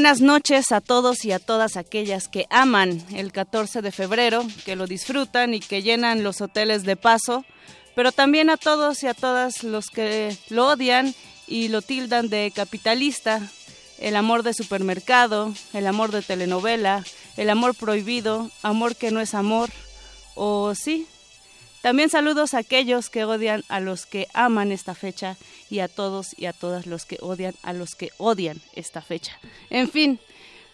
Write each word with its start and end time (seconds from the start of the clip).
Buenas 0.00 0.22
noches 0.22 0.72
a 0.72 0.80
todos 0.80 1.26
y 1.26 1.32
a 1.32 1.38
todas 1.38 1.76
aquellas 1.76 2.26
que 2.26 2.46
aman 2.48 3.04
el 3.12 3.32
14 3.32 3.82
de 3.82 3.92
febrero, 3.92 4.46
que 4.64 4.74
lo 4.74 4.86
disfrutan 4.86 5.52
y 5.52 5.60
que 5.60 5.82
llenan 5.82 6.22
los 6.22 6.40
hoteles 6.40 6.84
de 6.84 6.96
paso, 6.96 7.44
pero 7.94 8.10
también 8.10 8.48
a 8.48 8.56
todos 8.56 9.02
y 9.02 9.08
a 9.08 9.12
todas 9.12 9.62
los 9.62 9.90
que 9.90 10.34
lo 10.48 10.68
odian 10.68 11.14
y 11.46 11.68
lo 11.68 11.82
tildan 11.82 12.30
de 12.30 12.50
capitalista, 12.56 13.42
el 13.98 14.16
amor 14.16 14.42
de 14.42 14.54
supermercado, 14.54 15.52
el 15.74 15.86
amor 15.86 16.12
de 16.12 16.22
telenovela, 16.22 17.04
el 17.36 17.50
amor 17.50 17.74
prohibido, 17.74 18.50
amor 18.62 18.96
que 18.96 19.10
no 19.10 19.20
es 19.20 19.34
amor, 19.34 19.68
o 20.34 20.74
sí. 20.74 21.06
También 21.82 22.10
saludos 22.10 22.54
a 22.54 22.58
aquellos 22.58 23.08
que 23.08 23.24
odian 23.24 23.64
a 23.68 23.80
los 23.80 24.06
que 24.06 24.28
aman 24.34 24.70
esta 24.72 24.94
fecha 24.94 25.36
y 25.70 25.78
a 25.80 25.88
todos 25.88 26.38
y 26.38 26.46
a 26.46 26.52
todas 26.52 26.86
los 26.86 27.06
que 27.06 27.16
odian 27.20 27.54
a 27.62 27.72
los 27.72 27.94
que 27.94 28.10
odian 28.18 28.60
esta 28.74 29.00
fecha. 29.00 29.38
En 29.70 29.88
fin, 29.88 30.20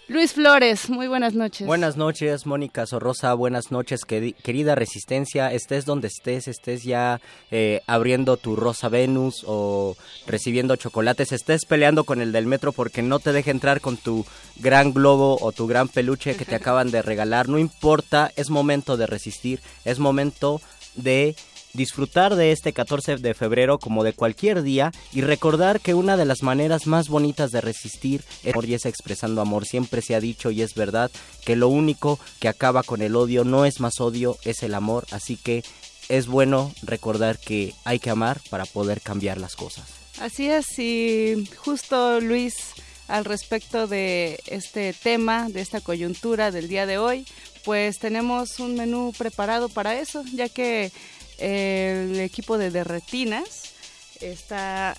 Luis 0.09 0.35
Flores, 0.35 0.89
muy 0.89 1.09
buenas 1.09 1.35
noches. 1.35 1.67
Buenas 1.67 1.97
noches, 1.97 2.47
Mónica 2.47 2.87
Sorrosa, 2.87 3.35
buenas 3.35 3.73
noches, 3.73 4.05
querida 4.05 4.77
Resistencia, 4.77 5.53
estés 5.53 5.85
donde 5.85 6.07
estés, 6.07 6.47
estés 6.47 6.85
ya 6.85 7.21
eh, 7.51 7.83
abriendo 7.89 8.37
tu 8.37 8.55
Rosa 8.55 8.89
Venus 8.89 9.43
o 9.49 9.97
recibiendo 10.25 10.77
chocolates, 10.77 11.33
estés 11.33 11.65
peleando 11.65 12.05
con 12.05 12.21
el 12.21 12.31
del 12.31 12.47
metro 12.47 12.71
porque 12.71 13.03
no 13.03 13.19
te 13.19 13.33
deja 13.33 13.51
entrar 13.51 13.81
con 13.81 13.97
tu 13.97 14.25
gran 14.61 14.93
globo 14.93 15.39
o 15.41 15.51
tu 15.51 15.67
gran 15.67 15.89
peluche 15.89 16.37
que 16.37 16.45
te 16.45 16.55
acaban 16.57 16.93
de 16.93 17.03
regalar, 17.03 17.49
no 17.49 17.59
importa, 17.59 18.31
es 18.37 18.49
momento 18.49 18.97
de 18.97 19.09
resistir, 19.09 19.61
es 19.85 19.99
momento 19.99 20.61
de 20.97 21.37
disfrutar 21.77 22.35
de 22.35 22.53
este 22.53 22.73
14 22.73 23.17
de 23.17 23.35
febrero 23.35 23.79
como 23.79 24.03
de 24.03 24.15
cualquier 24.15 24.63
día 24.63 24.93
y 25.13 25.21
recordar 25.21 25.81
que 25.81 25.95
una 25.95 26.17
de 26.17 26.25
las 26.25 26.43
maneras 26.43 26.87
más 26.87 27.09
bonitas 27.09 27.51
de 27.53 27.61
resistir 27.61 28.25
es, 28.43 28.55
es 28.57 28.87
expresando 28.87 29.43
amor. 29.43 29.67
Siempre 29.67 30.03
se 30.03 30.15
ha 30.15 30.21
dicho 30.21 30.51
y 30.51 30.63
es 30.63 30.75
verdad 30.75 31.11
que 31.45 31.55
lo 31.55 31.69
único 31.69 32.19
que 32.41 32.49
acaba 32.49 32.83
con 32.83 33.03
el 33.03 33.15
odio 33.15 33.45
no 33.45 33.65
es 33.65 33.81
más 33.81 34.01
odio, 34.01 34.39
es 34.45 34.63
el 34.63 34.75
amor. 34.75 35.07
Así 35.11 35.37
que 35.37 35.63
es 36.09 36.27
bueno 36.27 36.73
recordar 36.83 37.39
que 37.39 37.75
hay 37.85 37.99
que 37.99 38.11
amar 38.11 38.41
para 38.51 38.65
poder 38.65 39.01
cambiar 39.01 39.39
las 39.39 39.55
cosas. 39.55 39.87
Así 40.19 40.49
es, 40.49 40.79
y 40.79 41.47
justo 41.57 42.21
Luis, 42.21 42.55
al 43.07 43.27
respecto 43.27 43.87
de 43.87 44.41
este 44.47 44.95
tema, 44.95 45.49
de 45.51 45.61
esta 45.61 45.81
coyuntura 45.81 46.51
del 46.51 46.69
día 46.69 46.87
de 46.87 46.97
hoy, 46.97 47.27
pues 47.67 47.99
tenemos 47.99 48.61
un 48.61 48.77
menú 48.77 49.13
preparado 49.19 49.69
para 49.69 49.99
eso, 49.99 50.23
ya 50.33 50.49
que 50.49 50.93
el 51.37 52.21
equipo 52.21 52.59
de 52.59 52.71
Derretinas 52.71 53.75
está 54.21 54.97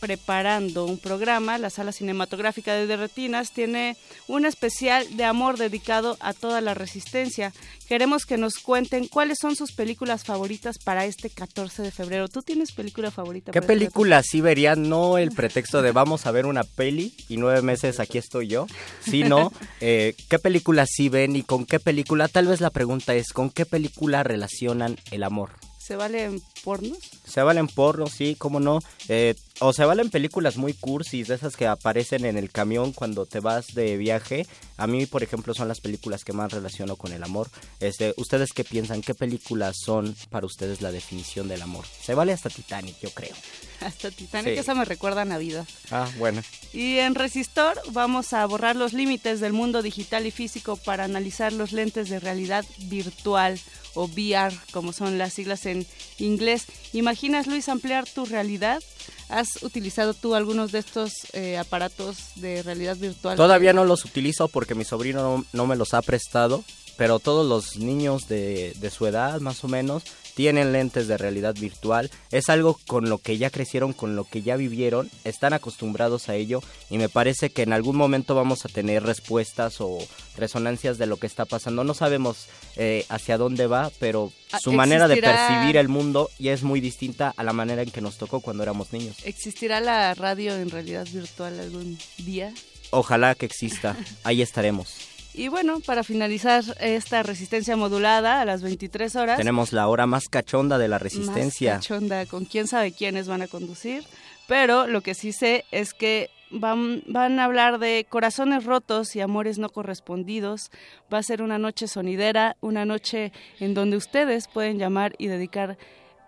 preparando 0.00 0.84
un 0.84 0.98
programa, 0.98 1.58
la 1.58 1.70
sala 1.70 1.92
cinematográfica 1.92 2.74
de 2.74 2.86
Derretinas 2.86 3.52
tiene 3.52 3.96
un 4.26 4.44
especial 4.44 5.16
de 5.16 5.24
amor 5.24 5.58
dedicado 5.58 6.16
a 6.20 6.32
toda 6.32 6.60
la 6.60 6.74
resistencia. 6.74 7.52
Queremos 7.88 8.26
que 8.26 8.36
nos 8.36 8.54
cuenten 8.54 9.08
cuáles 9.08 9.38
son 9.40 9.56
sus 9.56 9.72
películas 9.72 10.24
favoritas 10.24 10.78
para 10.78 11.04
este 11.04 11.30
14 11.30 11.82
de 11.82 11.90
febrero. 11.90 12.28
¿Tú 12.28 12.42
tienes 12.42 12.72
película 12.72 13.10
favorita? 13.10 13.52
¿Qué 13.52 13.58
este 13.58 13.66
película 13.66 14.22
sí 14.22 14.40
verían? 14.40 14.88
No 14.88 15.18
el 15.18 15.30
pretexto 15.30 15.82
de 15.82 15.92
vamos 15.92 16.26
a 16.26 16.30
ver 16.30 16.46
una 16.46 16.64
peli 16.64 17.14
y 17.28 17.36
nueve 17.36 17.62
meses 17.62 18.00
aquí 18.00 18.18
estoy 18.18 18.48
yo, 18.48 18.66
sino 19.04 19.52
eh, 19.80 20.14
qué 20.28 20.38
película 20.38 20.86
sí 20.86 21.08
ven 21.08 21.36
y 21.36 21.42
con 21.42 21.64
qué 21.64 21.80
película. 21.80 22.28
Tal 22.28 22.46
vez 22.46 22.60
la 22.60 22.70
pregunta 22.70 23.14
es, 23.14 23.32
¿con 23.32 23.50
qué 23.50 23.66
película 23.66 24.22
relacionan 24.22 24.96
el 25.10 25.22
amor? 25.22 25.50
¿Se 25.88 25.96
valen 25.96 26.42
pornos? 26.64 26.98
Se 27.24 27.40
valen 27.40 27.66
pornos, 27.66 28.12
sí, 28.12 28.36
cómo 28.38 28.60
no. 28.60 28.80
Eh, 29.08 29.34
o 29.60 29.72
se 29.72 29.86
valen 29.86 30.10
películas 30.10 30.58
muy 30.58 30.74
cursis, 30.74 31.28
de 31.28 31.34
esas 31.34 31.56
que 31.56 31.66
aparecen 31.66 32.26
en 32.26 32.36
el 32.36 32.50
camión 32.50 32.92
cuando 32.92 33.24
te 33.24 33.40
vas 33.40 33.74
de 33.74 33.96
viaje. 33.96 34.46
A 34.76 34.86
mí, 34.86 35.06
por 35.06 35.22
ejemplo, 35.22 35.54
son 35.54 35.66
las 35.66 35.80
películas 35.80 36.24
que 36.24 36.34
más 36.34 36.52
relaciono 36.52 36.96
con 36.96 37.12
el 37.12 37.24
amor. 37.24 37.48
Este, 37.80 38.12
¿Ustedes 38.18 38.52
qué 38.52 38.64
piensan? 38.64 39.00
¿Qué 39.00 39.14
películas 39.14 39.76
son 39.82 40.14
para 40.28 40.44
ustedes 40.44 40.82
la 40.82 40.92
definición 40.92 41.48
del 41.48 41.62
amor? 41.62 41.86
Se 41.86 42.12
vale 42.12 42.34
hasta 42.34 42.50
Titanic, 42.50 43.00
yo 43.00 43.08
creo. 43.08 43.34
Hasta 43.80 44.10
Titanic, 44.10 44.58
esa 44.58 44.74
me 44.74 44.84
recuerda 44.84 45.22
a 45.22 45.24
Navidad. 45.24 45.64
Ah, 45.92 46.10
bueno. 46.18 46.42
Y 46.72 46.98
en 46.98 47.14
Resistor 47.14 47.80
vamos 47.92 48.32
a 48.32 48.44
borrar 48.44 48.74
los 48.74 48.92
límites 48.92 49.38
del 49.38 49.52
mundo 49.52 49.82
digital 49.82 50.26
y 50.26 50.32
físico 50.32 50.76
para 50.76 51.04
analizar 51.04 51.52
los 51.52 51.70
lentes 51.70 52.08
de 52.08 52.18
realidad 52.18 52.64
virtual 52.88 53.58
o 53.94 54.06
VR, 54.06 54.54
como 54.72 54.92
son 54.92 55.18
las 55.18 55.34
siglas 55.34 55.66
en 55.66 55.86
inglés. 56.18 56.64
¿Imaginas, 56.92 57.46
Luis, 57.46 57.68
ampliar 57.68 58.06
tu 58.08 58.24
realidad? 58.24 58.82
¿Has 59.28 59.62
utilizado 59.62 60.14
tú 60.14 60.34
algunos 60.34 60.72
de 60.72 60.78
estos 60.78 61.12
eh, 61.32 61.58
aparatos 61.58 62.16
de 62.36 62.62
realidad 62.62 62.96
virtual? 62.96 63.36
Todavía 63.36 63.72
no 63.72 63.84
los 63.84 64.04
utilizo 64.04 64.48
porque 64.48 64.74
mi 64.74 64.84
sobrino 64.84 65.44
no, 65.52 65.66
me 65.66 65.76
los 65.76 65.92
ha 65.92 66.02
prestado, 66.02 66.64
pero 66.96 67.18
todos 67.18 67.46
los 67.46 67.76
niños 67.76 68.26
de, 68.28 68.74
de 68.78 68.90
su 68.90 69.06
edad, 69.06 69.40
más 69.40 69.62
o 69.64 69.68
menos, 69.68 70.04
tienen 70.38 70.72
lentes 70.72 71.08
de 71.08 71.18
realidad 71.18 71.56
virtual, 71.56 72.12
es 72.30 72.48
algo 72.48 72.78
con 72.86 73.08
lo 73.08 73.18
que 73.18 73.38
ya 73.38 73.50
crecieron, 73.50 73.92
con 73.92 74.14
lo 74.14 74.22
que 74.22 74.40
ya 74.40 74.54
vivieron, 74.54 75.10
están 75.24 75.52
acostumbrados 75.52 76.28
a 76.28 76.36
ello 76.36 76.62
y 76.90 76.98
me 76.98 77.08
parece 77.08 77.50
que 77.50 77.62
en 77.62 77.72
algún 77.72 77.96
momento 77.96 78.36
vamos 78.36 78.64
a 78.64 78.68
tener 78.68 79.02
respuestas 79.02 79.80
o 79.80 79.98
resonancias 80.36 80.96
de 80.96 81.06
lo 81.06 81.16
que 81.16 81.26
está 81.26 81.44
pasando. 81.44 81.82
No 81.82 81.92
sabemos 81.92 82.46
eh, 82.76 83.04
hacia 83.08 83.36
dónde 83.36 83.66
va, 83.66 83.90
pero 83.98 84.32
ah, 84.52 84.60
su 84.60 84.72
manera 84.72 85.08
de 85.08 85.16
percibir 85.16 85.76
el 85.76 85.88
mundo 85.88 86.30
ya 86.38 86.52
es 86.52 86.62
muy 86.62 86.80
distinta 86.80 87.34
a 87.36 87.42
la 87.42 87.52
manera 87.52 87.82
en 87.82 87.90
que 87.90 88.00
nos 88.00 88.16
tocó 88.16 88.38
cuando 88.38 88.62
éramos 88.62 88.92
niños. 88.92 89.16
¿Existirá 89.24 89.80
la 89.80 90.14
radio 90.14 90.54
en 90.54 90.70
realidad 90.70 91.08
virtual 91.12 91.58
algún 91.58 91.98
día? 92.18 92.54
Ojalá 92.90 93.34
que 93.34 93.46
exista, 93.46 93.96
ahí 94.22 94.40
estaremos. 94.40 94.94
Y 95.38 95.46
bueno, 95.46 95.78
para 95.78 96.02
finalizar 96.02 96.64
esta 96.80 97.22
resistencia 97.22 97.76
modulada 97.76 98.40
a 98.40 98.44
las 98.44 98.60
23 98.60 99.14
horas. 99.14 99.36
Tenemos 99.36 99.72
la 99.72 99.86
hora 99.86 100.04
más 100.04 100.28
cachonda 100.28 100.78
de 100.78 100.88
la 100.88 100.98
resistencia. 100.98 101.74
Más 101.74 101.86
cachonda, 101.86 102.26
con 102.26 102.44
quién 102.44 102.66
sabe 102.66 102.90
quiénes 102.90 103.28
van 103.28 103.42
a 103.42 103.46
conducir. 103.46 104.02
Pero 104.48 104.88
lo 104.88 105.00
que 105.00 105.14
sí 105.14 105.30
sé 105.32 105.64
es 105.70 105.94
que 105.94 106.28
van, 106.50 107.04
van 107.06 107.38
a 107.38 107.44
hablar 107.44 107.78
de 107.78 108.04
corazones 108.08 108.64
rotos 108.64 109.14
y 109.14 109.20
amores 109.20 109.60
no 109.60 109.68
correspondidos. 109.68 110.72
Va 111.12 111.18
a 111.18 111.22
ser 111.22 111.40
una 111.40 111.58
noche 111.58 111.86
sonidera, 111.86 112.56
una 112.60 112.84
noche 112.84 113.30
en 113.60 113.74
donde 113.74 113.96
ustedes 113.96 114.48
pueden 114.48 114.76
llamar 114.76 115.14
y 115.18 115.28
dedicar 115.28 115.78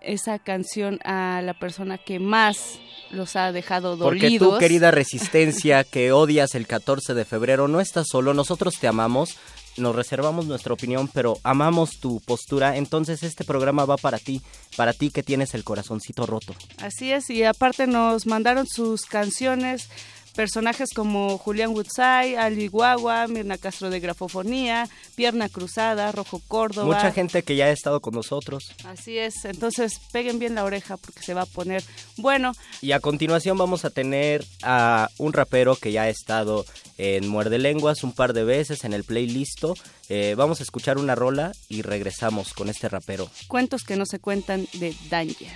esa 0.01 0.39
canción 0.39 0.99
a 1.03 1.41
la 1.43 1.53
persona 1.53 1.97
que 1.97 2.19
más 2.19 2.79
los 3.11 3.35
ha 3.35 3.51
dejado 3.51 3.97
dolidos. 3.97 4.31
Porque 4.31 4.39
tú, 4.39 4.57
querida 4.57 4.91
resistencia, 4.91 5.83
que 5.83 6.11
odias 6.11 6.55
el 6.55 6.67
14 6.67 7.13
de 7.13 7.25
febrero, 7.25 7.67
no 7.67 7.81
estás 7.81 8.07
solo, 8.09 8.33
nosotros 8.33 8.75
te 8.79 8.87
amamos, 8.87 9.37
nos 9.77 9.95
reservamos 9.95 10.45
nuestra 10.45 10.73
opinión, 10.73 11.07
pero 11.07 11.37
amamos 11.43 11.99
tu 11.99 12.19
postura, 12.21 12.77
entonces 12.77 13.23
este 13.23 13.43
programa 13.43 13.85
va 13.85 13.97
para 13.97 14.19
ti, 14.19 14.41
para 14.75 14.93
ti 14.93 15.11
que 15.11 15.23
tienes 15.23 15.53
el 15.53 15.63
corazoncito 15.63 16.25
roto. 16.25 16.55
Así 16.77 17.11
es, 17.11 17.29
y 17.29 17.43
aparte 17.43 17.87
nos 17.87 18.25
mandaron 18.25 18.67
sus 18.67 19.05
canciones 19.05 19.89
personajes 20.35 20.89
como 20.93 21.37
Julián 21.37 21.71
Woodside, 21.71 22.37
Ali 22.37 22.67
Guagua, 22.67 23.27
Mirna 23.27 23.57
Castro 23.57 23.89
de 23.89 23.99
Grafofonía, 23.99 24.89
Pierna 25.15 25.49
Cruzada, 25.49 26.11
Rojo 26.11 26.41
Córdoba. 26.47 26.85
Mucha 26.85 27.11
gente 27.11 27.43
que 27.43 27.55
ya 27.55 27.65
ha 27.65 27.71
estado 27.71 27.99
con 27.99 28.13
nosotros. 28.13 28.73
Así 28.85 29.17
es, 29.17 29.45
entonces 29.45 29.99
peguen 30.11 30.39
bien 30.39 30.55
la 30.55 30.63
oreja 30.63 30.97
porque 30.97 31.21
se 31.21 31.33
va 31.33 31.43
a 31.43 31.45
poner 31.45 31.83
bueno. 32.17 32.53
Y 32.81 32.91
a 32.91 32.99
continuación 32.99 33.57
vamos 33.57 33.85
a 33.85 33.89
tener 33.89 34.45
a 34.63 35.09
un 35.17 35.33
rapero 35.33 35.75
que 35.75 35.91
ya 35.91 36.03
ha 36.03 36.09
estado 36.09 36.65
en 36.97 37.27
Muerde 37.27 37.57
Lenguas 37.57 38.03
un 38.03 38.13
par 38.13 38.33
de 38.33 38.43
veces 38.43 38.83
en 38.83 38.93
el 38.93 39.03
playlist. 39.03 39.63
Eh, 40.09 40.35
vamos 40.37 40.59
a 40.59 40.63
escuchar 40.63 40.97
una 40.97 41.15
rola 41.15 41.51
y 41.67 41.81
regresamos 41.81 42.53
con 42.53 42.69
este 42.69 42.89
rapero. 42.89 43.29
Cuentos 43.47 43.83
que 43.83 43.95
no 43.95 44.05
se 44.05 44.19
cuentan 44.19 44.67
de 44.73 44.95
Danger. 45.09 45.49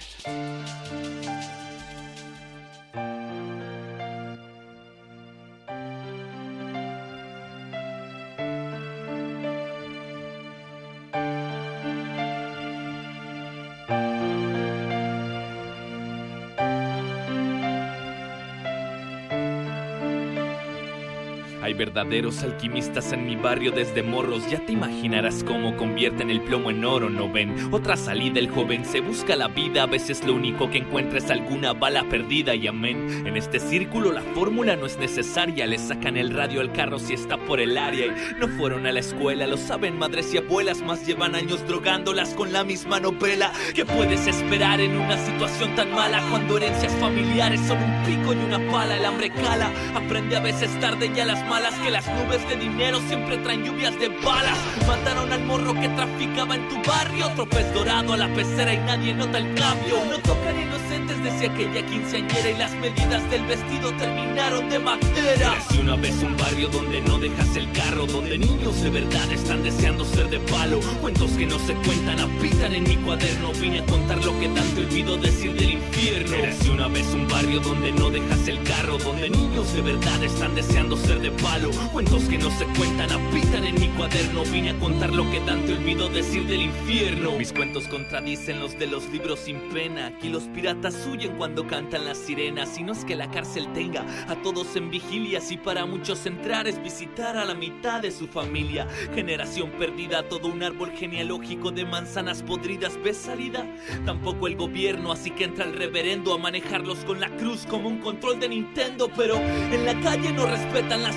Hay 21.66 21.74
verdaderos 21.74 22.44
alquimistas 22.44 23.12
en 23.12 23.26
mi 23.26 23.36
barrio 23.36 23.72
desde 23.72 24.04
morros, 24.04 24.48
ya 24.52 24.64
te 24.64 24.72
imaginarás 24.72 25.44
cómo 25.44 25.76
convierten 25.76 26.30
el 26.30 26.42
plomo 26.42 26.70
en 26.70 26.86
oro, 26.86 27.10
¿no 27.10 27.28
ven? 27.28 27.56
Otra 27.74 27.98
salida, 27.98 28.40
el 28.40 28.52
joven 28.52 28.86
se 28.86 29.02
busca 29.02 29.36
la 29.36 29.48
vida, 29.48 29.82
a 29.82 29.88
veces 29.88 30.24
lo 30.24 30.36
único 30.36 30.70
que 30.70 30.78
encuentra 30.78 31.18
es 31.18 31.32
alguna 31.32 31.74
bala 31.74 32.04
perdida 32.04 32.54
y 32.54 32.68
amén. 32.68 33.26
En 33.26 33.36
este 33.36 33.60
círculo 33.60 34.12
la 34.12 34.22
fórmula 34.22 34.76
no 34.76 34.86
es 34.86 35.00
necesaria, 35.00 35.66
le 35.66 35.80
sacan 35.80 36.18
el 36.18 36.36
radio 36.36 36.62
al 36.62 36.72
carro 36.72 37.00
si 37.00 37.16
está 37.16 37.36
por 37.36 37.60
el 37.60 37.80
área 37.80 38.06
y 38.06 38.40
no 38.40 38.48
fueron 38.48 38.86
a 38.86 38.92
la 38.92 39.00
escuela, 39.00 39.48
lo 39.48 39.58
saben 39.58 39.98
madres 39.98 40.32
y 40.36 40.38
abuelas, 40.38 40.84
más 40.84 41.04
llevan 41.08 41.34
años 41.34 41.68
drogándolas 41.68 42.36
con 42.36 42.54
la 42.54 42.64
misma 42.64 43.00
novela. 43.00 43.52
¿Qué 43.74 43.86
puedes 43.86 44.28
esperar 44.28 44.82
en 44.82 45.00
una 45.00 45.18
situación 45.18 45.74
tan 45.76 45.92
mala 45.96 46.22
cuando 46.30 46.58
herencias 46.58 46.94
familiares 47.00 47.60
son 47.62 47.80
un 47.82 48.04
pico 48.06 48.34
y 48.34 48.38
una 48.38 48.60
pala? 48.72 48.98
El 48.98 49.06
hambre 49.06 49.32
cala, 49.32 49.72
aprende 49.96 50.36
a 50.36 50.42
veces 50.42 50.70
tarde 50.80 51.10
ya 51.16 51.26
las 51.26 51.42
malas 51.56 51.76
que 51.76 51.90
las 51.90 52.06
nubes 52.08 52.46
de 52.50 52.58
dinero 52.58 53.00
siempre 53.08 53.38
traen 53.38 53.64
lluvias 53.64 53.98
de 53.98 54.10
balas. 54.10 54.58
Mataron 54.86 55.32
al 55.32 55.42
morro 55.46 55.74
que 55.74 55.88
traficaba 55.88 56.56
en 56.56 56.68
tu 56.68 56.76
barrio, 56.84 57.28
otro 57.28 57.46
pez 57.48 57.74
dorado 57.74 58.12
a 58.12 58.18
la 58.18 58.28
pecera 58.34 58.74
y 58.74 58.78
nadie 58.80 59.14
nota 59.14 59.38
el 59.38 59.56
cambio. 59.56 59.96
No 60.12 60.18
tocan 60.20 60.62
inocentes, 60.62 61.24
decía 61.24 61.50
aquella 61.50 61.86
quinceañera 61.86 62.50
y 62.50 62.58
las 62.58 62.74
medidas 62.74 63.32
del 63.32 63.46
vestido 63.46 63.90
terminaron 63.94 64.70
de 64.70 64.80
madera. 64.80 65.56
Si 65.70 65.80
una 65.80 65.96
vez 65.96 66.22
un 66.24 66.36
barrio 66.36 66.68
donde 66.68 67.00
no 67.02 67.20
dejas 67.20 67.56
el 67.56 67.72
carro, 67.72 68.06
donde 68.06 68.38
niños 68.38 68.82
de 68.82 68.90
verdad 68.90 69.32
están 69.32 69.64
deseando 69.64 70.04
ser 70.04 70.30
de 70.30 70.40
palo. 70.40 70.82
Cuentos 71.00 71.32
que 71.32 71.46
no 71.46 71.58
se 71.60 71.74
cuentan, 71.76 72.20
habitan 72.20 72.76
en 72.76 72.84
mi 72.84 72.98
cuaderno. 72.98 73.54
Vine 73.62 73.80
a 73.80 73.86
contar 73.86 74.18
lo 74.26 74.38
que 74.42 74.50
tanto 74.50 74.82
olvido 74.82 75.16
decir 75.16 75.54
del 75.54 75.72
infierno. 75.72 76.36
Si 76.60 76.70
una 76.70 76.90
vez 76.90 77.08
un 77.14 77.26
barrio 77.30 77.62
donde 77.62 77.94
no 77.94 78.10
dejas 78.10 78.46
el 78.50 78.62
carro, 78.64 78.98
donde 78.98 79.30
niños 79.30 79.74
de 79.74 79.82
verdad 79.82 80.22
están 80.22 80.54
deseando 80.54 80.98
ser 80.98 81.22
de 81.22 81.32
palo. 81.32 81.45
Cuentos 81.94 82.24
que 82.24 82.38
no 82.38 82.52
se 82.52 82.66
cuentan, 82.78 83.10
habitan 83.12 83.64
en 83.64 83.80
mi 83.80 83.88
cuaderno. 83.90 84.44
Vine 84.52 84.72
a 84.72 84.80
contar 84.80 85.14
lo 85.14 85.30
que 85.32 85.40
tanto 85.40 85.72
olvido 85.72 86.10
decir 86.10 86.46
del 86.48 86.64
infierno. 86.64 87.32
Mis 87.38 87.54
cuentos 87.54 87.88
contradicen 87.88 88.60
los 88.60 88.78
de 88.78 88.88
los 88.88 89.10
libros 89.10 89.40
sin 89.40 89.62
pena. 89.70 90.08
Aquí 90.08 90.28
los 90.28 90.44
piratas 90.44 91.08
huyen 91.08 91.38
cuando 91.38 91.66
cantan 91.66 92.04
las 92.04 92.18
sirenas. 92.18 92.78
Y 92.78 92.84
no 92.84 92.92
es 92.92 93.06
que 93.06 93.16
la 93.16 93.32
cárcel 93.32 93.72
tenga 93.74 94.06
a 94.28 94.36
todos 94.36 94.76
en 94.76 94.90
vigilia. 94.90 95.40
Si 95.40 95.56
para 95.56 95.86
muchos 95.86 96.26
entrar 96.26 96.68
es 96.68 96.84
visitar 96.84 97.38
a 97.38 97.46
la 97.46 97.54
mitad 97.54 98.02
de 98.02 98.12
su 98.12 98.28
familia. 98.28 98.88
Generación 99.14 99.72
perdida, 99.72 100.28
todo 100.28 100.50
un 100.50 100.62
árbol 100.62 100.92
genealógico 100.92 101.72
de 101.72 101.86
manzanas 101.86 102.44
podridas. 102.44 103.00
¿Ves 103.02 103.18
salida? 103.18 103.66
Tampoco 104.06 104.48
el 104.48 104.58
gobierno, 104.58 105.14
así 105.14 105.32
que 105.32 105.46
entra 105.46 105.64
el 105.64 105.78
reverendo 105.78 106.34
a 106.34 106.38
manejarlos 106.38 107.06
con 107.06 107.22
la 107.22 107.30
cruz 107.38 107.66
como 107.70 107.88
un 107.88 108.00
control 108.00 108.42
de 108.42 108.50
Nintendo. 108.50 109.10
Pero 109.16 109.38
en 109.38 109.86
la 109.86 109.98
calle 110.02 110.34
no 110.34 110.46
respetan 110.46 111.04
la 111.04 111.14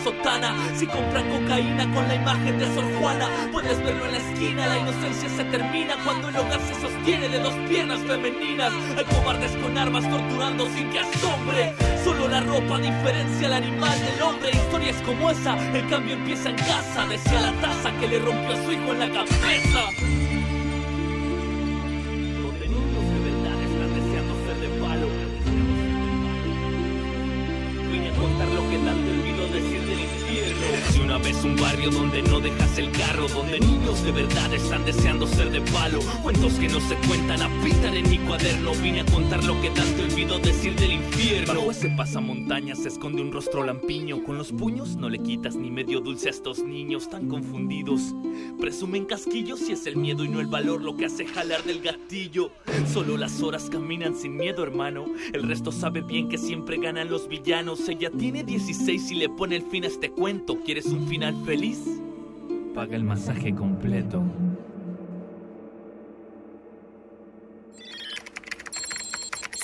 Si 0.77 0.87
compran 0.87 1.29
cocaína 1.31 1.93
con 1.93 2.07
la 2.09 2.15
imagen 2.17 2.59
de 2.59 2.67
Sor 2.75 2.85
Juana, 2.99 3.29
puedes 3.53 3.83
verlo 3.83 4.05
en 4.07 4.13
la 4.13 4.19
esquina. 4.19 4.67
La 4.67 4.79
inocencia 4.79 5.29
se 5.29 5.45
termina 5.45 5.97
cuando 6.05 6.29
el 6.29 6.37
hogar 6.37 6.61
se 6.61 6.75
sostiene 6.81 7.29
de 7.29 7.39
dos 7.39 7.55
piernas 7.69 8.01
femeninas. 8.01 8.73
Hay 8.97 9.05
cobardes 9.05 9.53
con 9.57 9.79
armas 9.79 10.09
torturando 10.09 10.67
sin 10.71 10.91
que 10.91 11.01
asombre. 11.01 11.75
Solo 12.05 12.29
la 12.29 12.41
ropa 12.41 12.79
diferencia 12.79 13.47
al 13.47 13.55
animal 13.55 13.99
del 14.01 14.23
hombre. 14.23 14.51
Historias 14.51 14.97
como 15.03 15.31
esa, 15.31 15.57
el 15.77 15.89
cambio 15.89 16.15
empieza 16.15 16.51
en 16.51 16.57
casa. 16.57 17.07
Decía 17.09 17.41
la 17.41 17.53
taza 17.61 17.93
que 17.99 18.09
le 18.09 18.19
rompió 18.19 18.57
a 18.57 18.65
su 18.65 18.73
hijo 18.73 18.93
en 18.93 18.99
la 19.01 19.11
cabeza. 19.11 19.91
Vez 31.29 31.45
un 31.45 31.57
barrio 31.57 31.91
donde 31.91 32.23
no 32.23 32.41
dejas 32.41 32.79
el 32.79 32.91
carro, 32.91 33.29
donde 33.29 33.61
niños 33.61 34.03
de 34.03 34.13
verdad 34.13 34.51
están 34.55 34.87
deseando 34.87 35.27
ser 35.27 35.51
de 35.51 35.61
palo. 35.61 36.01
Cuentos 36.23 36.55
que 36.55 36.69
no 36.69 36.81
se 36.81 36.95
cuentan, 37.07 37.43
habitan 37.43 37.95
en 37.95 38.09
mi 38.09 38.17
cuaderno. 38.17 38.73
Vine 38.83 39.03
a 39.03 39.05
contar 39.05 39.45
lo 39.45 39.61
que 39.61 39.69
tanto 39.69 40.05
olvido 40.05 40.39
decir 40.39 40.75
del 40.77 40.93
infierno. 40.93 41.53
Bajo 41.53 41.71
ese 41.71 41.91
pasamontaña 41.91 42.75
se 42.75 42.89
esconde 42.89 43.21
un 43.21 43.31
rostro 43.31 43.63
lampiño. 43.63 44.25
Con 44.25 44.39
los 44.39 44.53
puños 44.53 44.97
no 44.97 45.11
le 45.11 45.19
quitas 45.19 45.55
ni 45.55 45.71
medio 45.71 46.01
dulce 46.01 46.29
a 46.29 46.31
estos 46.31 46.61
niños 46.61 47.11
tan 47.11 47.29
confundidos. 47.29 48.15
Presumen 48.59 49.05
casquillos 49.05 49.69
y 49.69 49.73
es 49.73 49.87
el 49.87 49.97
miedo 49.97 50.25
y 50.25 50.29
no 50.29 50.41
el 50.41 50.47
valor 50.47 50.83
lo 50.83 50.97
que 50.97 51.05
hace 51.05 51.27
jalar 51.27 51.63
del 51.65 51.83
gatillo. 51.83 52.53
Solo 52.91 53.19
las 53.19 53.43
horas 53.43 53.69
caminan 53.69 54.17
sin 54.17 54.35
miedo, 54.35 54.63
hermano. 54.63 55.05
El 55.35 55.43
resto 55.43 55.73
sabe 55.73 56.01
bien 56.01 56.31
que 56.31 56.39
siempre 56.39 56.79
ganan 56.79 57.11
los 57.11 57.29
villanos. 57.29 57.87
Ella 57.87 58.11
tiene 58.11 58.45
16 58.45 59.11
y 59.11 59.15
le 59.17 59.29
pone 59.29 59.57
el 59.57 59.63
fin 59.71 59.85
a 59.85 59.89
este 59.89 60.11
cuento. 60.11 60.57
¿Quieres 60.65 60.87
un 60.87 61.07
final 61.19 61.45
feliz? 61.45 61.81
Paga 62.77 62.95
el 62.95 63.03
masaje 63.03 63.53
completo. 63.53 64.23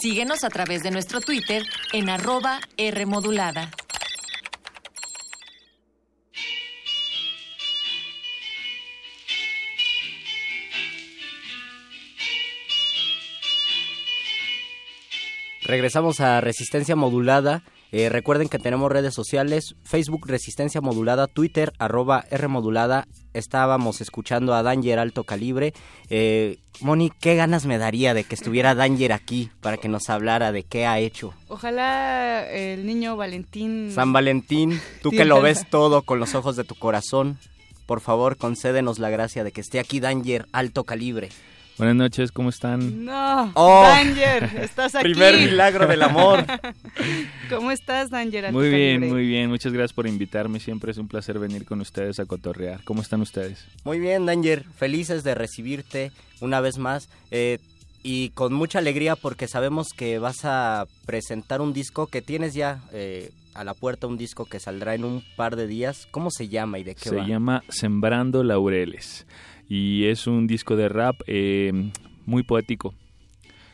Síguenos 0.00 0.42
a 0.42 0.48
través 0.48 0.82
de 0.82 0.90
nuestro 0.90 1.20
Twitter 1.20 1.62
en 1.92 2.10
arroba 2.10 2.58
Rmodulada. 2.76 3.70
Regresamos 15.62 16.18
a 16.18 16.40
Resistencia 16.40 16.96
Modulada. 16.96 17.62
Eh, 17.96 18.08
recuerden 18.08 18.48
que 18.48 18.58
tenemos 18.58 18.90
redes 18.90 19.14
sociales, 19.14 19.76
Facebook 19.84 20.26
Resistencia 20.26 20.80
Modulada, 20.80 21.28
Twitter 21.28 21.72
arroba 21.78 22.24
R 22.28 22.48
Modulada. 22.48 23.06
Estábamos 23.34 24.00
escuchando 24.00 24.52
a 24.52 24.64
Danger 24.64 24.98
Alto 24.98 25.22
Calibre. 25.22 25.74
Eh, 26.10 26.58
Moni, 26.80 27.12
¿qué 27.20 27.36
ganas 27.36 27.66
me 27.66 27.78
daría 27.78 28.12
de 28.12 28.24
que 28.24 28.34
estuviera 28.34 28.74
Danger 28.74 29.12
aquí 29.12 29.48
para 29.60 29.76
que 29.76 29.88
nos 29.88 30.10
hablara 30.10 30.50
de 30.50 30.64
qué 30.64 30.86
ha 30.86 30.98
hecho? 30.98 31.34
Ojalá 31.46 32.50
el 32.50 32.84
niño 32.84 33.16
Valentín... 33.16 33.92
San 33.94 34.12
Valentín, 34.12 34.80
tú 35.00 35.12
que 35.12 35.24
lo 35.24 35.40
ves 35.40 35.64
todo 35.70 36.02
con 36.02 36.18
los 36.18 36.34
ojos 36.34 36.56
de 36.56 36.64
tu 36.64 36.74
corazón, 36.74 37.38
por 37.86 38.00
favor 38.00 38.36
concédenos 38.36 38.98
la 38.98 39.10
gracia 39.10 39.44
de 39.44 39.52
que 39.52 39.60
esté 39.60 39.78
aquí 39.78 40.00
Danger 40.00 40.46
Alto 40.50 40.82
Calibre. 40.82 41.28
Buenas 41.76 41.96
noches, 41.96 42.30
¿cómo 42.30 42.50
están? 42.50 43.04
No, 43.04 43.50
Oh. 43.56 43.82
Danger, 43.82 44.44
estás 44.62 44.94
aquí. 44.94 45.02
Primer 45.10 45.36
milagro 45.36 45.88
del 45.88 46.02
amor. 46.02 46.44
¿Cómo 47.50 47.72
estás, 47.72 48.10
Danger? 48.10 48.52
Muy 48.52 48.70
bien, 48.70 49.08
muy 49.08 49.26
bien. 49.26 49.48
Muchas 49.50 49.72
gracias 49.72 49.92
por 49.92 50.06
invitarme. 50.06 50.60
Siempre 50.60 50.92
es 50.92 50.98
un 50.98 51.08
placer 51.08 51.38
venir 51.40 51.64
con 51.64 51.80
ustedes 51.80 52.20
a 52.20 52.26
cotorrear. 52.26 52.84
¿Cómo 52.84 53.02
están 53.02 53.20
ustedes? 53.22 53.66
Muy 53.84 53.98
bien, 53.98 54.24
Danger, 54.24 54.64
felices 54.76 55.24
de 55.24 55.34
recibirte 55.34 56.12
una 56.40 56.60
vez 56.60 56.78
más 56.78 57.08
eh, 57.32 57.58
y 58.04 58.28
con 58.30 58.52
mucha 58.52 58.78
alegría 58.78 59.16
porque 59.16 59.48
sabemos 59.48 59.88
que 59.96 60.20
vas 60.20 60.44
a 60.44 60.86
presentar 61.06 61.60
un 61.60 61.72
disco 61.72 62.06
que 62.06 62.22
tienes 62.22 62.54
ya 62.54 62.82
eh, 62.92 63.32
a 63.52 63.64
la 63.64 63.74
puerta, 63.74 64.06
un 64.06 64.16
disco 64.16 64.44
que 64.44 64.60
saldrá 64.60 64.94
en 64.94 65.02
un 65.04 65.24
par 65.34 65.56
de 65.56 65.66
días. 65.66 66.06
¿Cómo 66.12 66.30
se 66.30 66.48
llama 66.48 66.78
y 66.78 66.84
de 66.84 66.94
qué 66.94 67.08
Se 67.08 67.16
va? 67.16 67.26
llama 67.26 67.64
Sembrando 67.68 68.44
Laureles 68.44 69.26
y 69.68 70.04
es 70.04 70.26
un 70.26 70.46
disco 70.46 70.76
de 70.76 70.88
rap 70.88 71.20
eh, 71.26 71.90
muy 72.26 72.42
poético. 72.42 72.94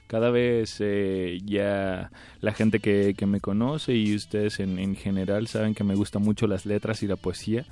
Cada 0.07 0.31
vez 0.31 0.79
eh, 0.81 1.39
ya 1.45 2.11
la 2.41 2.53
gente 2.53 2.81
que, 2.81 3.15
que 3.17 3.27
me 3.27 3.41
conoce 3.41 3.95
y 3.95 4.15
ustedes 4.15 4.59
en, 4.59 4.79
en 4.79 4.97
general 4.97 5.47
saben 5.47 5.75
que 5.75 5.85
me 5.85 5.95
gustan 5.95 6.23
mucho 6.23 6.49
las 6.49 6.67
letras 6.67 7.03
y 7.03 7.07
la 7.07 7.17
poesía 7.17 7.65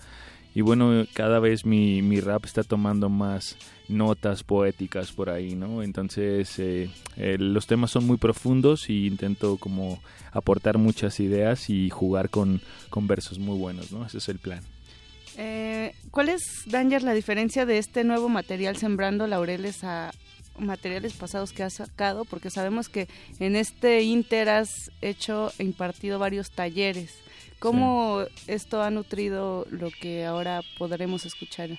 y 0.55 0.61
bueno, 0.61 1.05
cada 1.13 1.39
vez 1.41 1.65
mi, 1.65 2.03
mi 2.03 2.21
rap 2.21 2.45
está 2.45 2.63
tomando 2.63 3.09
más 3.09 3.57
notas 3.89 4.43
poéticas 4.43 5.13
por 5.13 5.31
ahí, 5.31 5.55
¿no? 5.55 5.83
Entonces 5.83 6.59
eh, 6.59 6.91
los 7.39 7.67
temas 7.67 7.91
son 7.91 8.07
muy 8.07 8.17
profundos 8.17 8.91
y 8.91 9.07
intento 9.07 9.57
como 9.59 10.01
aportar 10.33 10.79
muchas 10.79 11.21
ideas 11.21 11.71
y 11.71 11.91
jugar 11.91 12.31
con, 12.31 12.61
con 12.91 13.07
versos 13.07 13.39
muy 13.39 13.57
buenos, 13.59 13.93
¿no? 13.93 14.05
Ese 14.05 14.19
es 14.19 14.29
el 14.29 14.39
plan. 14.39 14.63
Eh, 15.40 15.95
¿Cuál 16.11 16.30
es, 16.30 16.42
Danger, 16.66 17.04
la 17.04 17.14
diferencia 17.14 17.64
de 17.64 17.78
este 17.78 18.02
nuevo 18.02 18.28
material 18.28 18.76
Sembrando 18.76 19.28
Laureles 19.28 19.85
a 19.85 20.11
materiales 20.59 21.12
pasados 21.12 21.52
que 21.52 21.62
has 21.62 21.75
sacado? 21.75 22.25
Porque 22.25 22.50
sabemos 22.50 22.88
que 22.88 23.07
en 23.38 23.54
este 23.54 24.02
Inter 24.02 24.49
has 24.49 24.90
hecho 25.00 25.52
e 25.61 25.62
impartido 25.62 26.18
varios 26.18 26.50
talleres. 26.50 27.14
¿Cómo 27.61 28.25
esto 28.49 28.83
ha 28.83 28.90
nutrido 28.90 29.64
lo 29.71 29.90
que 29.92 30.26
ahora 30.26 30.62
podremos 30.76 31.25
escuchar? 31.25 31.71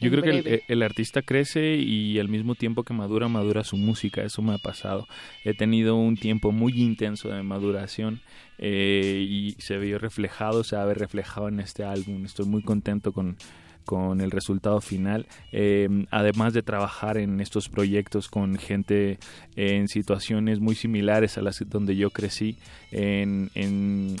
Yo 0.00 0.10
creo 0.10 0.22
que 0.22 0.64
el, 0.68 0.82
artista 0.82 1.22
crece 1.22 1.76
y 1.76 2.18
al 2.18 2.28
mismo 2.28 2.54
tiempo 2.54 2.82
que 2.82 2.92
madura, 2.92 3.28
madura 3.28 3.64
su 3.64 3.76
música. 3.76 4.22
Eso 4.22 4.42
me 4.42 4.54
ha 4.54 4.58
pasado. 4.58 5.06
He 5.44 5.54
tenido 5.54 5.96
un 5.96 6.16
tiempo 6.16 6.52
muy 6.52 6.72
intenso 6.80 7.28
de 7.28 7.42
maduración 7.42 8.20
eh, 8.58 9.24
y 9.26 9.52
se 9.58 9.78
vio 9.78 9.98
reflejado, 9.98 10.64
se 10.64 10.76
ha 10.76 10.84
reflejado 10.92 11.48
en 11.48 11.60
este 11.60 11.84
álbum. 11.84 12.24
Estoy 12.24 12.46
muy 12.46 12.62
contento 12.62 13.12
con, 13.12 13.36
con 13.84 14.20
el 14.20 14.30
resultado 14.30 14.80
final. 14.80 15.26
Eh, 15.52 15.88
además 16.10 16.52
de 16.52 16.62
trabajar 16.62 17.18
en 17.18 17.40
estos 17.40 17.68
proyectos 17.68 18.28
con 18.28 18.56
gente 18.56 19.18
en 19.56 19.88
situaciones 19.88 20.60
muy 20.60 20.74
similares 20.74 21.38
a 21.38 21.42
las 21.42 21.62
donde 21.68 21.96
yo 21.96 22.10
crecí, 22.10 22.56
en, 22.90 23.50
en 23.54 24.16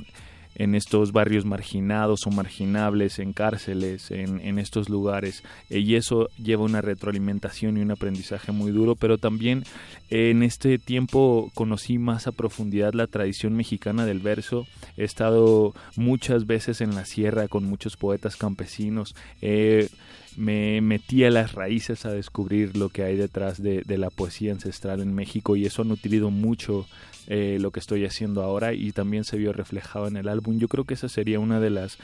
en 0.54 0.74
estos 0.74 1.12
barrios 1.12 1.44
marginados 1.44 2.26
o 2.26 2.30
marginables, 2.30 3.18
en 3.18 3.32
cárceles, 3.32 4.10
en, 4.10 4.58
estos 4.58 4.88
lugares. 4.88 5.42
Eh, 5.70 5.80
y 5.80 5.96
eso 5.96 6.28
lleva 6.42 6.64
una 6.64 6.80
retroalimentación 6.80 7.76
y 7.76 7.80
un 7.80 7.90
aprendizaje 7.90 8.52
muy 8.52 8.70
duro, 8.70 8.94
pero 8.94 9.18
también 9.18 9.64
en 10.10 10.42
este 10.42 10.78
tiempo 10.78 11.50
conocí 11.54 11.98
más 11.98 12.26
a 12.26 12.32
profundidad 12.32 12.94
la 12.94 13.06
tradición 13.06 13.54
mexicana 13.54 14.06
del 14.06 14.20
verso. 14.20 14.66
He 14.96 15.04
estado 15.04 15.74
muchas 15.96 16.46
veces 16.46 16.80
en 16.80 16.94
la 16.94 17.04
sierra 17.04 17.48
con 17.48 17.64
muchos 17.64 17.96
poetas 17.96 18.36
campesinos. 18.36 19.14
me 20.36 20.80
metí 20.80 21.22
a 21.24 21.30
las 21.30 21.52
raíces 21.52 22.04
a 22.06 22.10
descubrir 22.10 22.76
lo 22.76 22.88
que 22.88 23.04
hay 23.04 23.16
detrás 23.16 23.62
de, 23.62 23.82
de, 23.82 23.98
la 23.98 24.10
poesía 24.10 24.50
ancestral 24.50 25.00
en 25.00 25.14
México 25.14 25.54
y 25.54 25.64
eso 25.64 25.82
ha 25.82 25.84
nutrido 25.84 26.30
mucho 26.30 26.86
eh, 27.26 27.58
lo 27.60 27.70
que 27.70 27.80
estoy 27.80 28.04
haciendo 28.04 28.42
ahora 28.42 28.72
y 28.74 28.92
también 28.92 29.24
se 29.24 29.36
vio 29.36 29.52
reflejado 29.52 30.06
en 30.08 30.16
el 30.16 30.28
álbum. 30.28 30.58
Yo 30.58 30.68
creo 30.68 30.84
que 30.84 30.94
esa 30.94 31.08
sería 31.08 31.40
una 31.40 31.60
de 31.60 31.70
las, 31.70 31.98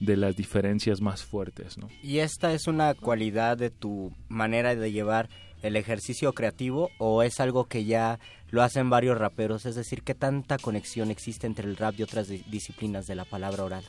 de 0.00 0.16
las 0.16 0.36
diferencias 0.36 1.00
más 1.00 1.24
fuertes. 1.24 1.78
¿no? 1.78 1.88
¿Y 2.02 2.18
esta 2.18 2.52
es 2.52 2.66
una 2.66 2.94
cualidad 2.94 3.56
de 3.56 3.70
tu 3.70 4.12
manera 4.28 4.74
de 4.74 4.92
llevar 4.92 5.28
el 5.62 5.76
ejercicio 5.76 6.32
creativo 6.34 6.90
o 6.98 7.22
es 7.22 7.40
algo 7.40 7.64
que 7.64 7.84
ya 7.84 8.20
lo 8.50 8.62
hacen 8.62 8.90
varios 8.90 9.18
raperos? 9.18 9.66
Es 9.66 9.74
decir, 9.74 10.02
¿qué 10.02 10.14
tanta 10.14 10.58
conexión 10.58 11.10
existe 11.10 11.46
entre 11.46 11.68
el 11.68 11.76
rap 11.76 11.94
y 11.98 12.02
otras 12.02 12.28
disciplinas 12.28 13.06
de 13.06 13.14
la 13.14 13.24
palabra 13.24 13.64
oral? 13.64 13.84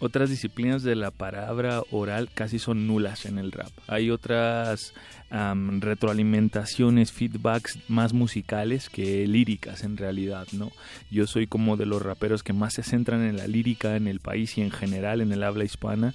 Otras 0.00 0.30
disciplinas 0.30 0.82
de 0.82 0.94
la 0.94 1.10
palabra 1.10 1.82
oral 1.90 2.30
casi 2.32 2.58
son 2.58 2.86
nulas 2.86 3.26
en 3.26 3.38
el 3.38 3.50
rap. 3.50 3.70
Hay 3.88 4.10
otras 4.10 4.94
retroalimentaciones, 5.30 7.12
feedbacks 7.12 7.78
más 7.88 8.12
musicales 8.12 8.88
que 8.88 9.26
líricas 9.26 9.84
en 9.84 9.96
realidad, 9.96 10.46
¿no? 10.52 10.70
Yo 11.10 11.26
soy 11.26 11.46
como 11.46 11.76
de 11.76 11.86
los 11.86 12.00
raperos 12.00 12.42
que 12.42 12.52
más 12.52 12.74
se 12.74 12.82
centran 12.82 13.22
en 13.22 13.36
la 13.36 13.46
lírica 13.46 13.96
en 13.96 14.06
el 14.06 14.20
país 14.20 14.56
y 14.56 14.62
en 14.62 14.70
general 14.70 15.20
en 15.20 15.32
el 15.32 15.42
habla 15.42 15.64
hispana 15.64 16.14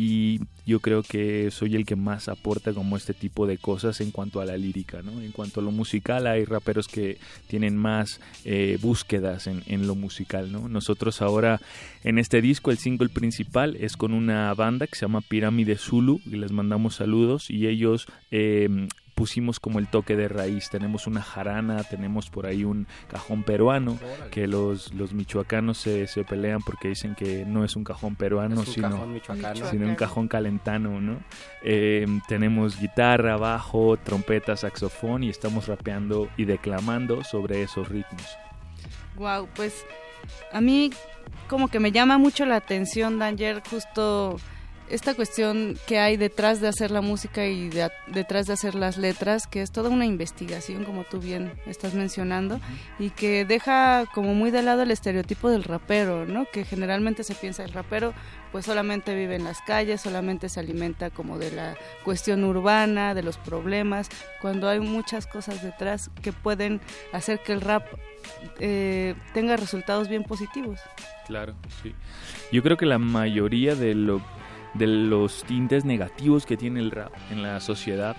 y 0.00 0.38
yo 0.64 0.78
creo 0.78 1.02
que 1.02 1.50
soy 1.50 1.74
el 1.74 1.84
que 1.84 1.96
más 1.96 2.28
aporta 2.28 2.72
como 2.72 2.96
este 2.96 3.14
tipo 3.14 3.48
de 3.48 3.58
cosas 3.58 4.00
en 4.00 4.12
cuanto 4.12 4.40
a 4.40 4.44
la 4.44 4.56
lírica, 4.56 5.02
¿no? 5.02 5.20
En 5.20 5.32
cuanto 5.32 5.58
a 5.58 5.62
lo 5.64 5.72
musical 5.72 6.28
hay 6.28 6.44
raperos 6.44 6.86
que 6.86 7.18
tienen 7.48 7.76
más 7.76 8.20
eh, 8.44 8.78
búsquedas 8.80 9.48
en, 9.48 9.64
en, 9.66 9.88
lo 9.88 9.96
musical, 9.96 10.52
¿no? 10.52 10.68
Nosotros 10.68 11.20
ahora 11.20 11.60
en 12.04 12.20
este 12.20 12.40
disco 12.40 12.70
el 12.70 12.78
single 12.78 13.08
principal 13.08 13.74
es 13.74 13.96
con 13.96 14.14
una 14.14 14.54
banda 14.54 14.86
que 14.86 14.94
se 14.94 15.04
llama 15.04 15.20
Pirámide 15.20 15.76
Zulu 15.76 16.20
y 16.24 16.36
les 16.36 16.52
mandamos 16.52 16.94
saludos 16.94 17.50
y 17.50 17.66
ellos 17.66 18.06
eh, 18.30 18.68
pusimos 19.18 19.58
como 19.58 19.80
el 19.80 19.88
toque 19.88 20.14
de 20.14 20.28
raíz. 20.28 20.70
Tenemos 20.70 21.08
una 21.08 21.20
jarana, 21.20 21.82
tenemos 21.82 22.30
por 22.30 22.46
ahí 22.46 22.62
un 22.62 22.86
cajón 23.10 23.42
peruano, 23.42 23.98
que 24.30 24.46
los, 24.46 24.94
los 24.94 25.12
michoacanos 25.12 25.78
se, 25.78 26.06
se 26.06 26.22
pelean 26.22 26.60
porque 26.62 26.86
dicen 26.86 27.16
que 27.16 27.44
no 27.44 27.64
es 27.64 27.74
un 27.74 27.82
cajón 27.82 28.14
peruano, 28.14 28.64
sino, 28.64 29.02
un 29.02 29.94
cajón 29.96 30.28
calentano, 30.28 31.00
¿no? 31.00 31.18
Eh, 31.64 32.06
tenemos 32.28 32.78
guitarra, 32.78 33.36
bajo, 33.36 33.96
trompeta, 33.96 34.56
saxofón 34.56 35.24
y 35.24 35.30
estamos 35.30 35.66
rapeando 35.66 36.28
y 36.36 36.44
declamando 36.44 37.24
sobre 37.24 37.62
esos 37.62 37.88
ritmos. 37.88 38.38
Wow, 39.16 39.48
pues 39.56 39.84
a 40.52 40.60
mí 40.60 40.90
como 41.48 41.66
que 41.66 41.80
me 41.80 41.90
llama 41.90 42.18
mucho 42.18 42.46
la 42.46 42.54
atención, 42.54 43.18
Danger, 43.18 43.64
justo 43.68 44.36
esta 44.90 45.14
cuestión 45.14 45.78
que 45.86 45.98
hay 45.98 46.16
detrás 46.16 46.60
de 46.60 46.68
hacer 46.68 46.90
la 46.90 47.00
música 47.00 47.46
y 47.46 47.70
detrás 48.06 48.46
de 48.46 48.52
hacer 48.52 48.74
las 48.74 48.96
letras, 48.96 49.46
que 49.46 49.62
es 49.62 49.70
toda 49.70 49.90
una 49.90 50.06
investigación, 50.06 50.84
como 50.84 51.04
tú 51.04 51.20
bien 51.20 51.52
estás 51.66 51.94
mencionando, 51.94 52.60
y 52.98 53.10
que 53.10 53.44
deja 53.44 54.04
como 54.14 54.34
muy 54.34 54.50
de 54.50 54.62
lado 54.62 54.82
el 54.82 54.90
estereotipo 54.90 55.50
del 55.50 55.64
rapero, 55.64 56.26
¿no? 56.26 56.46
Que 56.52 56.64
generalmente 56.64 57.24
se 57.24 57.34
piensa 57.34 57.64
el 57.64 57.72
rapero 57.72 58.14
pues 58.52 58.64
solamente 58.64 59.14
vive 59.14 59.36
en 59.36 59.44
las 59.44 59.60
calles, 59.62 60.00
solamente 60.00 60.48
se 60.48 60.60
alimenta 60.60 61.10
como 61.10 61.38
de 61.38 61.50
la 61.50 61.76
cuestión 62.04 62.44
urbana, 62.44 63.14
de 63.14 63.22
los 63.22 63.36
problemas, 63.36 64.08
cuando 64.40 64.68
hay 64.68 64.80
muchas 64.80 65.26
cosas 65.26 65.62
detrás 65.62 66.10
que 66.22 66.32
pueden 66.32 66.80
hacer 67.12 67.40
que 67.40 67.52
el 67.52 67.60
rap 67.60 67.86
eh, 68.58 69.14
tenga 69.34 69.56
resultados 69.56 70.08
bien 70.08 70.24
positivos. 70.24 70.80
Claro, 71.26 71.54
sí. 71.82 71.94
Yo 72.52 72.62
creo 72.62 72.76
que 72.76 72.86
la 72.86 72.98
mayoría 72.98 73.74
de 73.74 73.94
lo 73.94 74.22
de 74.74 74.86
los 74.86 75.44
tintes 75.44 75.84
negativos 75.84 76.46
que 76.46 76.56
tiene 76.56 76.80
el 76.80 76.90
rap 76.90 77.12
en 77.30 77.42
la 77.42 77.60
sociedad 77.60 78.16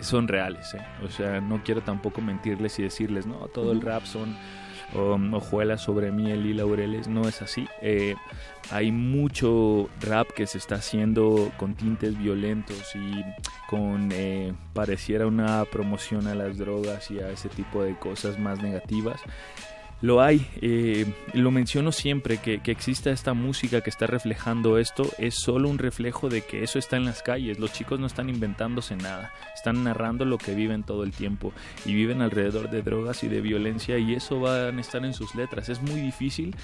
son 0.00 0.28
reales. 0.28 0.74
¿eh? 0.74 0.84
O 1.04 1.10
sea, 1.10 1.40
no 1.40 1.62
quiero 1.64 1.82
tampoco 1.82 2.20
mentirles 2.20 2.78
y 2.78 2.82
decirles, 2.82 3.26
no, 3.26 3.36
todo 3.48 3.72
el 3.72 3.80
rap 3.80 4.04
son 4.04 4.36
hojuelas 5.32 5.82
sobre 5.82 6.12
miel 6.12 6.46
y 6.46 6.52
laureles. 6.52 7.08
No 7.08 7.26
es 7.26 7.42
así. 7.42 7.66
Eh, 7.82 8.14
hay 8.70 8.92
mucho 8.92 9.88
rap 10.00 10.28
que 10.30 10.46
se 10.46 10.58
está 10.58 10.76
haciendo 10.76 11.50
con 11.56 11.74
tintes 11.74 12.16
violentos 12.16 12.94
y 12.94 13.24
con 13.68 14.10
eh, 14.12 14.52
pareciera 14.72 15.26
una 15.26 15.64
promoción 15.64 16.26
a 16.28 16.34
las 16.34 16.58
drogas 16.58 17.10
y 17.10 17.18
a 17.18 17.30
ese 17.30 17.48
tipo 17.48 17.82
de 17.82 17.96
cosas 17.96 18.38
más 18.38 18.62
negativas 18.62 19.20
lo 20.00 20.20
hay. 20.20 20.46
Eh, 20.60 21.06
lo 21.32 21.50
menciono 21.50 21.92
siempre, 21.92 22.38
que, 22.38 22.60
que, 22.60 22.70
exista 22.70 23.10
esta 23.10 23.34
música 23.34 23.80
que 23.80 23.90
está 23.90 24.06
reflejando 24.06 24.78
esto 24.78 25.08
es 25.18 25.34
solo 25.34 25.68
un 25.68 25.78
reflejo 25.78 26.28
de 26.28 26.42
que 26.42 26.62
eso 26.62 26.78
está 26.78 26.96
en 26.96 27.04
las 27.04 27.22
calles. 27.22 27.58
Los 27.58 27.72
chicos 27.72 27.98
no 28.00 28.06
están 28.06 28.28
inventándose 28.28 28.96
nada, 28.96 29.32
están 29.54 29.84
narrando 29.84 30.24
lo 30.24 30.38
que 30.38 30.54
viven 30.54 30.82
todo 30.82 31.04
el 31.04 31.12
tiempo 31.12 31.52
y 31.84 31.94
viven 31.94 32.22
alrededor 32.22 32.70
de 32.70 32.82
drogas 32.82 33.24
y 33.24 33.28
de 33.28 33.40
violencia 33.40 33.98
y 33.98 34.14
eso 34.14 34.40
va 34.40 34.66
a 34.66 34.80
estar 34.80 35.04
en 35.04 35.14
sus 35.14 35.34
letras. 35.34 35.68
Es 35.68 35.80
muy 35.80 36.00
difícil. 36.00 36.54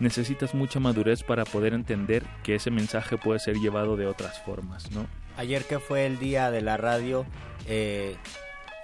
Necesitas 0.00 0.54
mucha 0.54 0.80
madurez 0.80 1.22
para 1.22 1.44
poder 1.44 1.74
entender 1.74 2.24
que 2.42 2.54
ese 2.54 2.70
mensaje 2.70 3.18
puede 3.18 3.38
ser 3.38 3.56
llevado 3.56 3.96
de 3.96 4.06
otras 4.06 4.42
formas, 4.42 4.90
¿no? 4.92 5.06
Ayer 5.36 5.64
que 5.64 5.78
fue 5.78 6.06
el 6.06 6.18
día 6.18 6.50
de 6.50 6.62
la 6.62 6.78
radio, 6.78 7.26
eh, 7.68 8.16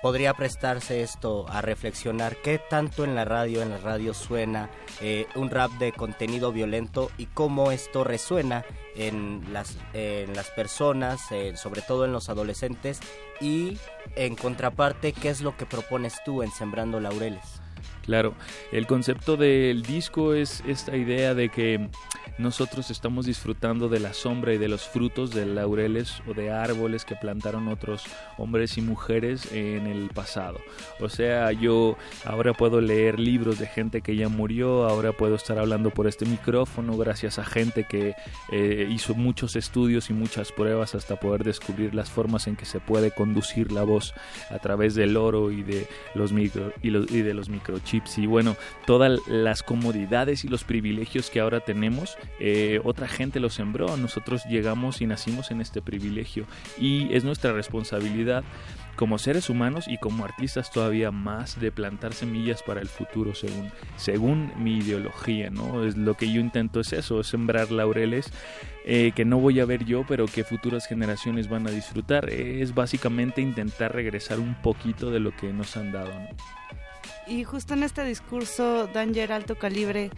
podría 0.06 0.34
prestarse 0.34 1.02
esto 1.02 1.46
a 1.48 1.62
reflexionar 1.62 2.36
qué 2.36 2.60
tanto 2.60 3.02
en 3.02 3.16
la 3.16 3.25
radio, 3.25 3.60
en 3.60 3.70
la 3.70 3.78
radio 3.78 4.14
suena 4.14 4.70
eh, 5.00 5.26
un 5.34 5.50
rap 5.50 5.72
de 5.80 5.90
contenido 5.90 6.52
violento 6.52 7.10
y 7.18 7.26
cómo 7.26 7.72
esto 7.72 8.04
resuena 8.04 8.64
en 8.94 9.52
las, 9.52 9.76
en 9.94 10.32
las 10.36 10.48
personas, 10.50 11.20
sobre 11.56 11.82
todo 11.82 12.04
en 12.04 12.12
los 12.12 12.28
adolescentes 12.28 13.00
y 13.40 13.78
en 14.14 14.36
contraparte, 14.36 15.12
¿qué 15.12 15.28
es 15.28 15.40
lo 15.40 15.56
que 15.56 15.66
propones 15.66 16.14
tú 16.25 16.44
en 16.44 16.52
Sembrando 16.52 17.00
Laureles? 17.00 17.55
Claro, 18.06 18.34
el 18.70 18.86
concepto 18.86 19.36
del 19.36 19.82
disco 19.82 20.32
es 20.32 20.62
esta 20.66 20.96
idea 20.96 21.34
de 21.34 21.48
que 21.48 21.88
nosotros 22.38 22.90
estamos 22.90 23.26
disfrutando 23.26 23.88
de 23.88 23.98
la 23.98 24.12
sombra 24.12 24.54
y 24.54 24.58
de 24.58 24.68
los 24.68 24.82
frutos 24.82 25.30
de 25.30 25.46
laureles 25.46 26.22
o 26.28 26.34
de 26.34 26.50
árboles 26.50 27.04
que 27.04 27.16
plantaron 27.16 27.66
otros 27.68 28.04
hombres 28.38 28.78
y 28.78 28.82
mujeres 28.82 29.50
en 29.52 29.86
el 29.86 30.10
pasado. 30.10 30.58
O 31.00 31.08
sea, 31.08 31.50
yo 31.52 31.96
ahora 32.25 32.52
puedo 32.52 32.80
leer 32.80 33.18
libros 33.18 33.58
de 33.58 33.66
gente 33.66 34.02
que 34.02 34.16
ya 34.16 34.28
murió, 34.28 34.86
ahora 34.86 35.12
puedo 35.12 35.34
estar 35.34 35.58
hablando 35.58 35.90
por 35.90 36.06
este 36.06 36.26
micrófono 36.26 36.96
gracias 36.96 37.38
a 37.38 37.44
gente 37.44 37.84
que 37.84 38.14
eh, 38.52 38.86
hizo 38.90 39.14
muchos 39.14 39.56
estudios 39.56 40.10
y 40.10 40.12
muchas 40.12 40.52
pruebas 40.52 40.94
hasta 40.94 41.16
poder 41.16 41.42
descubrir 41.42 41.94
las 41.94 42.10
formas 42.10 42.46
en 42.46 42.56
que 42.56 42.66
se 42.66 42.80
puede 42.80 43.10
conducir 43.10 43.72
la 43.72 43.82
voz 43.82 44.14
a 44.50 44.58
través 44.58 44.94
del 44.94 45.16
oro 45.16 45.50
y 45.50 45.62
de 45.62 45.88
los 46.14 46.32
micro 46.32 46.72
y, 46.82 46.90
de 46.90 47.34
los 47.34 47.48
microchips 47.48 47.96
chips 47.97 48.19
y 48.19 48.26
bueno, 48.26 48.57
todas 48.87 49.21
las 49.26 49.62
comodidades 49.62 50.45
y 50.45 50.49
los 50.49 50.65
privilegios 50.65 51.31
que 51.31 51.41
ahora 51.41 51.61
tenemos, 51.61 52.17
eh, 52.41 52.81
otra 52.85 53.09
gente 53.09 53.41
los 53.41 53.55
sembró, 53.55 53.97
nosotros 53.97 54.43
llegamos 54.49 55.00
y 55.00 55.07
nacimos 55.07 55.50
en 55.50 55.61
este 55.61 55.83
privilegio 55.83 56.47
y 56.79 57.12
es 57.15 57.25
nuestra 57.25 57.53
responsabilidad 57.53 58.45
como 58.97 59.19
seres 59.19 59.50
humanos 59.50 59.87
y 59.88 59.99
como 59.99 60.25
artistas 60.25 60.71
todavía 60.71 61.11
más 61.11 61.61
de 61.61 61.71
plantar 61.71 62.15
semillas 62.15 62.62
para 62.62 62.81
el 62.81 62.88
futuro 62.88 63.35
según, 63.35 63.71
según 63.97 64.53
mi 64.57 64.79
ideología, 64.79 65.50
¿no? 65.50 65.85
Es 65.85 65.97
lo 65.97 66.15
que 66.15 66.33
yo 66.33 66.41
intento 66.41 66.81
es 66.81 66.93
eso, 66.95 67.23
sembrar 67.23 67.71
laureles 67.71 68.33
eh, 68.88 69.12
que 69.15 69.25
no 69.25 69.38
voy 69.38 69.61
a 69.61 69.65
ver 69.65 69.85
yo, 69.85 70.05
pero 70.07 70.26
que 70.26 70.45
futuras 70.45 70.87
generaciones 70.87 71.49
van 71.49 71.67
a 71.67 71.71
disfrutar. 71.71 72.31
Es 72.31 72.75
básicamente 72.75 73.43
intentar 73.43 73.93
regresar 73.93 74.38
un 74.41 74.55
poquito 74.55 75.11
de 75.11 75.21
lo 75.21 75.37
que 75.37 75.53
nos 75.53 75.76
han 75.76 75.93
dado, 75.93 76.12
Y 77.26 77.45
justo 77.45 77.75
en 77.75 77.83
este 77.83 78.04
discurso, 78.04 78.87
Danger 78.87 79.33
Alto 79.33 79.56
Calibre, 79.56 80.11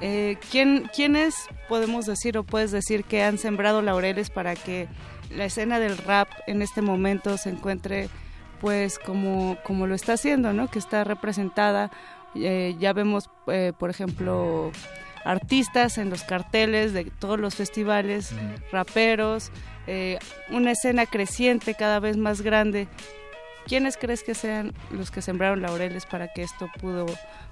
eh, 0.00 0.38
¿quién, 0.50 0.90
¿quiénes 0.94 1.34
podemos 1.68 2.06
decir 2.06 2.36
o 2.36 2.44
puedes 2.44 2.72
decir 2.72 3.04
que 3.04 3.22
han 3.22 3.38
sembrado 3.38 3.82
laureles 3.82 4.30
para 4.30 4.54
que 4.56 4.88
la 5.30 5.44
escena 5.44 5.78
del 5.78 5.96
rap 5.98 6.28
en 6.46 6.62
este 6.62 6.82
momento 6.82 7.36
se 7.36 7.50
encuentre 7.50 8.08
pues 8.60 8.98
como, 8.98 9.56
como 9.64 9.86
lo 9.86 9.94
está 9.94 10.14
haciendo, 10.14 10.52
¿no? 10.52 10.68
Que 10.68 10.78
está 10.78 11.04
representada, 11.04 11.90
eh, 12.34 12.74
ya 12.78 12.92
vemos, 12.92 13.30
eh, 13.46 13.72
por 13.78 13.90
ejemplo, 13.90 14.72
artistas 15.24 15.98
en 15.98 16.10
los 16.10 16.22
carteles 16.22 16.92
de 16.92 17.04
todos 17.04 17.38
los 17.38 17.54
festivales, 17.54 18.32
raperos, 18.72 19.50
eh, 19.86 20.18
una 20.50 20.72
escena 20.72 21.06
creciente 21.06 21.74
cada 21.74 22.00
vez 22.00 22.16
más 22.16 22.42
grande. 22.42 22.88
¿Quiénes 23.68 23.96
crees 23.96 24.22
que 24.22 24.34
sean 24.34 24.72
los 24.90 25.10
que 25.10 25.22
sembraron 25.22 25.62
laureles 25.62 26.06
para 26.06 26.32
que 26.32 26.42
esto 26.42 26.70
pudo 26.80 27.06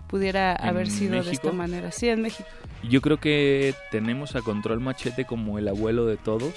pudiera 0.08 0.54
haber 0.54 0.88
sido 0.88 1.23
de 1.23 1.32
esta 1.32 1.52
manera? 1.52 1.92
Sí, 1.92 2.08
en 2.08 2.23
México. 2.23 2.49
Yo 2.88 3.00
creo 3.00 3.18
que 3.18 3.75
tenemos 3.90 4.37
a 4.37 4.42
Control 4.42 4.80
Machete 4.80 5.25
como 5.25 5.58
el 5.58 5.68
abuelo 5.68 6.06
de 6.06 6.16
todos 6.16 6.54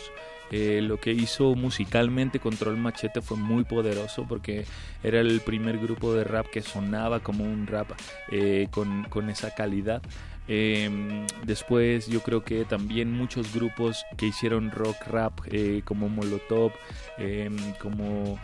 eh, 0.51 0.82
lo 0.82 1.00
que 1.00 1.12
hizo 1.12 1.56
musicalmente 1.56 2.39
Control 2.39 2.75
Machete 2.75 3.22
fue 3.22 3.38
muy 3.38 3.66
poderoso 3.66 4.25
porque 4.28 4.66
era 5.04 5.20
el 5.20 5.42
primer 5.42 5.78
grupo 5.78 6.13
de 6.13 6.24
rap 6.24 6.48
que 6.48 6.62
sonaba 6.62 7.20
como 7.20 7.44
un 7.44 7.68
rap 7.68 7.92
eh, 8.32 8.68
con, 8.72 9.04
con, 9.06 9.30
esa 9.30 9.54
calidad. 9.54 10.01
Em, 10.48 11.28
después 11.46 12.08
yo 12.08 12.22
creo 12.22 12.44
que 12.44 12.66
también 12.66 13.12
muchos 13.12 13.54
grupos 13.54 14.04
que 14.18 14.25
hicieron 14.25 14.72
rock 14.72 14.96
rap 15.08 15.34
eh, 15.51 15.84
como 15.86 16.10
Molotov, 16.10 16.72
em, 17.20 17.56
como 17.80 18.39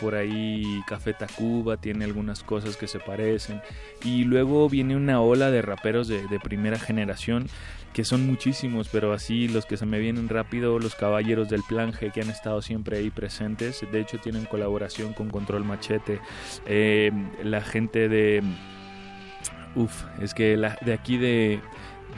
por 0.00 0.14
ahí 0.14 0.82
Café 0.86 1.12
Tacuba 1.12 1.76
tiene 1.76 2.04
algunas 2.04 2.42
cosas 2.42 2.76
que 2.76 2.86
se 2.86 2.98
parecen. 2.98 3.60
Y 4.04 4.24
luego 4.24 4.68
viene 4.68 4.96
una 4.96 5.20
ola 5.20 5.50
de 5.50 5.62
raperos 5.62 6.08
de, 6.08 6.26
de 6.28 6.40
primera 6.40 6.78
generación 6.78 7.48
que 7.96 8.04
son 8.04 8.26
muchísimos, 8.26 8.90
pero 8.92 9.14
así 9.14 9.48
los 9.48 9.64
que 9.64 9.78
se 9.78 9.86
me 9.86 9.98
vienen 9.98 10.28
rápido, 10.28 10.78
los 10.78 10.94
caballeros 10.94 11.48
del 11.48 11.62
planje 11.62 12.10
que 12.10 12.20
han 12.20 12.28
estado 12.28 12.60
siempre 12.60 12.98
ahí 12.98 13.08
presentes, 13.08 13.82
de 13.90 14.00
hecho 14.00 14.18
tienen 14.18 14.44
colaboración 14.44 15.14
con 15.14 15.30
Control 15.30 15.64
Machete, 15.64 16.20
eh, 16.66 17.10
la 17.42 17.62
gente 17.62 18.10
de... 18.10 18.42
Uf, 19.74 20.04
es 20.20 20.34
que 20.34 20.58
la, 20.58 20.76
de 20.82 20.92
aquí 20.92 21.16
de, 21.16 21.60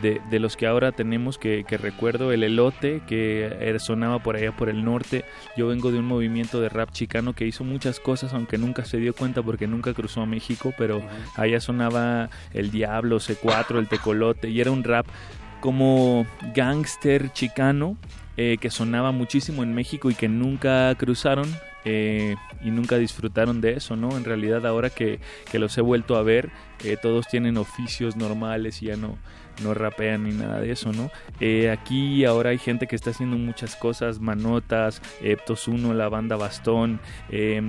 de, 0.03 0.39
los 0.39 0.57
que 0.57 0.67
ahora 0.67 0.93
tenemos 0.93 1.39
que, 1.39 1.65
que, 1.67 1.77
recuerdo 1.77 2.33
el 2.33 2.45
elote 2.45 3.03
que 3.07 3.77
sonaba 3.81 4.21
por 4.21 4.37
allá 4.37 4.53
por 4.53 4.69
el 4.69 4.85
norte 4.85 5.25
yo 5.57 5.67
vengo 5.67 5.91
de 5.91 5.99
un 5.99 6.05
movimiento 6.05 6.61
de 6.61 6.69
rap 6.69 6.93
chicano 6.93 7.33
que 7.33 7.47
hizo 7.47 7.65
muchas 7.65 7.99
cosas 7.99 8.33
aunque 8.33 8.59
nunca 8.59 8.85
se 8.85 8.99
dio 8.99 9.15
cuenta 9.15 9.43
porque 9.43 9.67
nunca 9.67 9.95
cruzó 9.95 10.23
a 10.23 10.27
México 10.27 10.73
pero 10.79 11.03
allá 11.37 11.61
sonaba 11.61 12.31
el 12.53 12.71
diablo 12.71 13.19
C4 13.19 13.79
el 13.79 13.89
tecolote 13.89 14.51
y 14.51 14.61
era 14.61 14.71
un 14.71 14.85
rap 14.85 15.07
como 15.61 16.27
gangster 16.55 17.33
chicano 17.33 17.97
eh, 18.37 18.57
que 18.61 18.71
sonaba 18.71 19.11
muchísimo 19.11 19.65
en 19.65 19.75
México 19.75 20.11
y 20.11 20.15
que 20.15 20.29
nunca 20.29 20.95
cruzaron 20.95 21.53
eh, 21.85 22.37
y 22.63 22.71
nunca 22.71 22.97
disfrutaron 22.97 23.61
de 23.61 23.73
eso, 23.73 23.97
¿no? 23.97 24.17
En 24.17 24.25
realidad 24.25 24.65
ahora 24.65 24.91
que, 24.91 25.19
que 25.51 25.59
los 25.59 25.77
he 25.79 25.81
vuelto 25.81 26.17
a 26.17 26.23
ver, 26.23 26.51
eh, 26.85 26.97
todos 27.01 27.27
tienen 27.27 27.57
oficios 27.57 28.15
normales 28.15 28.81
y 28.83 28.87
ya 28.87 28.97
no, 28.97 29.19
no 29.63 29.75
rapean 29.75 30.25
ni 30.25 30.33
nada 30.33 30.61
de 30.61 30.73
eso, 30.73 30.93
¿no? 30.93 31.11
Eh, 31.41 31.71
aquí 31.71 32.25
ahora 32.25 32.51
hay 32.51 32.59
gente 32.59 32.87
que 32.87 32.97
está 32.97 33.11
haciendo 33.11 33.37
muchas 33.37 33.77
cosas, 33.77 34.21
Manotas, 34.21 35.03
Eptos 35.23 35.69
1, 35.69 35.95
la 35.95 36.09
banda 36.09 36.37
Bastón, 36.37 37.01
eh, 37.31 37.61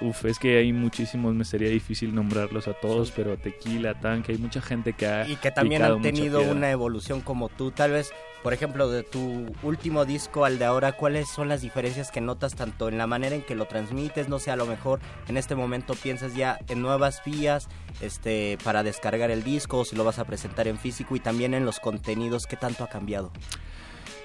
uf, 0.00 0.24
es 0.24 0.38
que 0.38 0.58
hay 0.58 0.72
muchísimos, 0.72 1.34
me 1.34 1.44
sería 1.44 1.70
difícil 1.70 2.14
nombrarlos 2.14 2.68
a 2.68 2.74
todos, 2.74 3.10
pero 3.10 3.36
Tequila, 3.36 3.98
Tanque, 4.00 4.32
hay 4.32 4.38
mucha 4.38 4.60
gente 4.60 4.92
que 4.92 5.06
ha... 5.06 5.28
Y 5.28 5.36
que 5.36 5.50
también 5.50 5.82
han 5.82 6.02
tenido 6.02 6.42
una 6.42 6.70
evolución 6.70 7.20
como 7.20 7.48
tú, 7.48 7.70
tal 7.70 7.92
vez 7.92 8.12
por 8.42 8.52
ejemplo, 8.52 8.88
de 8.88 9.02
tu 9.02 9.46
último 9.62 10.04
disco 10.04 10.44
al 10.44 10.58
de 10.58 10.64
ahora, 10.64 10.92
¿cuáles 10.92 11.28
son 11.28 11.48
las 11.48 11.60
diferencias 11.60 12.10
que 12.10 12.20
notas 12.20 12.54
tanto 12.54 12.88
en 12.88 12.98
la 12.98 13.06
manera 13.06 13.34
en 13.34 13.42
que 13.42 13.54
lo 13.54 13.66
transmites? 13.66 14.28
No 14.28 14.38
sé, 14.38 14.50
a 14.50 14.56
lo 14.56 14.66
mejor 14.66 15.00
en 15.28 15.36
este 15.36 15.54
momento 15.54 15.94
piensas 15.94 16.34
ya 16.34 16.58
en 16.68 16.80
nuevas 16.82 17.22
vías 17.24 17.68
este, 18.00 18.58
para 18.62 18.82
descargar 18.82 19.30
el 19.30 19.42
disco, 19.42 19.78
o 19.78 19.84
si 19.84 19.96
lo 19.96 20.04
vas 20.04 20.18
a 20.18 20.24
presentar 20.24 20.68
en 20.68 20.78
físico 20.78 21.16
y 21.16 21.20
también 21.20 21.54
en 21.54 21.64
los 21.64 21.80
contenidos, 21.80 22.46
¿qué 22.46 22.56
tanto 22.56 22.84
ha 22.84 22.88
cambiado? 22.88 23.32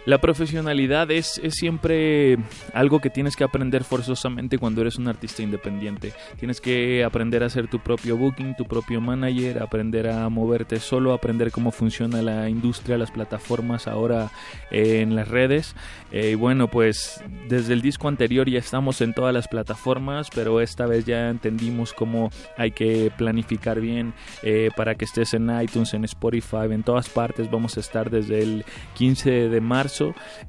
La 0.05 0.17
profesionalidad 0.17 1.09
es, 1.11 1.39
es, 1.41 1.53
siempre 1.55 2.37
algo 2.73 2.99
que 2.99 3.09
tienes 3.09 3.37
que 3.37 3.45
aprender 3.45 3.85
forzosamente 3.85 4.57
cuando 4.57 4.81
eres 4.81 4.97
un 4.97 5.07
artista 5.07 5.43
independiente. 5.43 6.11
Tienes 6.37 6.59
que 6.59 7.05
aprender 7.05 7.41
a 7.41 7.45
hacer 7.45 7.69
tu 7.69 7.79
propio 7.79 8.17
booking, 8.17 8.57
tu 8.57 8.65
propio 8.65 8.99
manager, 8.99 9.63
aprender 9.63 10.09
a 10.09 10.27
moverte 10.27 10.81
solo, 10.81 11.13
aprender 11.13 11.51
cómo 11.51 11.71
funciona 11.71 12.21
la 12.21 12.49
industria, 12.49 12.97
las 12.97 13.11
plataformas 13.11 13.87
ahora 13.87 14.29
eh, 14.71 14.99
en 14.99 15.15
las 15.15 15.29
redes. 15.29 15.73
Eh, 16.11 16.31
y 16.31 16.35
bueno, 16.35 16.67
pues 16.67 17.23
desde 17.47 17.71
el 17.71 17.81
disco 17.81 18.09
anterior 18.09 18.49
ya 18.49 18.59
estamos 18.59 18.99
en 18.99 19.13
todas 19.13 19.33
las 19.33 19.47
plataformas, 19.47 20.27
pero 20.35 20.59
esta 20.59 20.85
vez 20.85 21.05
ya 21.05 21.29
entendimos 21.29 21.93
cómo 21.93 22.29
hay 22.57 22.71
que 22.71 23.09
planificar 23.17 23.79
bien 23.79 24.13
eh, 24.41 24.69
para 24.75 24.95
que 24.95 25.05
estés 25.05 25.33
en 25.33 25.49
iTunes, 25.61 25.93
en 25.93 26.03
Spotify, 26.03 26.65
en 26.71 26.83
todas 26.83 27.07
partes. 27.07 27.49
Vamos 27.49 27.77
a 27.77 27.79
estar 27.79 28.09
desde 28.09 28.41
el 28.43 28.65
15 28.95 29.47
de 29.47 29.61
marzo 29.61 29.92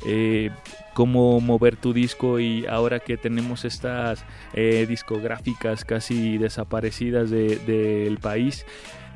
eh, 0.06 0.50
cómo 0.94 1.40
mover 1.40 1.76
tu 1.76 1.92
disco 1.92 2.40
y 2.40 2.66
ahora 2.66 3.00
que 3.00 3.16
tenemos 3.16 3.64
estas 3.64 4.24
eh, 4.52 4.86
discográficas 4.88 5.84
casi 5.84 6.38
desaparecidas 6.38 7.30
del 7.30 8.18
país 8.20 8.64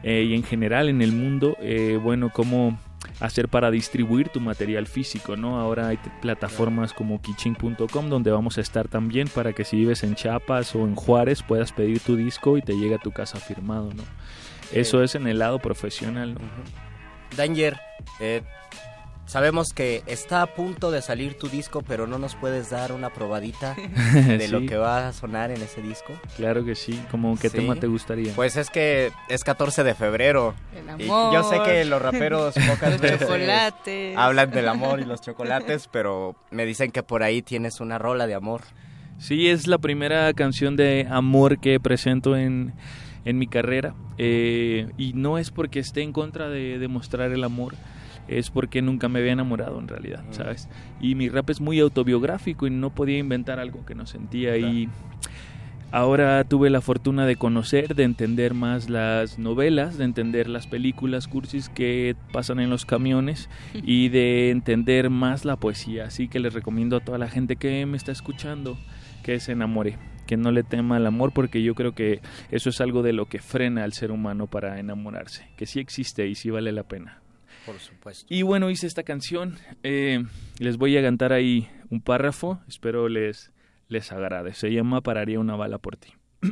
eh, 0.02 0.24
y 0.28 0.34
en 0.34 0.42
general 0.42 0.88
en 0.88 1.02
el 1.02 1.12
mundo, 1.12 1.56
bueno, 2.02 2.30
cómo 2.32 2.78
hacer 3.20 3.48
para 3.48 3.70
distribuir 3.70 4.28
tu 4.28 4.40
material 4.40 4.86
físico, 4.86 5.36
¿no? 5.36 5.58
Ahora 5.58 5.88
hay 5.88 5.98
plataformas 6.20 6.92
como 6.92 7.20
kitchen.com 7.20 8.08
donde 8.08 8.30
vamos 8.30 8.58
a 8.58 8.60
estar 8.60 8.88
también 8.88 9.28
para 9.28 9.52
que 9.52 9.64
si 9.64 9.76
vives 9.76 10.02
en 10.04 10.14
Chiapas 10.14 10.74
o 10.74 10.84
en 10.84 10.94
Juárez 10.94 11.42
puedas 11.42 11.72
pedir 11.72 12.00
tu 12.00 12.16
disco 12.16 12.56
y 12.56 12.62
te 12.62 12.74
llegue 12.74 12.94
a 12.94 12.98
tu 12.98 13.10
casa 13.10 13.38
firmado, 13.38 13.92
¿no? 13.94 14.04
Eso 14.72 15.02
es 15.02 15.14
en 15.14 15.26
el 15.26 15.38
lado 15.38 15.58
profesional, 15.58 16.36
Danger, 17.36 17.78
eh, 18.20 18.42
Sabemos 19.28 19.74
que 19.74 20.02
está 20.06 20.40
a 20.40 20.46
punto 20.46 20.90
de 20.90 21.02
salir 21.02 21.34
tu 21.34 21.50
disco, 21.50 21.82
pero 21.86 22.06
no 22.06 22.16
nos 22.18 22.34
puedes 22.34 22.70
dar 22.70 22.92
una 22.92 23.10
probadita 23.10 23.74
de 24.14 24.48
lo 24.48 24.62
que 24.62 24.78
va 24.78 25.08
a 25.08 25.12
sonar 25.12 25.50
en 25.50 25.60
ese 25.60 25.82
disco. 25.82 26.14
Claro 26.38 26.64
que 26.64 26.74
sí, 26.74 26.98
como 27.10 27.38
qué 27.38 27.50
tema 27.50 27.76
te 27.76 27.86
gustaría. 27.86 28.32
Pues 28.32 28.56
es 28.56 28.70
que 28.70 29.12
es 29.28 29.44
14 29.44 29.84
de 29.84 29.94
febrero. 29.94 30.54
El 30.74 30.88
amor. 30.88 31.30
Y 31.30 31.34
yo 31.34 31.42
sé 31.42 31.60
que 31.62 31.84
los 31.84 32.00
raperos 32.00 32.54
pocas 32.68 32.98
veces 33.02 33.20
chocolates. 33.20 34.16
hablan 34.16 34.50
del 34.50 34.66
amor 34.66 34.98
y 35.00 35.04
los 35.04 35.20
chocolates, 35.20 35.90
pero 35.92 36.34
me 36.50 36.64
dicen 36.64 36.90
que 36.90 37.02
por 37.02 37.22
ahí 37.22 37.42
tienes 37.42 37.80
una 37.80 37.98
rola 37.98 38.26
de 38.26 38.34
amor. 38.34 38.62
Sí, 39.18 39.50
es 39.50 39.66
la 39.66 39.76
primera 39.76 40.32
canción 40.32 40.74
de 40.74 41.06
amor 41.10 41.60
que 41.60 41.78
presento 41.80 42.34
en, 42.34 42.72
en 43.26 43.36
mi 43.36 43.46
carrera. 43.46 43.94
Eh, 44.16 44.88
y 44.96 45.12
no 45.12 45.36
es 45.36 45.50
porque 45.50 45.80
esté 45.80 46.00
en 46.00 46.14
contra 46.14 46.48
de 46.48 46.78
demostrar 46.78 47.30
el 47.32 47.44
amor 47.44 47.74
es 48.28 48.50
porque 48.50 48.82
nunca 48.82 49.08
me 49.08 49.20
había 49.20 49.32
enamorado 49.32 49.78
en 49.78 49.88
realidad, 49.88 50.24
¿sabes? 50.30 50.68
Y 51.00 51.14
mi 51.14 51.28
rap 51.28 51.50
es 51.50 51.60
muy 51.60 51.80
autobiográfico 51.80 52.66
y 52.66 52.70
no 52.70 52.90
podía 52.90 53.18
inventar 53.18 53.58
algo 53.58 53.84
que 53.84 53.94
no 53.94 54.06
sentía 54.06 54.56
y 54.56 54.88
ahora 55.90 56.44
tuve 56.44 56.70
la 56.70 56.80
fortuna 56.80 57.26
de 57.26 57.36
conocer, 57.36 57.94
de 57.94 58.04
entender 58.04 58.54
más 58.54 58.90
las 58.90 59.38
novelas, 59.38 59.98
de 59.98 60.04
entender 60.04 60.48
las 60.48 60.66
películas 60.66 61.28
cursis 61.28 61.68
que 61.68 62.14
pasan 62.32 62.60
en 62.60 62.70
los 62.70 62.84
camiones 62.84 63.48
y 63.74 64.08
de 64.10 64.50
entender 64.50 65.10
más 65.10 65.44
la 65.44 65.56
poesía, 65.56 66.06
así 66.06 66.28
que 66.28 66.40
les 66.40 66.54
recomiendo 66.54 66.96
a 66.96 67.00
toda 67.00 67.18
la 67.18 67.28
gente 67.28 67.56
que 67.56 67.86
me 67.86 67.96
está 67.96 68.12
escuchando 68.12 68.78
que 69.22 69.40
se 69.40 69.52
enamore 69.52 69.98
que 70.28 70.36
no 70.36 70.52
le 70.52 70.62
tema 70.62 70.96
al 70.96 71.06
amor 71.06 71.32
porque 71.32 71.62
yo 71.62 71.74
creo 71.74 71.94
que 71.94 72.20
eso 72.50 72.68
es 72.68 72.82
algo 72.82 73.02
de 73.02 73.14
lo 73.14 73.26
que 73.26 73.38
frena 73.38 73.82
al 73.82 73.94
ser 73.94 74.10
humano 74.10 74.46
para 74.46 74.78
enamorarse, 74.78 75.48
que 75.56 75.64
sí 75.64 75.80
existe 75.80 76.28
y 76.28 76.34
sí 76.34 76.50
vale 76.50 76.70
la 76.70 76.82
pena. 76.82 77.22
Por 77.68 77.78
supuesto. 77.80 78.24
Y 78.30 78.40
bueno, 78.40 78.70
hice 78.70 78.86
esta 78.86 79.02
canción. 79.02 79.58
Eh, 79.82 80.24
les 80.58 80.78
voy 80.78 80.96
a 80.96 81.02
cantar 81.02 81.34
ahí 81.34 81.68
un 81.90 82.00
párrafo. 82.00 82.62
Espero 82.66 83.10
les, 83.10 83.52
les 83.88 84.10
agrade. 84.10 84.54
Se 84.54 84.72
llama 84.72 85.02
Pararía 85.02 85.38
una 85.38 85.54
bala 85.54 85.76
por 85.76 85.98
ti. 85.98 86.14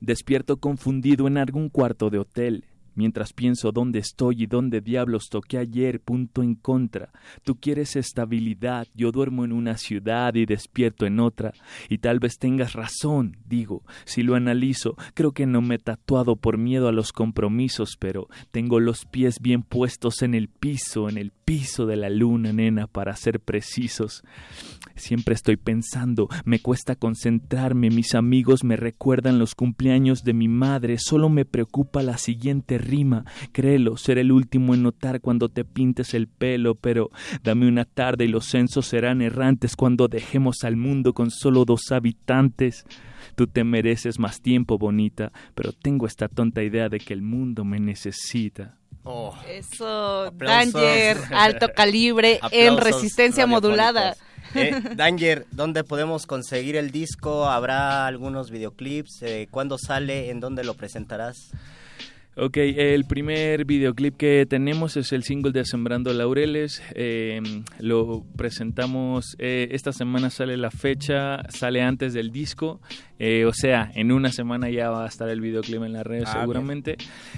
Despierto 0.00 0.58
confundido 0.58 1.26
en 1.26 1.36
algún 1.36 1.70
cuarto 1.70 2.08
de 2.08 2.20
hotel 2.20 2.66
Mientras 2.94 3.32
pienso 3.32 3.72
dónde 3.72 3.98
estoy 3.98 4.42
y 4.42 4.46
dónde 4.46 4.80
diablos 4.80 5.28
toqué 5.30 5.58
ayer, 5.58 6.00
punto 6.00 6.42
en 6.42 6.54
contra. 6.54 7.10
Tú 7.42 7.56
quieres 7.56 7.96
estabilidad, 7.96 8.86
yo 8.94 9.12
duermo 9.12 9.44
en 9.44 9.52
una 9.52 9.76
ciudad 9.76 10.34
y 10.34 10.46
despierto 10.46 11.06
en 11.06 11.20
otra. 11.20 11.52
Y 11.88 11.98
tal 11.98 12.20
vez 12.20 12.38
tengas 12.38 12.74
razón, 12.74 13.36
digo. 13.46 13.82
Si 14.04 14.22
lo 14.22 14.34
analizo, 14.34 14.96
creo 15.14 15.32
que 15.32 15.46
no 15.46 15.60
me 15.60 15.76
he 15.76 15.78
tatuado 15.78 16.36
por 16.36 16.58
miedo 16.58 16.88
a 16.88 16.92
los 16.92 17.12
compromisos, 17.12 17.96
pero 17.98 18.28
tengo 18.50 18.80
los 18.80 19.04
pies 19.04 19.40
bien 19.40 19.62
puestos 19.62 20.22
en 20.22 20.34
el 20.34 20.48
piso, 20.48 21.08
en 21.08 21.18
el 21.18 21.32
piso 21.44 21.86
de 21.86 21.96
la 21.96 22.10
luna, 22.10 22.52
nena, 22.52 22.86
para 22.86 23.14
ser 23.16 23.40
precisos. 23.40 24.24
Siempre 24.96 25.34
estoy 25.34 25.56
pensando, 25.56 26.28
me 26.44 26.60
cuesta 26.60 26.94
concentrarme, 26.94 27.90
mis 27.90 28.14
amigos 28.14 28.62
me 28.64 28.76
recuerdan 28.76 29.38
los 29.38 29.54
cumpleaños 29.54 30.22
de 30.22 30.34
mi 30.34 30.48
madre, 30.48 30.98
solo 30.98 31.28
me 31.28 31.44
preocupa 31.44 32.02
la 32.02 32.16
siguiente 32.16 32.78
rima. 32.78 33.24
Créelo, 33.52 33.96
ser 33.96 34.18
el 34.18 34.30
último 34.30 34.74
en 34.74 34.82
notar 34.82 35.20
cuando 35.20 35.48
te 35.48 35.64
pintes 35.64 36.14
el 36.14 36.28
pelo, 36.28 36.76
pero 36.76 37.10
dame 37.42 37.66
una 37.66 37.84
tarde 37.84 38.24
y 38.24 38.28
los 38.28 38.46
censos 38.46 38.86
serán 38.86 39.20
errantes 39.20 39.74
cuando 39.76 40.08
dejemos 40.08 40.64
al 40.64 40.76
mundo 40.76 41.12
con 41.12 41.30
solo 41.30 41.64
dos 41.64 41.90
habitantes. 41.90 42.86
Tú 43.34 43.46
te 43.46 43.64
mereces 43.64 44.18
más 44.18 44.40
tiempo, 44.40 44.78
bonita, 44.78 45.32
pero 45.54 45.72
tengo 45.72 46.06
esta 46.06 46.28
tonta 46.28 46.62
idea 46.62 46.88
de 46.88 47.00
que 47.00 47.14
el 47.14 47.22
mundo 47.22 47.64
me 47.64 47.80
necesita. 47.80 48.78
Oh. 49.04 49.34
Eso, 49.46 50.30
Danger, 50.32 51.18
alto 51.30 51.68
calibre 51.74 52.40
en 52.50 52.78
resistencia 52.78 53.46
modulada. 53.46 54.16
Eh, 54.54 54.72
Danger, 54.96 55.46
¿dónde 55.50 55.84
podemos 55.84 56.26
conseguir 56.26 56.76
el 56.76 56.90
disco? 56.90 57.46
¿Habrá 57.46 58.06
algunos 58.06 58.50
videoclips? 58.50 59.22
Eh, 59.22 59.48
¿Cuándo 59.50 59.76
sale? 59.78 60.30
¿En 60.30 60.40
dónde 60.40 60.64
lo 60.64 60.74
presentarás? 60.74 61.50
Ok, 62.36 62.56
el 62.56 63.04
primer 63.04 63.64
videoclip 63.64 64.16
que 64.16 64.44
tenemos 64.44 64.96
es 64.96 65.12
el 65.12 65.22
single 65.22 65.52
de 65.52 65.64
Sembrando 65.64 66.12
Laureles. 66.12 66.82
Em, 66.94 67.64
lo 67.78 68.24
presentamos, 68.36 69.36
eh, 69.38 69.68
esta 69.70 69.92
semana 69.92 70.30
sale 70.30 70.56
la 70.56 70.72
fecha, 70.72 71.48
sale 71.50 71.80
antes 71.82 72.12
del 72.12 72.32
disco. 72.32 72.80
o 73.46 73.52
sea, 73.52 73.90
en 73.94 74.10
una 74.10 74.32
semana 74.32 74.68
ya 74.68 74.90
va 74.90 75.04
a 75.04 75.08
estar 75.08 75.28
el 75.28 75.40
videoclip 75.40 75.82
en 75.82 75.92
las 75.92 76.04
redes 76.04 76.28
ah, 76.28 76.40
seguramente. 76.40 76.96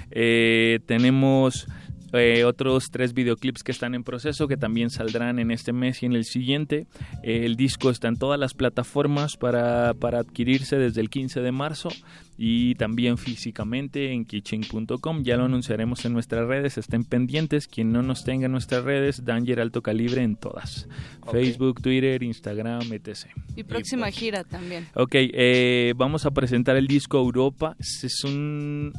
tenemos 0.09 1.67
eh, 2.13 2.43
otros 2.45 2.89
tres 2.91 3.13
videoclips 3.13 3.63
que 3.63 3.71
están 3.71 3.95
en 3.95 4.03
proceso 4.03 4.47
que 4.47 4.57
también 4.57 4.89
saldrán 4.89 5.39
en 5.39 5.51
este 5.51 5.73
mes 5.73 6.03
y 6.03 6.05
en 6.05 6.13
el 6.13 6.25
siguiente. 6.25 6.87
Eh, 7.23 7.45
el 7.45 7.55
disco 7.55 7.89
está 7.89 8.07
en 8.07 8.17
todas 8.17 8.39
las 8.39 8.53
plataformas 8.53 9.35
para, 9.37 9.93
para 9.93 10.19
adquirirse 10.19 10.77
desde 10.77 11.01
el 11.01 11.09
15 11.09 11.41
de 11.41 11.51
marzo 11.51 11.89
y 12.37 12.75
también 12.75 13.17
físicamente 13.17 14.11
en 14.11 14.23
kitchen.com. 14.23 15.23
Ya 15.23 15.37
lo 15.37 15.45
anunciaremos 15.45 16.05
en 16.05 16.13
nuestras 16.13 16.47
redes, 16.47 16.77
estén 16.77 17.03
pendientes. 17.03 17.67
Quien 17.67 17.91
no 17.91 18.03
nos 18.03 18.23
tenga 18.23 18.45
en 18.45 18.51
nuestras 18.51 18.83
redes, 18.83 19.25
Danger 19.25 19.59
Alto 19.59 19.81
Calibre 19.81 20.21
en 20.21 20.35
todas: 20.35 20.87
Facebook, 21.31 21.81
Twitter, 21.81 22.21
Instagram, 22.21 22.93
etc. 22.93 23.27
Y 23.55 23.63
próxima 23.63 24.09
gira 24.11 24.43
también. 24.43 24.87
Ok, 24.93 25.15
eh, 25.15 25.93
vamos 25.97 26.25
a 26.25 26.31
presentar 26.31 26.77
el 26.77 26.87
disco 26.87 27.17
Europa. 27.17 27.75
Es 27.79 28.23
un 28.23 28.93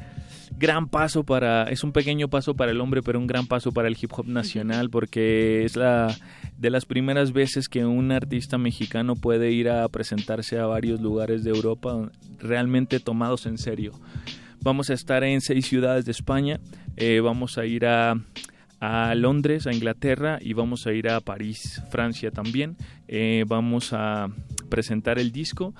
gran 0.57 0.89
paso 0.89 1.25
para, 1.25 1.65
es 1.65 1.85
un 1.85 1.93
pequeño 1.93 2.29
paso 2.29 2.55
para 2.55 2.73
el 2.73 2.81
hombre, 2.81 3.03
pero 3.03 3.19
un 3.19 3.27
gran 3.27 3.47
paso 3.47 3.73
para 3.73 3.89
el 3.89 3.97
hip 4.01 4.13
hop 4.17 4.27
nacional, 4.27 4.91
porque 4.91 5.65
es 5.65 5.77
la 5.77 6.17
de 6.57 6.71
las 6.71 6.87
primeras 6.87 7.33
veces 7.33 7.69
que 7.69 7.85
un 7.85 8.11
artista 8.11 8.59
mexicano 8.59 9.15
puede 9.15 9.53
ir 9.53 9.69
a 9.69 9.89
presentarse 9.89 10.59
a 10.59 10.67
varios 10.67 11.01
lugares 11.01 11.45
de 11.45 11.51
Europa 11.51 12.11
realmente 12.39 13.01
tomados 13.01 13.47
en 13.47 13.59
serio. 13.59 13.93
Vamos 14.61 14.91
a 14.91 14.95
estar 14.95 15.23
en 15.23 15.41
seis 15.41 15.67
ciudades 15.67 16.05
de 16.05 16.11
España, 16.11 16.59
eh, 16.97 17.21
vamos 17.21 17.59
a 17.59 17.65
ir 17.65 17.87
a, 17.87 18.15
a 18.81 19.15
Londres, 19.15 19.67
a 19.67 19.73
Inglaterra 19.73 20.39
y 20.41 20.53
vamos 20.53 20.87
a 20.87 20.93
ir 20.93 21.09
a 21.09 21.21
París, 21.21 21.83
Francia 21.91 22.31
también. 22.31 22.77
Eh, 23.07 23.45
vamos 23.47 23.93
a 23.93 24.29
presentar 24.69 25.19
el 25.19 25.33
disco 25.33 25.75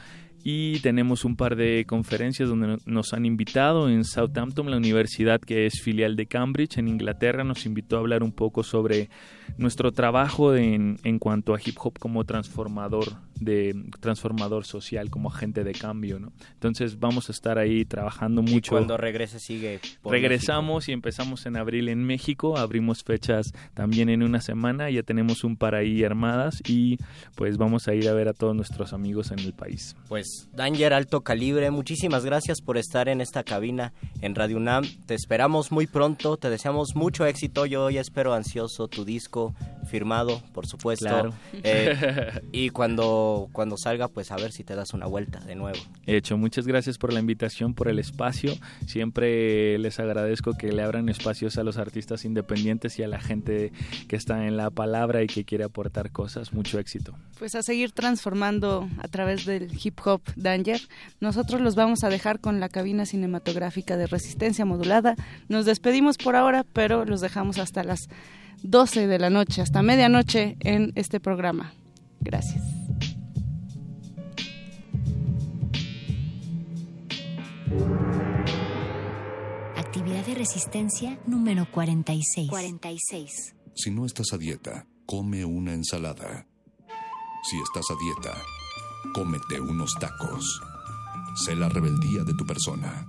y 0.51 0.81
tenemos 0.81 1.27
un 1.27 1.37
par 1.37 1.57
de 1.57 1.85
conferencias 1.87 2.49
donde 2.49 2.79
nos 2.87 3.13
han 3.13 3.27
invitado 3.27 3.91
en 3.91 4.03
Southampton, 4.03 4.71
la 4.71 4.79
universidad 4.79 5.43
que 5.43 5.67
es 5.67 5.83
filial 5.83 6.17
de 6.17 6.25
Cambridge 6.25 6.79
en 6.79 6.89
Inglaterra, 6.89 7.45
nos 7.45 7.67
invitó 7.67 7.97
a 7.97 7.99
hablar 7.99 8.23
un 8.23 8.33
poco 8.33 8.63
sobre 8.63 9.11
nuestro 9.59 9.93
trabajo 9.93 10.55
en, 10.55 10.97
en 11.05 11.19
cuanto 11.19 11.55
a 11.55 11.61
hip 11.63 11.77
hop 11.79 11.99
como 11.99 12.25
transformador 12.25 13.28
de 13.41 13.75
transformador 14.01 14.65
social 14.65 15.11
como 15.11 15.31
agente 15.31 15.65
de 15.65 15.73
cambio, 15.73 16.19
¿no? 16.19 16.33
Entonces 16.55 16.99
vamos 16.99 17.29
a 17.29 17.33
estar 17.33 17.59
ahí 17.59 17.85
trabajando 17.85 18.43
mucho. 18.43 18.75
Y 18.75 18.79
cuando 18.79 18.97
regrese 18.97 19.39
sigue. 19.39 19.81
Regresamos 20.05 20.89
y 20.89 20.93
empezamos 20.93 21.47
en 21.47 21.57
abril 21.57 21.89
en 21.89 22.05
México, 22.05 22.57
abrimos 22.57 23.05
fechas 23.05 23.53
también 23.75 24.09
en 24.09 24.23
una 24.23 24.41
semana, 24.41 24.91
ya 24.91 25.03
tenemos 25.03 25.45
un 25.45 25.57
par 25.57 25.75
ahí 25.75 26.05
armadas 26.05 26.63
y 26.67 26.99
pues 27.35 27.57
vamos 27.57 27.89
a 27.89 27.95
ir 27.95 28.09
a 28.09 28.13
ver 28.13 28.29
a 28.29 28.33
todos 28.33 28.55
nuestros 28.55 28.93
amigos 28.93 29.31
en 29.31 29.41
el 29.41 29.53
país. 29.53 29.97
Pues 30.09 30.49
Danger 30.53 30.93
Alto 30.93 31.23
Calibre, 31.23 31.71
muchísimas 31.71 32.25
gracias 32.25 32.61
por 32.61 32.79
estar 32.79 33.09
en 33.09 33.21
esta 33.21 33.45
cabina 33.45 33.93
en 34.21 34.35
Radio 34.35 34.57
UNAM. 34.57 34.85
Te 35.07 35.15
esperamos 35.15 35.73
muy 35.73 35.87
pronto, 35.87 36.37
te 36.37 36.51
deseamos 36.51 36.95
mucho 36.95 37.27
éxito. 37.27 37.67
Yo 37.67 37.91
ya 37.91 38.01
espero 38.01 38.35
ansioso 38.35 38.89
tu 38.89 39.05
disco 39.05 39.55
firmado, 39.89 40.43
por 40.53 40.67
supuesto. 40.67 41.07
Claro. 41.07 41.35
Eh, 41.65 42.41
y 42.53 42.71
cuando 42.71 43.28
cuando, 43.53 43.77
salga, 43.77 44.09
pues 44.09 44.31
a 44.31 44.37
ver 44.37 44.53
si 44.53 44.65
te 44.65 44.75
das 44.75 44.95
una 44.95 45.07
vuelta 45.07 45.41
de 45.41 45.55
nuevo. 45.55 45.79
Hecho, 46.07 46.37
muchas 46.37 46.67
gracias 46.67 46.99
por 46.99 47.13
la 47.13 47.21
invitación, 47.21 47.75
por 47.75 47.89
el 47.89 47.99
espacio. 47.99 48.53
Siempre 48.87 49.79
les 49.79 49.99
agradezco 50.01 50.55
que 50.55 50.73
le 50.73 50.83
abran 50.83 51.09
espacios 51.09 51.59
a 51.59 51.65
los 51.65 51.77
artistas 51.77 52.25
independientes 52.25 52.99
y 52.99 53.03
a 53.03 53.09
la 53.09 53.21
gente 53.21 53.73
que 54.09 54.17
está 54.17 54.47
en 54.47 54.57
la 54.57 54.71
palabra 54.71 55.23
y 55.23 55.27
que 55.27 55.45
quiere 55.45 55.65
aportar 55.65 56.11
cosas. 56.11 56.53
Mucho 56.53 56.79
éxito. 56.79 57.15
Pues 57.39 57.55
a 57.55 57.63
seguir 57.63 57.93
transformando 57.93 58.89
a 58.99 59.09
través 59.09 59.45
del 59.45 59.71
hip 59.83 59.99
hop 60.05 60.23
Danger. 60.37 60.81
Nosotros 61.21 61.61
los 61.61 61.75
vamos 61.75 62.05
a 62.05 62.09
dejar 62.09 62.41
con 62.41 62.61
la 62.61 62.69
cabina 62.69 63.07
cinematográfica 63.07 63.97
de 63.97 64.07
resistencia 64.07 64.65
modulada. 64.65 65.17
Nos 65.49 65.67
despedimos 65.67 66.19
por 66.19 66.37
ahora, 66.37 66.65
pero 66.73 67.05
los 67.05 67.21
dejamos 67.21 67.59
hasta 67.59 67.85
las 67.85 68.09
12 68.63 69.07
de 69.07 69.19
la 69.19 69.31
noche, 69.31 69.63
hasta 69.63 69.83
medianoche 69.83 70.57
en 70.61 70.93
este 70.95 71.21
programa. 71.21 71.73
Gracias. 72.21 72.88
Actividad 79.77 80.25
de 80.27 80.35
resistencia 80.35 81.19
número 81.27 81.67
46. 81.71 82.49
46. 82.49 83.55
Si 83.75 83.91
no 83.91 84.07
estás 84.07 84.33
a 84.33 84.39
dieta, 84.39 84.87
come 85.07 85.45
una 85.45 85.73
ensalada. 85.73 86.47
Si 87.43 87.57
estás 87.59 87.85
a 87.91 87.95
dieta, 88.01 88.37
cómete 89.15 89.61
unos 89.61 89.95
tacos. 90.01 90.61
Sé 91.45 91.55
la 91.57 91.69
rebeldía 91.69 92.25
de 92.25 92.35
tu 92.35 92.45
persona. 92.45 93.07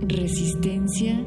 Resistencia 0.00 1.26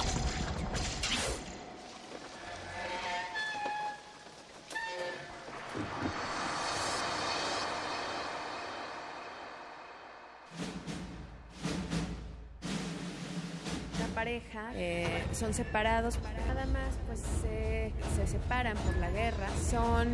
Eh, 14.83 15.23
son 15.31 15.53
separados, 15.53 16.17
nada 16.47 16.65
más 16.65 16.95
pues 17.05 17.19
se, 17.41 17.91
separan 18.27 18.75
por 18.77 18.97
la 18.97 19.11
guerra, 19.11 19.47
son 19.69 20.07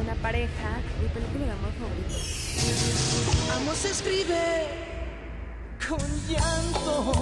una 0.00 0.14
pareja, 0.22 0.78
mi 1.02 1.08
película 1.08 1.46
de 1.46 1.50
amor 1.50 1.72
favorito. 1.72 2.14
Amo 3.56 3.74
se 3.74 3.90
escribe 3.90 4.68
con 5.88 5.98
llanto, 6.28 7.12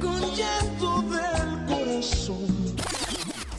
con 0.00 0.34
llanto 0.34 1.02
del 1.02 1.66
corazón. 1.66 2.76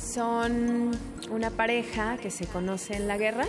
Son 0.02 0.98
una 1.30 1.52
pareja 1.52 2.18
que 2.18 2.32
se 2.32 2.48
conoce 2.48 2.96
en 2.96 3.08
la 3.08 3.18
guerra 3.18 3.46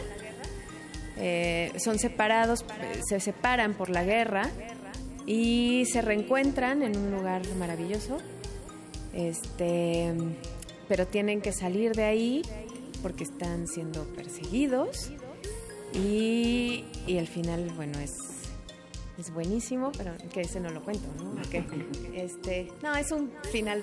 eh, 1.19 1.73
son 1.77 1.99
separados, 1.99 2.65
se 3.09 3.21
separan 3.21 3.73
por 3.73 3.89
la 3.89 4.05
guerra 4.05 4.51
y 5.25 5.85
se 5.91 6.03
reencuentran 6.03 6.83
en 6.83 6.97
un 6.97 7.11
lugar 7.11 7.43
maravilloso. 7.59 8.19
Este, 9.17 10.15
pero 10.89 11.07
tienen 11.07 11.41
que 11.41 11.51
salir 11.51 11.93
de 11.93 12.05
ahí 12.05 12.43
porque 13.03 13.25
están 13.25 13.67
siendo 13.67 14.05
perseguidos 14.15 15.11
y, 15.93 16.85
y 17.07 17.17
el 17.17 17.27
final, 17.27 17.73
bueno, 17.77 17.99
es 17.99 18.37
es 19.19 19.33
buenísimo, 19.33 19.93
pero 19.97 20.15
que 20.33 20.43
ese 20.43 20.61
no 20.61 20.71
lo 20.71 20.83
cuento, 20.83 21.09
¿no? 21.23 21.41
este, 22.15 22.71
no, 22.83 22.95
es 22.95 23.11
un 23.13 23.33
final, 23.51 23.83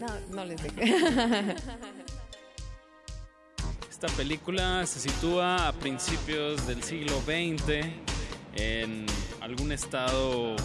no, 0.00 0.06
no 0.34 0.44
les 0.44 0.62
dejo. 0.62 0.76
Esta 3.90 4.08
película 4.16 4.86
se 4.86 5.00
sitúa 5.00 5.68
a 5.68 5.72
principios 5.74 6.66
del 6.66 6.82
siglo 6.82 7.20
XX 7.20 7.86
en 8.54 9.04
algún 9.42 9.72
estado 9.72 10.56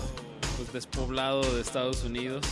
pues, 0.55 0.71
despoblado 0.71 1.41
de 1.53 1.61
Estados 1.61 2.05
Unidos. 2.05 2.45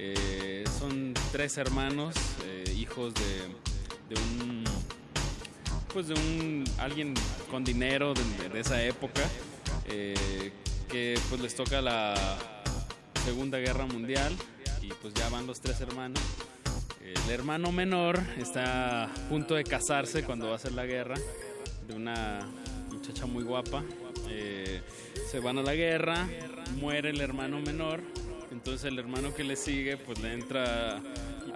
Eh, 0.00 0.62
son 0.78 1.12
tres 1.32 1.58
hermanos, 1.58 2.14
eh, 2.44 2.72
hijos 2.76 3.12
de, 3.14 4.14
un 4.14 4.62
pues 5.92 6.06
de 6.06 6.14
un 6.14 6.64
alguien 6.78 7.14
con 7.50 7.64
dinero 7.64 8.14
de, 8.14 8.60
esa 8.60 8.80
época 8.84 9.22
eh, 9.88 10.52
que 10.88 11.18
pues 11.28 11.40
les 11.40 11.56
toca 11.56 11.82
la 11.82 12.14
Segunda 13.24 13.58
Guerra 13.58 13.86
Mundial 13.86 14.32
y 14.82 14.86
pues 14.88 15.14
ya 15.14 15.28
van 15.30 15.48
los 15.48 15.60
tres 15.60 15.80
hermanos. 15.80 16.22
El 17.02 17.30
hermano 17.30 17.72
menor 17.72 18.20
está 18.36 19.04
a 19.04 19.14
punto 19.28 19.56
de 19.56 19.64
casarse 19.64 20.22
cuando 20.22 20.48
va 20.50 20.56
a 20.56 20.58
ser 20.60 20.72
la 20.72 20.86
guerra 20.86 21.16
de 21.88 21.94
una 21.94 22.48
muchacha 22.92 23.26
muy 23.26 23.42
guapa. 23.42 23.82
Se 25.28 25.40
van 25.40 25.58
a 25.58 25.62
la 25.62 25.74
guerra, 25.74 26.28
muere 26.76 27.10
el 27.10 27.20
hermano 27.20 27.60
menor, 27.60 28.00
entonces 28.50 28.84
el 28.84 28.98
hermano 28.98 29.34
que 29.34 29.44
le 29.44 29.56
sigue 29.56 29.96
pues 29.96 30.20
le 30.20 30.32
entra 30.32 31.00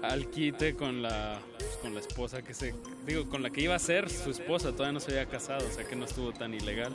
al 0.03 0.29
quite 0.31 0.75
con 0.75 1.03
la 1.03 1.39
pues, 1.59 1.77
con 1.81 1.95
la 1.95 2.01
esposa 2.01 2.43
que 2.43 2.55
se 2.55 2.75
digo 3.07 3.29
con 3.29 3.43
la 3.43 3.51
que 3.51 3.63
iba 3.63 3.75
a 3.75 3.79
ser 3.79 4.11
su 4.11 4.31
esposa. 4.31 4.73
Todavía 4.73 4.93
no 4.93 5.01
se 5.01 5.13
había 5.13 5.27
casado 5.27 5.67
o 5.67 5.71
sea 5.71 5.85
que 5.85 5.97
no 5.97 6.05
estuvo 6.05 6.33
tan 6.33 6.55
ilegal. 6.55 6.93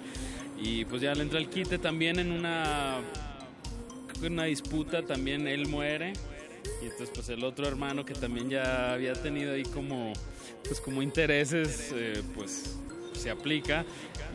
Y 0.62 0.86
pues 0.86 1.02
ya 1.02 1.14
le 1.14 1.24
entra 1.24 1.40
el 1.40 1.50
quite 1.50 1.78
también 1.78 2.20
en 2.20 2.32
una 2.32 3.00
una 4.22 4.46
disputa 4.46 5.04
también 5.04 5.48
él 5.48 5.68
muere. 5.68 6.14
Y 6.82 6.86
entonces 6.86 7.10
pues 7.14 7.30
el 7.30 7.44
otro 7.44 7.68
hermano 7.68 8.06
que 8.06 8.14
también 8.14 8.50
ya 8.50 8.94
había 8.94 9.14
tenido 9.14 9.54
ahí 9.54 9.64
como 9.64 10.14
pues 10.68 10.82
como 10.82 11.02
intereses 11.02 11.92
eh, 11.94 12.22
pues 12.36 12.78
se 13.14 13.30
aplica. 13.30 13.86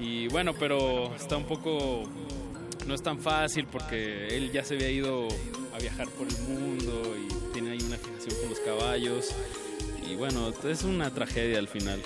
Y 0.01 0.29
bueno 0.29 0.55
pero 0.55 1.15
está 1.15 1.37
un 1.37 1.45
poco 1.45 2.05
no 2.87 2.95
es 2.95 3.03
tan 3.03 3.19
fácil 3.19 3.67
porque 3.67 4.37
él 4.37 4.51
ya 4.53 4.65
se 4.65 4.75
había 4.75 4.91
ido 4.91 5.29
a 5.75 5.79
viajar 5.79 6.09
por 6.09 6.27
el 6.27 6.39
mundo 6.43 7.03
y 7.17 7.53
tiene 7.53 7.73
ahí 7.73 7.83
una 7.83 7.97
fijación 7.97 8.35
con 8.41 8.51
los 8.51 8.61
caballos. 8.61 9.35
Y 10.09 10.15
bueno 10.17 10.53
es 10.65 10.85
una 10.85 11.11
tragedia 11.11 11.59
al 11.59 11.69
final. 11.69 12.03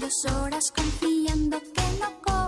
Dos 0.00 0.32
horas 0.32 0.72
confiando 0.74 1.60
que 1.60 1.82
no 2.00 2.39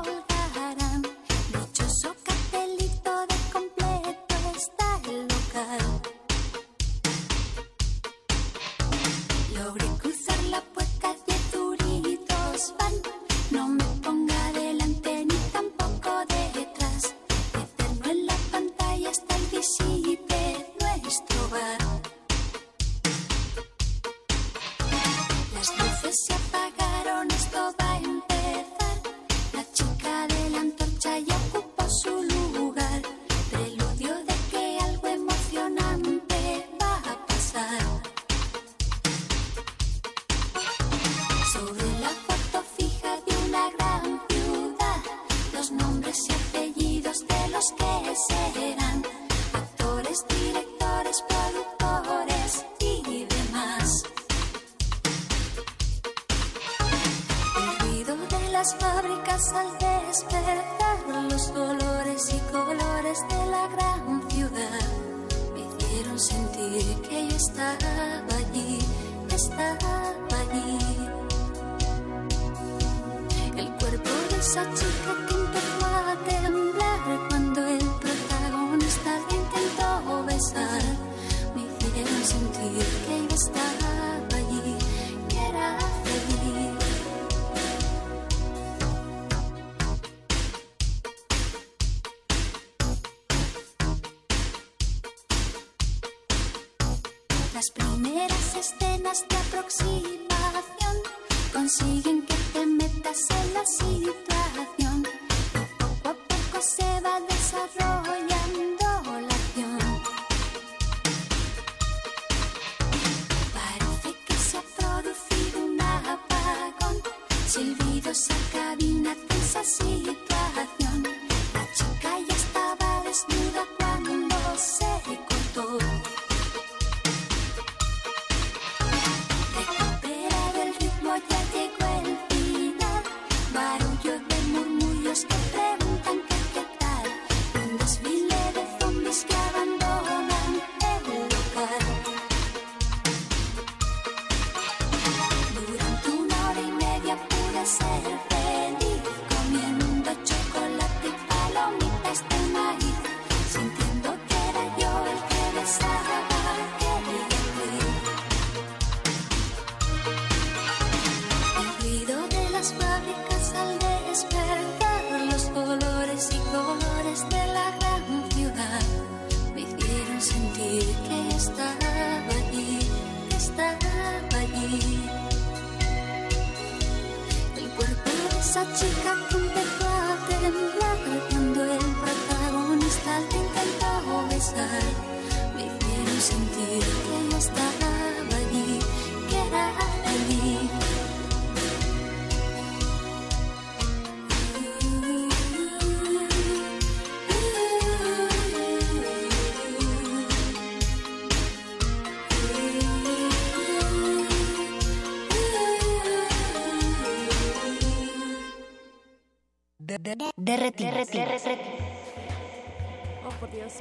Oh, 213.26 213.30
por 213.40 213.50
Dios. 213.50 213.74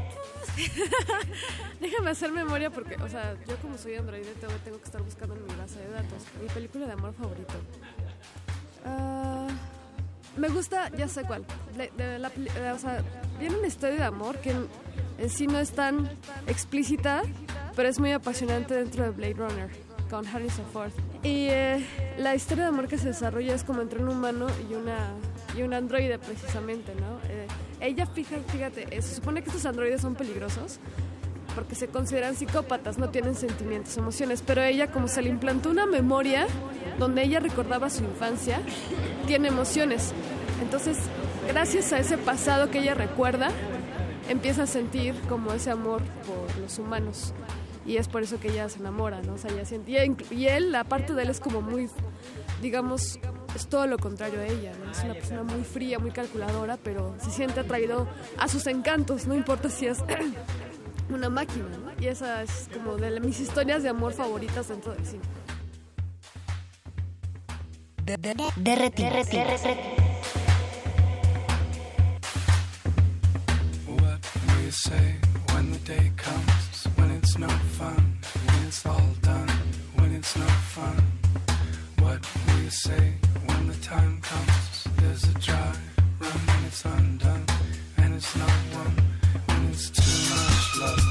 Déjame 1.80 2.12
hacer 2.12 2.32
memoria 2.32 2.70
porque, 2.70 2.96
o 2.96 3.10
sea, 3.10 3.36
yo 3.48 3.56
como 3.58 3.78
soy 3.78 3.96
androide 3.96 4.32
tengo, 4.40 4.54
tengo 4.64 4.78
que 4.78 4.86
estar 4.86 5.02
buscando 5.02 5.36
en 5.36 5.46
mi 5.46 5.56
base 5.56 5.80
de 5.80 5.90
datos. 5.90 6.24
Mi 6.42 6.48
película 6.50 6.86
de 6.86 6.92
amor 6.94 7.14
favorito. 7.14 7.54
Ah, 8.86 9.48
me 10.38 10.50
gusta, 10.50 10.90
ya 10.96 11.08
sé 11.08 11.24
cuál. 11.24 11.46
De- 11.76 11.92
de 11.98 12.20
la 12.20 12.30
peli- 12.30 12.50
eh, 12.56 12.72
o 12.74 12.80
sea, 12.80 13.02
viene 13.40 13.58
una 13.58 13.68
historia 13.68 13.98
de 13.98 14.04
amor 14.04 14.38
que 14.40 14.52
en, 14.52 14.68
en 15.18 15.30
sí 15.30 15.48
no 15.48 15.60
es 15.60 15.72
tan 15.72 16.10
explícita, 16.48 17.24
pero 17.76 17.90
es 17.90 18.00
muy 18.00 18.12
apasionante 18.12 18.76
dentro 18.76 19.04
de 19.04 19.10
Blade 19.12 19.34
Runner 19.34 19.70
con 20.10 20.28
Harrison 20.28 20.66
Ford. 20.72 20.92
Y 21.24 21.48
eh, 21.50 21.86
la 22.18 22.36
historia 22.36 22.64
de 22.66 22.70
amor 22.70 22.88
que 22.88 22.98
se 22.98 23.08
desarrolla 23.08 23.54
es 23.56 23.64
como 23.64 23.82
entre 23.82 24.00
un 24.04 24.10
humano 24.10 24.48
y 24.70 24.74
una 24.76 25.12
y 25.58 25.64
un 25.64 25.74
androide 25.74 26.18
precisamente, 26.20 26.94
¿no? 26.96 27.20
Eh, 27.30 27.48
ella 27.80 28.06
fija, 28.06 28.38
fíjate, 28.48 28.88
eh, 28.96 29.02
se 29.02 29.16
supone 29.16 29.42
que 29.42 29.50
estos 29.50 29.66
androides 29.66 30.02
son 30.02 30.16
peligrosos 30.16 30.80
porque 31.56 31.76
se 31.76 31.88
consideran 31.88 32.36
psicópatas, 32.36 32.98
no 32.98 33.10
tienen 33.10 33.36
sentimientos, 33.36 33.98
emociones, 33.98 34.44
pero 34.46 34.62
ella 34.64 34.88
como 34.88 35.08
se 35.08 35.22
le 35.22 35.30
implantó 35.30 35.70
una 35.70 35.86
memoria 35.86 36.48
donde 36.98 37.24
ella 37.24 37.40
recordaba 37.40 37.90
su 37.90 38.04
infancia, 38.04 38.62
tiene 39.28 39.50
emociones. 39.50 40.14
Entonces, 40.62 40.98
gracias 41.48 41.92
a 41.94 42.00
ese 42.00 42.18
pasado 42.18 42.70
que 42.70 42.80
ella 42.80 42.94
recuerda, 42.94 43.50
empieza 44.30 44.64
a 44.64 44.68
sentir 44.68 45.16
como 45.28 45.52
ese 45.54 45.72
amor 45.72 46.02
por 46.26 46.58
los 46.62 46.80
humanos. 46.80 47.34
Y 47.86 47.98
es 47.98 48.08
por 48.08 48.22
eso 48.22 48.40
que 48.40 48.50
ella 48.50 48.70
se 48.70 48.80
enamora, 48.80 49.22
¿no? 49.24 49.34
O 49.34 49.38
sea, 49.38 49.52
ella 49.52 49.66
siente, 49.66 49.92
y, 49.92 50.36
y 50.36 50.48
él, 50.48 50.72
la 50.72 50.84
parte 50.84 51.14
de 51.14 51.24
él 51.24 51.30
es 51.30 51.40
como 51.40 51.62
muy, 51.62 51.90
digamos, 52.62 53.20
es 53.56 53.68
todo 53.68 53.88
lo 53.88 53.98
contrario 53.98 54.40
a 54.40 54.46
ella, 54.46 54.72
¿no? 54.84 54.92
Es 54.92 55.04
una 55.04 55.14
persona 55.14 55.44
muy 55.44 55.64
fría, 55.64 56.00
muy 56.00 56.12
calculadora, 56.12 56.78
pero 56.78 57.16
se 57.22 57.32
siente 57.32 57.60
atraído 57.60 58.08
a 58.38 58.48
sus 58.48 58.68
encantos, 58.68 59.28
no 59.28 59.36
importa 59.36 59.70
si 59.70 59.88
es 59.88 60.00
una 61.10 61.30
máquina, 61.30 61.66
¿no? 61.84 61.92
Y 62.02 62.08
esa 62.08 62.44
es 62.44 62.70
como 62.74 62.98
de 62.98 63.20
mis 63.20 63.40
historias 63.40 63.84
de 63.84 63.90
amor 63.90 64.14
favoritas 64.14 64.68
dentro 64.70 64.94
del 64.94 65.06
cine. 65.06 65.24
What 73.88 74.26
will 74.48 74.66
you 74.66 74.72
say 74.72 75.16
when 75.54 75.72
the 75.72 75.80
day 75.86 76.12
comes? 76.18 76.88
When 76.98 77.12
it's 77.12 77.38
no 77.38 77.48
fun, 77.48 78.18
when 78.48 78.68
it's 78.68 78.86
all 78.86 79.02
done, 79.22 79.50
when 79.96 80.14
it's 80.14 80.36
no 80.36 80.46
fun. 80.46 81.21
What 82.02 82.22
will 82.48 82.64
you 82.64 82.70
say 82.70 83.14
when 83.46 83.68
the 83.68 83.76
time 83.76 84.20
comes? 84.22 84.88
There's 84.98 85.24
a 85.24 85.34
dry 85.40 85.74
run 86.20 86.40
when 86.48 86.66
it's 86.66 86.84
undone, 86.84 87.46
and 87.98 88.16
it's 88.16 88.36
not 88.36 88.50
one. 88.50 88.96
When 89.46 89.70
it's 89.70 89.90
too 89.90 90.36
much 90.36 90.82
love, 90.82 91.11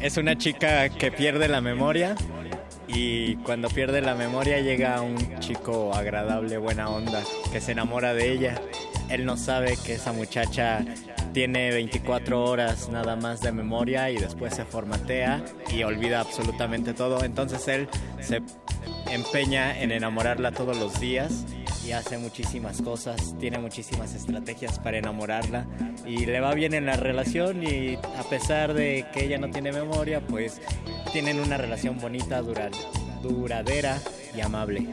Es 0.00 0.16
una 0.16 0.36
chica 0.36 0.88
que 0.88 1.12
pierde 1.12 1.48
la 1.48 1.60
memoria 1.60 2.14
y 2.88 3.36
cuando 3.36 3.68
pierde 3.68 4.00
la 4.00 4.14
memoria 4.14 4.60
llega 4.60 5.00
un 5.02 5.38
chico 5.40 5.92
agradable, 5.94 6.56
buena 6.56 6.88
onda, 6.88 7.22
que 7.52 7.60
se 7.60 7.72
enamora 7.72 8.14
de 8.14 8.32
ella. 8.32 8.60
Él 9.10 9.26
no 9.26 9.36
sabe 9.36 9.76
que 9.84 9.94
esa 9.94 10.12
muchacha 10.12 10.82
tiene 11.34 11.70
24 11.70 12.42
horas 12.42 12.88
nada 12.88 13.16
más 13.16 13.40
de 13.40 13.52
memoria 13.52 14.10
y 14.10 14.16
después 14.16 14.54
se 14.54 14.64
formatea 14.64 15.44
y 15.70 15.82
olvida 15.82 16.20
absolutamente 16.20 16.94
todo. 16.94 17.22
Entonces 17.22 17.68
él 17.68 17.88
se 18.20 18.42
empeña 19.10 19.78
en 19.78 19.92
enamorarla 19.92 20.52
todos 20.52 20.76
los 20.76 20.98
días 21.00 21.44
y 21.86 21.92
hace 21.92 22.18
muchísimas 22.18 22.80
cosas, 22.80 23.34
tiene 23.38 23.58
muchísimas 23.58 24.14
estrategias 24.14 24.78
para 24.78 24.98
enamorarla 24.98 25.66
y 26.14 26.26
le 26.26 26.40
va 26.40 26.52
bien 26.52 26.74
en 26.74 26.84
la 26.84 26.96
relación 26.96 27.62
y 27.62 27.94
a 27.94 28.22
pesar 28.28 28.74
de 28.74 29.06
que 29.14 29.24
ella 29.24 29.38
no 29.38 29.48
tiene 29.50 29.72
memoria, 29.72 30.20
pues 30.20 30.60
tienen 31.10 31.40
una 31.40 31.56
relación 31.56 31.98
bonita, 31.98 32.42
dura- 32.42 32.68
duradera 33.22 33.98
y 34.36 34.40
amable. 34.42 34.88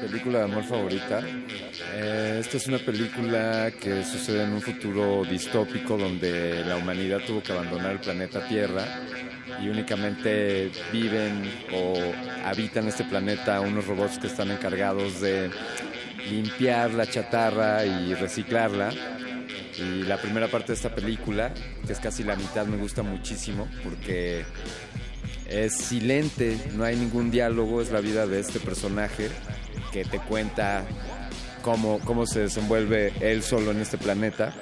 Película 0.00 0.38
de 0.38 0.44
amor 0.44 0.64
favorita. 0.64 1.22
Eh, 1.94 2.38
esta 2.40 2.56
es 2.58 2.66
una 2.66 2.78
película 2.78 3.70
que 3.80 4.04
sucede 4.04 4.44
en 4.44 4.52
un 4.52 4.60
futuro 4.60 5.24
distópico 5.24 5.96
donde 5.96 6.64
la 6.64 6.76
humanidad 6.76 7.20
tuvo 7.26 7.42
que 7.42 7.52
abandonar 7.52 7.92
el 7.92 8.00
planeta 8.00 8.46
Tierra 8.46 8.84
y 9.62 9.68
únicamente 9.68 10.70
viven 10.92 11.50
o 11.74 11.94
habitan 12.44 12.88
este 12.88 13.04
planeta 13.04 13.60
unos 13.60 13.86
robots 13.86 14.18
que 14.18 14.26
están 14.26 14.50
encargados 14.50 15.20
de 15.20 15.50
limpiar 16.30 16.92
la 16.92 17.06
chatarra 17.06 17.84
y 17.86 18.14
reciclarla. 18.14 18.90
Y 19.78 20.02
la 20.02 20.18
primera 20.18 20.48
parte 20.48 20.68
de 20.68 20.74
esta 20.74 20.94
película, 20.94 21.54
que 21.86 21.94
es 21.94 21.98
casi 21.98 22.22
la 22.22 22.36
mitad, 22.36 22.66
me 22.66 22.76
gusta 22.76 23.02
muchísimo 23.02 23.66
porque 23.82 24.44
es 25.48 25.72
silente, 25.72 26.58
no 26.74 26.84
hay 26.84 26.96
ningún 26.96 27.30
diálogo, 27.30 27.80
es 27.80 27.90
la 27.90 28.00
vida 28.00 28.26
de 28.26 28.40
este 28.40 28.60
personaje 28.60 29.30
que 29.92 30.04
te 30.04 30.18
cuenta 30.18 30.84
cómo, 31.62 32.00
cómo 32.04 32.26
se 32.26 32.40
desenvuelve 32.40 33.12
él 33.20 33.42
solo 33.42 33.70
en 33.70 33.80
este 33.80 33.98
planeta. 33.98 34.52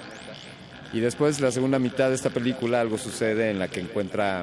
Y 0.92 1.00
después, 1.00 1.40
la 1.40 1.50
segunda 1.50 1.78
mitad 1.78 2.08
de 2.08 2.16
esta 2.16 2.30
película, 2.30 2.80
algo 2.80 2.98
sucede 2.98 3.50
en 3.50 3.58
la 3.58 3.68
que 3.68 3.80
encuentra 3.80 4.42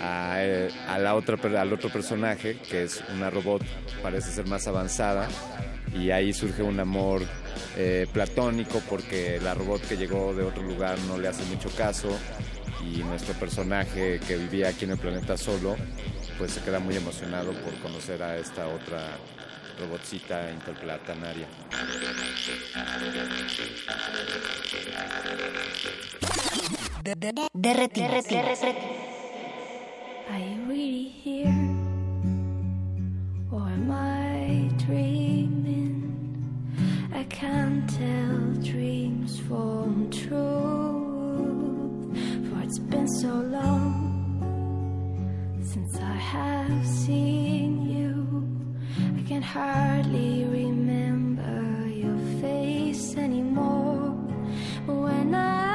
a, 0.00 0.36
eh, 0.38 0.70
la 0.98 1.14
otra, 1.14 1.38
al 1.60 1.72
otro 1.72 1.90
personaje, 1.90 2.58
que 2.68 2.84
es 2.84 3.02
una 3.14 3.30
robot, 3.30 3.62
parece 4.02 4.30
ser 4.30 4.46
más 4.46 4.66
avanzada, 4.66 5.28
y 5.94 6.10
ahí 6.10 6.32
surge 6.32 6.62
un 6.62 6.78
amor 6.78 7.22
eh, 7.76 8.06
platónico 8.12 8.80
porque 8.88 9.40
la 9.42 9.54
robot 9.54 9.80
que 9.88 9.96
llegó 9.96 10.34
de 10.34 10.44
otro 10.44 10.62
lugar 10.62 10.98
no 11.08 11.18
le 11.18 11.28
hace 11.28 11.44
mucho 11.46 11.68
caso 11.70 12.08
y 12.82 12.98
nuestro 12.98 13.34
personaje 13.34 14.20
que 14.26 14.36
vivía 14.36 14.68
aquí 14.68 14.84
en 14.84 14.92
el 14.92 14.98
planeta 14.98 15.36
solo, 15.36 15.76
pues 16.38 16.52
se 16.52 16.60
queda 16.60 16.78
muy 16.78 16.96
emocionado 16.96 17.52
por 17.52 17.74
conocer 17.80 18.22
a 18.22 18.36
esta 18.36 18.66
otra 18.68 19.18
robotcita 19.80 20.50
interplanetaria. 20.50 21.46
Are 30.30 30.38
you 30.38 30.58
really 30.68 31.08
here? 31.08 31.56
Or 33.50 33.66
am 33.68 33.90
I 33.90 34.70
dreaming? 34.84 36.12
I 37.12 37.24
can't 37.24 37.88
tell 37.88 38.62
dreams 38.62 39.40
from 39.40 40.10
truth. 40.10 40.30
For 42.48 42.60
it's 42.62 42.78
been 42.78 43.08
so 43.08 43.28
long 43.28 44.08
since 45.62 45.96
I 45.96 46.14
have 46.14 46.86
seen 46.86 47.90
you. 47.90 48.19
Can 49.30 49.42
hardly 49.42 50.44
remember 50.44 51.86
your 51.86 52.18
face 52.40 53.16
anymore. 53.16 54.10
When 54.86 55.36
I 55.36 55.69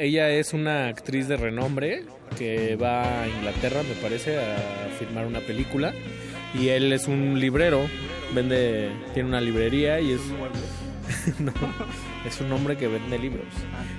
ella 0.00 0.30
es 0.30 0.54
una 0.54 0.88
actriz 0.88 1.28
de 1.28 1.36
renombre 1.36 2.04
que 2.38 2.76
va 2.76 3.22
a 3.22 3.28
Inglaterra, 3.28 3.82
me 3.82 3.94
parece, 3.96 4.38
a 4.38 4.56
filmar 4.98 5.26
una 5.26 5.40
película. 5.40 5.92
Y 6.54 6.68
él 6.68 6.92
es 6.92 7.06
un 7.06 7.38
librero, 7.38 7.86
vende, 8.34 8.90
tiene 9.14 9.28
una 9.28 9.40
librería 9.40 10.00
y 10.00 10.12
es... 10.12 10.20
No, 11.40 11.52
es 12.24 12.40
un 12.40 12.52
hombre 12.52 12.76
que 12.76 12.86
vende 12.86 13.18
libros. 13.18 13.46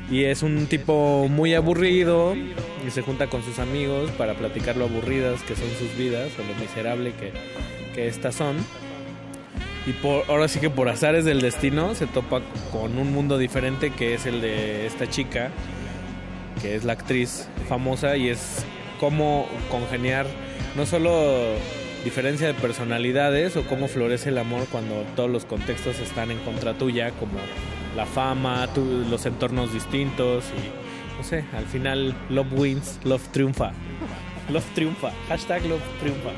Y 0.09 0.23
es 0.23 0.43
un 0.43 0.65
tipo 0.67 1.27
muy 1.29 1.53
aburrido 1.53 2.33
y 2.35 2.89
se 2.89 3.01
junta 3.01 3.27
con 3.27 3.43
sus 3.43 3.59
amigos 3.59 4.09
para 4.11 4.33
platicar 4.33 4.77
lo 4.77 4.85
aburridas 4.85 5.41
que 5.43 5.55
son 5.55 5.69
sus 5.77 5.95
vidas 5.97 6.31
o 6.39 6.47
lo 6.47 6.59
miserable 6.59 7.11
que, 7.13 7.31
que 7.93 8.07
estas 8.07 8.35
son. 8.35 8.55
Y 9.85 9.91
por, 9.93 10.23
ahora 10.29 10.47
sí 10.47 10.59
que 10.59 10.69
por 10.69 10.89
azares 10.89 11.25
del 11.25 11.41
destino 11.41 11.95
se 11.95 12.07
topa 12.07 12.41
con 12.71 12.97
un 12.97 13.11
mundo 13.11 13.37
diferente 13.37 13.91
que 13.91 14.13
es 14.13 14.25
el 14.25 14.39
de 14.39 14.85
esta 14.85 15.09
chica, 15.09 15.51
que 16.61 16.75
es 16.75 16.83
la 16.83 16.93
actriz 16.93 17.47
famosa 17.67 18.17
y 18.17 18.29
es 18.29 18.65
cómo 18.99 19.47
congeniar 19.69 20.27
no 20.75 20.85
solo 20.85 21.55
diferencia 22.03 22.47
de 22.47 22.53
personalidades 22.53 23.57
o 23.57 23.63
cómo 23.63 23.87
florece 23.87 24.29
el 24.29 24.37
amor 24.37 24.67
cuando 24.71 25.03
todos 25.15 25.29
los 25.29 25.45
contextos 25.45 25.99
están 25.99 26.31
en 26.31 26.39
contra 26.39 26.73
tuya, 26.73 27.11
como 27.11 27.33
la 27.95 28.05
fama, 28.05 28.67
los 29.09 29.25
entornos 29.25 29.73
distintos 29.73 30.45
no 31.21 31.27
sé, 31.27 31.45
al 31.53 31.65
final 31.67 32.15
love 32.29 32.51
wins, 32.53 32.99
love 33.03 33.21
triunfa. 33.31 33.71
Love 34.49 34.65
triunfa, 34.73 35.11
hashtag 35.29 35.63
love 35.67 35.83
triunfa. 35.99 36.29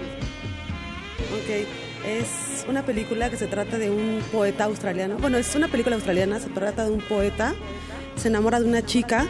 Ok, 1.31 1.65
es 2.05 2.65
una 2.67 2.83
película 2.83 3.29
que 3.29 3.37
se 3.37 3.47
trata 3.47 3.77
de 3.77 3.89
un 3.89 4.21
poeta 4.29 4.65
australiano. 4.65 5.15
Bueno, 5.19 5.37
es 5.37 5.55
una 5.55 5.69
película 5.69 5.95
australiana, 5.95 6.39
se 6.39 6.49
trata 6.49 6.83
de 6.83 6.91
un 6.91 6.99
poeta, 6.99 7.55
se 8.17 8.27
enamora 8.27 8.59
de 8.59 8.67
una 8.67 8.85
chica, 8.85 9.25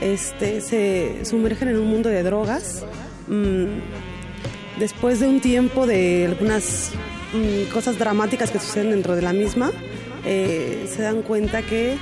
este, 0.00 0.60
se 0.60 1.24
sumergen 1.24 1.68
en 1.68 1.78
un 1.78 1.88
mundo 1.88 2.08
de 2.08 2.22
drogas. 2.22 2.84
Mm, 3.26 3.80
después 4.78 5.20
de 5.20 5.28
un 5.28 5.40
tiempo 5.40 5.86
de 5.86 6.26
algunas 6.26 6.92
mm, 7.32 7.72
cosas 7.72 7.98
dramáticas 7.98 8.50
que 8.50 8.58
suceden 8.58 8.90
dentro 8.90 9.16
de 9.16 9.22
la 9.22 9.32
misma, 9.32 9.70
eh, 10.24 10.86
se 10.88 11.02
dan 11.02 11.22
cuenta 11.22 11.62
que 11.62 11.96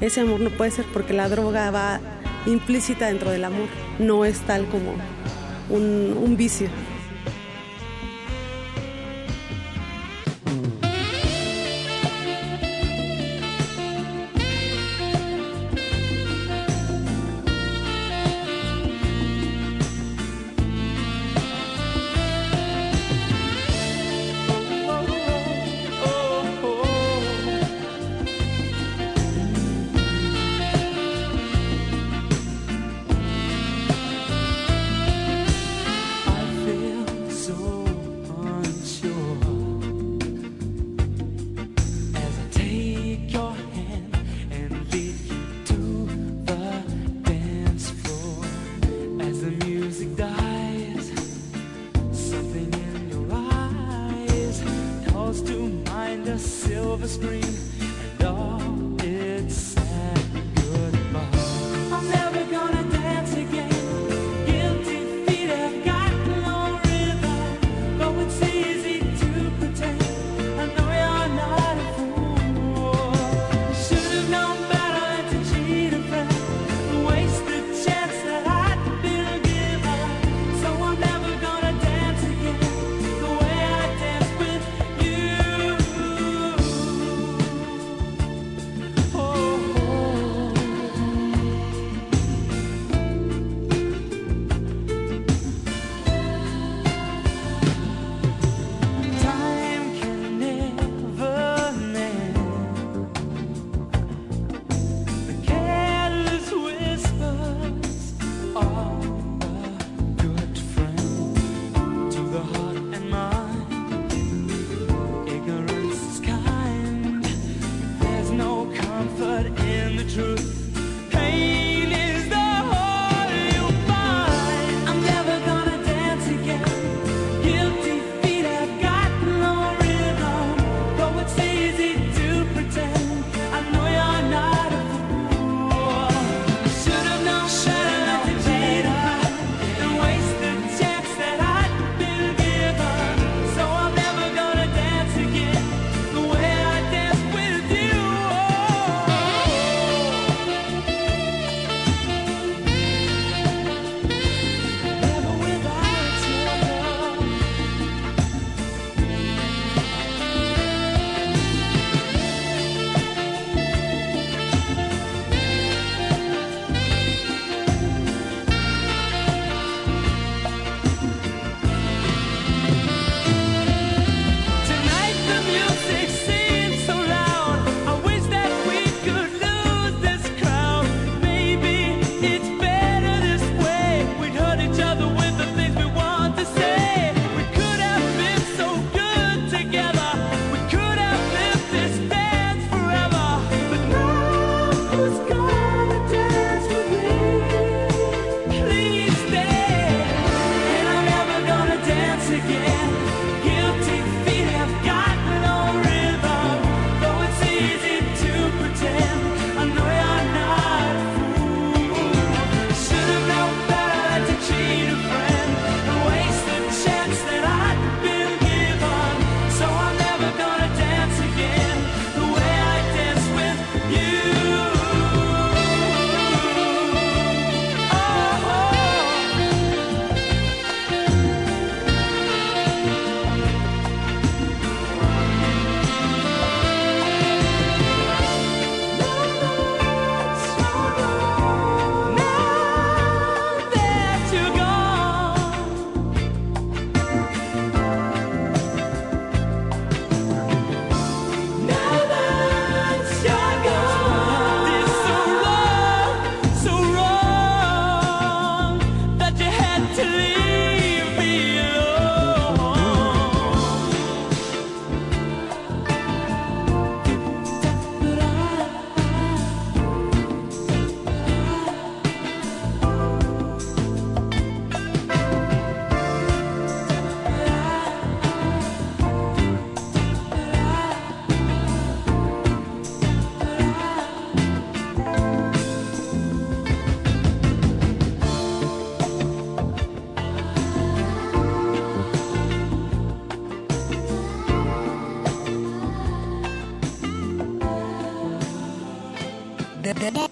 ese 0.00 0.20
amor 0.20 0.40
no 0.40 0.50
puede 0.50 0.70
ser 0.70 0.86
porque 0.92 1.12
la 1.12 1.28
droga 1.28 1.70
va 1.70 2.00
implícita 2.46 3.08
dentro 3.08 3.30
del 3.30 3.44
amor, 3.44 3.68
no 3.98 4.24
es 4.24 4.40
tal 4.40 4.66
como 4.66 4.94
un, 5.68 6.16
un 6.22 6.36
vicio. 6.36 6.68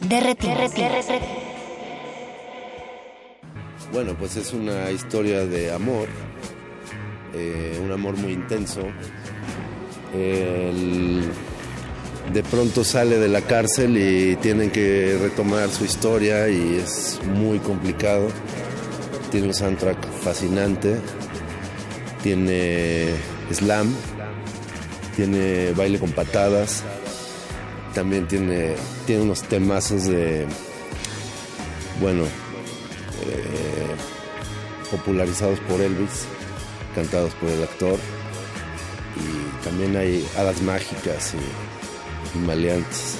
Derretinas. 0.09 0.73
Bueno, 3.93 4.15
pues 4.19 4.37
es 4.37 4.53
una 4.53 4.91
historia 4.91 5.45
de 5.47 5.73
amor, 5.73 6.09
eh, 7.35 7.79
un 7.83 7.93
amor 7.93 8.17
muy 8.17 8.33
intenso. 8.33 8.83
De 12.33 12.43
pronto 12.51 12.85
sale 12.85 13.19
de 13.19 13.29
la 13.29 13.43
cárcel 13.43 13.97
y 13.97 14.37
tienen 14.37 14.71
que 14.71 15.19
retomar 15.21 15.71
su 15.71 15.85
historia 15.85 16.49
y 16.49 16.77
es 16.77 17.21
muy 17.25 17.59
complicado. 17.59 18.29
Tiene 19.31 19.49
un 19.49 19.55
soundtrack 19.55 20.07
fascinante, 20.23 20.97
tiene 22.23 23.15
slam, 23.51 23.95
tiene 25.17 25.73
baile 25.73 25.99
con 25.99 26.13
patadas, 26.13 26.83
también 27.95 28.29
tiene, 28.29 28.75
tiene 29.09 29.23
unos 29.23 29.43
temazos 29.43 30.05
de, 30.05 30.47
bueno, 31.99 32.25
eh, 32.25 33.97
popularizados 34.91 35.59
por 35.61 35.81
Elvis, 35.81 36.27
cantados 36.95 37.33
por 37.37 37.49
el 37.49 37.63
actor. 37.63 37.99
Y 39.17 39.65
también 39.65 39.97
hay 39.97 40.29
hadas 40.37 40.61
mágicas 40.61 41.33
y, 41.33 42.39
y 42.39 42.43
maleantes. 42.43 43.17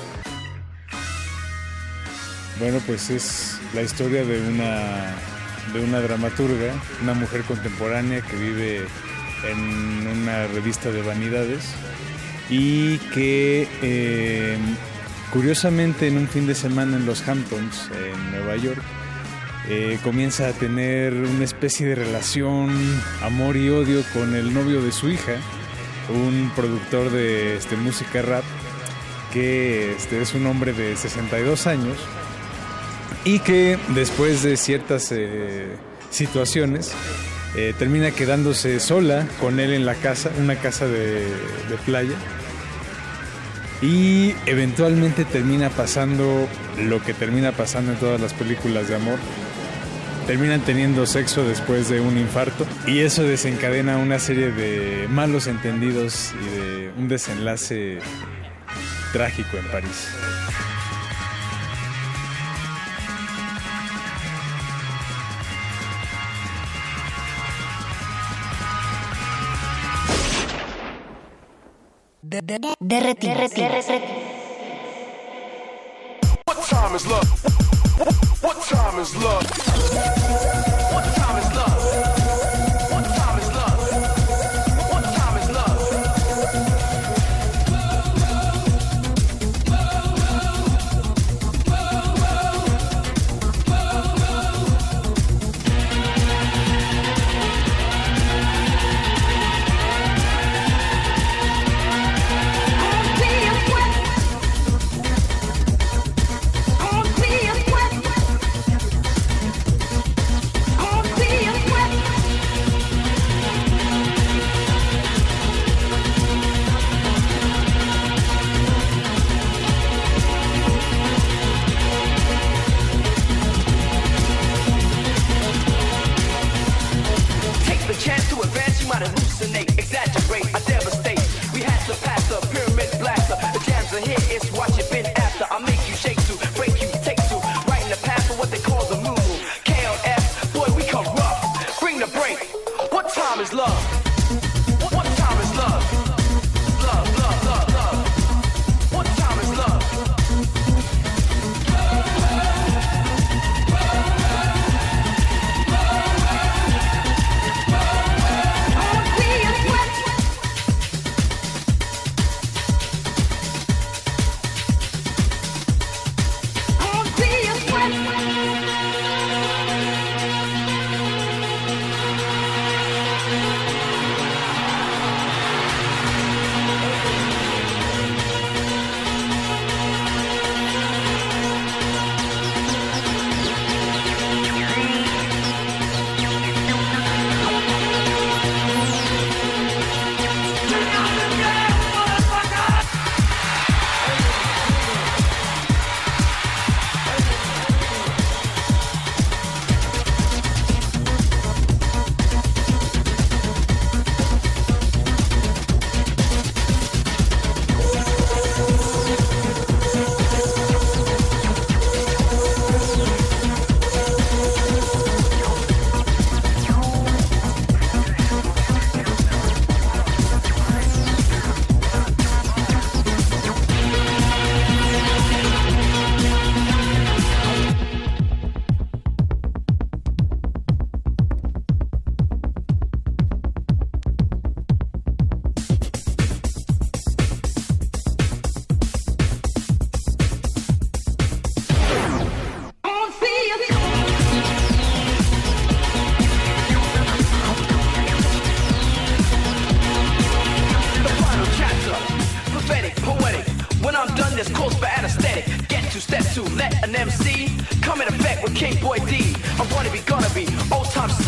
Bueno, 2.61 2.83
pues 2.87 3.09
es 3.09 3.57
la 3.73 3.81
historia 3.81 4.27
de 4.27 4.47
una, 4.47 5.15
de 5.73 5.81
una 5.81 6.01
dramaturga, 6.01 6.75
una 7.03 7.15
mujer 7.15 7.45
contemporánea 7.45 8.21
que 8.21 8.37
vive 8.37 8.83
en 9.51 10.07
una 10.07 10.49
revista 10.49 10.91
de 10.91 11.01
vanidades 11.01 11.65
y 12.51 12.99
que 12.99 13.67
eh, 13.81 14.59
curiosamente 15.33 16.09
en 16.09 16.17
un 16.17 16.29
fin 16.29 16.47
de 16.47 16.55
semana 16.55 16.97
en 16.97 17.07
los 17.07 17.27
Hamptons, 17.29 17.91
en 17.93 18.31
Nueva 18.31 18.57
York, 18.57 18.83
eh, 19.69 19.99
comienza 20.03 20.49
a 20.49 20.53
tener 20.53 21.13
una 21.13 21.45
especie 21.45 21.87
de 21.87 21.95
relación, 21.95 22.71
amor 23.23 23.57
y 23.57 23.69
odio 23.69 24.03
con 24.15 24.35
el 24.35 24.55
novio 24.55 24.81
de 24.81 24.93
su 24.93 25.11
hija, 25.11 25.35
un 26.09 26.51
productor 26.57 27.11
de 27.11 27.57
este, 27.57 27.77
música 27.77 28.23
rap, 28.23 28.45
que 29.33 29.93
este, 29.93 30.23
es 30.23 30.35
un 30.35 30.47
hombre 30.47 30.73
de 30.73 30.97
62 30.97 31.67
años 31.67 31.99
y 33.25 33.41
que 33.41 33.79
después 33.89 34.43
de 34.43 34.57
ciertas 34.57 35.13
eh, 35.13 35.67
situaciones 36.11 36.95
eh, 37.55 37.75
termina 37.79 38.11
quedándose 38.11 38.81
sola 38.81 39.29
con 39.39 39.61
él 39.61 39.75
en 39.75 39.85
la 39.85 39.95
casa, 39.97 40.31
una 40.39 40.57
casa 40.57 40.87
de, 40.87 41.27
de 41.69 41.77
playa. 41.85 42.17
Y 43.81 44.35
eventualmente 44.47 45.25
termina 45.25 45.71
pasando 45.71 46.49
lo 46.79 47.03
que 47.03 47.15
termina 47.15 47.53
pasando 47.53 47.93
en 47.93 47.99
todas 47.99 48.21
las 48.21 48.35
películas 48.35 48.89
de 48.89 48.97
amor. 48.97 49.19
Terminan 50.27 50.61
teniendo 50.61 51.07
sexo 51.07 51.45
después 51.45 51.89
de 51.89 52.01
un 52.01 52.19
infarto 52.19 52.67
y 52.87 52.99
eso 52.99 53.23
desencadena 53.23 53.97
una 53.97 54.19
serie 54.19 54.51
de 54.51 55.07
malos 55.09 55.47
entendidos 55.47 56.35
y 56.35 56.59
de 56.59 56.93
un 56.99 57.09
desenlace 57.09 57.99
trágico 59.13 59.57
en 59.57 59.65
París. 59.69 60.09
Derretinas. 72.29 73.53
What 76.45 76.59
time 76.69 76.95
is 76.95 77.07
love? 77.07 77.29
What 78.43 78.63
time 78.69 79.01
is 79.01 79.17
love? 79.17 80.88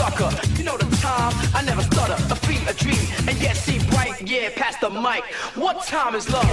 Sucker. 0.01 0.31
You 0.57 0.65
know 0.65 0.79
the 0.79 0.89
time, 0.97 1.33
I 1.55 1.63
never 1.63 1.83
stutter. 1.83 2.17
A 2.33 2.37
feat, 2.47 2.63
a 2.67 2.75
dream, 2.75 3.05
and 3.29 3.37
yet 3.39 3.57
see 3.57 3.79
bright. 3.91 4.23
Yeah, 4.23 4.49
past 4.57 4.81
the 4.81 4.89
mic. 4.89 5.25
What 5.55 5.85
time 5.87 6.15
is 6.15 6.27
love? 6.33 6.49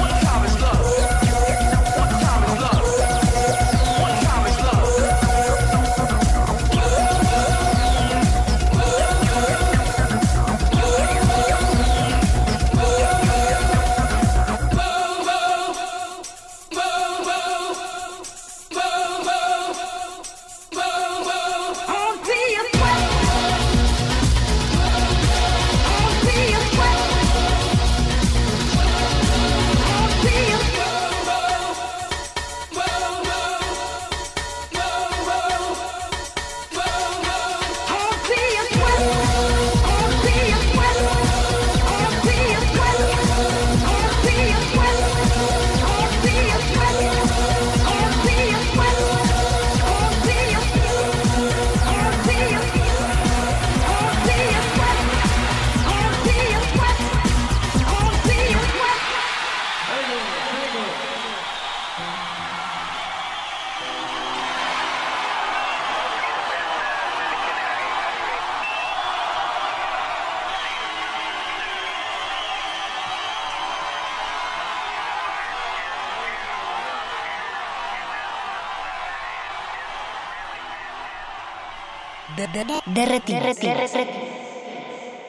What 0.00 0.12
time 0.22 0.44
is 0.46 0.60
love? 0.60 1.29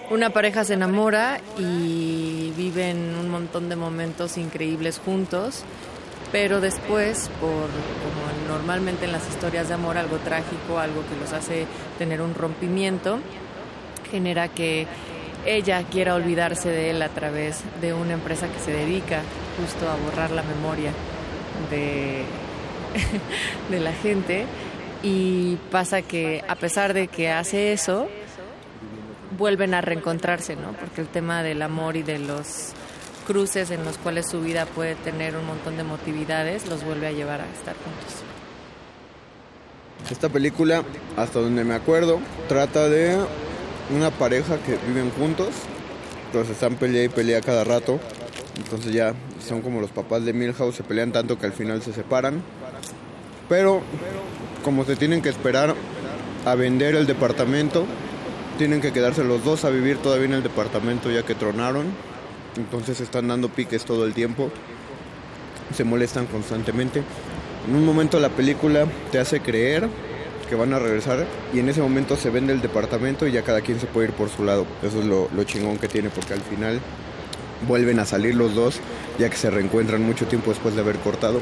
Una 0.09 0.31
pareja 0.31 0.63
se 0.63 0.73
enamora 0.73 1.39
y 1.57 2.51
viven 2.57 3.15
un 3.19 3.29
montón 3.29 3.69
de 3.69 3.75
momentos 3.75 4.37
increíbles 4.37 4.99
juntos, 4.99 5.63
pero 6.31 6.59
después, 6.59 7.29
por 7.39 7.49
como 7.49 8.21
normalmente 8.47 9.05
en 9.05 9.11
las 9.11 9.27
historias 9.29 9.67
de 9.67 9.75
amor, 9.75 9.97
algo 9.97 10.17
trágico, 10.17 10.79
algo 10.79 11.01
que 11.07 11.15
los 11.19 11.33
hace 11.33 11.65
tener 11.97 12.21
un 12.21 12.33
rompimiento, 12.33 13.19
genera 14.09 14.47
que 14.47 14.87
ella 15.45 15.83
quiera 15.83 16.15
olvidarse 16.15 16.69
de 16.69 16.89
él 16.89 17.01
a 17.01 17.09
través 17.09 17.61
de 17.79 17.93
una 17.93 18.13
empresa 18.13 18.47
que 18.47 18.59
se 18.59 18.71
dedica 18.71 19.21
justo 19.59 19.89
a 19.89 19.95
borrar 19.95 20.31
la 20.31 20.43
memoria 20.43 20.91
de, 21.69 22.23
de 23.69 23.79
la 23.79 23.93
gente 23.93 24.45
y 25.03 25.57
pasa 25.71 26.01
que 26.01 26.43
a 26.47 26.55
pesar 26.55 26.93
de 26.93 27.07
que 27.07 27.29
hace 27.31 27.73
eso, 27.73 28.07
vuelven 29.37 29.73
a 29.73 29.81
reencontrarse, 29.81 30.55
¿no? 30.55 30.73
Porque 30.73 31.01
el 31.01 31.07
tema 31.07 31.43
del 31.43 31.61
amor 31.61 31.97
y 31.97 32.03
de 32.03 32.19
los 32.19 32.73
cruces 33.25 33.71
en 33.71 33.83
los 33.85 33.97
cuales 33.97 34.29
su 34.29 34.41
vida 34.41 34.65
puede 34.65 34.95
tener 34.95 35.35
un 35.35 35.45
montón 35.45 35.77
de 35.77 35.83
motividades 35.83 36.67
los 36.67 36.83
vuelve 36.83 37.07
a 37.07 37.11
llevar 37.11 37.41
a 37.41 37.45
estar 37.45 37.75
juntos. 37.75 38.23
Esta 40.09 40.29
película, 40.29 40.83
hasta 41.15 41.39
donde 41.39 41.63
me 41.63 41.75
acuerdo, 41.75 42.19
trata 42.49 42.89
de 42.89 43.17
una 43.95 44.09
pareja 44.11 44.57
que 44.57 44.77
viven 44.87 45.11
juntos, 45.11 45.49
pero 46.31 46.43
están 46.43 46.75
pelea 46.75 47.05
y 47.05 47.09
pelea 47.09 47.41
cada 47.41 47.63
rato. 47.63 47.99
Entonces 48.57 48.93
ya 48.93 49.13
son 49.39 49.61
como 49.61 49.79
los 49.79 49.91
papás 49.91 50.25
de 50.25 50.33
Milhouse, 50.33 50.75
se 50.75 50.83
pelean 50.83 51.11
tanto 51.11 51.39
que 51.39 51.45
al 51.45 51.53
final 51.53 51.81
se 51.81 51.93
separan. 51.93 52.41
Pero 53.47 53.81
como 54.61 54.85
se 54.85 54.95
tienen 54.95 55.21
que 55.21 55.29
esperar 55.29 55.75
a 56.45 56.55
vender 56.55 56.95
el 56.95 57.05
departamento, 57.05 57.85
tienen 58.57 58.81
que 58.81 58.91
quedarse 58.91 59.23
los 59.23 59.43
dos 59.43 59.65
a 59.65 59.69
vivir 59.69 59.97
todavía 59.97 60.25
en 60.25 60.33
el 60.33 60.43
departamento 60.43 61.11
ya 61.11 61.23
que 61.23 61.35
tronaron. 61.35 61.87
Entonces 62.57 62.99
están 62.99 63.27
dando 63.27 63.49
piques 63.49 63.85
todo 63.85 64.05
el 64.05 64.13
tiempo. 64.13 64.51
Se 65.73 65.83
molestan 65.83 66.25
constantemente. 66.25 67.01
En 67.67 67.75
un 67.75 67.85
momento 67.85 68.19
la 68.19 68.29
película 68.29 68.85
te 69.11 69.19
hace 69.19 69.39
creer 69.39 69.87
que 70.49 70.55
van 70.55 70.73
a 70.73 70.79
regresar 70.79 71.25
y 71.53 71.59
en 71.59 71.69
ese 71.69 71.81
momento 71.81 72.17
se 72.17 72.29
vende 72.29 72.51
el 72.51 72.61
departamento 72.61 73.25
y 73.25 73.31
ya 73.31 73.41
cada 73.41 73.61
quien 73.61 73.79
se 73.79 73.87
puede 73.87 74.09
ir 74.09 74.13
por 74.13 74.29
su 74.29 74.43
lado. 74.43 74.65
Eso 74.83 74.99
es 74.99 75.05
lo, 75.05 75.43
chingón 75.45 75.77
que 75.77 75.87
tiene 75.87 76.09
porque 76.09 76.33
al 76.33 76.41
final 76.41 76.81
vuelven 77.67 77.99
a 77.99 78.05
salir 78.05 78.35
los 78.35 78.53
dos 78.53 78.79
ya 79.17 79.29
que 79.29 79.37
se 79.37 79.49
reencuentran 79.49 80.01
mucho 80.01 80.25
tiempo 80.25 80.49
después 80.49 80.75
de 80.75 80.81
haber 80.81 80.97
cortado 80.97 81.39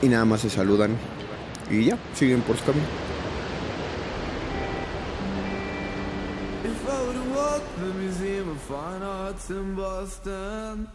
y 0.00 0.08
nada 0.08 0.24
más 0.26 0.42
se 0.42 0.50
saludan 0.50 0.96
y 1.70 1.84
ya, 1.84 1.98
siguen 2.14 2.42
por 2.42 2.56
su 2.56 2.64
camino. 2.64 2.86
If 6.64 6.88
I 6.88 7.02
were 7.06 7.34
walk 7.34 7.62
the 7.76 7.92
Museum 7.94 8.48
of 8.50 8.60
Fine 8.60 9.02
Arts 9.02 9.50
in 9.50 9.74
Boston, 9.74 10.88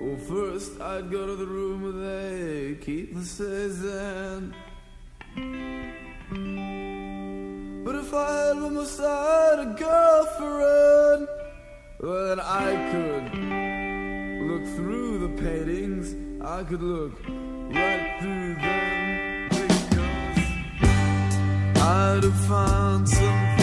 well, 0.00 0.16
first 0.16 0.80
I'd 0.80 1.10
go 1.10 1.26
to 1.26 1.36
the 1.36 1.46
room 1.46 1.82
where 1.82 1.92
they 1.92 2.74
keep 2.76 3.14
the 3.14 3.24
Cezanne. 3.24 4.54
But 7.84 7.94
if 7.94 8.12
I 8.12 8.48
had 8.48 8.56
on 8.56 8.74
my 8.74 8.84
side 8.84 9.58
a 9.60 9.74
girlfriend, 9.78 11.28
well, 12.00 12.28
then 12.28 12.40
I 12.40 12.90
could 12.92 13.32
look 14.46 14.64
through 14.76 15.18
the 15.26 15.42
paintings. 15.42 16.27
I 16.40 16.62
could 16.62 16.82
look 16.82 17.12
right 17.26 18.16
through 18.20 18.54
them 18.54 19.48
because 19.48 20.38
I'd 21.82 22.22
have 22.22 22.40
found 22.46 23.08
something 23.08 23.57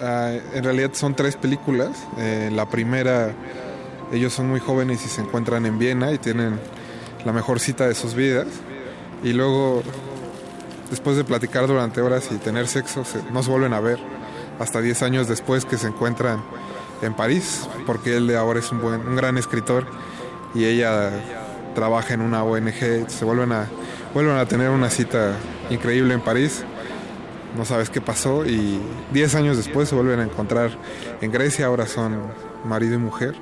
Ah, 0.00 0.32
en 0.54 0.64
realidad 0.64 0.90
son 0.94 1.14
tres 1.14 1.36
películas. 1.36 1.90
Eh, 2.18 2.50
la 2.52 2.68
primera, 2.68 3.32
ellos 4.12 4.32
son 4.32 4.48
muy 4.48 4.60
jóvenes 4.60 5.04
y 5.04 5.08
se 5.08 5.20
encuentran 5.20 5.66
en 5.66 5.78
Viena 5.78 6.12
y 6.12 6.18
tienen 6.18 6.58
la 7.24 7.32
mejor 7.32 7.60
cita 7.60 7.86
de 7.86 7.94
sus 7.94 8.14
vidas. 8.14 8.46
Y 9.22 9.32
luego, 9.32 9.82
después 10.90 11.16
de 11.16 11.24
platicar 11.24 11.66
durante 11.66 12.00
horas 12.00 12.28
y 12.30 12.36
tener 12.36 12.66
sexo, 12.66 13.04
se- 13.04 13.22
no 13.32 13.42
se 13.42 13.50
vuelven 13.50 13.72
a 13.72 13.80
ver 13.80 13.98
hasta 14.58 14.80
10 14.80 15.02
años 15.02 15.28
después 15.28 15.64
que 15.64 15.78
se 15.78 15.86
encuentran 15.88 16.42
en 17.02 17.14
París, 17.14 17.68
porque 17.86 18.16
él 18.16 18.26
de 18.26 18.36
ahora 18.36 18.58
es 18.60 18.70
un, 18.72 18.80
buen, 18.80 19.06
un 19.06 19.16
gran 19.16 19.36
escritor 19.38 19.86
y 20.54 20.64
ella 20.64 21.10
trabaja 21.74 22.14
en 22.14 22.20
una 22.20 22.44
ONG. 22.44 23.08
Se 23.08 23.24
vuelven 23.24 23.52
a, 23.52 23.66
vuelven 24.12 24.36
a 24.36 24.46
tener 24.46 24.70
una 24.70 24.90
cita 24.90 25.34
increíble 25.70 26.14
en 26.14 26.20
París. 26.20 26.64
No 27.56 27.64
sabes 27.64 27.88
qué 27.88 28.00
pasó 28.00 28.44
y 28.44 28.80
10 29.12 29.34
años 29.36 29.56
después 29.56 29.88
se 29.88 29.94
vuelven 29.94 30.20
a 30.20 30.24
encontrar 30.24 30.70
en 31.20 31.30
Grecia, 31.30 31.66
ahora 31.66 31.86
son 31.86 32.18
marido 32.64 32.94
y 32.94 32.98
mujer, 32.98 33.34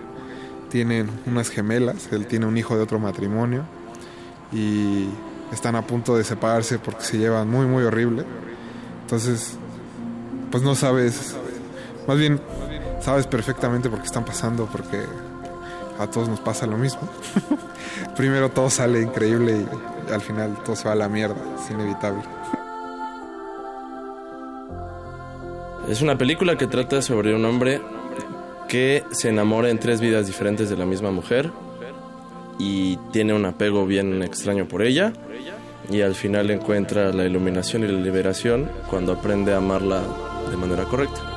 tienen 0.68 1.08
unas 1.26 1.48
gemelas, 1.48 2.08
él 2.12 2.26
tiene 2.26 2.46
un 2.46 2.58
hijo 2.58 2.76
de 2.76 2.82
otro 2.82 2.98
matrimonio 2.98 3.64
y 4.52 5.08
están 5.50 5.76
a 5.76 5.86
punto 5.86 6.16
de 6.16 6.24
separarse 6.24 6.78
porque 6.78 7.04
se 7.04 7.18
llevan 7.18 7.48
muy 7.48 7.66
muy 7.66 7.84
horrible. 7.84 8.24
Entonces, 9.02 9.56
pues 10.50 10.62
no 10.62 10.74
sabes, 10.74 11.34
más 12.06 12.18
bien 12.18 12.38
sabes 13.00 13.26
perfectamente 13.26 13.88
por 13.88 14.00
qué 14.00 14.06
están 14.06 14.24
pasando 14.24 14.66
porque 14.70 15.02
a 16.03 16.11
todos 16.11 16.28
nos 16.28 16.40
pasa 16.40 16.66
lo 16.66 16.76
mismo. 16.76 17.03
Primero 18.16 18.50
todo 18.50 18.70
sale 18.70 19.00
increíble 19.00 19.66
y 20.09 20.12
al 20.12 20.20
final 20.20 20.57
todo 20.64 20.76
se 20.76 20.84
va 20.84 20.92
a 20.92 20.96
la 20.96 21.09
mierda, 21.09 21.36
es 21.59 21.70
inevitable. 21.70 22.22
Es 25.88 26.00
una 26.00 26.16
película 26.16 26.57
que 26.57 26.66
trata 26.66 27.03
sobre 27.03 27.34
un 27.34 27.44
hombre 27.44 27.80
que 28.68 29.05
se 29.11 29.28
enamora 29.28 29.68
en 29.68 29.78
tres 29.78 30.00
vidas 30.00 30.26
diferentes 30.26 30.70
de 30.70 30.76
la 30.76 30.86
misma 30.86 31.11
mujer 31.11 31.50
y 32.59 32.96
tiene 33.12 33.34
un 33.34 33.44
apego 33.44 33.84
bien 33.84 34.22
extraño 34.22 34.66
por 34.66 34.82
ella 34.82 35.12
y 35.90 36.00
al 36.00 36.14
final 36.14 36.50
encuentra 36.50 37.12
la 37.12 37.24
iluminación 37.24 37.84
y 37.84 37.88
la 37.88 37.98
liberación 37.98 38.70
cuando 38.88 39.12
aprende 39.12 39.53
a 39.53 39.59
amarla 39.59 40.03
de 40.50 40.57
manera 40.57 40.84
correcta. 40.84 41.32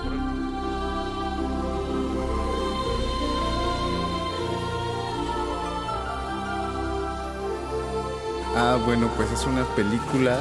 Ah, 8.55 8.77
bueno, 8.83 9.09
pues 9.15 9.31
es 9.31 9.45
una 9.45 9.63
película 9.75 10.39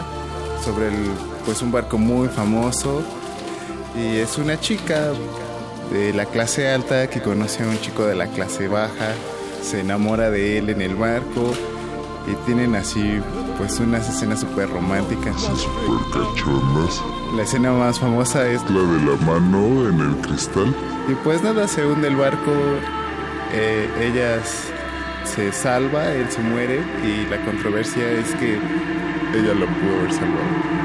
sobre 0.64 0.88
el, 0.88 1.10
pues 1.44 1.62
un 1.62 1.72
barco 1.72 1.98
muy 1.98 2.28
famoso 2.28 3.02
y 3.96 4.18
es 4.18 4.38
una 4.38 4.58
chica 4.60 5.10
de 5.92 6.12
la 6.14 6.24
clase 6.26 6.68
alta 6.70 7.08
que 7.08 7.20
conoce 7.20 7.62
a 7.64 7.66
un 7.66 7.78
chico 7.80 8.04
de 8.06 8.14
la 8.14 8.26
clase 8.28 8.68
baja, 8.68 9.12
se 9.62 9.80
enamora 9.80 10.30
de 10.30 10.58
él 10.58 10.70
en 10.70 10.80
el 10.80 10.94
barco 10.94 11.52
y 12.30 12.34
tienen 12.46 12.74
así 12.74 13.20
pues 13.58 13.78
unas 13.80 14.08
escenas 14.08 14.40
súper 14.40 14.70
románticas. 14.70 15.34
cachondas. 16.12 17.02
La 17.36 17.42
escena 17.42 17.72
más 17.72 17.98
famosa 17.98 18.46
es 18.48 18.62
La 18.70 18.80
de 18.80 19.10
la 19.10 19.16
mano 19.26 19.88
en 19.88 20.00
el 20.00 20.16
cristal. 20.22 20.74
y 21.08 21.14
pues 21.24 21.42
nada, 21.42 21.66
se 21.68 21.84
hunde 21.84 22.08
el 22.08 22.16
barco, 22.16 22.52
eh, 23.52 23.88
ella 24.00 24.36
s- 24.36 24.72
se 25.24 25.52
salva, 25.52 26.12
él 26.12 26.30
se 26.30 26.40
muere 26.40 26.80
y 27.02 27.26
la 27.28 27.38
controversia 27.44 28.10
es 28.12 28.34
que 28.34 28.54
ella 28.54 29.54
la 29.54 29.66
pudo 29.66 29.98
haber 29.98 30.12
salvado. 30.12 30.84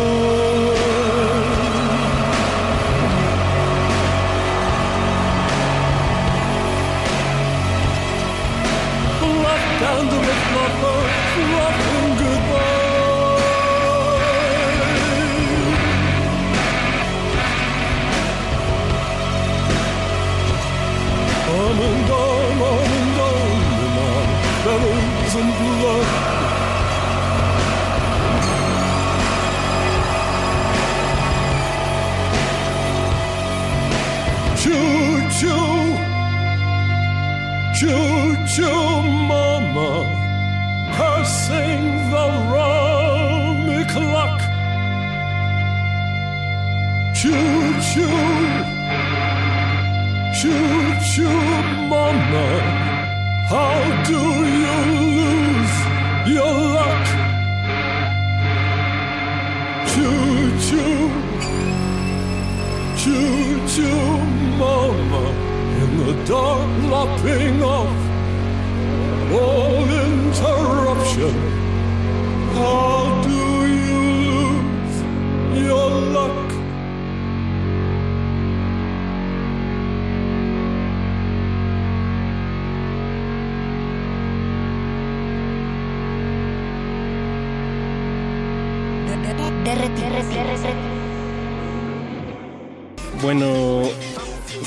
stopping 67.01 67.63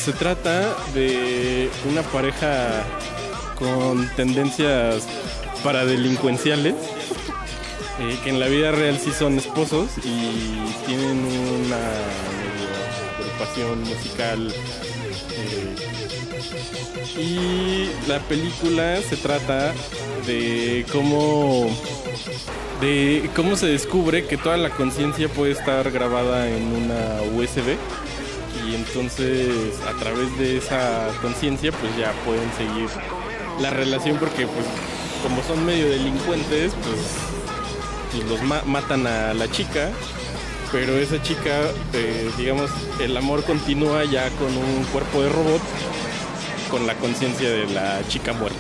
se 0.05 0.13
trata 0.13 0.77
de 0.93 1.71
una 1.91 2.03
pareja 2.03 2.85
con 3.59 4.07
tendencias 4.17 5.07
paradelincuenciales, 5.63 6.75
eh, 8.01 8.19
que 8.23 8.29
en 8.29 8.39
la 8.39 8.49
vida 8.49 8.71
real 8.71 8.99
sí 9.03 9.13
son 9.13 9.39
esposos 9.39 9.93
y 10.05 10.61
tienen 10.87 11.25
una 11.65 11.79
medio 12.37 12.69
agrupación 13.19 13.81
musical. 13.81 14.53
eh, 15.39 15.75
y 17.19 17.89
la 18.07 18.19
película 18.21 19.01
se 19.01 19.17
trata 19.17 19.73
de 20.27 20.85
cómo 20.93 21.71
de 22.83 23.31
cómo 23.35 23.57
se 23.57 23.69
descubre 23.69 24.27
que 24.27 24.37
toda 24.37 24.59
la 24.59 24.69
conciencia 24.69 25.29
puede 25.29 25.53
estar 25.53 25.91
grabada 25.91 26.47
en 26.51 26.63
una 26.63 27.23
USB 27.39 27.79
entonces 28.99 29.75
a 29.89 29.93
través 29.99 30.37
de 30.39 30.59
esa 30.59 31.09
conciencia 31.21 31.73
pues 31.73 31.97
ya 31.97 32.13
pueden 32.25 32.49
seguir 32.57 32.89
la 33.61 33.71
relación 33.71 34.17
porque 34.19 34.47
pues 34.47 34.67
como 35.23 35.43
son 35.43 35.67
medio 35.67 35.89
delincuentes 35.91 36.73
pues, 36.75 36.97
pues, 38.13 38.25
los 38.31 38.41
ma- 38.43 38.63
matan 38.67 39.07
a 39.09 39.35
la 39.35 39.51
chica 39.51 39.91
pero 40.71 40.93
esa 40.97 41.21
chica 41.23 41.61
eh, 41.93 42.31
digamos 42.39 42.71
el 43.01 43.17
amor 43.17 43.43
continúa 43.45 44.05
ya 44.05 44.29
con 44.31 44.57
un 44.57 44.85
cuerpo 44.93 45.23
de 45.23 45.29
robot 45.29 45.63
con 46.71 46.87
la 46.87 46.95
conciencia 46.95 47.49
de 47.51 47.67
la 47.69 48.01
chica 48.09 48.33
muerta. 48.33 48.59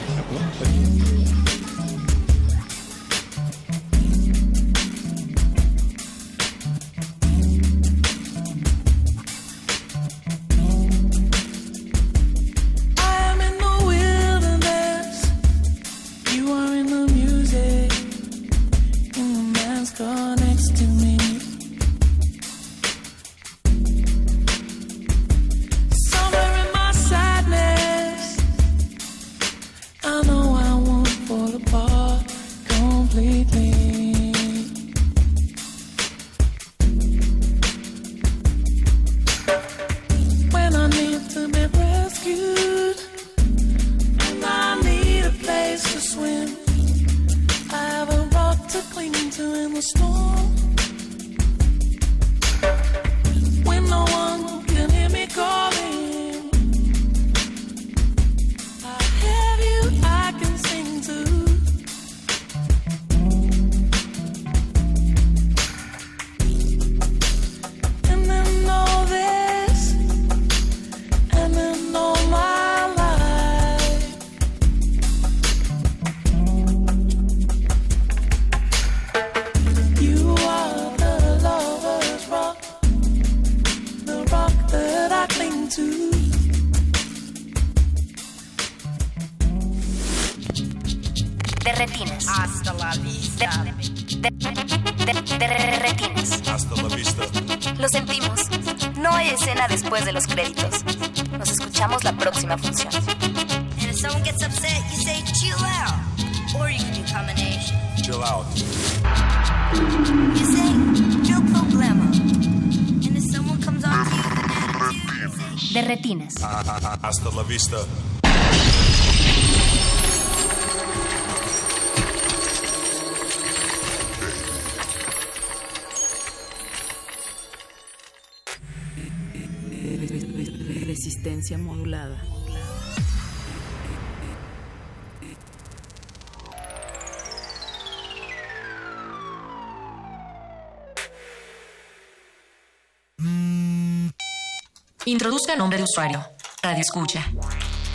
Introduzca 145.44 145.56
nombre 145.62 145.76
de 145.76 145.84
usuario. 145.84 146.24
Radio 146.62 146.80
escucha. 146.80 147.22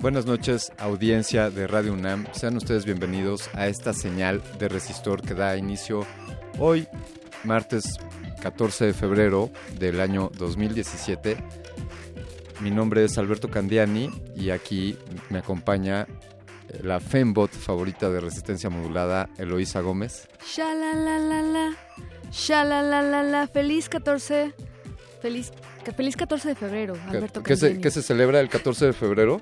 Buenas 0.00 0.26
noches, 0.26 0.72
audiencia 0.78 1.48
de 1.48 1.68
Radio 1.68 1.92
UNAM. 1.92 2.26
Sean 2.32 2.56
ustedes 2.56 2.84
bienvenidos 2.84 3.48
a 3.54 3.68
esta 3.68 3.92
señal 3.92 4.42
de 4.58 4.68
resistor 4.68 5.22
que 5.22 5.34
da 5.34 5.56
inicio 5.56 6.04
hoy, 6.58 6.88
martes 7.44 7.84
14 8.42 8.86
de 8.86 8.92
febrero 8.92 9.50
del 9.78 10.00
año 10.00 10.30
2017. 10.36 11.36
Mi 12.60 12.72
nombre 12.72 13.04
es 13.04 13.16
Alberto 13.16 13.48
Candiani 13.48 14.10
y 14.34 14.50
aquí 14.50 14.98
me 15.30 15.38
acompaña 15.38 16.08
eh, 16.68 16.80
la 16.82 16.98
Fembot 16.98 17.50
favorita 17.52 18.10
de 18.10 18.20
resistencia 18.20 18.68
modulada, 18.68 19.30
Eloísa 19.38 19.80
Gómez. 19.80 20.28
Shalalalala. 20.44 21.76
Shalalalala. 22.32 23.46
Feliz 23.46 23.88
14. 23.88 24.52
Feliz, 25.20 25.52
feliz 25.96 26.16
14 26.16 26.48
de 26.48 26.54
febrero, 26.56 26.94
Alberto 27.06 27.44
¿Qué 27.44 27.56
se, 27.56 27.80
qué 27.80 27.92
se 27.92 28.02
celebra 28.02 28.40
el 28.40 28.48
14 28.48 28.86
de 28.86 28.92
febrero? 28.92 29.40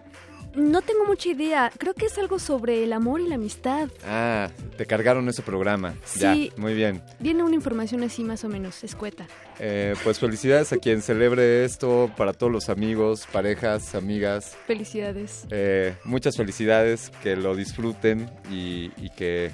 No 0.55 0.83
tengo 0.83 1.05
mucha 1.07 1.29
idea. 1.29 1.71
Creo 1.79 1.95
que 1.95 2.07
es 2.07 2.19
algo 2.19 2.39
sobre 2.39 2.83
el 2.85 2.93
amor 2.93 3.21
y 3.21 3.29
la 3.29 3.37
amistad. 3.37 3.89
Ah, 4.07 4.51
te 4.77 4.87
cargaron 4.87 5.29
ese 5.29 5.43
programa. 5.43 5.95
Sí. 6.05 6.21
Ya, 6.21 6.61
muy 6.61 6.75
bien. 6.75 7.03
Viene 7.21 7.43
una 7.43 7.55
información 7.55 8.03
así 8.03 8.25
más 8.25 8.45
o 8.45 8.49
menos 8.49 8.83
escueta. 8.83 9.27
Eh, 9.59 9.95
pues 10.03 10.19
felicidades 10.19 10.73
a 10.73 10.79
quien 10.79 11.03
celebre 11.03 11.65
esto, 11.65 12.11
para 12.17 12.33
todos 12.33 12.53
los 12.53 12.69
amigos, 12.69 13.27
parejas, 13.31 13.95
amigas. 13.95 14.57
Felicidades. 14.67 15.47
Eh, 15.51 15.95
muchas 16.05 16.37
felicidades, 16.37 17.11
que 17.23 17.37
lo 17.37 17.55
disfruten 17.55 18.31
y, 18.51 18.91
y 18.97 19.11
que 19.11 19.51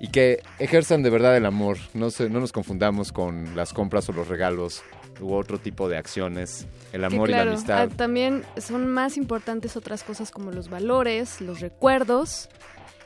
y 0.00 0.08
que 0.08 0.42
ejerzan 0.58 1.02
de 1.02 1.10
verdad 1.10 1.36
el 1.36 1.46
amor. 1.46 1.78
No 1.94 2.10
se, 2.10 2.28
no 2.28 2.40
nos 2.40 2.52
confundamos 2.52 3.12
con 3.12 3.56
las 3.56 3.72
compras 3.72 4.08
o 4.08 4.12
los 4.12 4.28
regalos 4.28 4.82
u 5.20 5.34
otro 5.34 5.58
tipo 5.58 5.88
de 5.88 5.96
acciones. 5.96 6.66
El 6.92 7.04
amor 7.04 7.28
y 7.30 7.32
la 7.32 7.42
amistad. 7.42 7.78
ah, 7.82 7.88
también 7.88 8.44
son 8.56 8.86
más 8.86 9.16
importantes 9.16 9.76
otras 9.76 10.02
cosas 10.02 10.30
como 10.30 10.50
los 10.52 10.68
valores, 10.70 11.40
los 11.40 11.60
recuerdos. 11.60 12.48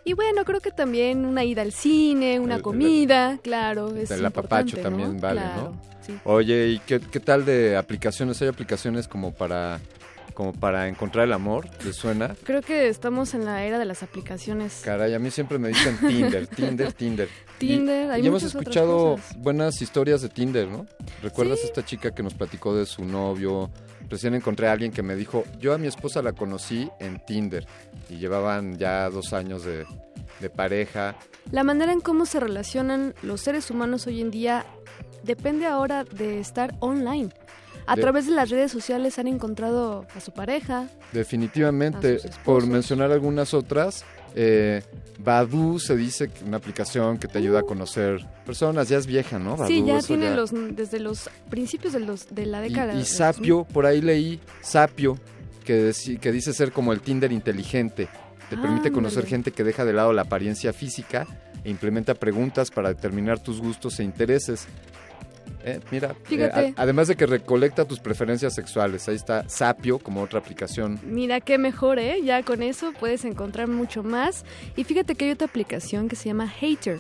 Y 0.05 0.15
bueno, 0.15 0.45
creo 0.45 0.61
que 0.61 0.71
también 0.73 1.25
una 1.25 1.45
ida 1.45 1.63
al 1.63 1.73
cine, 1.73 2.41
una 2.41 2.55
El- 2.55 2.59
el- 2.59 2.63
comida, 2.63 3.39
claro, 3.43 3.95
es 3.97 4.11
el 4.11 4.25
apapacho 4.27 4.77
también 4.79 5.21
vale, 5.21 5.41
Claro, 5.41 5.63
¿no? 5.63 5.81
sí. 6.05 6.19
Oye, 6.25 6.69
¿y 6.69 6.79
qué, 6.81 6.99
qué 7.01 7.21
tal 7.21 7.45
de 7.45 7.77
aplicaciones? 7.77 8.43
¿Hay 8.43 8.49
aplicaciones 8.49 9.07
como 9.07 9.33
para 9.33 9.79
como 10.33 10.53
para 10.53 10.89
encontrar 10.89 11.25
el 11.27 11.33
amor? 11.33 11.69
¿Te 11.69 11.93
suena? 11.93 12.35
Creo 12.45 12.63
que 12.63 12.89
estamos 12.89 13.35
en 13.35 13.45
la 13.45 13.65
era 13.65 13.79
de 13.79 13.85
las 13.85 14.03
aplicaciones. 14.03 14.83
Caray, 14.85 15.15
a 15.15 15.19
mí 15.19 15.31
siempre 15.31 15.59
me 15.59 15.69
dicen 15.69 15.97
Tinder, 15.99 16.47
Tinder, 16.57 16.93
Tinder. 16.93 17.29
Y- 17.29 17.67
Tinder, 17.67 18.11
hay 18.11 18.23
y, 18.23 18.27
hemos 18.27 18.43
escuchado 18.43 19.17
buenas 19.39 19.81
historias 19.83 20.21
de 20.23 20.29
Tinder, 20.29 20.69
¿no? 20.69 20.87
¿Recuerdas 21.23 21.61
Sí. 21.61 21.67
esta 21.67 21.85
chica 21.85 22.13
que 22.13 22.23
nos 22.23 22.35
platicó 22.35 22.75
de 22.75 22.87
su 22.87 23.05
novio? 23.05 23.71
Recién 24.09 24.35
encontré 24.35 24.69
a 24.69 24.73
alguien 24.73 24.91
que 24.93 25.03
me 25.03 25.15
dijo, 25.15 25.45
yo 25.61 25.73
a 25.73 25.79
mi 25.79 25.87
esposa 25.87 26.21
la 26.23 26.33
conocí 26.33 26.91
en 26.99 27.19
Tinder 27.25 27.67
y 28.11 28.17
llevaban 28.17 28.77
ya 28.79 29.09
dos 29.11 29.33
años 29.33 29.65
de, 29.65 29.87
de 30.41 30.51
pareja. 30.51 31.15
La 31.51 31.63
manera 31.65 31.93
en 31.93 32.01
cómo 32.01 32.27
se 32.27 32.41
relacionan 32.41 33.15
los 33.23 33.41
seres 33.41 33.71
humanos 33.71 34.07
hoy 34.07 34.21
en 34.21 34.31
día 34.31 34.67
depende 35.23 35.67
ahora 35.67 36.03
de 36.05 36.41
estar 36.41 36.75
online. 36.81 37.31
A 37.87 37.97
De- 37.97 38.03
través 38.03 38.27
de 38.27 38.33
las 38.33 38.51
redes 38.51 38.71
sociales 38.71 39.19
han 39.19 39.27
encontrado 39.27 40.07
a 40.15 40.21
su 40.21 40.33
pareja. 40.33 40.89
Definitivamente, 41.13 42.19
por 42.45 42.67
mencionar 42.67 43.11
algunas 43.11 43.55
otras, 43.55 44.05
eh, 44.35 44.83
Badu 45.19 45.79
se 45.79 45.97
dice 45.97 46.29
que 46.29 46.45
una 46.45 46.57
aplicación 46.59 47.19
que 47.19 47.29
te 47.29 47.39
ayuda 47.39 47.61
a 47.61 47.63
conocer 47.63 48.25
personas, 48.47 48.89
ya 48.89 48.99
es 48.99 49.07
vieja, 49.07 49.39
¿no? 49.39 49.67
sí, 49.67 49.83
ya 49.85 50.01
tiene 50.01 50.35
los 50.35 50.51
desde 50.75 51.01
los 51.01 51.29
principios 51.51 51.93
de 51.93 52.01
los 52.01 52.33
de 52.35 52.47
la 52.47 52.61
década. 52.61 52.95
Y, 52.95 53.01
y 53.01 53.05
Sapio, 53.05 53.65
por 53.65 53.87
ahí 53.87 54.01
leí, 54.01 54.41
Sapio, 54.61 55.19
que, 55.65 55.93
que 56.21 56.33
dice 56.33 56.53
ser 56.53 56.73
como 56.73 56.93
el 56.93 57.01
Tinder 57.01 57.33
inteligente. 57.33 58.09
Te 58.51 58.57
permite 58.59 58.93
conocer 58.93 59.25
gente 59.27 59.51
que 59.51 59.65
deja 59.65 59.85
de 59.87 59.95
lado 59.95 60.13
la 60.13 60.23
apariencia 60.23 60.73
física 60.75 61.27
e 61.65 61.71
implementa 61.71 62.15
preguntas 62.15 62.71
para 62.71 62.91
determinar 62.91 63.39
tus 63.39 63.61
gustos 63.63 63.99
e 63.99 64.05
intereses. 64.05 64.67
Eh, 65.65 65.81
mira, 65.91 66.15
eh, 66.31 66.75
a- 66.77 66.83
además 66.83 67.09
de 67.09 67.17
que 67.17 67.27
recolecta 67.27 67.85
tus 67.85 68.01
preferencias 68.01 68.55
sexuales, 68.55 69.09
ahí 69.09 69.15
está 69.17 69.49
Sapio 69.49 69.99
como 69.99 70.23
otra 70.23 70.39
aplicación. 70.41 70.99
Mira 71.05 71.41
qué 71.41 71.57
mejor, 71.59 71.99
¿eh? 71.99 72.21
Ya 72.25 72.43
con 72.43 72.63
eso 72.63 72.93
puedes 72.99 73.25
encontrar 73.25 73.69
mucho 73.69 74.03
más. 74.03 74.45
Y 74.77 74.85
fíjate 74.85 75.15
que 75.15 75.27
hay 75.27 75.31
otra 75.33 75.47
aplicación 75.47 76.09
que 76.09 76.17
se 76.17 76.29
llama 76.29 76.49
Hater. 76.49 76.99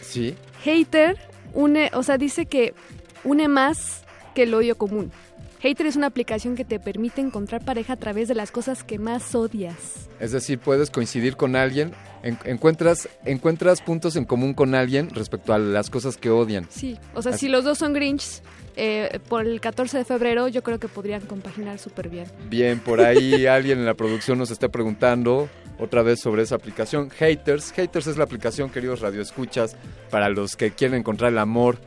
Sí, 0.00 0.34
Hater 0.64 1.16
une, 1.54 1.90
o 1.94 2.02
sea, 2.02 2.18
dice 2.18 2.46
que 2.46 2.74
une 3.24 3.48
más 3.48 4.02
que 4.34 4.44
el 4.44 4.54
odio 4.54 4.76
común. 4.76 5.10
Hater 5.64 5.86
es 5.86 5.96
una 5.96 6.08
aplicación 6.08 6.56
que 6.56 6.64
te 6.66 6.78
permite 6.78 7.22
encontrar 7.22 7.64
pareja 7.64 7.94
a 7.94 7.96
través 7.96 8.28
de 8.28 8.34
las 8.34 8.50
cosas 8.50 8.84
que 8.84 8.98
más 8.98 9.34
odias. 9.34 9.74
es 10.20 10.30
decir, 10.32 10.58
puedes 10.58 10.90
coincidir 10.90 11.36
con 11.36 11.56
alguien, 11.56 11.92
en- 12.22 12.38
encuentras, 12.44 13.08
encuentras 13.24 13.80
puntos 13.80 14.14
en 14.16 14.26
común 14.26 14.52
con 14.52 14.74
alguien 14.74 15.08
respecto 15.08 15.54
a 15.54 15.58
las 15.58 15.88
cosas 15.88 16.18
que 16.18 16.28
odian. 16.28 16.66
Sí, 16.68 16.98
o 17.14 17.22
sea, 17.22 17.32
Así- 17.32 17.46
si 17.46 17.48
los 17.48 17.64
dos 17.64 17.78
son 17.78 17.94
Grinch, 17.94 18.42
eh, 18.76 19.20
por 19.30 19.46
el 19.46 19.58
14 19.62 19.96
de 19.96 20.04
febrero 20.04 20.48
yo 20.48 20.62
creo 20.62 20.78
que 20.78 20.88
podrían 20.88 21.22
compaginar 21.22 21.78
súper 21.78 22.10
bien. 22.10 22.26
Bien, 22.50 22.78
por 22.78 23.00
ahí 23.00 23.46
alguien 23.46 23.78
en 23.78 23.86
la 23.86 23.94
producción 23.94 24.36
nos 24.38 24.50
está 24.50 24.68
preguntando 24.68 25.48
otra 25.78 26.02
vez 26.02 26.20
sobre 26.20 26.42
esa 26.42 26.56
aplicación. 26.56 27.08
Haters. 27.08 27.72
Haters 27.72 28.06
es 28.08 28.18
la 28.18 28.24
aplicación, 28.24 28.68
queridos 28.68 29.00
radioescuchas, 29.00 29.76
para 30.10 30.28
los 30.28 30.56
que 30.56 30.72
quieren 30.72 30.98
encontrar 31.00 31.32
el 31.32 31.38
amor 31.38 31.78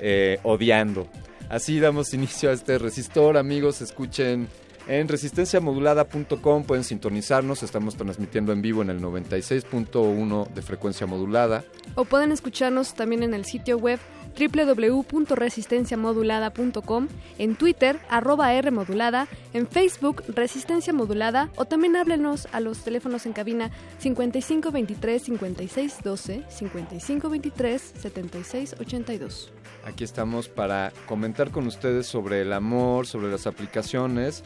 eh, 0.00 0.38
odiando. 0.44 1.06
Así 1.48 1.80
damos 1.80 2.12
inicio 2.12 2.50
a 2.50 2.52
este 2.52 2.78
resistor, 2.78 3.38
amigos. 3.38 3.80
Escuchen 3.80 4.48
en 4.86 5.08
resistenciamodulada.com, 5.08 6.64
pueden 6.64 6.84
sintonizarnos. 6.84 7.62
Estamos 7.62 7.96
transmitiendo 7.96 8.52
en 8.52 8.60
vivo 8.60 8.82
en 8.82 8.90
el 8.90 9.00
96.1 9.00 10.48
de 10.48 10.62
frecuencia 10.62 11.06
modulada. 11.06 11.64
O 11.94 12.04
pueden 12.04 12.32
escucharnos 12.32 12.94
también 12.94 13.22
en 13.22 13.32
el 13.32 13.46
sitio 13.46 13.78
web 13.78 13.98
www.resistenciamodulada.com, 14.38 17.08
en 17.38 17.56
Twitter, 17.56 17.98
arroba 18.08 18.60
Rmodulada, 18.60 19.26
en 19.52 19.66
Facebook, 19.66 20.22
Resistencia 20.28 20.92
Modulada, 20.92 21.50
o 21.56 21.64
también 21.64 21.96
háblenos 21.96 22.46
a 22.52 22.60
los 22.60 22.84
teléfonos 22.84 23.26
en 23.26 23.32
cabina 23.32 23.72
5523 23.98 25.22
5612, 25.22 26.44
5523 26.48 27.82
7682. 27.82 29.50
Aquí 29.84 30.04
estamos 30.04 30.48
para 30.48 30.92
comentar 31.06 31.50
con 31.50 31.66
ustedes 31.66 32.06
sobre 32.06 32.42
el 32.42 32.52
amor, 32.52 33.06
sobre 33.06 33.30
las 33.30 33.46
aplicaciones 33.46 34.44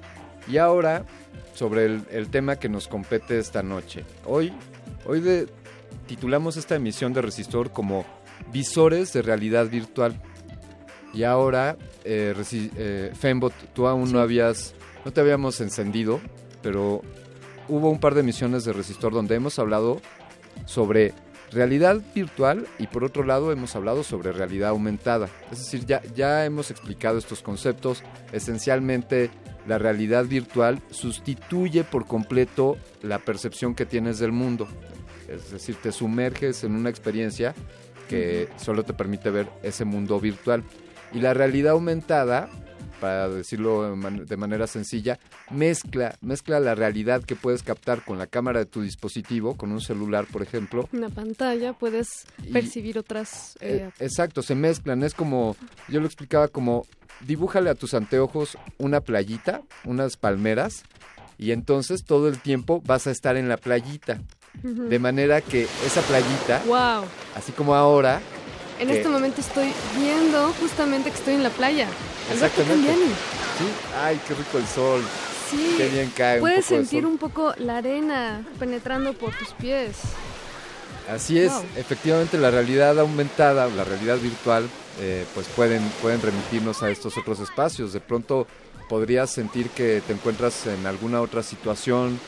y 0.48 0.58
ahora 0.58 1.04
sobre 1.54 1.86
el, 1.86 2.28
tema 2.30 2.56
que 2.56 2.68
nos 2.68 2.88
compete 2.88 3.38
esta 3.38 3.62
noche. 3.62 4.04
Hoy, 4.24 4.52
hoy 5.06 5.46
titulamos 6.06 6.56
esta 6.56 6.76
emisión 6.76 7.12
de 7.12 7.22
Resistor 7.22 7.70
como 7.70 8.04
Visores 8.52 9.12
de 9.12 9.22
Realidad 9.22 9.68
Virtual. 9.68 10.20
Y 11.14 11.24
ahora, 11.24 11.76
eh, 12.04 12.34
eh, 12.52 13.12
Fembot, 13.14 13.52
tú 13.74 13.86
aún 13.86 14.12
no 14.12 14.20
habías 14.20 14.74
no 15.04 15.12
te 15.12 15.20
habíamos 15.20 15.60
encendido, 15.60 16.20
pero 16.62 17.02
hubo 17.68 17.90
un 17.90 17.98
par 17.98 18.14
de 18.14 18.20
emisiones 18.20 18.64
de 18.64 18.72
Resistor 18.72 19.12
donde 19.12 19.34
hemos 19.34 19.58
hablado 19.58 20.00
sobre 20.66 21.12
realidad 21.50 22.00
virtual 22.14 22.66
y 22.78 22.86
por 22.86 23.04
otro 23.04 23.24
lado 23.24 23.52
hemos 23.52 23.74
hablado 23.76 24.04
sobre 24.04 24.32
realidad 24.32 24.70
aumentada. 24.70 25.28
Es 25.50 25.58
decir, 25.58 25.84
ya, 25.86 26.02
ya 26.14 26.44
hemos 26.44 26.70
explicado 26.70 27.18
estos 27.18 27.42
conceptos. 27.42 28.02
Esencialmente, 28.32 29.30
la 29.66 29.78
realidad 29.78 30.24
virtual 30.24 30.80
sustituye 30.90 31.84
por 31.84 32.06
completo 32.06 32.76
la 33.02 33.18
percepción 33.18 33.74
que 33.74 33.86
tienes 33.86 34.18
del 34.18 34.32
mundo. 34.32 34.68
Es 35.28 35.50
decir, 35.50 35.76
te 35.76 35.92
sumerges 35.92 36.64
en 36.64 36.74
una 36.74 36.90
experiencia 36.90 37.54
que 38.08 38.48
solo 38.56 38.84
te 38.84 38.92
permite 38.92 39.30
ver 39.30 39.48
ese 39.62 39.84
mundo 39.84 40.18
virtual. 40.20 40.62
Y 41.12 41.20
la 41.20 41.34
realidad 41.34 41.72
aumentada, 41.72 42.48
para 43.00 43.28
decirlo 43.28 43.82
de 43.90 43.96
man- 43.96 44.24
de 44.26 44.36
manera 44.36 44.66
sencilla, 44.66 45.18
mezcla, 45.50 46.16
mezcla 46.20 46.60
la 46.60 46.74
realidad 46.74 47.22
que 47.22 47.34
puedes 47.36 47.62
captar 47.62 48.04
con 48.04 48.18
la 48.18 48.26
cámara 48.26 48.60
de 48.60 48.66
tu 48.66 48.80
dispositivo, 48.82 49.56
con 49.56 49.72
un 49.72 49.80
celular, 49.80 50.24
por 50.30 50.42
ejemplo, 50.42 50.88
Una 50.92 51.08
pantalla, 51.08 51.72
puedes 51.72 52.24
Y- 52.44 52.52
percibir 52.52 52.98
otras... 52.98 53.56
eh, 53.60 53.88
eh, 53.88 54.04
exacto, 54.04 54.42
se 54.42 54.54
mezclan. 54.54 55.02
Es 55.02 55.14
como, 55.14 55.56
yo 55.88 56.00
lo 56.00 56.06
explicaba 56.06 56.48
como, 56.48 56.86
dibújale 57.26 57.70
a 57.70 57.74
tus 57.74 57.94
anteojos 57.94 58.56
una 58.78 59.00
playita, 59.00 59.62
unas 59.84 60.16
palmeras, 60.16 60.84
y 61.38 61.50
entonces 61.50 62.04
todo 62.04 62.28
el 62.28 62.38
tiempo 62.38 62.80
vas 62.86 63.06
a 63.06 63.10
estar 63.10 63.36
en 63.36 63.48
la 63.48 63.56
playita. 63.56 64.20
De 64.62 64.98
manera 64.98 65.40
que 65.40 65.66
esa 65.86 66.02
playita, 66.02 66.62
Wow. 66.66 67.04
así 67.34 67.52
como 67.52 67.74
ahora, 67.74 68.20
En 68.78 68.88
que- 68.88 68.96
este 68.98 69.08
momento 69.08 69.40
estoy 69.40 69.72
viendo 69.96 70.52
justamente 70.60 71.10
que 71.10 71.16
estoy 71.16 71.34
en 71.34 71.42
la 71.42 71.50
playa. 71.50 71.88
Exactamente. 72.32 72.92
Sí, 72.92 73.64
ay, 74.02 74.20
qué 74.26 74.34
rico 74.34 74.58
el 74.58 74.66
sol. 74.66 75.02
Sí. 75.50 75.74
Qué 75.76 75.88
bien 75.88 76.12
cae. 76.16 76.40
Puedes 76.40 76.64
sentir 76.66 77.04
un 77.06 77.18
poco 77.18 77.54
la 77.58 77.78
arena 77.78 78.42
penetrando 78.58 79.12
por 79.14 79.34
tus 79.36 79.48
pies. 79.48 79.96
Así 81.10 81.38
es, 81.38 81.52
Wow. 81.52 81.64
efectivamente 81.76 82.38
la 82.38 82.50
realidad 82.50 82.98
aumentada, 83.00 83.66
la 83.68 83.84
realidad 83.84 84.18
virtual, 84.18 84.68
eh, 85.00 85.24
pues 85.34 85.46
pueden, 85.48 85.82
pueden 86.00 86.22
remitirnos 86.22 86.82
a 86.82 86.90
estos 86.90 87.16
otros 87.18 87.40
espacios. 87.40 87.92
De 87.92 88.00
pronto 88.00 88.46
podrías 88.88 89.30
sentir 89.30 89.68
que 89.70 90.02
te 90.06 90.12
encuentras 90.12 90.66
en 90.66 90.86
alguna 90.86 91.20
otra 91.20 91.42
situación, 91.42 92.18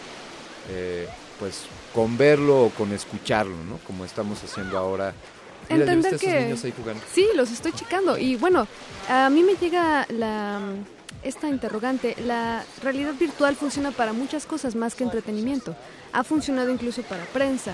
eh, 0.71 1.07
pues 1.39 1.63
con 1.95 2.19
verlo 2.19 2.65
o 2.65 2.71
con 2.71 2.93
escucharlo, 2.93 3.57
¿no? 3.69 3.79
Como 3.87 4.05
estamos 4.05 4.43
haciendo 4.43 4.77
ahora. 4.77 5.15
Mira, 5.71 5.87
¿ya 5.87 5.93
Entender 5.93 6.15
a 6.15 6.19
que... 6.19 6.27
esos 6.27 6.43
niños 6.43 6.65
ahí 6.65 6.75
jugando? 6.77 7.03
Sí, 7.13 7.27
los 7.35 7.51
estoy 7.51 7.73
checando. 7.73 8.19
Y 8.19 8.37
bueno, 8.37 8.67
a 9.09 9.31
mí 9.31 9.43
me 9.43 9.55
llega 9.55 10.07
la 10.11 10.61
esta 11.23 11.49
interrogante. 11.49 12.17
La 12.27 12.65
realidad 12.83 13.15
virtual 13.19 13.57
funciona 13.57 13.91
para 13.93 14.13
muchas 14.13 14.45
cosas 14.45 14.75
más 14.75 14.95
que 14.95 15.05
entretenimiento. 15.05 15.75
Ha 16.13 16.23
funcionado 16.23 16.71
incluso 16.71 17.03
para 17.03 17.25
prensa, 17.27 17.73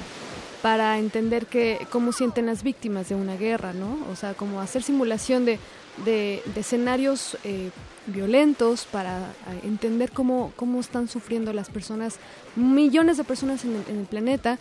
para 0.63 0.99
entender 0.99 1.47
que 1.47 1.87
cómo 1.91 2.13
sienten 2.13 2.47
las 2.47 2.63
víctimas 2.63 3.09
de 3.09 3.17
una 3.17 3.37
guerra, 3.37 3.73
¿no? 3.73 3.99
O 4.13 4.17
sea, 4.17 4.35
como 4.35 4.61
hacer 4.61 4.83
simulación 4.83 5.45
de, 5.45 5.59
de, 6.05 6.43
de 6.55 6.61
escenarios 6.61 7.37
eh, 7.43 7.71
violentos 8.07 8.85
para 8.85 9.19
eh, 9.19 9.61
entender 9.65 10.11
cómo, 10.11 10.53
cómo 10.57 10.81
están 10.81 11.09
sufriendo 11.09 11.53
las 11.53 11.69
personas, 11.69 12.19
millones 12.57 13.17
de 13.17 13.25
personas 13.25 13.65
en 13.65 13.77
el, 13.89 14.07
planeta, 14.07 14.59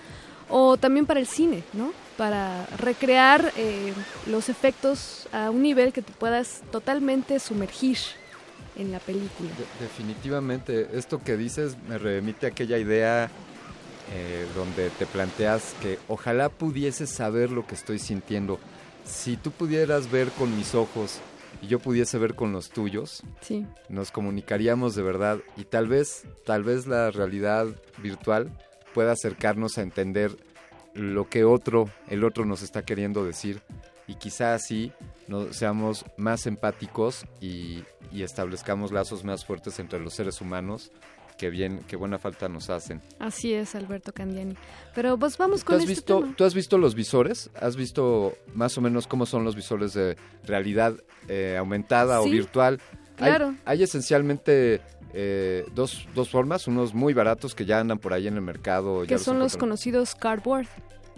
o 0.50 0.78
también 0.78 1.06
para 1.06 1.20
el 1.20 1.28
cine, 1.28 1.64
¿no? 1.74 1.92
Para 2.18 2.66
recrear 2.78 3.54
eh, 3.56 3.94
los 4.28 4.50
efectos 4.50 5.28
a 5.32 5.52
un 5.52 5.62
nivel 5.62 5.94
que 5.94 6.02
te 6.02 6.12
puedas 6.12 6.62
totalmente 6.72 7.40
sumergir 7.40 7.98
en 8.76 8.92
la 8.92 9.00
película. 9.00 9.50
De- 9.50 9.86
definitivamente, 9.86 10.90
esto 10.94 11.22
que 11.24 11.38
dices 11.38 11.76
me 11.88 11.98
remite 11.98 12.48
a 12.48 12.50
aquella 12.50 12.78
idea 12.78 13.30
eh, 14.12 14.48
donde 14.56 14.90
te 14.92 15.06
planteas 15.06 15.76
que 15.82 16.00
ojalá 16.08 16.50
pudieses 16.50 17.12
saber 17.12 17.52
lo 17.52 17.68
que 17.68 17.76
estoy 17.76 18.00
sintiendo. 18.00 18.60
Si 19.06 19.38
tú 19.38 19.52
pudieras 19.52 20.10
ver 20.10 20.30
con 20.32 20.56
mis 20.58 20.74
ojos 20.74 21.20
y 21.62 21.68
yo 21.68 21.80
pudiese 21.80 22.18
ver 22.18 22.36
con 22.36 22.52
los 22.52 22.70
tuyos, 22.70 23.24
Sí. 23.42 23.66
nos 23.90 24.12
comunicaríamos 24.12 24.96
de 24.96 25.04
verdad 25.04 25.40
y 25.58 25.66
tal 25.66 25.88
vez, 25.88 26.24
tal 26.46 26.64
vez 26.64 26.88
la 26.88 27.12
realidad 27.12 27.68
virtual 27.98 28.52
pueda 28.94 29.12
acercarnos 29.12 29.78
a 29.78 29.82
entender 29.82 30.36
lo 30.94 31.30
que 31.30 31.44
otro, 31.44 31.90
el 32.08 32.24
otro 32.24 32.46
nos 32.46 32.62
está 32.62 32.84
queriendo 32.84 33.24
decir 33.26 33.62
y 34.08 34.16
quizá 34.16 34.54
así 34.56 34.92
no, 35.28 35.54
seamos 35.54 36.06
más 36.18 36.48
empáticos 36.48 37.26
y, 37.40 37.84
y 38.12 38.24
establezcamos 38.24 38.92
lazos 38.92 39.24
más 39.24 39.46
fuertes 39.46 39.80
entre 39.80 40.00
los 40.00 40.14
seres 40.16 40.42
humanos 40.42 40.92
que 41.40 41.50
bien, 41.50 41.80
que 41.88 41.96
buena 41.96 42.20
falta 42.20 42.48
nos 42.50 42.70
hacen. 42.70 43.02
Así 43.18 43.54
es, 43.54 43.74
Alberto 43.74 44.12
Candiani. 44.12 44.56
Pero 44.94 45.18
pues 45.18 45.38
vamos 45.38 45.62
¿Tú 45.62 45.68
con 45.68 45.76
has, 45.78 45.82
este 45.84 45.94
visto, 45.94 46.20
tema. 46.20 46.34
¿Tú 46.36 46.44
has 46.44 46.54
visto 46.54 46.78
los 46.78 46.94
visores? 46.96 47.50
¿Has 47.60 47.76
visto 47.78 48.34
más 48.54 48.78
o 48.78 48.82
menos 48.82 49.08
cómo 49.08 49.26
son 49.26 49.44
los 49.46 49.56
visores 49.56 49.94
de 49.94 50.18
realidad 50.46 50.96
eh, 51.30 51.56
aumentada 51.58 52.20
o 52.20 52.26
Sí, 52.26 52.32
virtual? 52.32 52.80
Hay- 53.18 53.30
claro. 53.30 53.56
Hay, 53.66 53.82
esencialmente 53.84 54.82
eh, 55.14 55.66
dos, 55.74 56.08
dos 56.14 56.30
formas, 56.30 56.68
unos 56.68 56.94
muy 56.94 57.14
baratos 57.14 57.56
que 57.56 57.66
ya 57.66 57.80
andan 57.80 58.00
por 58.00 58.14
ahí 58.14 58.28
en 58.28 58.36
el 58.36 58.42
mercado. 58.42 59.04
que 59.08 59.18
son 59.18 59.40
los 59.40 59.56
conocidos 59.58 60.14
cardboard. 60.16 60.68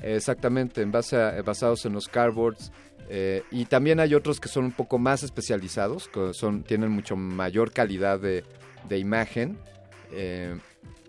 Exactamente, 0.02 0.81
en 0.81 0.91
base 0.91 1.15
a- 1.18 1.41
basados 1.41 1.85
en 1.85 1.93
los 1.93 2.07
cardboards. 2.07 2.72
eh, 3.14 3.43
y 3.52 3.65
también 3.65 3.99
hay 3.99 4.14
otros 4.15 4.39
que 4.39 4.48
son 4.48 4.65
un 4.65 4.72
poco 4.72 4.98
más 4.98 5.22
especializados, 5.23 6.07
que 6.07 6.34
son, 6.34 6.64
tienen 6.64 6.91
mucho 6.91 7.18
mayor 7.18 7.73
calidad 7.73 8.19
de, 8.22 8.45
de 8.88 8.98
imagen, 8.99 9.57
eh, 10.11 10.57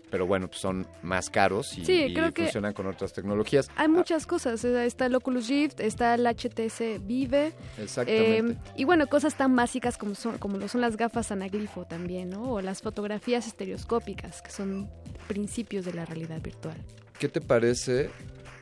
pero 0.09 0.27
bueno, 0.27 0.47
pues 0.47 0.59
son 0.61 0.85
más 1.01 1.31
caros 1.31 1.75
y, 1.75 1.85
Sí, 1.85 2.03
y 2.03 2.13
creo 2.13 2.31
que- 2.31 2.43
funcionan 2.43 2.73
con 2.73 2.85
otras 2.85 3.13
tecnologías. 3.13 3.67
Hay 3.75 3.87
muchas 3.87 4.27
cosas. 4.27 4.63
Está 4.63 5.07
el 5.07 5.15
Oculus 5.15 5.47
Rift, 5.47 5.79
está 5.79 6.13
el 6.13 6.27
HTC 6.27 6.99
Vive. 7.01 7.51
Exactamente. 7.79 8.53
eh, 8.53 8.57
y 8.75 8.83
bueno, 8.83 9.07
cosas 9.07 9.35
tan 9.35 9.55
básicas 9.55 9.97
como, 9.97 10.13
son, 10.13 10.37
como 10.37 10.57
lo 10.57 10.67
son 10.67 10.81
las 10.81 10.97
gafas 10.97 11.31
anaglifo 11.31 11.85
también, 11.85 12.29
¿no? 12.29 12.43
O 12.53 12.61
las 12.61 12.83
fotografías 12.83 13.47
estereoscópicas, 13.47 14.43
que 14.43 14.51
son 14.51 14.87
principios 15.27 15.83
de 15.85 15.93
la 15.93 16.05
realidad 16.05 16.41
virtual. 16.41 16.77
¿Qué 17.17 17.27
te 17.27 17.41
parece, 17.41 18.11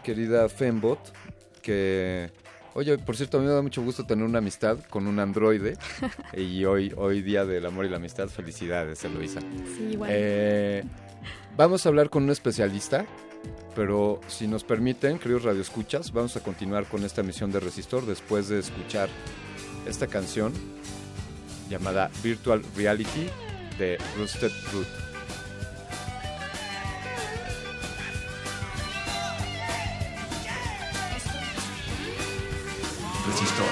querida 0.06 0.48
Fembot, 0.48 1.00
que... 1.62 2.32
Oye, 2.74 2.98
por 2.98 3.18
cierto, 3.18 3.38
a 3.38 3.42
mí 3.42 3.48
me 3.48 3.54
da 3.54 3.62
mucho 3.62 3.82
gusto 3.82 4.06
tener 4.06 4.24
una 4.24 4.38
amistad 4.38 4.80
con 4.90 5.08
un 5.08 5.20
androide 5.20 5.78
y 6.38 6.64
hoy, 6.66 6.94
hoy 6.96 7.22
día 7.22 7.46
del 7.46 7.66
amor 7.66 7.86
y 7.86 7.90
la 7.90 7.98
amistad, 7.98 8.30
felicidades, 8.30 9.04
Eloisa. 9.04 9.42
Sí, 9.76 9.90
igual. 9.92 10.10
Eh, 10.14 10.84
vamos 11.58 11.86
a 11.86 11.90
hablar 11.90 12.10
con 12.10 12.24
un 12.24 12.30
especialista, 12.30 13.06
pero 13.76 14.22
si 14.28 14.48
nos 14.48 14.64
permiten, 14.64 15.20
queridos 15.20 15.44
radioescuchas, 15.44 16.14
vamos 16.14 16.38
a 16.38 16.42
continuar 16.42 16.86
con 16.86 17.04
esta 17.04 17.22
emisión 17.22 17.52
de 17.52 17.60
Resistor 17.60 18.06
después 18.06 18.48
de 18.48 18.60
escuchar 18.60 19.10
esta 19.86 20.08
canción 20.08 20.54
llamada 21.70 22.10
Virtual 22.24 22.62
Reality 22.76 23.28
de 23.78 23.98
Rusted 24.18 24.52
Root. 24.72 25.11
Resistor. 33.28 33.68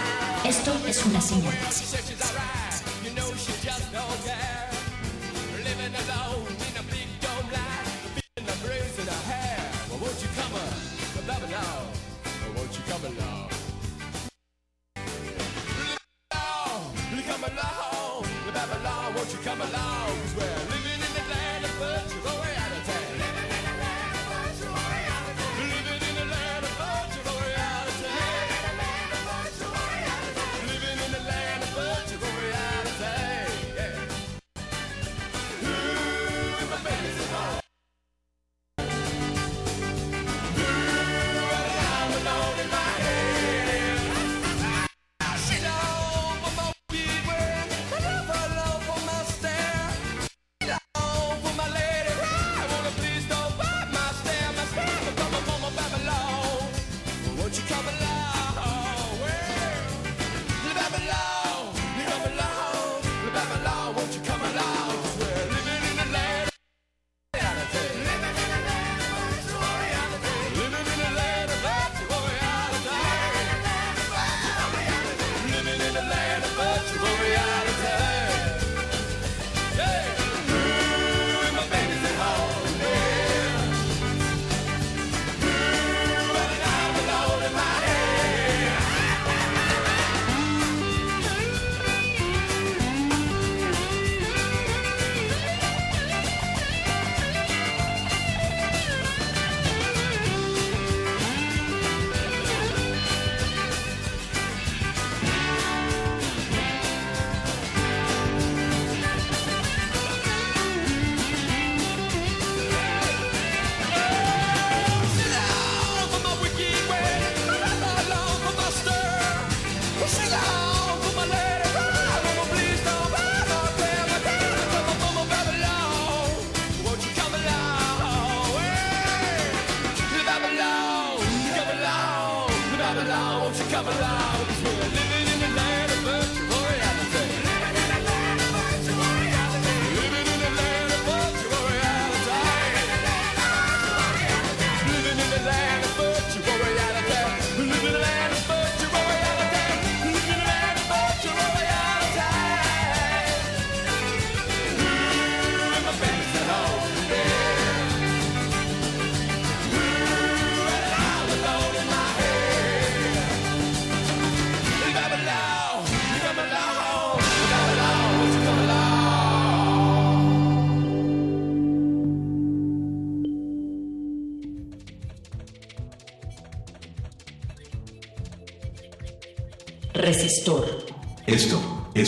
Esto 0.46 0.74
es 0.88 1.06
una 1.06 1.22
señal. 1.22 1.54
You 3.04 3.12
know 3.16 3.34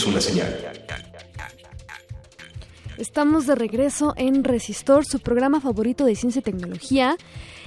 es 0.01 0.07
una 0.07 0.21
señal. 0.21 0.57
Estamos 2.97 3.45
de 3.45 3.53
regreso 3.53 4.13
en 4.17 4.43
Resistor, 4.43 5.05
su 5.05 5.19
programa 5.19 5.61
favorito 5.61 6.05
de 6.05 6.15
ciencia 6.15 6.39
y 6.39 6.43
tecnología. 6.43 7.15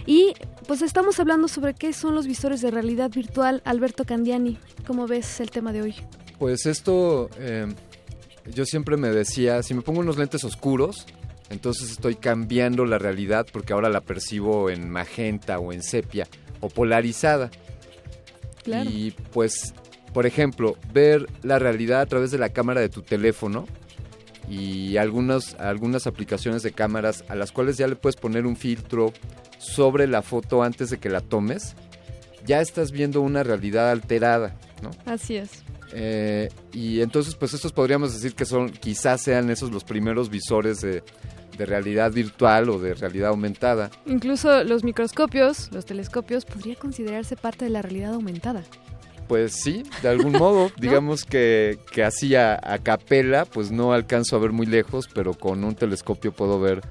Y 0.04 0.32
pues 0.66 0.82
estamos 0.82 1.20
hablando 1.20 1.46
sobre 1.46 1.74
qué 1.74 1.92
son 1.92 2.14
los 2.16 2.26
visores 2.26 2.60
de 2.60 2.72
realidad 2.72 3.10
virtual. 3.10 3.62
Alberto 3.64 4.04
Candiani, 4.04 4.58
¿cómo 4.84 5.06
ves 5.06 5.38
el 5.38 5.50
tema 5.50 5.72
de 5.72 5.82
hoy? 5.82 5.94
Pues 6.38 6.66
esto, 6.66 7.30
eh, 7.38 7.72
yo 8.52 8.64
siempre 8.64 8.96
me 8.96 9.10
decía, 9.10 9.62
si 9.62 9.74
me 9.74 9.82
pongo 9.82 10.00
unos 10.00 10.18
lentes 10.18 10.42
oscuros, 10.42 11.06
entonces 11.50 11.92
estoy 11.92 12.16
cambiando 12.16 12.84
la 12.84 12.98
realidad 12.98 13.46
porque 13.52 13.72
ahora 13.72 13.88
la 13.90 14.00
percibo 14.00 14.70
en 14.70 14.90
magenta 14.90 15.60
o 15.60 15.72
en 15.72 15.84
sepia 15.84 16.26
o 16.60 16.68
polarizada. 16.68 17.50
Claro. 18.64 18.90
Y 18.90 19.12
pues, 19.32 19.74
por 20.14 20.26
ejemplo, 20.26 20.78
ver 20.92 21.26
la 21.42 21.58
realidad 21.58 22.00
a 22.00 22.06
través 22.06 22.30
de 22.30 22.38
la 22.38 22.50
cámara 22.50 22.80
de 22.80 22.88
tu 22.88 23.02
teléfono 23.02 23.66
y 24.48 24.96
algunas, 24.96 25.54
algunas 25.54 26.06
aplicaciones 26.06 26.62
de 26.62 26.72
cámaras 26.72 27.24
a 27.28 27.34
las 27.34 27.50
cuales 27.50 27.76
ya 27.76 27.88
le 27.88 27.96
puedes 27.96 28.16
poner 28.16 28.46
un 28.46 28.56
filtro 28.56 29.12
sobre 29.58 30.06
la 30.06 30.22
foto 30.22 30.62
antes 30.62 30.90
de 30.90 30.98
que 30.98 31.08
la 31.10 31.20
tomes, 31.20 31.74
ya 32.46 32.60
estás 32.60 32.92
viendo 32.92 33.22
una 33.22 33.42
realidad 33.42 33.90
alterada, 33.90 34.56
¿no? 34.82 34.90
Así 35.04 35.36
es. 35.36 35.64
Eh, 35.92 36.48
y 36.72 37.00
entonces, 37.00 37.34
pues 37.34 37.52
estos 37.52 37.72
podríamos 37.72 38.12
decir 38.12 38.34
que 38.34 38.44
son, 38.44 38.70
quizás 38.70 39.20
sean 39.20 39.50
esos 39.50 39.72
los 39.72 39.82
primeros 39.82 40.30
visores 40.30 40.80
de, 40.80 41.02
de 41.58 41.66
realidad 41.66 42.12
virtual 42.12 42.70
o 42.70 42.78
de 42.78 42.94
realidad 42.94 43.30
aumentada. 43.30 43.90
Incluso 44.06 44.62
los 44.62 44.84
microscopios, 44.84 45.70
los 45.72 45.84
telescopios, 45.86 46.44
podría 46.44 46.76
considerarse 46.76 47.36
parte 47.36 47.64
de 47.64 47.70
la 47.70 47.82
realidad 47.82 48.14
aumentada. 48.14 48.62
Pues 49.28 49.52
sí, 49.52 49.84
de 50.02 50.08
algún 50.08 50.32
modo, 50.32 50.70
digamos 50.78 51.24
que, 51.24 51.78
que 51.90 52.04
así 52.04 52.34
a, 52.34 52.60
a 52.62 52.78
capela, 52.78 53.44
pues 53.44 53.70
no 53.70 53.92
alcanzo 53.92 54.36
a 54.36 54.38
ver 54.38 54.52
muy 54.52 54.66
lejos, 54.66 55.08
pero 55.12 55.34
con 55.34 55.64
un 55.64 55.74
telescopio 55.74 56.32
puedo 56.32 56.60
ver 56.60 56.82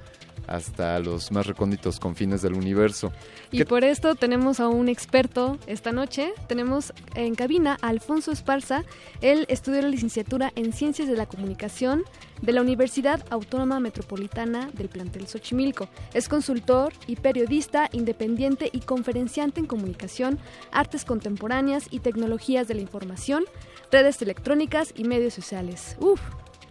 hasta 0.54 1.00
los 1.00 1.32
más 1.32 1.48
recónditos 1.48 2.00
confines 2.00 2.42
del 2.42 2.54
universo. 2.54 3.12
Y 3.52 3.58
¿Qué- 3.60 3.66
por 3.66 3.84
esto 3.84 4.16
tenemos 4.16 4.60
a 4.60 4.68
un 4.68 4.88
experto 4.90 5.58
esta 5.68 5.92
noche. 5.92 6.34
Tenemos 6.48 6.94
en 7.16 7.36
cabina 7.36 7.78
a 7.82 7.88
Alfonso 7.90 8.32
Esparza. 8.32 8.84
Él 9.22 9.46
estudió 9.50 9.82
la 9.82 9.88
licenciatura 9.90 10.52
en 10.56 10.74
Ciencias 10.74 11.08
de 11.08 11.16
la 11.16 11.26
Comunicación 11.26 12.04
de 12.42 12.52
la 12.52 12.62
Universidad 12.62 13.24
Autónoma 13.30 13.80
Metropolitana 13.80 14.70
del 14.74 14.90
plantel 14.90 15.28
Xochimilco. 15.28 15.88
Es 16.14 16.28
consultor 16.30 16.94
y 17.08 17.16
periodista 17.16 17.90
independiente 17.92 18.70
y 18.72 18.82
conferenciante 18.82 19.60
en 19.60 19.66
comunicación, 19.66 20.40
artes 20.72 21.06
contemporáneas 21.06 21.88
y 21.90 22.00
tecnologías 22.00 22.68
de 22.68 22.76
la 22.76 22.82
información, 22.82 23.46
redes 23.92 24.22
electrónicas 24.22 24.94
y 24.96 25.06
medios 25.06 25.34
sociales. 25.34 25.96
Uf, 26.00 26.20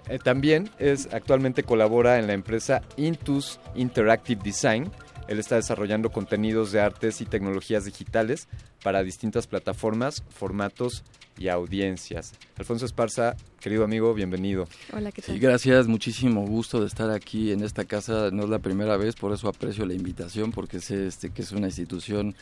Eh, 0.08 0.18
también 0.18 0.70
es 0.78 1.08
actualmente 1.12 1.62
colabora 1.62 2.18
en 2.18 2.26
la 2.26 2.32
empresa 2.32 2.82
Intus 2.96 3.60
Interactive 3.74 4.42
Design. 4.42 4.90
Él 5.28 5.38
está 5.38 5.56
desarrollando 5.56 6.10
contenidos 6.10 6.72
de 6.72 6.80
artes 6.80 7.20
y 7.20 7.26
tecnologías 7.26 7.84
digitales 7.84 8.48
para 8.82 9.02
distintas 9.02 9.46
plataformas, 9.46 10.22
formatos 10.30 11.04
y 11.38 11.48
audiencias. 11.48 12.32
Alfonso 12.58 12.84
Esparza, 12.84 13.36
querido 13.60 13.84
amigo, 13.84 14.12
bienvenido. 14.14 14.68
Hola, 14.92 15.10
¿qué 15.12 15.22
Sí, 15.22 15.38
gracias, 15.38 15.88
muchísimo 15.88 16.46
gusto 16.46 16.80
de 16.80 16.86
estar 16.86 17.10
aquí 17.10 17.52
en 17.52 17.62
esta 17.62 17.84
casa, 17.84 18.30
no 18.30 18.44
es 18.44 18.50
la 18.50 18.58
primera 18.58 18.96
vez, 18.96 19.14
por 19.16 19.32
eso 19.32 19.48
aprecio 19.48 19.86
la 19.86 19.94
invitación, 19.94 20.52
porque 20.52 20.80
sé 20.80 21.06
este, 21.06 21.30
que 21.30 21.42
es 21.42 21.52
una 21.52 21.68
institución 21.68 22.34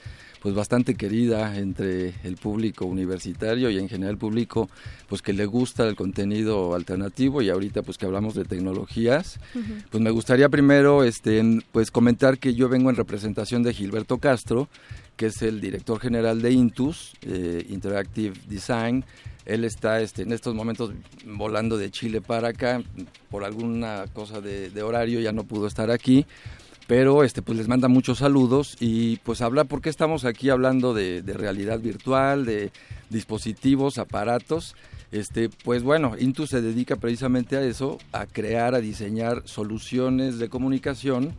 pues 0.43 0.55
bastante 0.55 0.95
querida 0.95 1.57
entre 1.59 2.15
el 2.25 2.37
público 2.37 2.87
universitario 2.87 3.71
y 3.71 3.79
en 3.79 3.89
general 3.89 4.13
el 4.13 4.19
público 4.19 4.71
pues 5.09 5.23
que 5.23 5.35
le 5.35 5.45
gusta 5.45 5.87
el 5.87 5.97
contenido 5.97 6.75
alternativo 6.75 7.43
y 7.43 7.51
ahorita 7.51 7.83
pues 7.83 7.99
que 7.99 8.07
hablamos 8.07 8.35
de 8.35 8.45
tecnologías, 8.45 9.39
pues 9.91 10.03
me 10.03 10.11
gustaría 10.11 10.49
primero 10.49 11.05
este 11.05 11.61
pues 11.73 11.91
comentar 11.91 12.39
que 12.39 12.55
yo 12.55 12.69
vengo 12.69 12.91
en 12.91 12.97
representación 12.97 13.63
de 13.63 13.75
Gilberto 13.75 14.19
Castro, 14.19 14.69
que 15.21 15.27
es 15.27 15.43
el 15.43 15.61
director 15.61 16.01
general 16.01 16.41
de 16.41 16.51
Intus, 16.51 17.13
eh, 17.21 17.67
Interactive 17.69 18.33
Design. 18.49 19.05
Él 19.45 19.67
está 19.67 20.01
este, 20.01 20.23
en 20.23 20.33
estos 20.33 20.55
momentos 20.55 20.93
volando 21.27 21.77
de 21.77 21.91
Chile 21.91 22.23
para 22.23 22.49
acá, 22.49 22.83
por 23.31 23.45
alguna 23.45 24.07
cosa 24.15 24.41
de, 24.41 24.83
horario 24.83 25.21
ya 25.21 25.33
no 25.33 25.45
pudo 25.45 25.67
estar 25.67 25.91
aquí, 25.91 26.25
pero 26.87 27.23
este, 27.23 27.43
pues 27.43 27.59
les 27.59 27.69
manda 27.69 27.87
muchos 27.87 28.17
saludos 28.17 28.79
y 28.81 29.19
pues 29.19 29.43
habla 29.43 29.65
porque 29.65 29.91
estamos 29.91 30.25
aquí 30.25 30.49
hablando 30.49 30.95
de, 30.95 31.21
de 31.21 31.35
realidad 31.35 31.81
virtual, 31.81 32.47
de 32.47 32.73
dispositivos, 33.11 33.99
aparatos. 33.99 34.75
Este, 35.13 35.51
pues 35.51 35.83
bueno, 35.83 36.15
Intus 36.19 36.49
se 36.49 36.63
dedica 36.63 36.97
precisamente 36.97 37.59
a 37.59 37.63
eso, 37.63 37.99
a 38.13 38.25
crear, 38.25 38.75
a 38.75 38.81
diseñar 38.81 39.43
soluciones 39.45 40.39
de 40.39 40.49
comunicación 40.49 41.35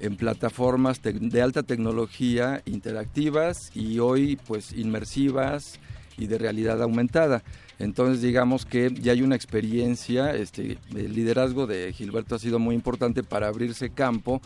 en 0.00 0.16
plataformas 0.16 1.00
de 1.02 1.42
alta 1.42 1.62
tecnología 1.62 2.62
interactivas 2.64 3.70
y 3.74 3.98
hoy 3.98 4.38
pues 4.46 4.72
inmersivas 4.72 5.78
y 6.16 6.26
de 6.26 6.38
realidad 6.38 6.82
aumentada. 6.82 7.42
Entonces 7.78 8.22
digamos 8.22 8.64
que 8.66 8.92
ya 8.92 9.12
hay 9.12 9.22
una 9.22 9.36
experiencia, 9.36 10.34
este, 10.34 10.78
el 10.94 11.14
liderazgo 11.14 11.66
de 11.66 11.92
Gilberto 11.92 12.34
ha 12.34 12.38
sido 12.38 12.58
muy 12.58 12.74
importante 12.74 13.22
para 13.22 13.48
abrirse 13.48 13.90
campo 13.90 14.40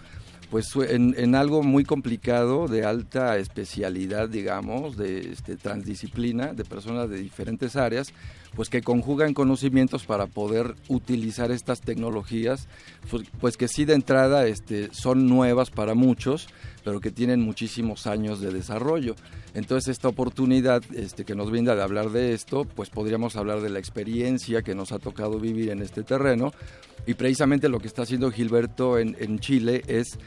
pues 0.50 0.74
en 0.76 1.34
algo 1.34 1.62
muy 1.62 1.84
complicado, 1.84 2.68
de 2.68 2.84
alta 2.84 3.36
especialidad, 3.36 4.30
digamos, 4.30 4.96
de 4.96 5.32
este, 5.32 5.56
transdisciplina, 5.56 6.54
de 6.54 6.64
personas 6.64 7.10
de 7.10 7.18
diferentes 7.18 7.76
áreas, 7.76 8.14
pues 8.59 8.70
que 8.70 8.82
conjugan 8.82 9.35
conocimientos 9.35 10.05
para 10.05 10.26
poder 10.26 10.74
utilizar 10.89 11.52
estas 11.52 11.80
tecnologías, 11.80 12.66
pues, 13.09 13.22
pues 13.40 13.56
que 13.56 13.68
sí 13.68 13.85
de 13.85 13.94
entrada 13.94 14.48
este, 14.48 14.89
son 14.90 15.28
nuevas 15.28 15.70
para 15.70 15.94
muchos, 15.94 16.48
pero 16.82 16.98
que 17.01 17.12
tienen 17.12 17.40
muchísimos 17.40 18.09
años 18.09 18.40
de 18.40 18.52
desarrollo. 18.52 19.14
Entonces 19.55 19.93
esta 19.93 20.09
oportunidad 20.09 20.82
este, 20.93 21.24
que 21.24 21.36
nos 21.36 21.52
brinda 21.52 21.76
de 21.76 21.85
hablar 21.85 22.10
de 22.10 22.35
esto, 22.35 22.64
pues 22.64 22.90
podríamos 22.90 23.36
hablar 23.36 23.60
de 23.60 23.70
la 23.70 23.78
experiencia 23.78 24.62
que 24.62 24.74
nos 24.74 24.90
ha 24.90 24.98
tocado 24.98 25.39
vivir 25.39 25.70
en 25.70 25.80
este 25.80 26.02
terreno 26.02 26.51
y 27.06 27.14
precisamente 27.14 27.68
lo 27.68 27.78
que 27.78 27.86
está 27.86 28.02
haciendo 28.02 28.32
Gilberto 28.32 28.98
en, 28.98 29.16
en 29.20 29.39
Chile 29.39 29.82
es 29.86 30.18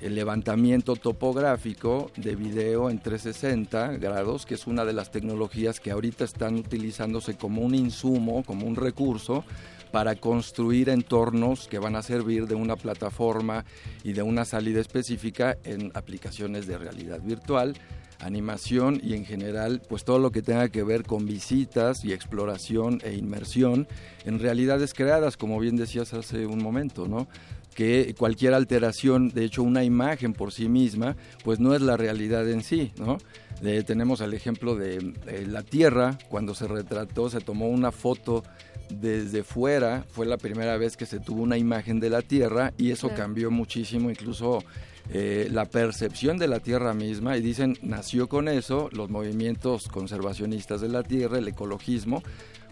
el 0.00 0.14
levantamiento 0.14 0.96
topográfico 0.96 2.10
de 2.16 2.36
video 2.36 2.90
en 2.90 2.98
360 2.98 3.98
grados, 3.98 4.46
que 4.46 4.54
es 4.54 4.66
una 4.66 4.84
de 4.84 4.92
las 4.92 5.10
tecnologías 5.10 5.80
que 5.80 5.90
ahorita 5.90 6.24
están 6.24 6.56
utilizándose 6.56 7.36
como 7.36 7.62
un 7.62 7.74
insumo, 7.74 8.42
como 8.44 8.66
un 8.66 8.76
recurso 8.76 9.44
para 9.90 10.16
construir 10.16 10.88
entornos 10.88 11.68
que 11.68 11.78
van 11.78 11.96
a 11.96 12.02
servir 12.02 12.46
de 12.46 12.54
una 12.54 12.76
plataforma 12.76 13.64
y 14.04 14.12
de 14.12 14.22
una 14.22 14.44
salida 14.44 14.80
específica 14.80 15.58
en 15.64 15.90
aplicaciones 15.94 16.66
de 16.66 16.78
realidad 16.78 17.20
virtual, 17.20 17.74
animación 18.20 19.00
y 19.02 19.14
en 19.14 19.24
general 19.24 19.82
pues 19.88 20.04
todo 20.04 20.18
lo 20.18 20.30
que 20.30 20.42
tenga 20.42 20.68
que 20.68 20.82
ver 20.82 21.04
con 21.04 21.26
visitas 21.26 22.04
y 22.04 22.12
exploración 22.12 23.00
e 23.02 23.14
inmersión 23.14 23.88
en 24.24 24.38
realidades 24.38 24.94
creadas, 24.94 25.36
como 25.36 25.58
bien 25.58 25.76
decías 25.76 26.12
hace 26.14 26.46
un 26.46 26.62
momento, 26.62 27.08
¿no? 27.08 27.28
Que 27.74 28.14
cualquier 28.18 28.54
alteración, 28.54 29.28
de 29.30 29.44
hecho 29.44 29.62
una 29.62 29.84
imagen 29.84 30.32
por 30.32 30.52
sí 30.52 30.68
misma, 30.68 31.16
pues 31.44 31.60
no 31.60 31.74
es 31.74 31.80
la 31.80 31.96
realidad 31.96 32.48
en 32.48 32.62
sí, 32.62 32.92
¿no? 32.98 33.18
Eh, 33.62 33.82
tenemos 33.86 34.20
el 34.20 34.34
ejemplo 34.34 34.74
de 34.74 34.96
eh, 35.26 35.46
la 35.46 35.62
Tierra, 35.62 36.18
cuando 36.28 36.54
se 36.54 36.66
retrató, 36.66 37.30
se 37.30 37.40
tomó 37.40 37.68
una 37.68 37.92
foto 37.92 38.42
desde 38.90 39.44
fuera 39.44 40.04
fue 40.10 40.26
la 40.26 40.36
primera 40.36 40.76
vez 40.76 40.96
que 40.96 41.06
se 41.06 41.20
tuvo 41.20 41.42
una 41.42 41.56
imagen 41.56 42.00
de 42.00 42.10
la 42.10 42.22
Tierra 42.22 42.72
y 42.76 42.90
eso 42.90 43.08
Claro. 43.08 43.22
cambió 43.22 43.50
muchísimo, 43.50 44.10
incluso 44.10 44.64
eh, 45.12 45.48
la 45.50 45.64
percepción 45.64 46.38
de 46.38 46.48
la 46.48 46.60
Tierra 46.60 46.94
misma. 46.94 47.36
Y 47.36 47.40
dicen, 47.40 47.78
nació 47.82 48.28
con 48.28 48.48
eso 48.48 48.88
los 48.92 49.08
movimientos 49.10 49.88
conservacionistas 49.88 50.80
de 50.80 50.88
la 50.88 51.02
Tierra, 51.02 51.38
el 51.38 51.48
ecologismo, 51.48 52.22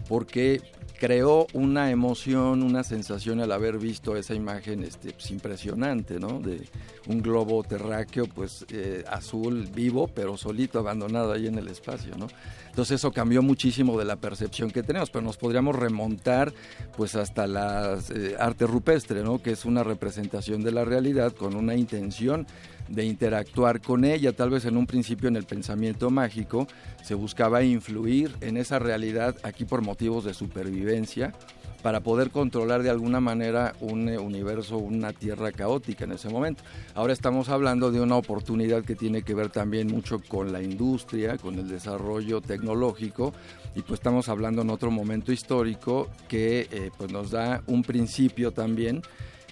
porque 0.07 0.61
creó 0.99 1.47
una 1.53 1.91
emoción, 1.91 2.61
una 2.61 2.83
sensación 2.83 3.39
al 3.39 3.51
haber 3.51 3.77
visto 3.77 4.17
esa 4.17 4.33
imagen 4.33 4.83
este, 4.83 5.13
pues, 5.13 5.31
impresionante, 5.31 6.19
¿no? 6.19 6.39
De 6.39 6.67
un 7.07 7.21
globo 7.21 7.63
terráqueo, 7.63 8.27
pues 8.27 8.65
eh, 8.71 9.03
azul, 9.09 9.69
vivo, 9.73 10.07
pero 10.07 10.37
solito, 10.37 10.77
abandonado 10.79 11.31
ahí 11.31 11.47
en 11.47 11.57
el 11.57 11.69
espacio, 11.69 12.15
¿no? 12.17 12.27
Entonces 12.67 12.95
eso 12.95 13.11
cambió 13.11 13.41
muchísimo 13.41 13.97
de 13.97 14.05
la 14.05 14.17
percepción 14.17 14.71
que 14.71 14.83
tenemos, 14.83 15.09
pero 15.09 15.23
nos 15.23 15.37
podríamos 15.37 15.75
remontar 15.75 16.53
pues 16.95 17.15
hasta 17.15 17.47
la 17.47 17.97
eh, 18.13 18.35
arte 18.37 18.67
rupestre, 18.67 19.23
¿no? 19.23 19.41
Que 19.41 19.51
es 19.51 19.65
una 19.65 19.83
representación 19.83 20.63
de 20.63 20.71
la 20.71 20.83
realidad 20.85 21.33
con 21.33 21.55
una 21.55 21.75
intención 21.75 22.45
de 22.89 23.05
interactuar 23.05 23.81
con 23.81 24.03
ella, 24.03 24.33
tal 24.33 24.49
vez 24.49 24.65
en 24.65 24.77
un 24.77 24.87
principio 24.87 25.29
en 25.29 25.35
el 25.35 25.45
pensamiento 25.45 26.09
mágico 26.09 26.67
se 27.03 27.13
buscaba 27.13 27.63
influir 27.63 28.35
en 28.41 28.57
esa 28.57 28.79
realidad 28.79 29.35
aquí 29.43 29.65
por 29.65 29.81
motivos 29.81 30.25
de 30.25 30.33
supervivencia 30.33 31.33
para 31.81 32.01
poder 32.01 32.29
controlar 32.29 32.83
de 32.83 32.89
alguna 32.89 33.19
manera 33.19 33.73
un 33.79 34.09
eh, 34.09 34.17
universo, 34.17 34.77
una 34.77 35.13
tierra 35.13 35.51
caótica 35.51 36.03
en 36.03 36.11
ese 36.11 36.29
momento. 36.29 36.63
Ahora 36.93 37.13
estamos 37.13 37.49
hablando 37.49 37.91
de 37.91 38.01
una 38.01 38.17
oportunidad 38.17 38.83
que 38.83 38.95
tiene 38.95 39.21
que 39.21 39.33
ver 39.33 39.49
también 39.49 39.87
mucho 39.87 40.19
con 40.27 40.51
la 40.51 40.61
industria, 40.61 41.37
con 41.37 41.57
el 41.57 41.67
desarrollo 41.67 42.41
tecnológico 42.41 43.33
y 43.75 43.81
pues 43.81 43.99
estamos 43.99 44.29
hablando 44.29 44.61
en 44.61 44.69
otro 44.69 44.91
momento 44.91 45.31
histórico 45.31 46.09
que 46.27 46.67
eh, 46.71 46.91
pues 46.97 47.11
nos 47.11 47.31
da 47.31 47.61
un 47.67 47.83
principio 47.83 48.51
también 48.51 49.01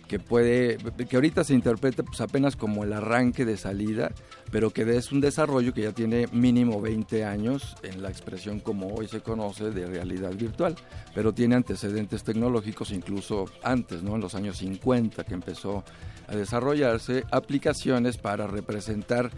que 0.07 0.19
puede, 0.19 0.77
que 1.09 1.15
ahorita 1.15 1.43
se 1.43 1.53
interpreta 1.53 2.03
pues 2.03 2.21
apenas 2.21 2.55
como 2.55 2.83
el 2.83 2.93
arranque 2.93 3.45
de 3.45 3.57
salida, 3.57 4.11
pero 4.51 4.71
que 4.71 4.83
es 4.97 5.11
un 5.11 5.21
desarrollo 5.21 5.73
que 5.73 5.83
ya 5.83 5.91
tiene 5.91 6.27
mínimo 6.31 6.81
20 6.81 7.25
años 7.25 7.75
en 7.83 8.01
la 8.01 8.09
expresión 8.09 8.59
como 8.59 8.95
hoy 8.95 9.07
se 9.07 9.21
conoce 9.21 9.71
de 9.71 9.85
realidad 9.85 10.33
virtual, 10.33 10.75
pero 11.13 11.33
tiene 11.33 11.55
antecedentes 11.55 12.23
tecnológicos 12.23 12.91
incluso 12.91 13.45
antes, 13.63 14.03
¿no? 14.03 14.15
En 14.15 14.21
los 14.21 14.35
años 14.35 14.57
50 14.57 15.23
que 15.23 15.33
empezó 15.33 15.83
a 16.27 16.35
desarrollarse 16.35 17.23
aplicaciones 17.31 18.17
para 18.17 18.47
representar 18.47 19.31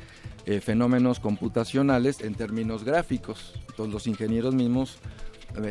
eh, 0.46 0.62
fenómenos 0.62 1.20
computacionales 1.20 2.22
en 2.22 2.36
términos 2.36 2.84
gráficos. 2.84 3.54
Entonces 3.70 3.94
los 3.94 4.08
ingenieros 4.08 4.56
mismos 4.56 4.98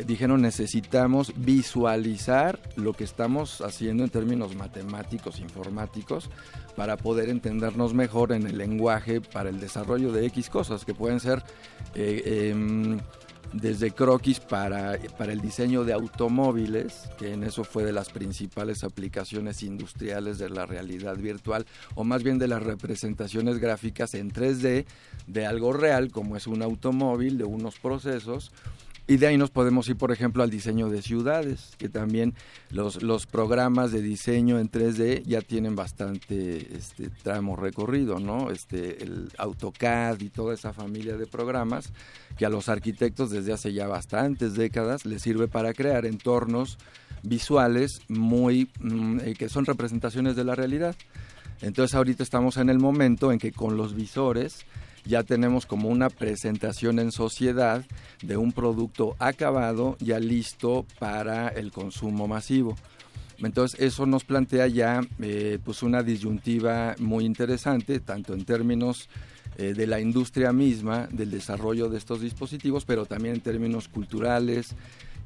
dijeron 0.05 0.41
necesitamos 0.41 1.33
visualizar 1.35 2.59
lo 2.75 2.93
que 2.93 3.03
estamos 3.03 3.61
haciendo 3.61 4.03
en 4.03 4.09
términos 4.09 4.55
matemáticos, 4.55 5.39
informáticos, 5.39 6.29
para 6.75 6.97
poder 6.97 7.29
entendernos 7.29 7.93
mejor 7.93 8.31
en 8.31 8.45
el 8.45 8.57
lenguaje 8.57 9.21
para 9.21 9.49
el 9.49 9.59
desarrollo 9.59 10.11
de 10.11 10.25
X 10.27 10.49
cosas, 10.49 10.85
que 10.85 10.93
pueden 10.93 11.19
ser 11.19 11.43
eh, 11.95 12.51
em, 12.51 12.99
desde 13.53 13.91
croquis 13.91 14.39
para, 14.39 14.97
para 15.17 15.33
el 15.33 15.41
diseño 15.41 15.83
de 15.83 15.93
automóviles, 15.93 17.09
que 17.17 17.33
en 17.33 17.43
eso 17.43 17.63
fue 17.63 17.83
de 17.83 17.93
las 17.93 18.09
principales 18.09 18.83
aplicaciones 18.83 19.63
industriales 19.63 20.37
de 20.37 20.49
la 20.49 20.65
realidad 20.65 21.17
virtual, 21.17 21.65
o 21.95 22.03
más 22.03 22.23
bien 22.23 22.37
de 22.37 22.47
las 22.47 22.61
representaciones 22.61 23.59
gráficas 23.59 24.13
en 24.13 24.31
3D 24.31 24.85
de 25.27 25.45
algo 25.45 25.73
real, 25.73 26.11
como 26.11 26.37
es 26.37 26.47
un 26.47 26.61
automóvil, 26.61 27.37
de 27.37 27.45
unos 27.45 27.79
procesos, 27.79 28.51
y 29.09 29.17
de 29.17 29.25
ahí 29.25 29.37
nos 29.39 29.49
podemos 29.49 29.89
ir, 29.89 29.95
por 29.97 30.11
ejemplo, 30.11 30.43
al 30.43 30.51
diseño 30.51 30.87
de 30.87 31.01
ciudades, 31.01 31.71
que 31.79 31.89
también 31.89 32.35
los, 32.69 33.01
los 33.01 33.25
programas 33.25 33.91
de 33.91 34.03
diseño 34.03 34.59
en 34.59 34.69
3D 34.69 35.23
ya 35.23 35.41
tienen 35.41 35.75
bastante 35.75 36.77
este, 36.77 37.09
tramo 37.09 37.55
recorrido, 37.55 38.19
¿no? 38.19 38.51
Este, 38.51 39.03
el 39.03 39.31
AutoCAD 39.39 40.21
y 40.21 40.29
toda 40.29 40.53
esa 40.53 40.73
familia 40.73 41.17
de 41.17 41.25
programas 41.25 41.91
que 42.37 42.45
a 42.45 42.49
los 42.49 42.69
arquitectos 42.69 43.31
desde 43.31 43.51
hace 43.51 43.73
ya 43.73 43.87
bastantes 43.87 44.53
décadas 44.53 45.07
les 45.07 45.23
sirve 45.23 45.47
para 45.47 45.73
crear 45.73 46.05
entornos 46.05 46.77
visuales 47.23 48.01
muy 48.09 48.69
mm, 48.79 49.21
eh, 49.21 49.33
que 49.33 49.49
son 49.49 49.65
representaciones 49.65 50.35
de 50.35 50.43
la 50.43 50.53
realidad. 50.53 50.95
Entonces 51.61 51.95
ahorita 51.95 52.21
estamos 52.21 52.57
en 52.57 52.69
el 52.69 52.77
momento 52.77 53.31
en 53.31 53.39
que 53.39 53.51
con 53.51 53.75
los 53.75 53.95
visores 53.95 54.67
ya 55.05 55.23
tenemos 55.23 55.65
como 55.65 55.89
una 55.89 56.09
presentación 56.09 56.99
en 56.99 57.11
sociedad 57.11 57.85
de 58.21 58.37
un 58.37 58.51
producto 58.51 59.15
acabado 59.19 59.97
ya 59.99 60.19
listo 60.19 60.85
para 60.99 61.49
el 61.49 61.71
consumo 61.71 62.27
masivo. 62.27 62.75
Entonces 63.39 63.79
eso 63.79 64.05
nos 64.05 64.25
plantea 64.25 64.67
ya 64.67 65.01
eh, 65.21 65.59
pues 65.63 65.81
una 65.83 66.03
disyuntiva 66.03 66.95
muy 66.99 67.25
interesante, 67.25 67.99
tanto 67.99 68.33
en 68.33 68.43
términos 68.43 69.09
eh, 69.57 69.73
de 69.73 69.87
la 69.87 69.99
industria 69.99 70.51
misma, 70.51 71.07
del 71.11 71.31
desarrollo 71.31 71.89
de 71.89 71.97
estos 71.97 72.21
dispositivos, 72.21 72.85
pero 72.85 73.05
también 73.05 73.35
en 73.35 73.41
términos 73.41 73.87
culturales, 73.87 74.75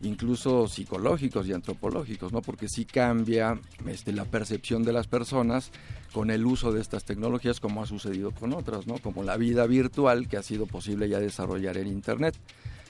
incluso 0.04 0.68
psicológicos 0.68 1.48
y 1.48 1.54
antropológicos, 1.54 2.32
¿no? 2.32 2.42
Porque 2.42 2.68
sí 2.68 2.86
cambia 2.86 3.60
este, 3.88 4.12
la 4.12 4.26
percepción 4.26 4.84
de 4.84 4.94
las 4.94 5.08
personas 5.08 5.72
con 6.12 6.30
el 6.30 6.46
uso 6.46 6.72
de 6.72 6.82
estas 6.82 7.06
tecnologías 7.06 7.60
como 7.60 7.82
ha 7.82 7.88
sucedido 7.88 8.32
con 8.32 8.54
otras, 8.54 8.86
¿no? 8.86 8.98
Como 9.00 9.24
la 9.24 9.38
vida 9.38 9.66
virtual 9.66 10.28
que 10.28 10.38
ha 10.38 10.44
sido 10.44 10.68
posible 10.68 11.10
ya 11.10 11.20
desarrollar 11.20 11.78
en 11.78 11.88
Internet, 11.88 12.36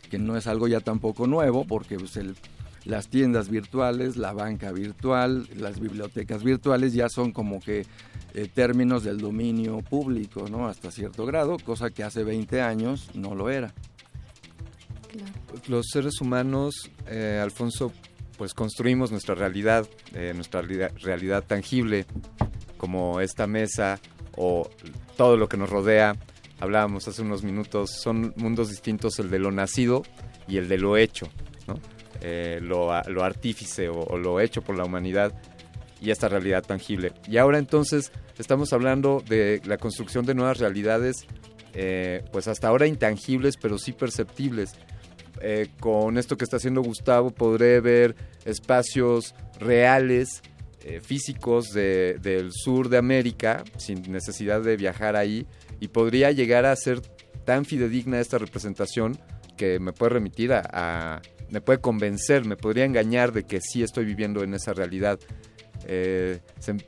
que 0.09 0.19
no 0.19 0.35
es 0.35 0.47
algo 0.47 0.67
ya 0.67 0.81
tampoco 0.81 1.27
nuevo 1.27 1.65
porque 1.65 1.97
pues, 1.97 2.19
las 2.85 3.07
tiendas 3.07 3.49
virtuales, 3.49 4.17
la 4.17 4.33
banca 4.33 4.71
virtual, 4.71 5.47
las 5.55 5.79
bibliotecas 5.79 6.43
virtuales 6.43 6.93
ya 6.93 7.09
son 7.09 7.31
como 7.31 7.61
que 7.61 7.85
eh, 8.33 8.49
términos 8.53 9.03
del 9.03 9.19
dominio 9.19 9.79
público, 9.79 10.47
¿no? 10.49 10.67
Hasta 10.67 10.91
cierto 10.91 11.25
grado, 11.25 11.57
cosa 11.63 11.91
que 11.91 12.03
hace 12.03 12.23
20 12.23 12.61
años 12.61 13.09
no 13.13 13.35
lo 13.35 13.49
era. 13.49 13.73
Los 15.67 15.87
seres 15.91 16.19
humanos, 16.21 16.89
eh, 17.07 17.39
Alfonso, 17.41 17.91
pues 18.37 18.53
construimos 18.53 19.11
nuestra 19.11 19.35
realidad, 19.35 19.87
eh, 20.13 20.33
nuestra 20.35 20.61
realidad, 20.61 21.43
tangible, 21.45 22.05
como 22.77 23.21
esta 23.21 23.47
mesa 23.47 23.99
o 24.35 24.69
todo 25.15 25.37
lo 25.37 25.47
que 25.47 25.57
nos 25.57 25.69
rodea. 25.69 26.15
Hablábamos 26.59 27.07
hace 27.07 27.21
unos 27.21 27.43
minutos, 27.43 27.91
son 27.91 28.33
mundos 28.37 28.69
distintos 28.69 29.19
el 29.19 29.29
de 29.29 29.39
lo 29.39 29.51
nacido 29.51 30.03
y 30.47 30.57
el 30.57 30.67
de 30.67 30.77
lo 30.77 30.97
hecho. 30.97 31.27
Eh, 32.21 32.59
lo, 32.61 32.89
lo 33.09 33.23
artífice 33.23 33.89
o, 33.89 34.17
lo 34.17 34.39
hecho 34.39 34.61
por 34.61 34.77
la 34.77 34.85
humanidad 34.85 35.33
y 36.01 36.11
esta 36.11 36.29
realidad 36.29 36.63
tangible. 36.63 37.11
Y 37.27 37.37
ahora 37.37 37.59
entonces 37.59 38.11
estamos 38.37 38.73
hablando 38.73 39.21
de 39.27 39.61
la 39.65 39.77
construcción 39.77 40.25
de 40.25 40.33
nuevas 40.33 40.57
realidades, 40.57 41.25
pues 42.31 42.47
hasta 42.47 42.67
ahora 42.67 42.87
intangibles, 42.87 43.57
pero 43.57 43.77
sí 43.77 43.93
perceptibles. 43.93 44.75
Eh, 45.41 45.67
con 45.79 46.17
esto 46.17 46.37
que 46.37 46.43
está 46.45 46.57
haciendo 46.57 46.81
Gustavo 46.81 47.31
podré 47.31 47.79
ver 47.81 48.15
espacios 48.45 49.35
reales, 49.59 50.41
eh, 50.83 50.99
físicos 51.01 51.73
de- 51.73 52.17
del 52.21 52.51
sur 52.51 52.89
de 52.89 52.97
América, 52.97 53.63
sin 53.77 54.11
necesidad 54.11 54.61
de 54.61 54.77
viajar 54.77 55.15
ahí, 55.15 55.45
y 55.79 55.87
podría 55.89 56.31
llegar 56.31 56.65
a 56.65 56.75
ser 56.75 57.01
tan 57.45 57.65
fidedigna 57.65 58.19
esta 58.19 58.37
representación 58.37 59.17
que 59.57 59.79
me 59.79 59.91
puede 59.93 60.11
remitir 60.13 60.53
a, 60.53 61.21
me 61.49 61.61
puede 61.61 61.79
convencer, 61.79 62.45
me 62.45 62.55
podría 62.55 62.85
engañar 62.85 63.31
de 63.31 63.43
que 63.43 63.59
sí 63.61 63.83
estoy 63.83 64.05
viviendo 64.05 64.43
en 64.43 64.53
esa 64.53 64.73
realidad. 64.73 65.19
Eh, 65.85 66.39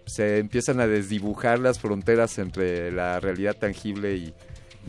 se 0.06 0.38
empiezan 0.40 0.80
a 0.80 0.88
desdibujar 0.88 1.60
las 1.60 1.80
fronteras 1.80 2.38
entre 2.40 2.92
la 2.92 3.20
realidad 3.20 3.56
tangible 3.58 4.16
y, 4.16 4.34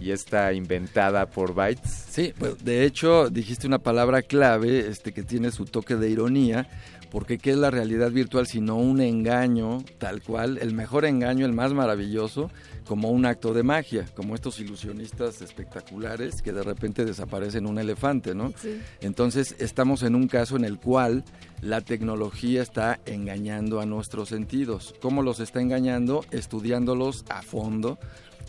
y 0.01 0.11
esta 0.11 0.53
inventada 0.53 1.27
por 1.27 1.55
bytes. 1.55 2.07
Sí, 2.11 2.33
pues 2.39 2.65
de 2.65 2.85
hecho 2.85 3.31
dijiste 3.31 3.67
una 3.67 3.79
palabra 3.79 4.23
clave 4.23 4.89
este, 4.89 5.13
que 5.13 5.23
tiene 5.23 5.51
su 5.51 5.65
toque 5.65 5.97
de 5.97 6.11
ironía, 6.11 6.69
porque 7.11 7.39
¿qué 7.39 7.51
es 7.53 7.57
la 7.57 7.71
realidad 7.71 8.11
virtual 8.11 8.47
sino 8.47 8.77
un 8.77 9.01
engaño 9.01 9.83
tal 9.99 10.23
cual, 10.23 10.59
el 10.61 10.75
mejor 10.75 11.05
engaño, 11.05 11.47
el 11.47 11.53
más 11.53 11.73
maravilloso, 11.73 12.51
como 12.87 13.11
un 13.11 13.27
acto 13.27 13.53
de 13.53 13.63
magia, 13.63 14.07
como 14.15 14.35
estos 14.35 14.61
ilusionistas 14.61 15.43
espectaculares 15.43 16.41
que 16.41 16.53
de 16.53 16.63
repente 16.63 17.05
desaparecen 17.05 17.67
un 17.67 17.79
elefante, 17.79 18.35
¿no? 18.35 18.53
Sí. 18.57 18.81
Entonces 19.01 19.57
estamos 19.59 20.03
en 20.03 20.15
un 20.15 20.29
caso 20.29 20.57
en 20.57 20.65
el 20.65 20.79
cual 20.79 21.25
la 21.61 21.81
tecnología 21.81 22.63
está 22.63 23.01
engañando 23.07 23.81
a 23.81 23.87
nuestros 23.87 24.29
sentidos. 24.29 24.95
¿Cómo 25.01 25.23
los 25.23 25.41
está 25.41 25.61
engañando? 25.61 26.25
Estudiándolos 26.31 27.25
a 27.29 27.43
fondo. 27.43 27.99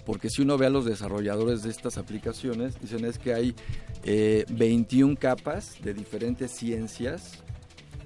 Porque 0.08 0.30
si 0.30 0.42
uno 0.42 0.58
ve 0.58 0.68
a 0.68 0.70
los 0.70 0.86
desarrolladores 0.86 1.64
de 1.64 1.70
estas 1.70 1.98
aplicaciones, 1.98 2.80
dicen 2.80 3.04
es 3.04 3.20
que 3.20 3.34
hay 3.34 3.54
eh, 4.06 4.46
21 4.48 5.18
capas 5.18 5.76
de 5.84 5.94
diferentes 5.94 6.50
ciencias 6.50 7.44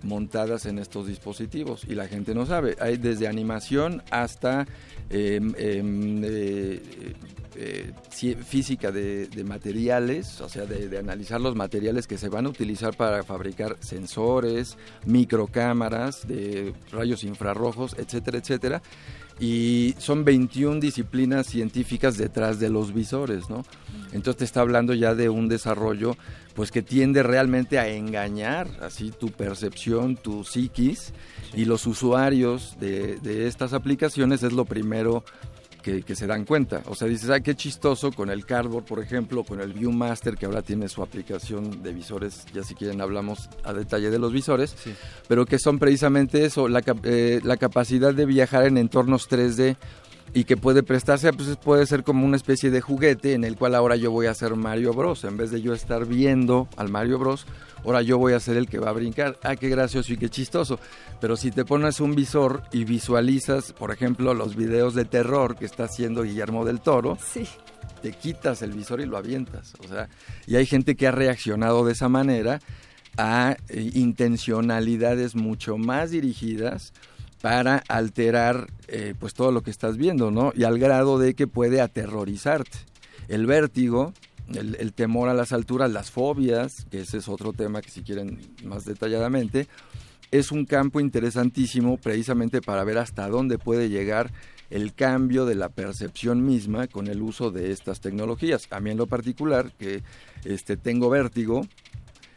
montadas 0.02 0.66
en 0.66 0.80
estos 0.80 1.06
dispositivos 1.06 1.84
y 1.88 1.94
la 1.94 2.08
gente 2.08 2.34
no 2.34 2.48
sabe. 2.48 2.76
Hay 2.80 2.98
desde 2.98 3.28
animación 3.28 4.02
hasta 4.10 4.66
em, 5.12 5.54
em, 5.60 6.24
eh, 6.24 6.82
eh, 7.56 7.94
física 8.48 8.92
de, 8.92 9.28
de 9.28 9.44
materiales, 9.44 10.42
o 10.42 10.50
sea, 10.50 10.66
de, 10.66 10.90
de 10.90 10.98
analizar 10.98 11.40
los 11.40 11.56
materiales 11.56 12.08
que 12.08 12.18
se 12.18 12.30
van 12.30 12.48
a 12.48 12.50
utilizar 12.50 12.98
para 12.98 13.22
fabricar 13.22 13.78
sensores, 13.80 14.76
microcámaras, 15.06 16.28
de 16.28 16.74
rayos 16.92 17.24
infrarrojos, 17.24 17.96
etcétera, 18.00 18.40
etcétera. 18.40 18.82
Y 19.42 19.96
son 19.98 20.24
21 20.24 20.80
disciplinas 20.80 21.48
científicas 21.48 22.16
detrás 22.16 22.60
de 22.60 22.70
los 22.70 22.94
visores, 22.94 23.50
¿no? 23.50 23.66
Entonces 24.14 24.38
te 24.38 24.46
está 24.46 24.62
hablando 24.62 24.94
ya 24.94 25.16
de 25.16 25.30
un 25.30 25.50
desarrollo 25.50 26.16
pues 26.54 26.70
que 26.70 26.84
tiende 26.84 27.24
realmente 27.24 27.80
a 27.80 27.88
engañar 27.88 28.68
así 28.82 29.12
tu 29.12 29.30
percepción, 29.32 30.16
tu 30.16 30.44
psiquis 30.44 31.14
y 31.56 31.66
los 31.66 31.88
usuarios 31.88 32.78
de, 32.80 33.18
de 33.18 33.48
estas 33.48 33.74
aplicaciones 33.74 34.44
es 34.44 34.54
lo 34.54 34.66
primero 34.66 35.24
que, 35.82 36.04
que 36.04 36.16
se 36.16 36.28
dan 36.28 36.46
cuenta. 36.46 36.82
O 36.88 36.96
sea, 36.96 37.08
dices, 37.08 37.30
ah, 37.30 37.40
qué 37.40 37.56
chistoso 37.56 38.12
con 38.12 38.30
el 38.30 38.46
Cardboard, 38.46 38.86
por 38.86 39.00
ejemplo, 39.00 39.44
con 39.44 39.62
el 39.62 39.74
Viewmaster, 39.74 40.36
que 40.36 40.46
ahora 40.46 40.62
tiene 40.62 40.88
su 40.90 41.02
aplicación 41.02 41.84
de 41.84 41.94
visores, 41.94 42.46
ya 42.54 42.64
si 42.64 42.76
quieren 42.76 43.02
hablamos 43.02 43.50
a 43.64 43.74
detalle 43.74 44.10
de 44.10 44.20
los 44.20 44.32
visores, 44.32 44.76
pero 45.28 45.46
que 45.46 45.60
son 45.60 45.80
precisamente 45.80 46.46
eso, 46.46 46.68
la, 46.68 46.84
eh, 47.04 47.42
la 47.44 47.58
capacidad 47.58 48.14
de 48.14 48.26
viajar 48.26 48.66
en 48.66 48.78
entornos 48.78 49.30
3D 49.30 49.78
y 50.34 50.46
que 50.46 50.56
puede 50.56 50.84
prestarse, 50.84 51.28
a, 51.28 51.34
pues 51.34 51.58
puede 51.58 51.86
ser 51.86 52.04
como 52.04 52.26
una 52.26 52.38
especie 52.38 52.72
de 52.72 52.82
juguete 52.82 53.34
en 53.34 53.44
el 53.44 53.58
cual 53.58 53.76
ahora 53.76 53.96
yo 53.96 54.12
voy 54.12 54.28
a 54.28 54.32
hacer 54.32 54.56
Mario 54.56 54.94
Bros. 54.94 55.24
En 55.26 55.38
vez 55.38 55.52
de 55.52 55.62
yo 55.62 55.74
estar 55.74 56.06
viendo 56.06 56.70
al 56.78 56.90
Mario 56.90 57.20
Bros, 57.20 57.46
ahora 57.84 58.02
yo 58.02 58.18
voy 58.18 58.34
a 58.34 58.40
ser 58.40 58.56
el 58.56 58.68
que 58.68 58.80
va 58.80 58.90
a 58.90 58.94
brincar. 58.94 59.38
Ah, 59.44 59.58
qué 59.58 59.68
gracioso 59.68 60.14
y 60.14 60.18
qué 60.18 60.30
chistoso. 60.30 60.80
Pero 61.20 61.36
si 61.36 61.52
te 61.52 61.66
pones 61.66 62.00
un 62.00 62.16
visor 62.16 62.64
y 62.72 62.86
visualizas, 62.86 63.74
por 63.74 63.92
ejemplo, 63.92 64.34
los 64.34 64.56
videos 64.56 64.96
de 64.96 65.04
terror 65.04 65.58
que 65.58 65.66
está 65.66 65.84
haciendo 65.84 66.24
Guillermo 66.24 66.64
del 66.64 66.80
Toro, 66.80 67.18
te 68.02 68.12
quitas 68.14 68.62
el 68.62 68.72
visor 68.72 69.02
y 69.02 69.06
lo 69.06 69.18
avientas. 69.18 69.74
O 69.84 69.88
sea, 69.88 70.08
y 70.48 70.56
hay 70.56 70.66
gente 70.66 70.96
que 70.96 71.08
ha 71.08 71.12
reaccionado 71.12 71.86
de 71.86 71.92
esa 71.92 72.08
manera 72.08 72.62
a 73.18 73.58
eh, 73.68 73.92
intencionalidades 73.94 75.36
mucho 75.36 75.78
más 75.78 76.12
dirigidas 76.12 76.94
para 77.42 77.84
alterar 77.88 78.68
eh, 78.88 79.16
pues 79.20 79.34
todo 79.34 79.52
lo 79.52 79.62
que 79.62 79.72
estás 79.72 79.98
viendo, 79.98 80.32
¿no? 80.32 80.54
Y 80.56 80.64
al 80.64 80.80
grado 80.80 81.18
de 81.18 81.34
que 81.34 81.48
puede 81.48 81.82
aterrorizarte. 81.82 82.78
El 83.28 83.46
vértigo, 83.46 84.14
el, 84.54 84.76
el 84.80 84.94
temor 84.94 85.30
a 85.30 85.34
las 85.34 85.52
alturas, 85.52 85.92
las 85.92 86.12
fobias, 86.12 86.86
que 86.92 87.02
ese 87.02 87.18
es 87.18 87.28
otro 87.28 87.54
tema 87.54 87.82
que 87.82 87.90
si 87.90 88.04
quieren 88.04 88.40
más 88.64 88.86
detalladamente, 88.86 89.68
es 90.32 90.52
un 90.52 90.66
campo 90.66 91.00
interesantísimo 91.00 91.98
precisamente 91.98 92.62
para 92.62 92.84
ver 92.84 92.98
hasta 92.98 93.28
dónde 93.28 93.58
puede 93.58 93.90
llegar 93.90 94.32
el 94.72 94.94
cambio 94.94 95.46
de 95.46 95.56
la 95.56 95.70
percepción 95.70 96.46
misma 96.46 96.88
con 96.88 97.08
el 97.08 97.22
uso 97.22 97.52
de 97.52 97.72
estas 97.72 98.00
tecnologías. 98.00 98.68
A 98.72 98.80
mí 98.80 98.90
en 98.90 98.98
lo 98.98 99.06
particular, 99.06 99.72
que 99.78 100.02
este, 100.46 100.78
tengo 100.78 101.10
vértigo, 101.10 101.68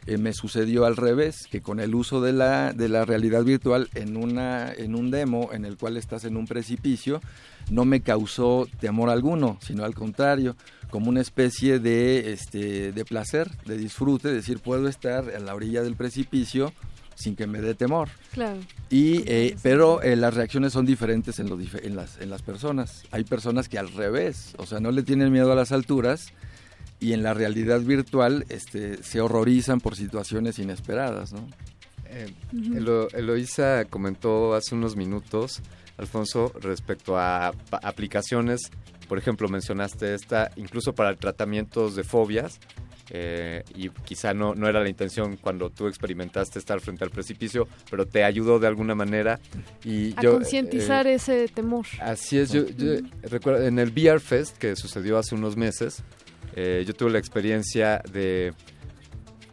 eh, 0.07 0.17
me 0.17 0.33
sucedió 0.33 0.85
al 0.85 0.95
revés, 0.95 1.47
que 1.49 1.61
con 1.61 1.79
el 1.79 1.95
uso 1.95 2.21
de 2.21 2.33
la, 2.33 2.73
de 2.73 2.89
la 2.89 3.05
realidad 3.05 3.43
virtual 3.43 3.89
en, 3.95 4.17
una, 4.17 4.71
en 4.71 4.95
un 4.95 5.11
demo 5.11 5.49
en 5.51 5.65
el 5.65 5.77
cual 5.77 5.97
estás 5.97 6.25
en 6.25 6.37
un 6.37 6.45
precipicio, 6.45 7.21
no 7.69 7.85
me 7.85 8.01
causó 8.01 8.67
temor 8.79 9.09
alguno, 9.09 9.57
sino 9.61 9.83
al 9.83 9.95
contrario, 9.95 10.55
como 10.89 11.09
una 11.09 11.21
especie 11.21 11.79
de, 11.79 12.33
este, 12.33 12.91
de 12.91 13.05
placer, 13.05 13.49
de 13.65 13.77
disfrute, 13.77 14.29
es 14.29 14.35
decir, 14.35 14.59
puedo 14.59 14.87
estar 14.87 15.29
en 15.29 15.45
la 15.45 15.55
orilla 15.55 15.81
del 15.81 15.95
precipicio 15.95 16.71
sin 17.15 17.35
que 17.35 17.47
me 17.47 17.61
dé 17.61 17.73
temor. 17.73 18.09
Claro. 18.33 18.59
Y, 18.89 19.23
eh, 19.25 19.55
pero 19.63 20.01
eh, 20.01 20.15
las 20.15 20.33
reacciones 20.33 20.73
son 20.73 20.85
diferentes 20.85 21.39
en, 21.39 21.49
los 21.49 21.59
en, 21.81 21.95
las, 21.95 22.19
en 22.19 22.29
las 22.29 22.41
personas. 22.41 23.03
Hay 23.11 23.23
personas 23.23 23.69
que 23.69 23.79
al 23.79 23.91
revés, 23.91 24.53
o 24.57 24.65
sea, 24.65 24.79
no 24.79 24.91
le 24.91 25.01
tienen 25.01 25.31
miedo 25.31 25.51
a 25.51 25.55
las 25.55 25.71
alturas 25.71 26.27
y 27.05 27.13
en 27.13 27.23
la 27.23 27.33
realidad 27.33 27.81
virtual 27.81 28.45
este, 28.49 29.01
se 29.03 29.21
horrorizan 29.21 29.79
por 29.81 29.95
situaciones 29.95 30.59
inesperadas, 30.59 31.31
¿no? 31.33 31.47
Eh. 32.07 32.27
Elo- 32.53 33.07
Eloísa 33.13 33.85
comentó 33.85 34.53
hace 34.53 34.75
unos 34.75 34.95
minutos, 34.95 35.61
Alfonso, 35.97 36.51
respecto 36.61 37.17
a 37.17 37.53
aplicaciones, 37.83 38.61
por 39.07 39.17
ejemplo, 39.17 39.47
mencionaste 39.49 40.13
esta, 40.13 40.51
incluso 40.55 40.93
para 40.93 41.15
tratamientos 41.15 41.95
de 41.95 42.03
fobias, 42.03 42.59
eh, 43.11 43.63
y 43.75 43.89
quizá 43.89 44.33
no, 44.33 44.55
no 44.55 44.67
era 44.67 44.81
la 44.81 44.89
intención 44.89 45.37
cuando 45.37 45.69
tú 45.69 45.87
experimentaste 45.87 46.57
estar 46.57 46.79
frente 46.81 47.03
al 47.03 47.11
precipicio, 47.11 47.67
pero 47.91 48.07
te 48.07 48.23
ayudó 48.23 48.57
de 48.59 48.65
alguna 48.67 48.95
manera. 48.95 49.39
Y 49.83 50.13
A 50.17 50.21
yo, 50.21 50.31
concientizar 50.33 51.05
eh, 51.05 51.13
ese 51.15 51.47
temor. 51.49 51.85
Así 52.01 52.39
es, 52.39 52.51
yo, 52.51 52.65
yo 52.67 52.93
recuerdo 53.23 53.63
en 53.67 53.77
el 53.77 53.91
VR 53.91 54.19
Fest 54.19 54.57
que 54.57 54.75
sucedió 54.75 55.19
hace 55.19 55.35
unos 55.35 55.55
meses, 55.55 56.01
eh, 56.55 56.85
yo 56.87 56.93
tuve 56.93 57.11
la 57.11 57.19
experiencia 57.19 58.01
de, 58.11 58.53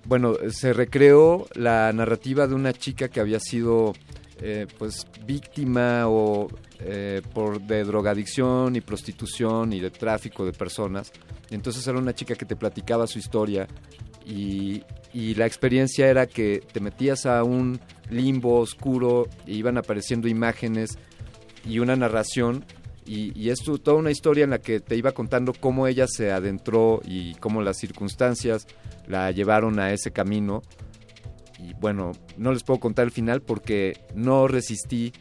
bueno, 0.04 0.34
se 0.50 0.72
recreó 0.72 1.48
la 1.54 1.92
narrativa 1.92 2.46
de 2.46 2.54
una 2.54 2.72
chica 2.72 3.08
que 3.08 3.18
había 3.18 3.40
sido, 3.40 3.92
eh, 4.40 4.68
pues, 4.78 5.08
víctima 5.26 6.08
o 6.08 6.48
eh, 6.78 7.20
por 7.34 7.60
de 7.60 7.82
drogadicción 7.82 8.76
y 8.76 8.80
prostitución 8.80 9.72
y 9.72 9.80
de 9.80 9.90
tráfico 9.90 10.46
de 10.46 10.52
personas. 10.52 11.10
Entonces 11.50 11.84
era 11.86 11.98
una 11.98 12.14
chica 12.14 12.36
que 12.36 12.46
te 12.46 12.54
platicaba 12.54 13.08
su 13.08 13.18
historia 13.18 13.66
y, 14.24 14.84
y 15.12 15.34
la 15.34 15.46
experiencia 15.46 16.08
era 16.08 16.26
que 16.26 16.62
te 16.72 16.78
metías 16.78 17.26
a 17.26 17.42
un 17.42 17.80
limbo 18.10 18.60
oscuro 18.60 19.28
e 19.46 19.54
iban 19.54 19.76
apareciendo 19.76 20.28
imágenes 20.28 20.98
y 21.64 21.80
una 21.80 21.96
narración 21.96 22.64
y, 23.06 23.38
y 23.38 23.50
es 23.50 23.60
tu- 23.60 23.78
toda 23.78 23.96
una 23.96 24.10
historia 24.10 24.44
en 24.44 24.50
la 24.50 24.60
que 24.60 24.80
te 24.80 24.96
iba 24.96 25.12
contando 25.12 25.52
cómo 25.52 25.86
ella 25.86 26.06
se 26.08 26.30
adentró 26.32 27.00
y 27.04 27.34
cómo 27.36 27.62
las 27.62 27.76
circunstancias 27.78 28.66
la 29.06 29.30
llevaron 29.30 29.78
a 29.80 29.92
ese 29.92 30.12
camino 30.12 30.62
y 31.58 31.74
bueno, 31.74 32.12
no 32.36 32.52
les 32.52 32.62
puedo 32.64 32.80
contar 32.80 33.04
el 33.04 33.10
final 33.12 33.40
porque 33.42 33.96
no 34.14 34.48
resistí 34.48 35.12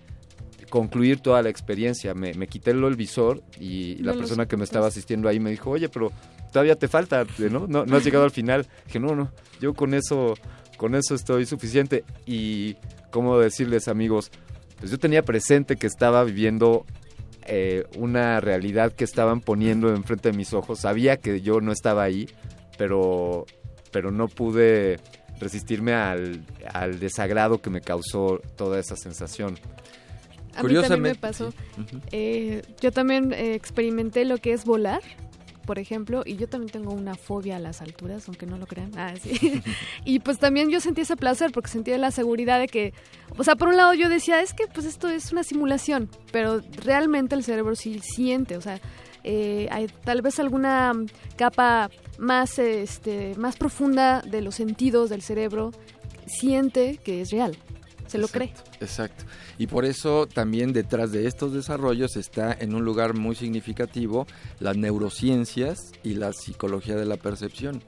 concluir 0.70 1.20
toda 1.20 1.42
la 1.42 1.50
experiencia, 1.50 2.14
me, 2.14 2.34
me 2.34 2.48
quité 2.48 2.72
el 2.72 2.96
visor 2.96 3.44
y 3.60 3.96
la 3.98 4.14
No 4.14 4.20
persona 4.20 4.48
que 4.48 4.56
me 4.58 4.64
estaba 4.64 4.88
asistiendo 4.88 5.28
ahí 5.28 5.40
me 5.40 5.50
dijo, 5.52 5.70
oye, 5.70 5.90
pero 5.90 6.12
todavía 6.52 6.76
te 6.78 6.88
falta, 6.88 7.26
¿no? 7.52 7.68
No, 7.68 7.86
no 7.86 7.98
has 7.98 8.04
llegado 8.06 8.24
al 8.24 8.32
final. 8.32 8.66
Dije, 8.86 9.00
no, 9.00 9.14
no, 9.16 9.32
yo 9.60 9.74
con 9.74 9.94
eso, 9.94 10.36
con 10.78 10.96
eso 10.96 11.14
estoy 11.14 11.46
suficiente. 11.46 12.06
Y, 12.26 12.78
¿cómo 13.12 13.38
decirles, 13.38 13.90
amigos? 13.90 14.32
Pues 14.80 14.92
yo 14.92 14.98
tenía 14.98 15.24
presente 15.24 15.76
que 15.76 15.88
estaba 15.88 16.24
viviendo 16.24 16.86
eh, 17.46 17.86
una 17.98 18.40
realidad 18.40 18.92
que 18.92 19.04
estaban 19.04 19.42
poniendo 19.42 19.90
enfrente 19.90 20.32
de 20.32 20.38
mis 20.38 20.54
ojos. 20.54 20.80
Sabía 20.80 21.18
que 21.18 21.42
yo 21.42 21.62
no 21.62 21.72
estaba 21.72 22.04
ahí, 22.04 22.30
pero, 22.78 23.46
pero 23.92 24.12
no 24.12 24.28
pude 24.28 25.00
resistirme 25.40 25.94
al, 25.94 26.46
al 26.72 27.00
desagrado 27.00 27.62
que 27.62 27.70
me 27.70 27.82
causó 27.82 28.40
toda 28.56 28.80
esa 28.80 28.96
sensación. 28.96 29.58
A 30.56 30.64
mí 30.64 30.74
también 30.74 31.02
me 31.02 31.16
pasó. 31.16 31.54
Eh, 32.12 32.62
yo 32.82 32.92
también 32.92 33.34
eh, 33.34 33.56
experimenté 33.56 34.26
lo 34.26 34.38
que 34.38 34.54
es 34.54 34.66
volar, 34.66 35.02
por 35.66 35.80
ejemplo, 35.80 36.24
y 36.26 36.36
yo 36.36 36.48
también 36.48 36.72
tengo 36.72 36.94
una 36.94 37.16
fobia 37.16 37.58
a 37.58 37.60
las 37.60 37.82
alturas, 37.82 38.28
aunque 38.28 38.46
no 38.46 38.58
lo 38.58 38.66
crean. 38.68 38.92
Ah, 38.98 39.14
sí. 39.22 39.62
y 40.06 40.20
pues 40.20 40.40
también 40.40 40.70
yo 40.70 40.80
sentí 40.80 41.02
ese 41.02 41.16
placer 41.16 41.52
porque 41.52 41.70
sentía 41.70 41.98
la 41.98 42.12
seguridad 42.12 42.60
de 42.60 42.68
que, 42.68 42.94
o 43.38 43.44
sea, 43.44 43.56
por 43.56 43.70
un 43.70 43.78
lado 43.78 43.94
yo 43.94 44.10
decía, 44.10 44.42
es 44.42 44.54
que 44.54 44.68
pues 44.68 44.86
esto 44.86 45.10
es 45.10 45.32
una 45.32 45.44
simulación, 45.44 46.10
pero 46.32 46.62
realmente 46.84 47.36
el 47.36 47.44
cerebro 47.44 47.76
sí 47.76 48.00
siente, 48.00 48.58
o 48.58 48.62
sea, 48.62 48.80
eh, 49.24 49.68
hay 49.72 49.88
tal 50.04 50.22
vez 50.22 50.40
alguna 50.40 50.94
capa 51.36 51.90
más, 52.18 52.58
este, 52.60 53.36
más 53.36 53.56
profunda 53.56 54.22
de 54.22 54.42
los 54.42 54.56
sentidos 54.56 55.10
del 55.10 55.22
cerebro 55.22 55.72
siente 56.26 56.98
que 56.98 57.22
es 57.22 57.32
real, 57.32 57.58
se 58.12 58.18
lo 58.18 58.28
cree. 58.28 58.54
Exacto. 58.80 59.24
Y 59.58 59.68
por 59.68 59.86
eso 59.86 60.28
también 60.28 60.74
detrás 60.74 61.12
de 61.12 61.28
estos 61.28 61.54
desarrollos 61.54 62.16
está 62.18 62.52
en 62.60 62.76
un 62.76 62.84
lugar 62.86 63.16
muy 63.18 63.36
significativo 63.36 64.28
las 64.60 64.78
neurociencias 64.78 65.92
y 66.04 66.14
la 66.16 66.34
psicología 66.34 66.96
de 66.96 67.06
la 67.06 67.18
percepción. 67.18 67.82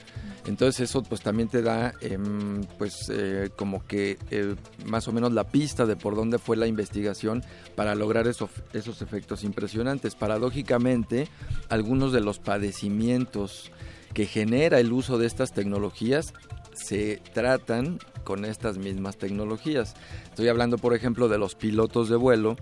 Entonces 0.46 0.90
eso 0.90 1.04
pues 1.04 1.22
también 1.22 1.48
te 1.48 1.62
da 1.62 1.94
em, 2.02 2.64
pues 2.78 3.10
eh, 3.10 3.50
como 3.56 3.86
que 3.88 4.18
eh, 4.30 4.56
más 4.86 5.08
o 5.08 5.14
menos 5.14 5.32
la 5.32 5.46
pista 5.46 5.86
de 5.86 5.96
por 5.96 6.16
dónde 6.16 6.38
fue 6.38 6.58
la 6.58 6.68
investigación 6.68 7.44
para 7.76 7.96
lograr 7.96 8.28
eso- 8.28 8.50
esos 8.74 9.02
efectos 9.02 9.44
impresionantes. 9.44 10.16
Paradójicamente, 10.16 11.28
algunos 11.70 12.12
de 12.12 12.20
los 12.22 12.40
padecimientos 12.40 13.72
que 14.14 14.26
genera 14.26 14.80
el 14.80 14.92
uso 14.92 15.18
de 15.18 15.26
estas 15.28 15.54
tecnologías 15.54 16.34
se 16.74 17.22
tratan 17.34 18.00
con 18.24 18.46
estas 18.46 18.78
mismas 18.78 19.18
tecnologías. 19.18 19.96
Estoy 20.26 20.48
hablando, 20.48 20.78
por 20.78 20.94
ejemplo, 20.94 21.28
de 21.28 21.38
los 21.38 21.56
pilotos 21.56 22.10
de 22.10 22.16
vuelo, 22.16 22.56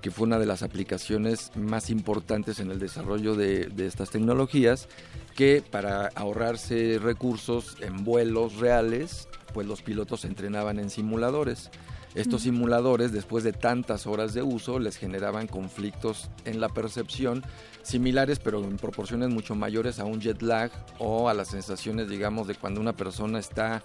que 0.00 0.10
fue 0.10 0.26
una 0.26 0.38
de 0.38 0.46
las 0.46 0.62
aplicaciones 0.62 1.50
más 1.56 1.90
importantes 1.90 2.60
en 2.60 2.70
el 2.70 2.78
desarrollo 2.78 3.34
de, 3.34 3.66
de 3.66 3.86
estas 3.86 4.10
tecnologías, 4.10 4.88
que 5.34 5.62
para 5.68 6.08
ahorrarse 6.14 6.98
recursos 7.02 7.76
en 7.80 8.04
vuelos 8.04 8.56
reales, 8.56 9.28
pues 9.52 9.66
los 9.66 9.82
pilotos 9.82 10.20
se 10.20 10.28
entrenaban 10.28 10.78
en 10.78 10.90
simuladores. 10.90 11.70
Estos 12.16 12.42
simuladores, 12.42 13.12
después 13.12 13.44
de 13.44 13.52
tantas 13.52 14.06
horas 14.06 14.32
de 14.32 14.42
uso, 14.42 14.78
les 14.78 14.96
generaban 14.96 15.46
conflictos 15.46 16.30
en 16.46 16.60
la 16.60 16.70
percepción 16.70 17.42
similares, 17.82 18.38
pero 18.38 18.64
en 18.64 18.78
proporciones 18.78 19.28
mucho 19.28 19.54
mayores 19.54 19.98
a 19.98 20.06
un 20.06 20.18
jet 20.18 20.40
lag 20.40 20.70
o 20.98 21.28
a 21.28 21.34
las 21.34 21.48
sensaciones, 21.48 22.08
digamos, 22.08 22.46
de 22.48 22.54
cuando 22.54 22.80
una 22.80 22.94
persona 22.94 23.38
está 23.38 23.82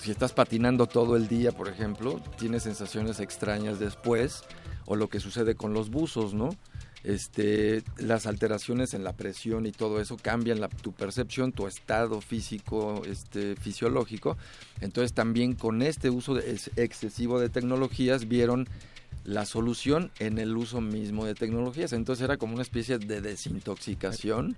si 0.00 0.10
estás 0.10 0.32
patinando 0.32 0.86
todo 0.86 1.16
el 1.16 1.28
día, 1.28 1.52
por 1.52 1.68
ejemplo, 1.68 2.20
tienes 2.38 2.62
sensaciones 2.64 3.20
extrañas 3.20 3.78
después, 3.78 4.42
o 4.86 4.96
lo 4.96 5.08
que 5.08 5.20
sucede 5.20 5.54
con 5.54 5.72
los 5.72 5.90
buzos, 5.90 6.34
¿no? 6.34 6.50
Este, 7.04 7.82
las 7.98 8.26
alteraciones 8.26 8.92
en 8.92 9.04
la 9.04 9.12
presión 9.12 9.66
y 9.66 9.72
todo 9.72 10.00
eso 10.00 10.16
cambian 10.20 10.60
la- 10.60 10.68
tu 10.68 10.92
percepción, 10.92 11.52
tu 11.52 11.66
estado 11.66 12.20
físico, 12.20 13.02
este, 13.06 13.54
fisiológico. 13.56 14.36
Entonces 14.80 15.12
también 15.12 15.54
con 15.54 15.80
este 15.82 16.10
uso 16.10 16.34
de- 16.34 16.50
es- 16.52 16.70
excesivo 16.76 17.38
de 17.38 17.48
tecnologías 17.50 18.26
vieron 18.28 18.68
la 19.24 19.44
solución 19.46 20.10
en 20.18 20.38
el 20.38 20.56
uso 20.56 20.80
mismo 20.80 21.24
de 21.24 21.34
tecnologías. 21.34 21.92
Entonces 21.92 22.24
era 22.24 22.36
como 22.36 22.54
una 22.54 22.62
especie 22.62 22.98
de 22.98 23.20
desintoxicación 23.20 24.56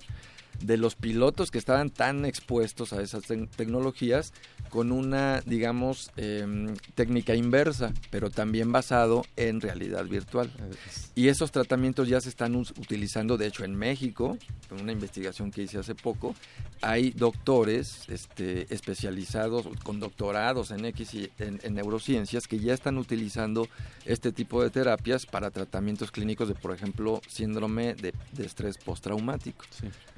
de 0.62 0.76
los 0.76 0.94
pilotos 0.94 1.50
que 1.50 1.58
estaban 1.58 1.90
tan 1.90 2.24
expuestos 2.24 2.92
a 2.92 3.00
esas 3.02 3.24
tec- 3.24 3.48
tecnologías 3.50 4.32
con 4.68 4.92
una, 4.92 5.40
digamos, 5.40 6.10
em, 6.16 6.74
técnica 6.94 7.34
inversa, 7.34 7.92
pero 8.10 8.30
también 8.30 8.70
basado 8.70 9.24
en 9.36 9.60
realidad 9.60 10.04
virtual. 10.04 10.50
Y 11.14 11.28
esos 11.28 11.50
tratamientos 11.50 12.08
ya 12.08 12.20
se 12.20 12.28
están 12.28 12.54
utilizando, 12.54 13.36
de 13.36 13.46
hecho, 13.46 13.64
en 13.64 13.74
México, 13.74 14.36
en 14.70 14.82
una 14.82 14.92
investigación 14.92 15.50
que 15.50 15.62
hice 15.62 15.78
hace 15.78 15.94
poco, 15.94 16.34
hay 16.82 17.10
doctores 17.10 18.04
este, 18.08 18.72
especializados 18.72 19.66
con 19.82 19.98
doctorados 20.00 20.70
en 20.70 20.84
X 20.86 21.14
y 21.14 21.30
en, 21.38 21.58
en 21.62 21.74
neurociencias 21.74 22.46
que 22.46 22.58
ya 22.58 22.72
están 22.74 22.96
utilizando 22.98 23.68
este 24.04 24.32
tipo 24.32 24.62
de 24.62 24.70
terapias 24.70 25.26
para 25.26 25.50
tratamientos 25.50 26.10
clínicos 26.10 26.48
de, 26.48 26.54
por 26.54 26.72
ejemplo, 26.74 27.20
síndrome 27.28 27.94
de, 27.94 28.14
de 28.32 28.46
estrés 28.46 28.78
postraumático, 28.78 29.64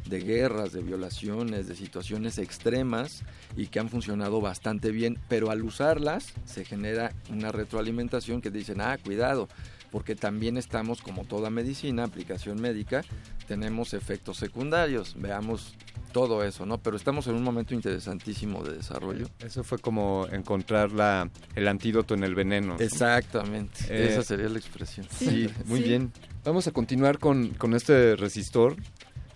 de 0.08 0.20
guerras, 0.22 0.72
de 0.72 0.82
violaciones, 0.82 1.66
de 1.68 1.74
situaciones 1.76 2.38
extremas 2.38 3.22
y 3.56 3.66
que 3.66 3.78
han 3.80 3.88
funcionado 3.88 4.40
bastante 4.40 4.90
bien, 4.90 5.18
pero 5.28 5.50
al 5.50 5.62
usarlas 5.62 6.32
se 6.44 6.64
genera 6.64 7.12
una 7.30 7.52
retroalimentación 7.52 8.40
que 8.40 8.50
dicen, 8.50 8.80
ah, 8.80 8.98
cuidado, 9.02 9.48
porque 9.90 10.14
también 10.16 10.56
estamos, 10.56 11.02
como 11.02 11.24
toda 11.24 11.50
medicina, 11.50 12.04
aplicación 12.04 12.60
médica, 12.60 13.02
tenemos 13.46 13.92
efectos 13.92 14.38
secundarios, 14.38 15.14
veamos 15.18 15.74
todo 16.12 16.44
eso, 16.44 16.66
¿no? 16.66 16.78
Pero 16.78 16.96
estamos 16.96 17.26
en 17.26 17.34
un 17.34 17.42
momento 17.42 17.74
interesantísimo 17.74 18.62
de 18.62 18.76
desarrollo. 18.76 19.26
Eso 19.44 19.64
fue 19.64 19.78
como 19.78 20.26
encontrar 20.30 20.92
la, 20.92 21.30
el 21.54 21.68
antídoto 21.68 22.12
en 22.14 22.22
el 22.24 22.34
veneno. 22.34 22.74
¿no? 22.74 22.80
Exactamente, 22.80 23.84
Eh, 23.88 24.08
esa 24.10 24.22
sería 24.22 24.48
la 24.50 24.58
expresión. 24.58 25.06
Sí, 25.10 25.48
muy 25.66 25.80
sí. 25.80 25.88
bien. 25.88 26.12
Vamos 26.44 26.66
a 26.66 26.72
continuar 26.72 27.18
con, 27.18 27.50
con 27.54 27.72
este 27.74 28.16
resistor. 28.16 28.76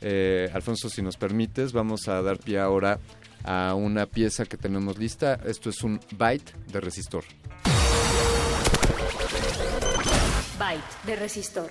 Eh, 0.08 0.48
Alfonso, 0.54 0.88
si 0.88 1.02
nos 1.02 1.16
permites, 1.16 1.72
vamos 1.72 2.06
a 2.06 2.22
dar 2.22 2.38
pie 2.38 2.60
ahora 2.60 3.00
a 3.42 3.74
una 3.74 4.06
pieza 4.06 4.44
que 4.44 4.56
tenemos 4.56 4.98
lista. 4.98 5.40
Esto 5.44 5.68
es 5.68 5.82
un 5.82 5.98
byte 6.16 6.52
de 6.70 6.80
resistor. 6.80 7.24
Byte 10.60 11.06
de 11.06 11.16
resistor. 11.16 11.68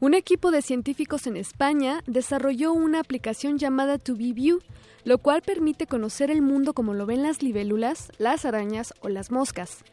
Un 0.00 0.12
equipo 0.12 0.50
de 0.50 0.60
científicos 0.60 1.26
en 1.26 1.38
España 1.38 2.02
desarrolló 2.06 2.74
una 2.74 3.00
aplicación 3.00 3.56
llamada 3.56 3.96
To 3.96 4.14
Be 4.14 4.34
View, 4.34 4.60
lo 5.04 5.18
cual 5.18 5.42
permite 5.42 5.86
conocer 5.86 6.30
el 6.30 6.42
mundo 6.42 6.74
como 6.74 6.94
lo 6.94 7.06
ven 7.06 7.22
las 7.22 7.42
libélulas, 7.42 8.10
las 8.18 8.44
arañas 8.44 8.94
o 9.00 9.08
las 9.08 9.30
moscas. 9.30 9.84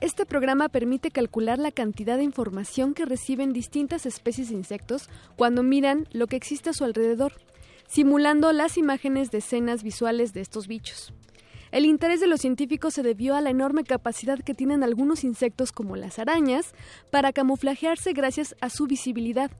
Este 0.00 0.24
programa 0.24 0.68
permite 0.68 1.10
calcular 1.10 1.58
la 1.58 1.70
cantidad 1.70 2.16
de 2.16 2.24
información 2.24 2.94
que 2.94 3.04
reciben 3.04 3.52
distintas 3.52 4.06
especies 4.06 4.48
de 4.48 4.54
insectos 4.54 5.10
cuando 5.36 5.62
miran 5.62 6.08
lo 6.12 6.26
que 6.26 6.36
existe 6.36 6.70
a 6.70 6.72
su 6.72 6.84
alrededor, 6.84 7.34
simulando 7.86 8.52
las 8.52 8.78
imágenes 8.78 9.30
de 9.30 9.38
escenas 9.38 9.82
visuales 9.82 10.32
de 10.32 10.40
estos 10.40 10.68
bichos. 10.68 11.12
El 11.72 11.84
interés 11.84 12.18
de 12.18 12.26
los 12.26 12.40
científicos 12.40 12.94
se 12.94 13.02
debió 13.02 13.36
a 13.36 13.40
la 13.40 13.50
enorme 13.50 13.84
capacidad 13.84 14.40
que 14.40 14.54
tienen 14.54 14.82
algunos 14.82 15.22
insectos 15.22 15.70
como 15.70 15.94
las 15.94 16.18
arañas 16.18 16.74
para 17.12 17.32
camuflajearse 17.32 18.12
gracias 18.12 18.56
a 18.60 18.70
su 18.70 18.86
visibilidad. 18.86 19.52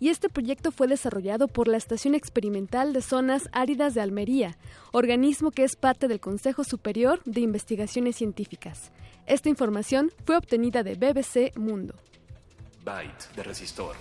Y 0.00 0.08
este 0.08 0.30
proyecto 0.30 0.72
fue 0.72 0.88
desarrollado 0.88 1.46
por 1.46 1.68
la 1.68 1.76
Estación 1.76 2.14
Experimental 2.14 2.94
de 2.94 3.02
Zonas 3.02 3.50
Áridas 3.52 3.92
de 3.92 4.00
Almería, 4.00 4.56
organismo 4.92 5.50
que 5.50 5.62
es 5.62 5.76
parte 5.76 6.08
del 6.08 6.20
Consejo 6.20 6.64
Superior 6.64 7.20
de 7.26 7.42
Investigaciones 7.42 8.16
Científicas. 8.16 8.90
Esta 9.26 9.50
información 9.50 10.10
fue 10.24 10.38
obtenida 10.38 10.82
de 10.82 10.94
BBC 10.94 11.56
Mundo. 11.56 11.94
Byte 12.82 13.36
de 13.36 13.42
resistor. 13.42 13.94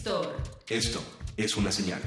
Resistor. 0.00 0.34
Esto 0.66 1.02
es 1.36 1.56
una 1.58 1.70
señal. 1.70 2.00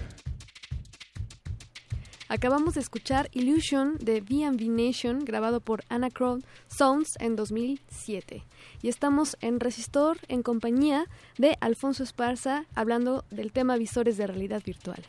Acabamos 2.28 2.74
de 2.74 2.82
escuchar 2.82 3.30
Illusion 3.34 3.98
de 4.00 4.22
V&V 4.22 4.66
Nation, 4.68 5.24
grabado 5.24 5.60
por 5.60 5.84
Anacron 5.90 6.44
Sounds 6.70 7.10
en 7.20 7.36
2007. 7.36 8.44
Y 8.82 8.88
estamos 8.90 9.38
en 9.42 9.60
Resistor 9.60 10.18
en 10.28 10.42
compañía 10.42 11.06
de 11.38 11.56
Alfonso 11.62 12.02
Esparza, 12.02 12.66
hablando 12.74 13.26
del 13.30 13.52
tema 13.52 13.78
visores 13.78 14.18
de 14.18 14.26
realidad 14.26 14.64
virtual. 14.66 15.04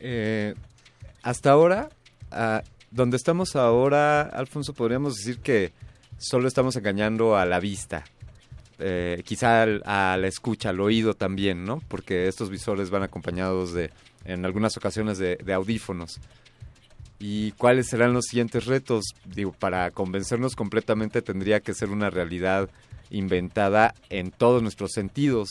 Eh, 0.00 0.56
hasta 1.22 1.52
ahora, 1.52 1.88
ah, 2.32 2.64
donde 2.90 3.16
estamos 3.16 3.54
ahora, 3.54 4.22
Alfonso, 4.22 4.74
podríamos 4.74 5.14
decir 5.14 5.38
que 5.38 5.72
solo 6.16 6.48
estamos 6.48 6.74
engañando 6.74 7.36
a 7.36 7.46
la 7.46 7.60
vista. 7.60 8.04
Eh, 8.80 9.22
quizá 9.24 9.62
al- 9.62 9.82
a 9.86 10.16
la 10.20 10.28
escucha, 10.28 10.70
al 10.70 10.80
oído 10.80 11.14
también, 11.14 11.64
¿no? 11.64 11.82
Porque 11.88 12.28
estos 12.28 12.48
visores 12.50 12.90
van 12.90 13.02
acompañados 13.02 13.72
de, 13.72 13.90
en 14.24 14.44
algunas 14.44 14.76
ocasiones, 14.76 15.18
de, 15.18 15.36
de 15.36 15.52
audífonos. 15.52 16.20
¿Y 17.20 17.50
cuáles 17.52 17.88
serán 17.88 18.12
los 18.12 18.26
siguientes 18.26 18.66
retos? 18.66 19.04
Digo, 19.24 19.52
para 19.52 19.90
convencernos 19.90 20.54
completamente 20.54 21.20
tendría 21.22 21.60
que 21.60 21.74
ser 21.74 21.88
una 21.90 22.10
realidad 22.10 22.70
inventada 23.10 23.94
en 24.10 24.30
todos 24.30 24.62
nuestros 24.62 24.92
sentidos. 24.92 25.48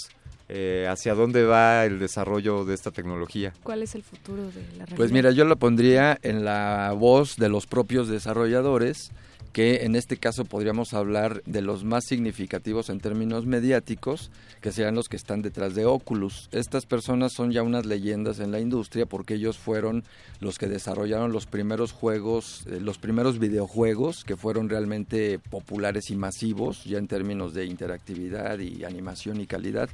Eh, 0.49 0.87
¿Hacia 0.89 1.13
dónde 1.13 1.43
va 1.43 1.83
el 1.83 1.99
desarrollo 1.99 2.63
de 2.63 2.73
esta 2.73 2.91
tecnología? 2.91 3.51
¿Cuál 3.63 3.83
es 3.83 3.95
el 3.95 4.03
futuro 4.03 4.43
de 4.45 4.61
la 4.61 4.85
realidad? 4.85 4.95
Pues 4.95 5.11
mira, 5.11 5.31
yo 5.31 5.43
lo 5.43 5.57
pondría 5.57 6.17
en 6.21 6.45
la 6.45 6.93
voz 6.97 7.35
de 7.35 7.49
los 7.49 7.65
propios 7.67 8.07
desarrolladores, 8.07 9.11
que 9.51 9.85
en 9.85 9.95
este 9.95 10.17
caso 10.17 10.45
podríamos 10.45 10.93
hablar 10.93 11.41
de 11.45 11.61
los 11.61 11.83
más 11.83 12.05
significativos 12.05 12.89
en 12.89 12.99
términos 12.99 13.45
mediáticos, 13.45 14.31
que 14.61 14.71
serían 14.71 14.95
los 14.95 15.09
que 15.09 15.17
están 15.17 15.41
detrás 15.41 15.75
de 15.75 15.85
Oculus. 15.85 16.49
Estas 16.51 16.85
personas 16.85 17.33
son 17.33 17.51
ya 17.51 17.63
unas 17.63 17.85
leyendas 17.85 18.39
en 18.39 18.51
la 18.51 18.59
industria 18.59 19.05
porque 19.05 19.35
ellos 19.35 19.57
fueron 19.57 20.03
los 20.39 20.57
que 20.57 20.67
desarrollaron 20.67 21.31
los 21.31 21.45
primeros 21.45 21.91
juegos, 21.91 22.65
eh, 22.67 22.79
los 22.79 22.97
primeros 22.97 23.39
videojuegos 23.39 24.23
que 24.23 24.37
fueron 24.37 24.69
realmente 24.69 25.39
populares 25.39 26.11
y 26.11 26.15
masivos, 26.15 26.83
ya 26.83 26.97
en 26.97 27.07
términos 27.07 27.53
de 27.53 27.65
interactividad 27.65 28.59
y 28.59 28.83
animación 28.83 29.41
y 29.41 29.47
calidad, 29.47 29.89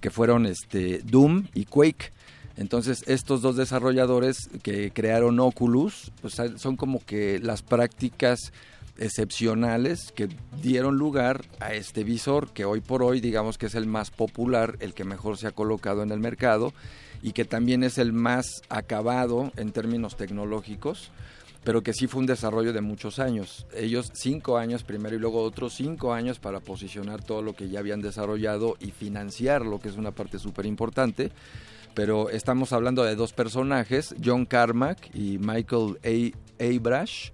que 0.00 0.10
fueron 0.10 0.46
este 0.46 1.00
Doom 1.04 1.46
y 1.54 1.64
Quake. 1.64 2.12
Entonces, 2.56 3.04
estos 3.06 3.40
dos 3.40 3.56
desarrolladores 3.56 4.50
que 4.62 4.90
crearon 4.90 5.40
Oculus, 5.40 6.12
pues 6.20 6.36
son 6.56 6.76
como 6.76 7.02
que 7.04 7.38
las 7.38 7.62
prácticas 7.62 8.52
excepcionales 9.00 10.12
que 10.12 10.28
dieron 10.62 10.96
lugar 10.96 11.44
a 11.58 11.74
este 11.74 12.04
visor 12.04 12.52
que 12.52 12.64
hoy 12.64 12.80
por 12.80 13.02
hoy 13.02 13.20
digamos 13.20 13.58
que 13.58 13.66
es 13.66 13.74
el 13.74 13.86
más 13.86 14.10
popular, 14.10 14.76
el 14.78 14.94
que 14.94 15.04
mejor 15.04 15.38
se 15.38 15.48
ha 15.48 15.52
colocado 15.52 16.02
en 16.02 16.12
el 16.12 16.20
mercado 16.20 16.72
y 17.22 17.32
que 17.32 17.44
también 17.44 17.82
es 17.82 17.98
el 17.98 18.12
más 18.12 18.62
acabado 18.68 19.52
en 19.56 19.72
términos 19.72 20.16
tecnológicos 20.16 21.10
pero 21.64 21.82
que 21.82 21.92
sí 21.92 22.06
fue 22.06 22.20
un 22.20 22.26
desarrollo 22.26 22.72
de 22.72 22.80
muchos 22.80 23.18
años. 23.18 23.66
Ellos 23.74 24.10
cinco 24.14 24.56
años 24.56 24.82
primero 24.82 25.14
y 25.14 25.18
luego 25.18 25.42
otros 25.42 25.74
cinco 25.74 26.14
años 26.14 26.38
para 26.38 26.60
posicionar 26.60 27.22
todo 27.22 27.42
lo 27.42 27.52
que 27.52 27.68
ya 27.68 27.80
habían 27.80 28.00
desarrollado 28.00 28.76
y 28.80 28.92
financiarlo, 28.92 29.78
que 29.78 29.90
es 29.90 29.96
una 29.96 30.12
parte 30.12 30.38
súper 30.38 30.64
importante. 30.64 31.30
Pero 31.94 32.30
estamos 32.30 32.72
hablando 32.72 33.04
de 33.04 33.14
dos 33.14 33.32
personajes, 33.32 34.14
John 34.24 34.46
Carmack 34.46 35.14
y 35.14 35.38
Michael 35.38 35.98
A. 36.02 36.64
Abrash, 36.64 37.30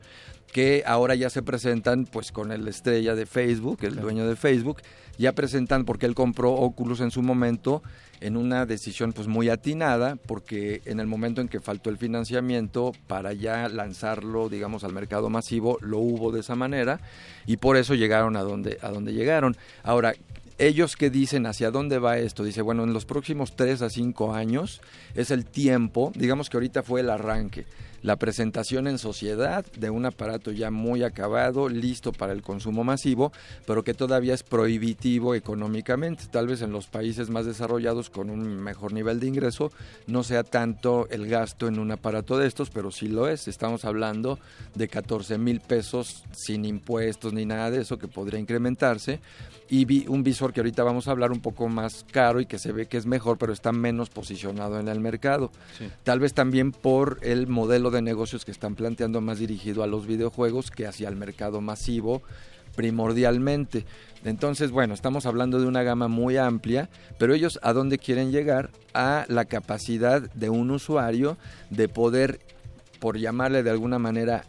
que 0.52 0.82
ahora 0.86 1.14
ya 1.14 1.30
se 1.30 1.42
presentan 1.42 2.06
pues 2.06 2.32
con 2.32 2.52
el 2.52 2.66
estrella 2.68 3.14
de 3.14 3.26
Facebook, 3.26 3.78
el 3.82 3.96
dueño 3.96 4.26
de 4.26 4.36
Facebook, 4.36 4.78
ya 5.18 5.32
presentan 5.32 5.84
porque 5.84 6.06
él 6.06 6.14
compró 6.14 6.52
Oculus 6.52 7.00
en 7.00 7.10
su 7.10 7.22
momento 7.22 7.82
en 8.20 8.36
una 8.36 8.64
decisión 8.64 9.12
pues 9.12 9.28
muy 9.28 9.48
atinada 9.48 10.16
porque 10.16 10.80
en 10.86 11.00
el 11.00 11.06
momento 11.06 11.40
en 11.40 11.48
que 11.48 11.60
faltó 11.60 11.90
el 11.90 11.98
financiamiento 11.98 12.92
para 13.06 13.32
ya 13.34 13.68
lanzarlo 13.68 14.48
digamos 14.48 14.84
al 14.84 14.94
mercado 14.94 15.28
masivo 15.28 15.76
lo 15.82 15.98
hubo 15.98 16.32
de 16.32 16.40
esa 16.40 16.54
manera 16.54 17.00
y 17.46 17.58
por 17.58 17.76
eso 17.76 17.94
llegaron 17.94 18.36
a 18.36 18.42
donde 18.42 18.78
a 18.80 18.88
donde 18.88 19.12
llegaron. 19.12 19.56
Ahora 19.82 20.14
ellos 20.58 20.96
que 20.96 21.10
dicen 21.10 21.46
hacia 21.46 21.70
dónde 21.70 21.98
va 21.98 22.18
esto, 22.18 22.42
dice, 22.42 22.62
bueno, 22.62 22.84
en 22.84 22.92
los 22.92 23.04
próximos 23.04 23.56
3 23.56 23.82
a 23.82 23.90
5 23.90 24.34
años 24.34 24.80
es 25.14 25.30
el 25.30 25.44
tiempo, 25.44 26.12
digamos 26.14 26.48
que 26.48 26.56
ahorita 26.56 26.82
fue 26.82 27.00
el 27.00 27.10
arranque, 27.10 27.66
la 28.06 28.14
presentación 28.14 28.86
en 28.86 28.98
sociedad 28.98 29.66
de 29.76 29.90
un 29.90 30.06
aparato 30.06 30.52
ya 30.52 30.70
muy 30.70 31.02
acabado, 31.02 31.68
listo 31.68 32.12
para 32.12 32.32
el 32.32 32.40
consumo 32.40 32.84
masivo, 32.84 33.32
pero 33.66 33.82
que 33.82 33.94
todavía 33.94 34.32
es 34.32 34.44
prohibitivo 34.44 35.34
económicamente. 35.34 36.26
Tal 36.30 36.46
vez 36.46 36.62
en 36.62 36.70
los 36.70 36.86
países 36.86 37.30
más 37.30 37.46
desarrollados 37.46 38.08
con 38.08 38.30
un 38.30 38.62
mejor 38.62 38.92
nivel 38.92 39.18
de 39.18 39.26
ingreso 39.26 39.72
no 40.06 40.22
sea 40.22 40.44
tanto 40.44 41.08
el 41.10 41.26
gasto 41.26 41.66
en 41.66 41.80
un 41.80 41.90
aparato 41.90 42.38
de 42.38 42.46
estos, 42.46 42.70
pero 42.70 42.92
sí 42.92 43.08
lo 43.08 43.26
es. 43.26 43.48
Estamos 43.48 43.84
hablando 43.84 44.38
de 44.76 44.86
14 44.86 45.36
mil 45.36 45.58
pesos 45.58 46.22
sin 46.30 46.64
impuestos 46.64 47.32
ni 47.32 47.44
nada 47.44 47.72
de 47.72 47.80
eso 47.80 47.98
que 47.98 48.06
podría 48.06 48.38
incrementarse 48.38 49.18
y 49.68 49.84
vi 49.84 50.06
un 50.08 50.22
visor 50.22 50.52
que 50.52 50.60
ahorita 50.60 50.82
vamos 50.84 51.08
a 51.08 51.10
hablar 51.10 51.32
un 51.32 51.40
poco 51.40 51.68
más 51.68 52.04
caro 52.10 52.40
y 52.40 52.46
que 52.46 52.58
se 52.58 52.72
ve 52.72 52.86
que 52.86 52.96
es 52.96 53.06
mejor, 53.06 53.38
pero 53.38 53.52
está 53.52 53.72
menos 53.72 54.10
posicionado 54.10 54.78
en 54.78 54.88
el 54.88 55.00
mercado. 55.00 55.50
Sí. 55.78 55.88
Tal 56.04 56.20
vez 56.20 56.34
también 56.34 56.72
por 56.72 57.18
el 57.22 57.46
modelo 57.46 57.90
de 57.90 58.02
negocios 58.02 58.44
que 58.44 58.52
están 58.52 58.74
planteando 58.74 59.20
más 59.20 59.38
dirigido 59.38 59.82
a 59.82 59.86
los 59.86 60.06
videojuegos 60.06 60.70
que 60.70 60.86
hacia 60.86 61.08
el 61.08 61.16
mercado 61.16 61.60
masivo 61.60 62.22
primordialmente. 62.76 63.86
Entonces, 64.24 64.70
bueno, 64.70 64.94
estamos 64.94 65.26
hablando 65.26 65.58
de 65.58 65.66
una 65.66 65.82
gama 65.82 66.08
muy 66.08 66.36
amplia, 66.36 66.88
pero 67.18 67.34
ellos 67.34 67.58
a 67.62 67.72
dónde 67.72 67.98
quieren 67.98 68.30
llegar? 68.30 68.70
A 68.94 69.24
la 69.28 69.46
capacidad 69.46 70.22
de 70.32 70.50
un 70.50 70.70
usuario 70.70 71.36
de 71.70 71.88
poder, 71.88 72.40
por 73.00 73.18
llamarle 73.18 73.62
de 73.62 73.70
alguna 73.70 73.98
manera, 73.98 74.44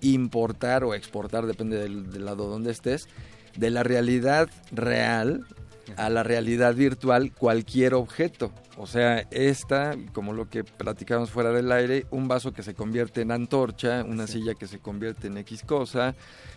importar 0.00 0.84
o 0.84 0.94
exportar, 0.94 1.46
depende 1.46 1.78
del, 1.78 2.10
del 2.10 2.24
lado 2.24 2.48
donde 2.48 2.70
estés, 2.70 3.08
de 3.56 3.70
la 3.70 3.82
realidad 3.82 4.48
real 4.72 5.46
a 5.96 6.10
la 6.10 6.22
realidad 6.22 6.74
virtual 6.74 7.32
cualquier 7.32 7.94
objeto. 7.94 8.52
O 8.76 8.86
sea, 8.86 9.20
esta, 9.30 9.96
como 10.12 10.32
lo 10.32 10.48
que 10.48 10.64
platicamos 10.64 11.30
fuera 11.30 11.52
del 11.52 11.70
aire, 11.70 12.06
un 12.10 12.26
vaso 12.26 12.52
que 12.52 12.62
se 12.62 12.74
convierte 12.74 13.20
en 13.20 13.30
antorcha, 13.30 14.04
una 14.04 14.26
silla 14.26 14.54
que 14.54 14.66
se 14.66 14.80
convierte 14.80 15.28
en 15.28 15.38
X 15.38 15.62
cosa, 15.62 16.14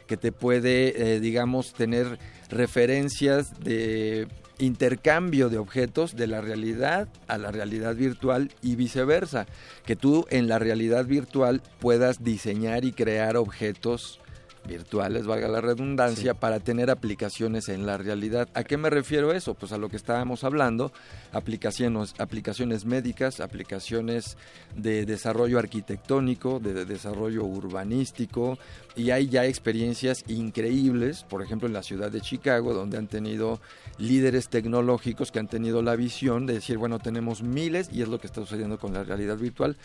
que 0.07 0.17
te 0.17 0.31
puede, 0.31 1.15
eh, 1.15 1.19
digamos, 1.19 1.73
tener 1.73 2.17
referencias 2.49 3.59
de 3.59 4.27
intercambio 4.57 5.49
de 5.49 5.59
objetos 5.59 6.15
de 6.15 6.25
la 6.25 6.41
realidad 6.41 7.07
a 7.27 7.37
la 7.37 7.51
realidad 7.51 7.95
virtual 7.95 8.51
y 8.63 8.75
viceversa. 8.75 9.45
Que 9.85 9.95
tú 9.95 10.25
en 10.31 10.47
la 10.47 10.57
realidad 10.57 11.05
virtual 11.05 11.61
puedas 11.79 12.23
diseñar 12.23 12.83
y 12.83 12.93
crear 12.93 13.37
objetos 13.37 14.19
virtuales, 14.67 15.25
valga 15.25 15.47
la 15.47 15.61
redundancia, 15.61 16.33
para 16.33 16.59
tener 16.59 16.91
aplicaciones 16.91 17.69
en 17.69 17.85
la 17.85 17.97
realidad. 17.97 18.49
¿A 18.53 18.63
qué 18.63 18.77
me 18.77 18.89
refiero 18.89 19.31
eso? 19.31 19.53
Pues 19.53 19.71
a 19.71 19.77
lo 19.77 19.89
que 19.89 19.95
estábamos 19.95 20.43
hablando, 20.43 20.91
aplicaciones, 21.31 22.13
aplicaciones 22.19 22.85
médicas, 22.85 23.39
aplicaciones 23.39 24.37
de 24.75 25.05
desarrollo 25.05 25.57
arquitectónico, 25.57 26.59
de, 26.59 26.73
de 26.73 26.85
desarrollo 26.85 27.43
urbanístico, 27.45 28.57
y 28.95 29.11
hay 29.11 29.29
ya 29.29 29.45
experiencias 29.45 30.23
increíbles, 30.27 31.23
por 31.23 31.41
ejemplo 31.41 31.67
en 31.67 31.73
la 31.73 31.83
ciudad 31.83 32.11
de 32.11 32.21
Chicago, 32.21 32.73
donde 32.73 32.97
han 32.97 33.07
tenido 33.07 33.59
líderes 33.97 34.49
tecnológicos 34.49 35.31
que 35.31 35.39
han 35.39 35.47
tenido 35.47 35.81
la 35.81 35.95
visión 35.95 36.45
de 36.45 36.55
decir, 36.55 36.77
bueno, 36.77 36.99
tenemos 36.99 37.41
miles, 37.41 37.89
y 37.91 38.01
es 38.01 38.07
lo 38.07 38.19
que 38.19 38.27
está 38.27 38.41
sucediendo 38.41 38.77
con 38.77 38.93
la 38.93 39.03
realidad 39.03 39.37
virtual, 39.37 39.77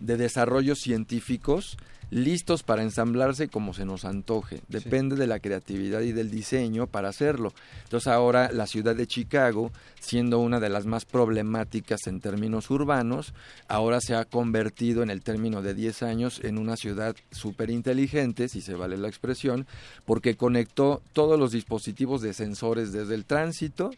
de 0.00 0.16
desarrollos 0.16 0.80
científicos 0.80 1.76
listos 2.10 2.62
para 2.62 2.82
ensamblarse 2.82 3.48
como 3.48 3.74
se 3.74 3.84
nos 3.84 4.04
antoje. 4.04 4.60
Depende 4.68 5.16
de 5.16 5.26
la 5.26 5.40
creatividad 5.40 6.00
y 6.00 6.12
del 6.12 6.30
diseño 6.30 6.86
para 6.86 7.08
hacerlo. 7.08 7.52
Entonces 7.84 8.08
ahora 8.08 8.50
la 8.52 8.66
ciudad 8.66 8.96
de 8.96 9.06
Chicago, 9.06 9.70
siendo 10.00 10.38
una 10.38 10.60
de 10.60 10.70
las 10.70 10.86
más 10.86 11.04
problemáticas 11.04 12.06
en 12.06 12.20
términos 12.20 12.70
urbanos, 12.70 13.34
ahora 13.68 14.00
se 14.00 14.14
ha 14.14 14.24
convertido 14.24 15.02
en 15.02 15.10
el 15.10 15.22
término 15.22 15.62
de 15.62 15.74
10 15.74 16.02
años 16.02 16.40
en 16.42 16.58
una 16.58 16.76
ciudad 16.76 17.14
súper 17.30 17.70
inteligente, 17.70 18.48
si 18.48 18.60
se 18.60 18.74
vale 18.74 18.96
la 18.96 19.08
expresión, 19.08 19.66
porque 20.06 20.36
conectó 20.36 21.02
todos 21.12 21.38
los 21.38 21.52
dispositivos 21.52 22.22
de 22.22 22.32
sensores 22.32 22.92
desde 22.92 23.14
el 23.14 23.24
tránsito, 23.24 23.90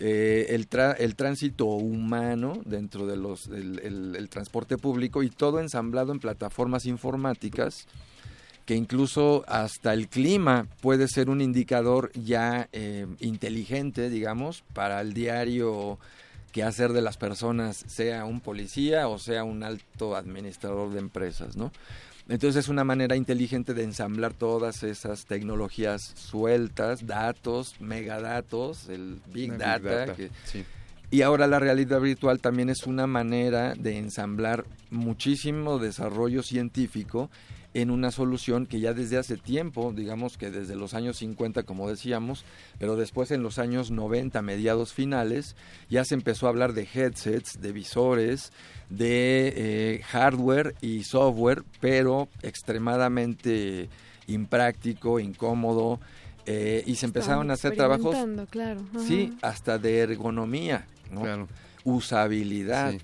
eh, 0.00 0.46
el, 0.50 0.68
tra- 0.68 0.96
el 0.98 1.14
tránsito 1.14 1.66
humano 1.66 2.54
dentro 2.64 3.06
de 3.06 3.16
los 3.16 3.46
el, 3.48 3.78
el- 3.80 4.16
el 4.16 4.28
transporte 4.28 4.78
público 4.78 5.22
y 5.22 5.30
todo 5.30 5.60
ensamblado 5.60 6.10
en 6.12 6.18
plataformas 6.20 6.86
informáticas 6.86 7.86
que 8.66 8.74
incluso 8.76 9.44
hasta 9.48 9.92
el 9.92 10.08
clima 10.08 10.66
puede 10.80 11.06
ser 11.08 11.28
un 11.28 11.40
indicador 11.40 12.10
ya 12.14 12.68
eh, 12.72 13.06
inteligente, 13.20 14.08
digamos, 14.10 14.62
para 14.74 15.00
el 15.00 15.12
diario 15.12 15.98
que 16.52 16.62
hacer 16.62 16.92
de 16.92 17.00
las 17.02 17.16
personas, 17.16 17.76
sea 17.88 18.24
un 18.24 18.40
policía 18.40 19.06
o 19.08 19.18
sea 19.18 19.44
un 19.44 19.62
alto 19.62 20.16
administrador 20.16 20.90
de 20.92 20.98
empresas, 21.00 21.56
¿no? 21.56 21.72
Entonces 22.30 22.64
es 22.64 22.68
una 22.68 22.84
manera 22.84 23.16
inteligente 23.16 23.74
de 23.74 23.82
ensamblar 23.82 24.32
todas 24.32 24.82
esas 24.84 25.26
tecnologías 25.26 26.12
sueltas, 26.14 27.06
datos, 27.06 27.74
megadatos, 27.80 28.88
el 28.88 29.20
Big 29.32 29.50
Big 29.50 29.58
Data. 29.58 29.78
data, 29.96 30.14
que- 30.14 30.30
sí. 30.44 30.64
Y 31.10 31.22
ahora 31.22 31.48
la 31.48 31.58
realidad 31.58 32.00
virtual 32.00 32.40
también 32.40 32.70
es 32.70 32.86
una 32.86 33.08
manera 33.08 33.74
de 33.74 33.98
ensamblar 33.98 34.64
muchísimo 34.90 35.80
desarrollo 35.80 36.44
científico 36.44 37.30
en 37.74 37.90
una 37.90 38.12
solución 38.12 38.66
que 38.66 38.78
ya 38.80 38.92
desde 38.94 39.18
hace 39.18 39.36
tiempo, 39.36 39.92
digamos 39.92 40.36
que 40.36 40.50
desde 40.50 40.76
los 40.76 40.94
años 40.94 41.18
50 41.18 41.64
como 41.64 41.88
decíamos, 41.88 42.44
pero 42.78 42.94
después 42.96 43.32
en 43.32 43.42
los 43.42 43.58
años 43.58 43.90
90, 43.90 44.40
mediados 44.42 44.92
finales, 44.92 45.56
ya 45.88 46.04
se 46.04 46.14
empezó 46.14 46.46
a 46.46 46.50
hablar 46.50 46.74
de 46.74 46.86
headsets, 46.92 47.60
de 47.60 47.72
visores, 47.72 48.52
de 48.90 49.54
eh, 49.56 50.02
hardware 50.08 50.74
y 50.80 51.04
software, 51.04 51.62
pero 51.80 52.28
extremadamente 52.42 53.88
impráctico, 54.26 55.20
incómodo, 55.20 56.00
eh, 56.46 56.82
y 56.86 56.96
se 56.96 57.06
empezaron 57.06 57.50
a 57.50 57.54
hacer 57.54 57.76
trabajos 57.76 58.16
claro. 58.50 58.80
Sí, 59.06 59.32
hasta 59.42 59.78
de 59.78 60.00
ergonomía, 60.00 60.86
¿no? 61.10 61.46
usabilidad. 61.84 62.94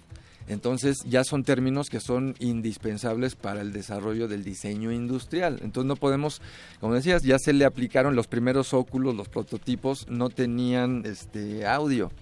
Entonces 0.49 0.99
ya 1.05 1.25
son 1.25 1.43
términos 1.43 1.89
que 1.89 2.01
son 2.01 2.37
indispensables 2.39 3.35
para 3.35 3.61
el 3.63 3.73
desarrollo 3.73 4.29
del 4.29 4.45
diseño 4.45 4.93
industrial. 4.93 5.59
Entonces 5.63 5.89
no 5.89 5.97
podemos, 5.97 6.41
como 6.81 6.95
decías, 6.95 7.23
ya 7.23 7.39
se 7.39 7.53
le 7.53 7.65
aplicaron 7.65 8.15
los 8.15 8.29
primeros 8.29 8.73
óculos, 8.73 9.17
los 9.17 9.29
prototipos 9.29 10.07
no 10.09 10.29
tenían 10.29 11.03
este 11.05 11.67
audio. 11.67 12.13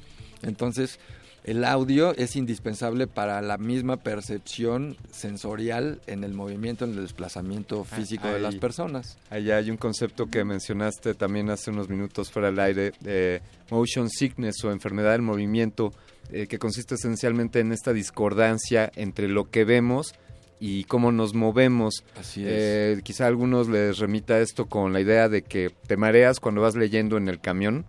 Entonces 0.43 0.99
el 1.45 1.65
audio 1.65 2.15
es 2.17 2.37
indispensable 2.37 3.07
para 3.07 3.43
la 3.43 3.59
misma 3.59 3.99
percepción 3.99 4.97
sensorial 5.11 6.01
en 6.07 6.25
el 6.25 6.33
movimiento, 6.33 6.87
en 6.87 6.93
el 6.93 7.03
desplazamiento 7.03 7.85
físico 7.85 8.29
de 8.29 8.41
las 8.41 8.55
personas. 8.57 9.19
Ahí 9.29 9.51
hay 9.51 9.71
un 9.71 9.77
concepto 9.77 10.27
que 10.27 10.43
mencionaste 10.43 11.13
también 11.15 11.51
hace 11.51 11.71
unos 11.71 11.91
minutos 11.91 12.31
fuera 12.31 12.51
del 12.51 12.61
aire, 12.61 13.43
motion 13.71 14.09
sickness 14.09 14.65
o 14.65 14.73
enfermedad 14.73 15.13
del 15.13 15.23
movimiento, 15.23 15.93
eh, 16.33 16.47
que 16.47 16.59
consiste 16.59 16.95
esencialmente 16.95 17.61
en 17.61 17.73
esta 17.73 17.93
discordancia 17.93 18.91
entre 18.97 19.29
lo 19.29 19.51
que 19.51 19.65
vemos 19.65 20.15
y 20.59 20.85
cómo 20.85 21.13
nos 21.13 21.35
movemos. 21.35 22.05
Así 22.19 22.43
es. 22.43 22.49
Eh, 22.51 23.01
quizá 23.03 23.25
a 23.25 23.29
algunos 23.29 23.69
les 23.69 23.99
remita 23.99 24.41
esto 24.41 24.65
con 24.65 24.95
la 24.95 25.01
idea 25.01 25.29
de 25.29 25.43
que 25.43 25.71
te 25.87 25.99
mareas 25.99 26.41
cuando 26.41 26.63
vas 26.63 26.75
leyendo 26.75 27.19
en 27.19 27.29
el 27.29 27.41
camión. 27.41 27.85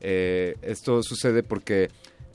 Eh, 0.00 0.56
esto 0.60 1.02
sucede 1.02 1.42
porque 1.42 1.88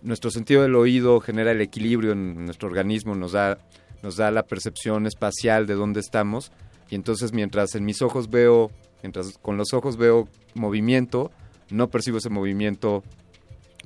nuestro 0.05 0.31
sentido 0.31 0.61
del 0.61 0.75
oído 0.75 1.19
genera 1.19 1.51
el 1.51 1.61
equilibrio 1.61 2.13
en 2.13 2.45
nuestro 2.45 2.69
organismo, 2.69 3.15
nos 3.15 3.33
da, 3.33 3.57
nos 4.03 4.15
da 4.15 4.31
la 4.31 4.43
percepción 4.43 5.07
espacial 5.07 5.67
de 5.67 5.73
dónde 5.73 5.99
estamos. 5.99 6.51
Y 6.89 6.95
entonces 6.95 7.33
mientras 7.33 7.75
en 7.75 7.83
mis 7.83 8.01
ojos 8.01 8.29
veo, 8.29 8.71
mientras 9.01 9.37
con 9.39 9.57
los 9.57 9.73
ojos 9.73 9.97
veo 9.97 10.29
movimiento, 10.53 11.31
no 11.69 11.89
percibo 11.89 12.19
ese 12.19 12.29
movimiento 12.29 13.03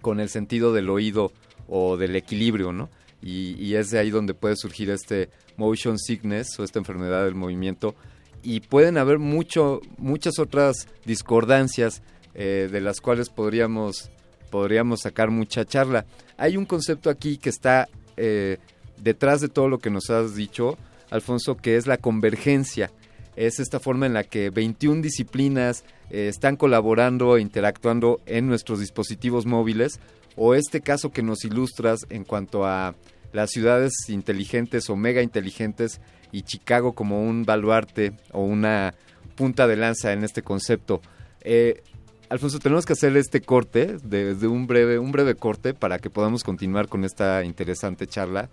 con 0.02 0.20
el 0.20 0.30
sentido 0.30 0.74
del 0.74 0.90
oído 0.90 1.32
o 1.68 1.98
del 1.98 2.16
equilibrio, 2.16 2.72
¿no? 2.72 2.90
Y, 3.22 3.76
es 3.76 3.90
de 3.90 4.00
ahí 4.00 4.12
donde 4.12 4.34
puede 4.34 4.56
surgir 4.56 4.90
este 4.90 5.30
motion 5.58 5.98
sickness 5.98 6.58
o 6.58 6.64
esta 6.64 6.80
enfermedad 6.80 7.26
del 7.26 7.36
movimiento. 7.36 7.96
Y 8.44 8.62
pueden 8.62 8.98
haber 8.98 9.20
mucho, 9.20 9.82
muchas 9.98 10.40
otras 10.40 10.88
discordancias 11.06 12.02
eh, 12.34 12.70
de 12.72 12.80
las 12.80 13.02
cuales 13.02 13.30
podríamos, 13.30 14.10
podríamos 14.49 15.01
sacar 15.01 15.30
mucha 15.30 15.65
charla. 15.65 16.05
Hay 16.38 16.57
un 16.57 16.65
concepto 16.65 17.09
aquí 17.09 17.38
que 17.38 17.49
está 17.49 17.88
eh, 18.17 18.57
detrás 19.01 19.41
de 19.41 19.49
todo 19.49 19.69
lo 19.69 19.80
que 19.80 19.89
nos 19.89 20.09
has 20.09 20.35
dicho, 20.35 20.77
Alfonso, 21.09 21.57
que 21.57 21.77
es 21.77 21.88
la 21.88 21.97
convergencia. 21.97 22.91
Es 23.35 23.59
esta 23.59 23.80
forma 23.80 24.05
en 24.05 24.13
la 24.13 24.23
que 24.23 24.49
21 24.49 25.01
disciplinas 25.01 25.84
eh, 26.09 26.27
están 26.27 26.55
colaborando 26.55 27.38
e 27.38 27.41
interactuando 27.41 28.19
en 28.26 28.47
nuestros 28.47 28.80
dispositivos 28.80 29.45
móviles, 29.45 29.99
o 30.35 30.55
este 30.55 30.81
caso 30.81 31.11
que 31.11 31.23
nos 31.23 31.43
ilustras 31.43 32.05
en 32.09 32.23
cuanto 32.23 32.65
a 32.65 32.95
las 33.31 33.51
ciudades 33.51 33.93
inteligentes 34.07 34.89
o 34.89 34.95
mega 34.95 35.21
inteligentes 35.21 36.01
y 36.31 36.43
Chicago 36.43 36.93
como 36.93 37.21
un 37.21 37.43
baluarte 37.43 38.13
o 38.31 38.43
una 38.43 38.93
punta 39.35 39.67
de 39.67 39.76
lanza 39.76 40.13
en 40.13 40.23
este 40.23 40.41
concepto. 40.41 41.01
Eh, 41.41 41.81
Alfonso, 42.30 42.60
tenemos 42.60 42.85
que 42.85 42.93
hacer 42.93 43.18
este 43.18 43.41
corte, 43.41 43.97
de, 44.03 44.35
de 44.35 44.47
un 44.47 44.68
breve, 44.68 44.99
un 44.99 45.11
breve 45.11 45.34
corte 45.34 45.73
para 45.73 45.97
que 45.97 46.11
podamos 46.11 46.43
continuar 46.43 46.88
con 46.88 47.03
esta 47.03 47.43
interesante 47.43 48.06
charla 48.06 48.49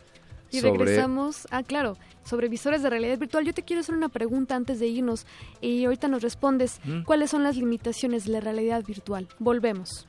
Y 0.51 0.61
sobre 0.61 0.85
regresamos, 0.85 1.47
ah, 1.51 1.63
claro, 1.63 1.99
sobre 2.25 2.49
visores 2.49 2.83
de 2.83 2.89
realidad 2.89 3.19
virtual. 3.19 3.45
Yo 3.45 3.53
te 3.53 3.63
quiero 3.63 3.81
hacer 3.81 3.95
una 3.95 4.09
pregunta 4.09 4.57
antes 4.57 4.81
de 4.81 4.87
irnos 4.87 5.27
y 5.61 5.85
ahorita 5.85 6.09
nos 6.09 6.23
respondes. 6.23 6.81
Mm. 6.85 7.03
¿Cuáles 7.03 7.31
son 7.31 7.43
las 7.43 7.57
limitaciones 7.57 8.25
de 8.25 8.33
la 8.33 8.41
realidad 8.41 8.83
virtual? 8.83 9.29
Volvemos. 9.39 10.07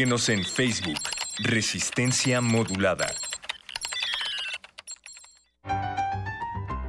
Síguenos 0.00 0.30
en 0.30 0.46
Facebook, 0.46 0.98
Resistencia 1.40 2.40
Modulada. 2.40 3.06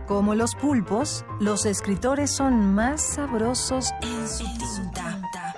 Como 0.08 0.34
los 0.34 0.56
pulpos, 0.56 1.26
los 1.42 1.66
escritores 1.66 2.32
son 2.32 2.74
más 2.74 3.16
sabrosos 3.16 3.90
en 4.02 4.30
su 4.30 4.46
tinta. 4.54 5.54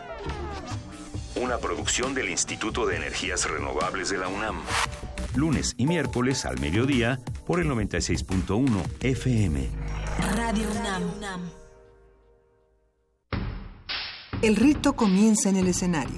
Una 1.35 1.59
producción 1.59 2.15
del 2.15 2.31
Instituto 2.31 2.87
de 2.87 2.95
Energías 2.95 3.47
Renovables 3.47 4.09
de 4.09 4.17
la 4.17 4.29
UNAM. 4.29 4.55
Lunes 5.35 5.75
y 5.77 5.85
miércoles 5.85 6.45
al 6.45 6.59
mediodía 6.59 7.19
por 7.45 7.59
el 7.59 7.67
96.1 7.67 8.83
FM. 8.99 9.69
Radio 10.35 10.67
UNAM. 10.71 11.51
El 14.41 14.55
rito 14.55 14.93
comienza 14.93 15.49
en 15.49 15.57
el 15.57 15.67
escenario. 15.67 16.17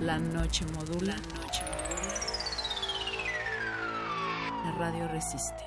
La 0.00 0.18
noche 0.18 0.64
modula. 0.74 1.16
La 4.64 4.72
radio 4.78 5.06
resiste. 5.08 5.64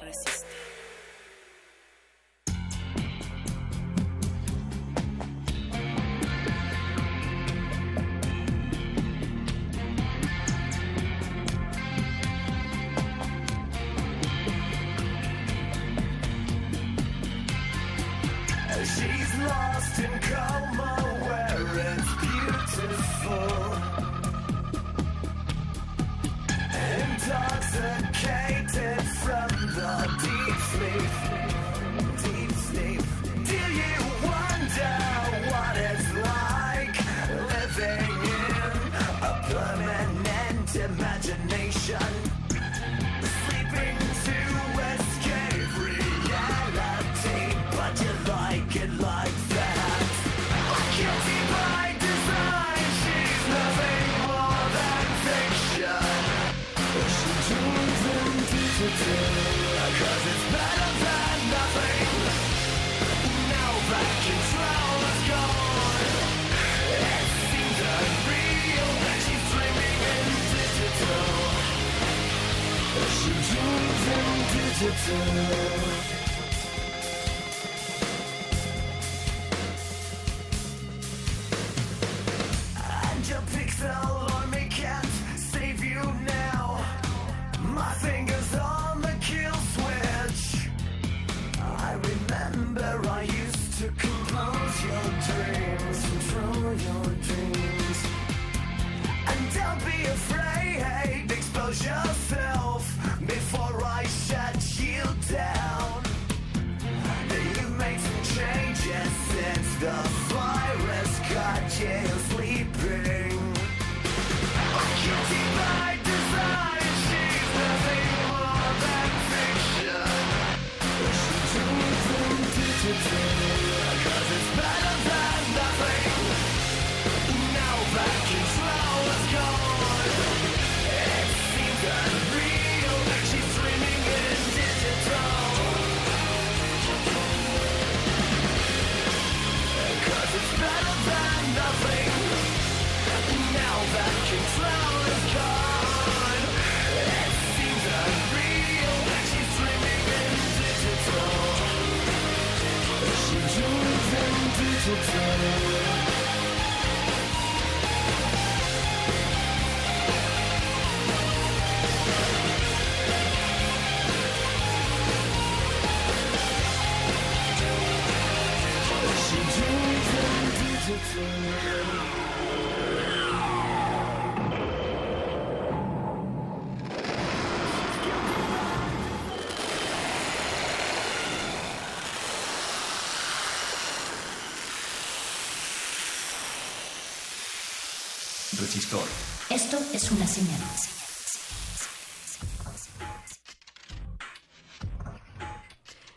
Es 189.94 190.12
una 190.12 190.26
señal. 190.26 190.60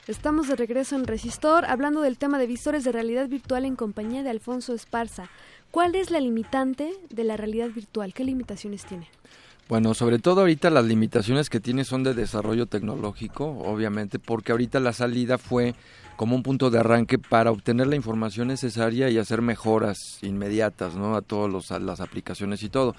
Estamos 0.07 0.49
de 0.49 0.57
regreso 0.57 0.97
en 0.97 1.07
Resistor 1.07 1.67
hablando 1.67 2.01
del 2.01 2.17
tema 2.17 2.39
de 2.39 2.47
visores 2.47 2.85
de 2.85 2.93
realidad 2.93 3.29
virtual 3.29 3.67
en 3.67 3.77
compañía 3.77 4.23
de 4.23 4.31
Alfonso 4.31 4.73
Esparza. 4.73 5.29
¿Cuál 5.71 5.95
es 5.95 6.11
la 6.11 6.21
limitante 6.21 6.93
de 7.11 7.25
la 7.25 7.37
realidad 7.37 7.69
virtual? 7.69 8.15
¿Qué 8.15 8.25
limitaciones 8.25 8.87
tiene? 8.87 9.09
Bueno, 9.69 9.95
sobre 9.95 10.21
todo 10.21 10.43
ahorita 10.43 10.71
las 10.71 10.85
limitaciones 10.85 11.51
que 11.51 11.59
tiene 11.59 11.85
son 11.85 12.05
de 12.05 12.15
desarrollo 12.15 12.67
tecnológico, 12.67 13.47
obviamente, 13.47 14.21
porque 14.21 14.53
ahorita 14.53 14.79
la 14.79 14.93
salida 14.93 15.39
fue 15.39 15.75
como 16.17 16.37
un 16.37 16.45
punto 16.45 16.71
de 16.71 16.79
arranque 16.79 17.19
para 17.19 17.51
obtener 17.51 17.89
la 17.89 17.97
información 17.97 18.49
necesaria 18.49 19.11
y 19.11 19.19
hacer 19.19 19.43
mejoras 19.43 19.99
inmediatas, 20.23 20.95
¿no? 20.95 21.17
A 21.17 21.21
todas 21.21 21.71
las 21.83 22.01
aplicaciones 22.01 22.63
y 22.63 22.69
todo. 22.69 22.95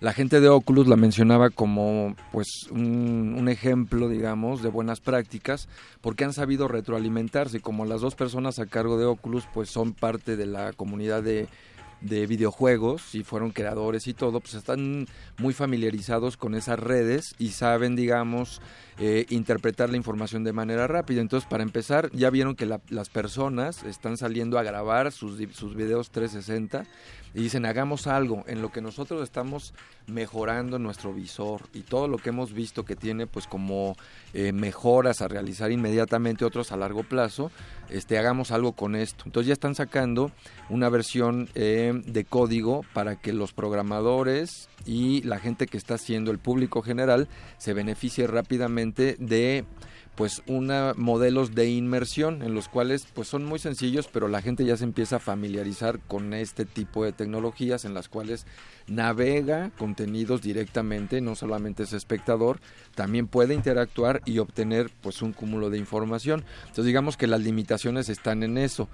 La 0.00 0.14
gente 0.14 0.40
de 0.40 0.48
Oculus 0.48 0.86
la 0.86 0.96
mencionaba 0.96 1.50
como 1.50 2.16
pues 2.32 2.68
un, 2.70 3.48
ejemplo, 3.50 4.08
digamos, 4.08 4.62
de 4.62 4.70
buenas 4.70 5.00
prácticas, 5.00 5.68
porque 6.00 6.24
han 6.24 6.32
sabido 6.32 6.68
retroalimentarse. 6.68 7.60
Como 7.60 7.84
las 7.84 8.00
dos 8.00 8.14
personas 8.14 8.58
a 8.58 8.66
cargo 8.66 8.96
de 8.96 9.04
Oculus 9.04 9.44
pues 9.52 9.68
son 9.68 9.92
parte 9.92 10.36
de 10.36 10.46
la 10.46 10.72
comunidad 10.72 11.22
de 11.22 11.48
de 12.00 12.26
videojuegos 12.26 13.14
y 13.14 13.24
fueron 13.24 13.50
creadores 13.50 14.06
y 14.06 14.14
todo, 14.14 14.40
pues 14.40 14.54
están 14.54 15.06
muy 15.38 15.52
familiarizados 15.52 16.36
con 16.36 16.54
esas 16.54 16.78
redes 16.78 17.34
y 17.38 17.50
saben, 17.50 17.94
digamos, 17.94 18.60
eh, 19.00 19.24
interpretar 19.30 19.88
la 19.90 19.96
información 19.96 20.44
de 20.44 20.52
manera 20.52 20.86
rápida. 20.86 21.20
Entonces, 21.22 21.48
para 21.48 21.62
empezar, 21.62 22.10
ya 22.12 22.28
vieron 22.30 22.54
que 22.54 22.66
la- 22.66 22.80
las 22.90 23.08
personas 23.08 23.82
están 23.84 24.16
saliendo 24.18 24.58
a 24.58 24.62
grabar 24.62 25.10
sus, 25.10 25.38
sus 25.54 25.74
videos 25.74 26.10
360 26.10 26.84
y 27.32 27.42
dicen, 27.42 27.64
hagamos 27.64 28.06
algo 28.08 28.44
en 28.48 28.60
lo 28.60 28.70
que 28.72 28.80
nosotros 28.80 29.22
estamos 29.22 29.72
mejorando 30.08 30.80
nuestro 30.80 31.14
visor 31.14 31.62
y 31.72 31.82
todo 31.82 32.08
lo 32.08 32.18
que 32.18 32.30
hemos 32.30 32.52
visto 32.52 32.84
que 32.84 32.96
tiene 32.96 33.28
pues 33.28 33.46
como 33.46 33.96
eh, 34.34 34.50
mejoras 34.52 35.22
a 35.22 35.28
realizar 35.28 35.70
inmediatamente, 35.70 36.44
otros 36.44 36.72
a 36.72 36.76
largo 36.76 37.04
plazo, 37.04 37.52
este, 37.88 38.18
hagamos 38.18 38.50
algo 38.50 38.72
con 38.72 38.96
esto. 38.96 39.22
Entonces 39.26 39.46
ya 39.46 39.52
están 39.52 39.76
sacando 39.76 40.32
una 40.68 40.88
versión 40.88 41.48
eh, 41.54 41.92
de 42.04 42.24
código 42.24 42.84
para 42.92 43.14
que 43.14 43.32
los 43.32 43.52
programadores 43.52 44.68
y 44.84 45.22
la 45.22 45.38
gente 45.38 45.66
que 45.68 45.76
está 45.76 45.94
haciendo 45.94 46.32
el 46.32 46.38
público 46.38 46.82
general 46.82 47.28
se 47.58 47.74
beneficie 47.74 48.26
rápidamente 48.26 48.89
de 48.94 49.64
pues 50.16 50.42
una 50.46 50.92
modelos 50.96 51.54
de 51.54 51.70
inmersión 51.70 52.42
en 52.42 52.52
los 52.52 52.68
cuales 52.68 53.06
pues 53.14 53.28
son 53.28 53.44
muy 53.44 53.58
sencillos 53.58 54.08
pero 54.12 54.28
la 54.28 54.42
gente 54.42 54.64
ya 54.64 54.76
se 54.76 54.84
empieza 54.84 55.16
a 55.16 55.20
familiarizar 55.20 55.98
con 56.00 56.34
este 56.34 56.66
tipo 56.66 57.04
de 57.04 57.12
tecnologías 57.12 57.84
en 57.84 57.94
las 57.94 58.08
cuales 58.08 58.44
navega 58.86 59.70
contenidos 59.78 60.42
directamente 60.42 61.20
no 61.20 61.36
solamente 61.36 61.84
es 61.84 61.92
espectador 61.92 62.60
también 62.94 63.28
puede 63.28 63.54
interactuar 63.54 64.20
y 64.26 64.38
obtener 64.38 64.90
pues 65.00 65.22
un 65.22 65.32
cúmulo 65.32 65.70
de 65.70 65.78
información. 65.78 66.44
Entonces 66.62 66.84
digamos 66.84 67.16
que 67.16 67.26
las 67.26 67.40
limitaciones 67.40 68.08
están 68.08 68.42
en 68.42 68.58
eso 68.58 68.88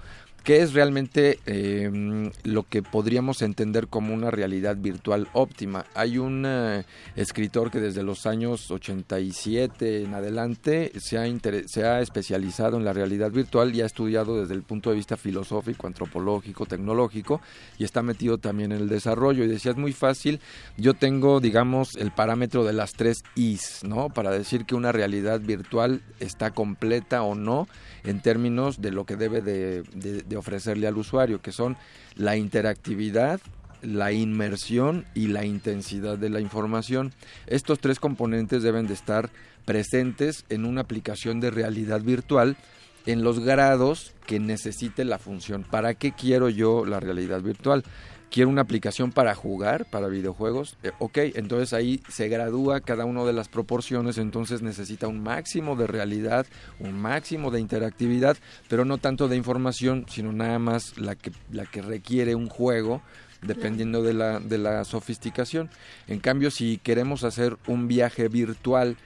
¿Qué 0.47 0.61
es 0.61 0.71
realmente 0.71 1.39
eh, 1.45 2.31
lo 2.45 2.63
que 2.63 2.81
podríamos 2.81 3.41
entender 3.41 3.89
como 3.89 4.13
una 4.13 4.31
realidad 4.31 4.77
virtual 4.77 5.27
óptima? 5.33 5.85
Hay 5.93 6.17
un 6.19 6.45
eh, 6.47 6.85
escritor 7.17 7.69
que 7.69 7.81
desde 7.81 8.01
los 8.01 8.25
años 8.25 8.71
87 8.71 10.03
en 10.03 10.13
adelante 10.13 10.93
se 11.01 11.17
ha, 11.17 11.25
se 11.65 11.83
ha 11.83 11.99
especializado 11.99 12.77
en 12.77 12.85
la 12.85 12.93
realidad 12.93 13.29
virtual 13.29 13.75
y 13.75 13.81
ha 13.81 13.85
estudiado 13.85 14.39
desde 14.39 14.53
el 14.53 14.63
punto 14.63 14.89
de 14.89 14.95
vista 14.95 15.17
filosófico, 15.17 15.85
antropológico, 15.85 16.65
tecnológico 16.65 17.41
y 17.77 17.83
está 17.83 18.01
metido 18.01 18.37
también 18.37 18.71
en 18.71 18.79
el 18.79 18.87
desarrollo. 18.87 19.43
Y 19.43 19.47
decía, 19.49 19.71
es 19.71 19.77
muy 19.77 19.91
fácil, 19.91 20.39
yo 20.77 20.93
tengo, 20.93 21.41
digamos, 21.41 21.97
el 21.97 22.11
parámetro 22.11 22.63
de 22.63 22.71
las 22.71 22.93
tres 22.93 23.17
Is, 23.35 23.81
¿no? 23.83 24.07
Para 24.07 24.31
decir 24.31 24.63
que 24.63 24.75
una 24.75 24.93
realidad 24.93 25.41
virtual 25.41 26.03
está 26.21 26.51
completa 26.51 27.21
o 27.23 27.35
no 27.35 27.67
en 28.05 28.21
términos 28.21 28.79
de 28.81 28.91
lo 28.91 29.05
que 29.05 29.17
debe 29.17 29.41
de, 29.41 29.83
de- 29.93 30.21
de 30.21 30.36
ofrecerle 30.37 30.87
al 30.87 30.97
usuario, 30.97 31.41
que 31.41 31.51
son 31.51 31.77
la 32.15 32.37
interactividad, 32.37 33.41
la 33.81 34.11
inmersión 34.11 35.05
y 35.13 35.27
la 35.27 35.45
intensidad 35.45 36.17
de 36.17 36.29
la 36.29 36.39
información. 36.39 37.13
Estos 37.47 37.79
tres 37.79 37.99
componentes 37.99 38.63
deben 38.63 38.87
de 38.87 38.93
estar 38.93 39.29
presentes 39.65 40.45
en 40.49 40.65
una 40.65 40.81
aplicación 40.81 41.39
de 41.39 41.51
realidad 41.51 42.01
virtual 42.01 42.57
en 43.05 43.23
los 43.23 43.39
grados 43.39 44.13
que 44.25 44.39
necesite 44.39 45.05
la 45.05 45.17
función. 45.17 45.63
¿Para 45.63 45.93
qué 45.93 46.11
quiero 46.11 46.49
yo 46.49 46.85
la 46.85 46.99
realidad 46.99 47.41
virtual? 47.41 47.83
Quiero 48.29 48.49
una 48.49 48.61
aplicación 48.61 49.11
para 49.11 49.35
jugar, 49.35 49.85
para 49.89 50.07
videojuegos. 50.07 50.77
Eh, 50.83 50.91
ok, 50.99 51.17
entonces 51.35 51.73
ahí 51.73 52.01
se 52.09 52.27
gradúa 52.27 52.81
cada 52.81 53.05
una 53.05 53.23
de 53.23 53.33
las 53.33 53.47
proporciones, 53.47 54.17
entonces 54.17 54.61
necesita 54.61 55.07
un 55.07 55.21
máximo 55.23 55.75
de 55.75 55.87
realidad, 55.87 56.45
un 56.79 56.99
máximo 56.99 57.51
de 57.51 57.61
interactividad, 57.61 58.37
pero 58.67 58.85
no 58.85 58.97
tanto 58.97 59.27
de 59.27 59.37
información, 59.37 60.05
sino 60.09 60.33
nada 60.33 60.59
más 60.59 60.97
la 60.97 61.15
que, 61.15 61.31
la 61.51 61.65
que 61.65 61.81
requiere 61.81 62.35
un 62.35 62.49
juego 62.49 63.01
dependiendo 63.41 64.03
de 64.03 64.13
la, 64.13 64.39
de 64.39 64.57
la 64.57 64.83
sofisticación. 64.83 65.69
En 66.07 66.19
cambio, 66.19 66.51
si 66.51 66.77
queremos 66.77 67.23
hacer 67.23 67.57
un 67.67 67.87
viaje 67.87 68.27
virtual, 68.27 68.97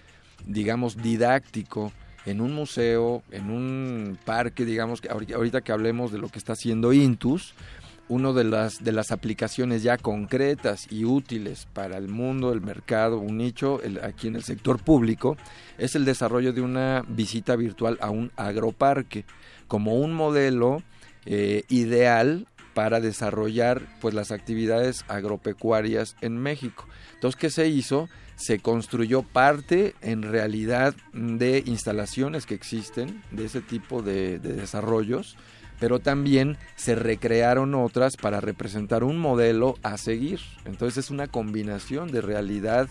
digamos, 0.46 0.98
didáctico, 0.98 1.92
en 2.26 2.40
un 2.40 2.54
museo, 2.54 3.24
en 3.32 3.50
un 3.50 4.18
parque, 4.26 4.66
digamos, 4.66 5.02
que 5.02 5.10
ahorita, 5.10 5.36
ahorita 5.36 5.62
que 5.62 5.72
hablemos 5.72 6.12
de 6.12 6.20
lo 6.20 6.30
que 6.30 6.38
está 6.38 6.54
haciendo 6.54 6.94
Intus, 6.94 7.54
una 8.12 8.34
de 8.34 8.44
las, 8.44 8.84
de 8.84 8.92
las 8.92 9.12
aplicaciones 9.12 9.84
ya 9.84 9.98
concretas 9.98 10.92
y 10.92 11.06
útiles 11.06 11.66
para 11.72 11.98
el 11.98 12.10
mundo, 12.10 12.52
el 12.52 12.60
mercado, 12.60 13.20
un 13.20 13.38
nicho 13.38 13.80
aquí 14.04 14.28
en 14.28 14.36
el 14.36 14.44
sector 14.44 14.84
público, 14.84 15.38
es 15.78 15.96
el 15.96 16.04
desarrollo 16.04 16.52
de 16.52 16.60
una 16.60 17.06
visita 17.08 17.56
virtual 17.56 17.98
a 18.02 18.10
un 18.10 18.30
agroparque 18.36 19.24
como 19.70 19.96
un 19.96 20.14
modelo 20.14 20.84
eh, 21.26 21.64
ideal 21.70 22.48
para 22.74 23.00
desarrollar 23.00 23.82
pues 24.02 24.14
las 24.14 24.32
actividades 24.32 25.06
agropecuarias 25.08 26.18
en 26.20 26.38
México. 26.38 26.88
Entonces, 27.14 27.40
¿qué 27.40 27.50
se 27.50 27.70
hizo? 27.70 28.10
Se 28.36 28.60
construyó 28.60 29.24
parte 29.24 29.96
en 30.02 30.24
realidad 30.24 30.96
de 31.14 31.64
instalaciones 31.66 32.46
que 32.46 32.56
existen 32.56 33.22
de 33.32 33.46
ese 33.46 33.62
tipo 33.62 34.02
de 34.02 34.40
desarrollos, 34.40 35.38
pero 35.82 36.00
también 36.00 36.58
se 36.78 36.96
recrearon 36.96 37.76
otras 37.76 38.16
para 38.16 38.40
representar 38.40 39.04
un 39.04 39.18
modelo 39.18 39.76
a 39.84 39.98
seguir. 39.98 40.40
Entonces 40.64 41.04
es 41.06 41.12
una 41.12 41.28
combinación 41.28 42.10
de 42.12 42.22
realidad 42.22 42.88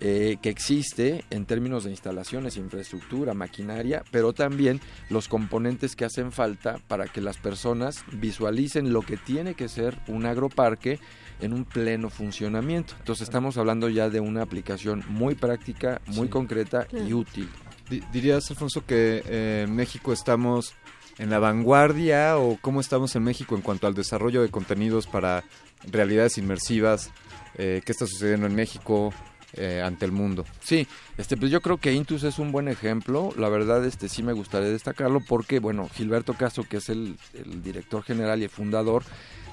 eh, 0.00 0.38
que 0.42 0.48
existe 0.50 1.24
en 1.30 1.46
términos 1.46 1.84
de 1.84 1.90
instalaciones, 1.90 2.56
infraestructura, 2.56 3.32
maquinaria, 3.32 4.02
pero 4.10 4.32
también 4.32 4.80
los 5.08 5.28
componentes 5.28 5.94
que 5.94 6.04
hacen 6.04 6.32
falta 6.32 6.78
para 6.88 7.06
que 7.06 7.20
las 7.20 7.36
personas 7.38 8.04
visualicen 8.12 8.92
lo 8.92 9.02
que 9.02 9.16
tiene 9.16 9.54
que 9.54 9.68
ser 9.68 9.96
un 10.08 10.26
agroparque 10.26 10.98
en 11.40 11.52
un 11.52 11.64
pleno 11.64 12.10
funcionamiento. 12.10 12.94
Entonces 12.98 13.28
estamos 13.28 13.56
hablando 13.56 13.88
ya 13.88 14.10
de 14.10 14.20
una 14.20 14.42
aplicación 14.42 15.04
muy 15.08 15.36
práctica, 15.36 16.00
muy 16.06 16.26
Sí. 16.26 16.30
concreta 16.32 16.86
y 17.06 17.12
útil. 17.12 17.48
Di- 17.88 18.02
¿Dirías, 18.12 18.50
Alfonso, 18.50 18.84
que 18.86 19.22
eh, 19.26 19.64
en 19.68 19.74
México 19.76 20.12
estamos 20.12 20.74
en 21.18 21.30
la 21.30 21.38
vanguardia 21.38 22.38
o 22.38 22.58
cómo 22.60 22.80
estamos 22.80 23.14
en 23.16 23.22
México 23.22 23.54
en 23.54 23.62
cuanto 23.62 23.86
al 23.86 23.94
desarrollo 23.94 24.42
de 24.42 24.50
contenidos 24.50 25.06
para 25.06 25.44
realidades 25.90 26.38
inmersivas? 26.38 27.10
Eh, 27.56 27.82
¿Qué 27.84 27.92
está 27.92 28.06
sucediendo 28.06 28.46
en 28.46 28.54
México 28.54 29.12
eh, 29.52 29.82
ante 29.84 30.04
el 30.04 30.12
mundo? 30.12 30.44
Sí, 30.60 30.86
este, 31.16 31.36
pues 31.36 31.50
yo 31.50 31.60
creo 31.60 31.78
que 31.78 31.92
Intus 31.92 32.24
es 32.24 32.38
un 32.38 32.52
buen 32.52 32.68
ejemplo. 32.68 33.32
La 33.36 33.48
verdad, 33.48 33.84
este, 33.84 34.08
sí 34.08 34.22
me 34.22 34.32
gustaría 34.32 34.68
destacarlo 34.68 35.20
porque, 35.20 35.60
bueno, 35.60 35.88
Gilberto 35.94 36.34
Castro, 36.34 36.64
que 36.68 36.78
es 36.78 36.88
el, 36.88 37.16
el 37.34 37.62
director 37.62 38.02
general 38.02 38.40
y 38.40 38.44
el 38.44 38.50
fundador, 38.50 39.04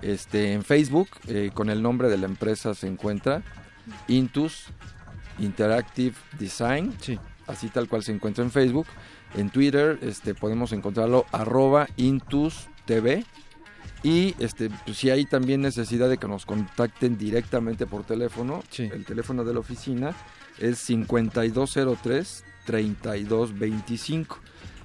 Este, 0.06 0.54
en 0.54 0.64
Facebook, 0.64 1.10
eh, 1.28 1.50
con 1.52 1.72
el 1.72 1.82
nombre 1.82 2.10
de 2.10 2.18
la 2.20 2.28
empresa 2.28 2.76
se 2.76 2.86
encuentra 2.86 3.42
Intus 4.08 4.68
Interactive 5.40 6.16
Design. 6.38 6.94
Así 7.48 7.70
tal 7.70 7.90
cual 7.90 8.04
se 8.04 8.12
encuentra 8.12 8.44
en 8.44 8.52
Facebook. 8.52 8.86
En 9.36 9.50
Twitter 9.50 9.98
este, 10.04 10.36
podemos 10.36 10.74
encontrarlo 10.74 11.26
arroba 11.32 11.88
Intus 11.98 12.68
TV. 12.86 13.26
Y 14.04 14.36
este, 14.38 14.70
pues, 14.86 14.98
si 14.98 15.10
hay 15.10 15.26
también 15.26 15.62
necesidad 15.62 16.08
de 16.08 16.20
que 16.20 16.28
nos 16.28 16.46
contacten 16.46 17.18
directamente 17.18 17.88
por 17.88 18.04
teléfono, 18.04 18.64
el 18.78 19.06
teléfono 19.06 19.44
de 19.44 19.56
la 19.56 19.60
oficina 19.60 20.16
es 20.60 20.78
5203 20.78 22.44
3225. 22.66 24.40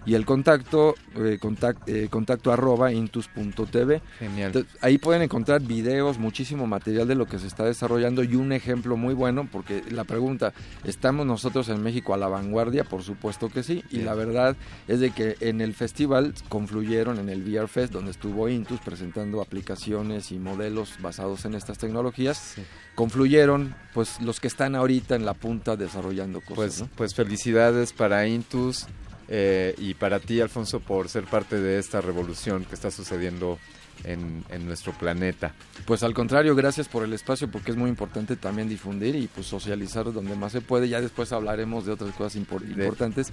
Y 0.06 0.14
el 0.14 0.24
contacto, 0.24 0.94
eh, 1.14 1.38
contact- 1.40 1.82
eh, 1.86 2.08
contacto 2.10 2.52
arroba 2.52 2.92
intus.tv. 2.92 4.00
Genial. 4.18 4.66
Ahí 4.80 4.98
pueden 4.98 5.22
encontrar 5.22 5.60
videos, 5.60 6.18
muchísimo 6.18 6.66
material 6.66 7.06
de 7.06 7.14
lo 7.14 7.26
que 7.26 7.38
se 7.38 7.46
está 7.46 7.64
desarrollando 7.64 8.22
y 8.22 8.34
un 8.36 8.52
ejemplo 8.52 8.96
muy 8.96 9.14
bueno, 9.14 9.48
porque 9.50 9.82
la 9.90 10.04
pregunta, 10.04 10.52
¿estamos 10.84 11.26
nosotros 11.26 11.68
en 11.68 11.82
México 11.82 12.14
a 12.14 12.16
la 12.16 12.28
vanguardia? 12.28 12.84
Por 12.84 13.02
supuesto 13.02 13.48
que 13.50 13.62
sí. 13.62 13.84
Y 13.90 13.96
Bien. 13.96 14.06
la 14.06 14.14
verdad 14.14 14.56
es 14.88 15.00
de 15.00 15.10
que 15.10 15.36
en 15.40 15.60
el 15.60 15.74
festival 15.74 16.34
confluyeron 16.48 17.18
en 17.18 17.28
el 17.28 17.42
VR 17.42 17.68
Fest, 17.68 17.92
donde 17.92 18.10
estuvo 18.10 18.48
Intus 18.48 18.80
presentando 18.80 19.40
aplicaciones 19.42 20.32
y 20.32 20.38
modelos 20.38 20.94
basados 21.00 21.44
en 21.44 21.54
estas 21.54 21.78
tecnologías, 21.78 22.54
confluyeron 22.94 23.74
pues 23.94 24.20
los 24.20 24.40
que 24.40 24.48
están 24.48 24.74
ahorita 24.74 25.14
en 25.14 25.24
la 25.24 25.34
punta 25.34 25.76
desarrollando 25.76 26.40
cosas. 26.40 26.54
Pues, 26.56 26.80
¿no? 26.80 26.88
pues 26.96 27.14
felicidades 27.14 27.92
para 27.92 28.26
Intus 28.26 28.86
eh, 29.30 29.74
y 29.78 29.94
para 29.94 30.18
ti, 30.20 30.40
Alfonso, 30.40 30.80
por 30.80 31.08
ser 31.08 31.24
parte 31.24 31.58
de 31.60 31.78
esta 31.78 32.00
revolución 32.00 32.64
que 32.64 32.74
está 32.74 32.90
sucediendo 32.90 33.58
en, 34.04 34.44
en 34.50 34.66
nuestro 34.66 34.92
planeta. 34.92 35.54
Pues 35.86 36.02
al 36.02 36.14
contrario, 36.14 36.54
gracias 36.56 36.88
por 36.88 37.04
el 37.04 37.12
espacio 37.12 37.50
porque 37.50 37.70
es 37.70 37.76
muy 37.76 37.88
importante 37.90 38.34
también 38.36 38.68
difundir 38.68 39.14
y 39.14 39.26
pues 39.28 39.46
socializar 39.46 40.12
donde 40.12 40.34
más 40.36 40.52
se 40.52 40.60
puede. 40.60 40.88
Ya 40.88 41.00
después 41.00 41.32
hablaremos 41.32 41.86
de 41.86 41.92
otras 41.92 42.14
cosas 42.14 42.40
impor- 42.40 42.68
importantes 42.68 43.30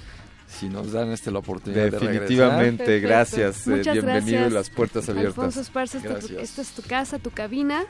si 0.48 0.70
nos 0.70 0.92
dan 0.92 1.10
este 1.12 1.32
la 1.32 1.40
oportunidad 1.40 1.84
de 1.86 1.90
regresar. 1.92 2.12
Definitivamente, 2.22 2.84
Perfecto. 2.86 3.08
gracias. 3.08 3.68
eh, 3.68 3.70
Muchas 3.72 3.94
bienvenido 3.94 4.24
gracias, 4.32 4.52
y 4.52 4.54
las 4.54 4.70
puertas 4.70 5.10
abiertas. 5.10 5.38
Alfonso 5.38 5.62
Esparza, 5.62 5.98
esta 6.40 6.62
es 6.62 6.72
tu 6.72 6.82
casa, 6.84 7.18
tu 7.20 7.32
cabina. 7.32 7.86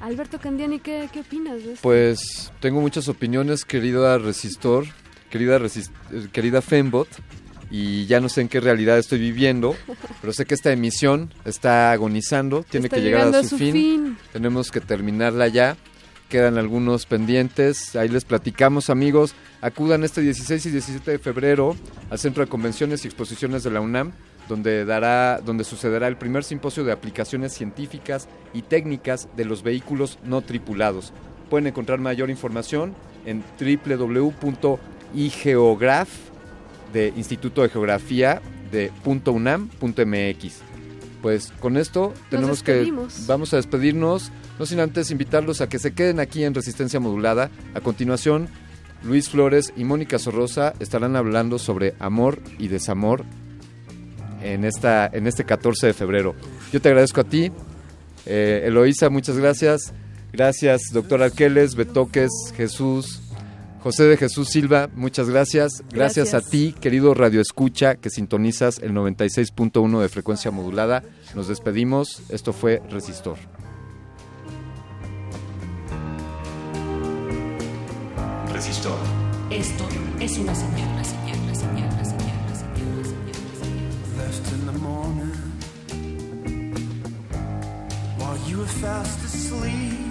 Alberto 0.00 0.40
Candiani, 0.40 0.80
¿qué, 0.80 1.08
qué 1.12 1.20
opinas 1.20 1.62
de 1.64 1.72
esto? 1.74 1.82
Pues 1.82 2.52
tengo 2.60 2.80
muchas 2.80 3.08
opiniones, 3.08 3.64
querida 3.64 4.18
Resistor, 4.18 4.86
querida, 5.30 5.60
querida 6.32 6.62
Fembot, 6.62 7.08
y 7.70 8.06
ya 8.06 8.20
no 8.20 8.28
sé 8.28 8.42
en 8.42 8.48
qué 8.48 8.60
realidad 8.60 8.98
estoy 8.98 9.18
viviendo, 9.18 9.74
pero 10.20 10.32
sé 10.32 10.44
que 10.44 10.54
esta 10.54 10.70
emisión 10.72 11.32
está 11.44 11.92
agonizando, 11.92 12.62
tiene 12.62 12.86
Está 12.86 12.96
que 12.96 13.02
llegar 13.02 13.34
a 13.34 13.38
a 13.38 13.42
su, 13.42 13.58
fin. 13.58 13.72
fin. 13.72 14.18
tenemos 14.32 14.70
que 14.70 14.80
terminarla 14.80 15.48
ya, 15.48 15.76
quedan 16.28 16.58
algunos 16.58 17.06
pendientes, 17.06 17.96
ahí 17.96 18.08
les 18.08 18.24
platicamos 18.24 18.90
amigos, 18.90 19.34
acudan 19.60 20.04
este 20.04 20.20
16 20.20 20.66
y 20.66 20.70
17 20.70 21.10
de 21.10 21.18
febrero 21.18 21.76
al 22.10 22.18
Centro 22.18 22.44
de 22.44 22.50
Convenciones 22.50 23.04
y 23.04 23.08
Exposiciones 23.08 23.62
de 23.64 23.70
la 23.70 23.80
UNAM, 23.80 24.12
donde, 24.48 24.84
dará, 24.84 25.40
donde 25.44 25.64
sucederá 25.64 26.06
el 26.06 26.16
primer 26.16 26.44
simposio 26.44 26.84
de 26.84 26.92
aplicaciones 26.92 27.52
científicas 27.54 28.28
y 28.52 28.62
técnicas 28.62 29.28
de 29.36 29.46
los 29.46 29.62
vehículos 29.62 30.18
no 30.22 30.42
tripulados. 30.42 31.12
Pueden 31.48 31.66
encontrar 31.66 31.98
mayor 31.98 32.30
información 32.30 32.94
en 33.26 33.42
www.igeograph 35.14 36.08
de 36.92 37.12
Instituto 37.16 37.62
de 37.62 37.68
Geografía 37.68 38.42
de 38.70 38.92
.unam.mx. 39.04 40.62
Pues 41.22 41.52
con 41.60 41.76
esto 41.76 42.12
tenemos 42.28 42.62
que 42.62 42.92
vamos 43.26 43.54
a 43.54 43.56
despedirnos, 43.56 44.30
no 44.58 44.66
sin 44.66 44.80
antes 44.80 45.10
invitarlos 45.10 45.60
a 45.60 45.68
que 45.68 45.78
se 45.78 45.94
queden 45.94 46.20
aquí 46.20 46.44
en 46.44 46.54
Resistencia 46.54 47.00
Modulada. 47.00 47.50
A 47.74 47.80
continuación, 47.80 48.48
Luis 49.02 49.30
Flores 49.30 49.72
y 49.76 49.84
Mónica 49.84 50.18
Sorrosa 50.18 50.74
estarán 50.80 51.16
hablando 51.16 51.58
sobre 51.58 51.94
amor 51.98 52.40
y 52.58 52.68
desamor 52.68 53.24
en 54.42 54.64
esta 54.64 55.06
en 55.06 55.26
este 55.26 55.44
14 55.44 55.88
de 55.88 55.94
febrero. 55.94 56.34
Yo 56.72 56.82
te 56.82 56.88
agradezco 56.88 57.22
a 57.22 57.24
ti, 57.24 57.50
eh, 58.26 58.64
Eloísa, 58.66 59.08
muchas 59.08 59.38
gracias. 59.38 59.94
Gracias, 60.30 60.90
doctor 60.92 61.22
Arqueles, 61.22 61.76
Betoques, 61.76 62.30
Jesús, 62.56 63.22
José 63.84 64.04
de 64.04 64.16
Jesús 64.16 64.48
Silva, 64.48 64.88
muchas 64.94 65.28
gracias. 65.28 65.82
Gracias, 65.90 66.30
Gracias. 66.30 66.34
a 66.34 66.40
ti, 66.50 66.74
querido 66.80 67.12
Radio 67.12 67.42
Escucha, 67.42 67.96
que 67.96 68.08
sintonizas 68.08 68.78
el 68.78 68.92
96.1 68.94 70.00
de 70.00 70.08
frecuencia 70.08 70.50
modulada. 70.50 71.02
Nos 71.34 71.48
despedimos. 71.48 72.22
Esto 72.30 72.54
fue 72.54 72.80
Resistor. 72.90 73.36
Resistor. 78.54 78.96
Esto 79.50 79.86
es 80.18 80.38
una 80.38 80.54
señal, 80.54 80.88
una 80.94 81.04
señal, 81.04 81.38
una 81.42 81.54
señal, 81.54 81.92
una 81.92 82.04
señal, 82.04 82.04
una 82.04 82.04
señal, 82.04 82.38
una 82.42 82.54
señal, 82.54 82.98
una 83.04 83.54
señal. 83.60 84.16
left 84.16 84.52
in 84.54 84.64
the 84.64 84.72
morning 84.78 85.52
while 88.16 88.38
you 88.48 88.56
were 88.60 88.66
fast 88.66 89.22
asleep 89.26 90.04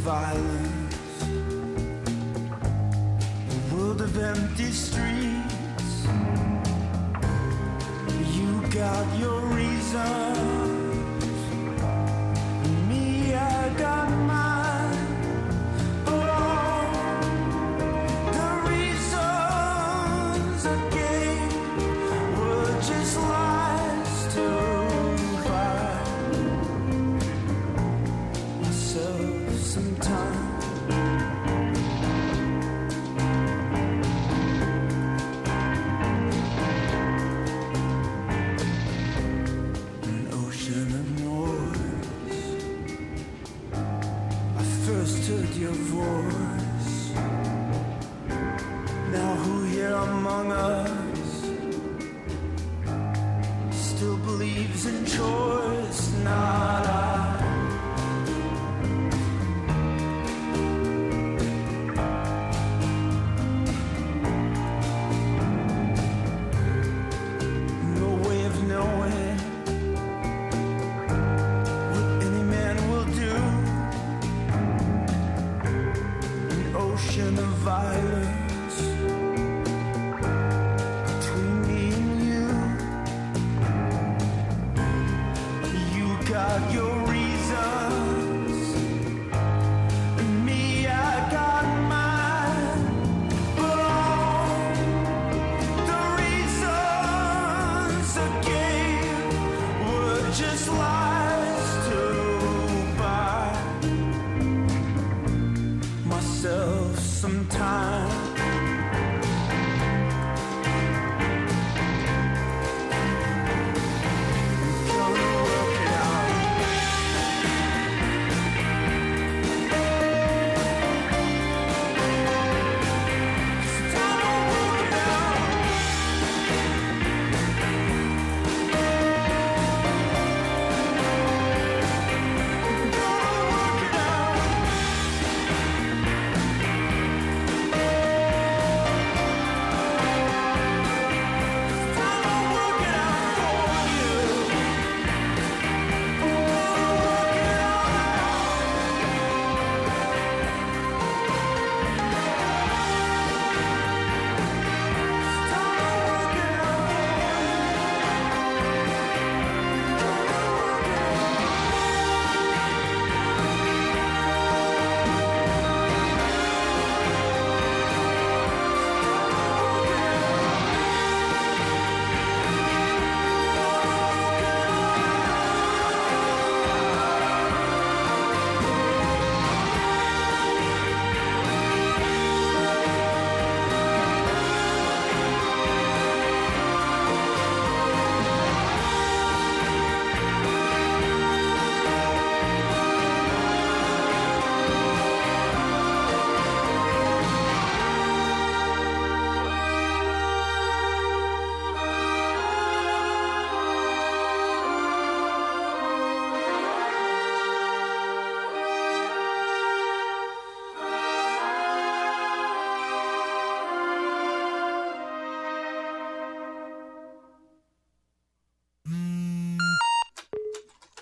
violence, 0.00 1.22
a 3.50 3.74
world 3.74 4.00
of 4.00 4.16
empty 4.16 4.70
streets. 4.70 6.06
You 8.34 8.62
got 8.70 9.06
your 9.18 9.40
reasons, 9.40 10.72
me, 12.88 13.34
I 13.34 13.68
got 13.76 14.08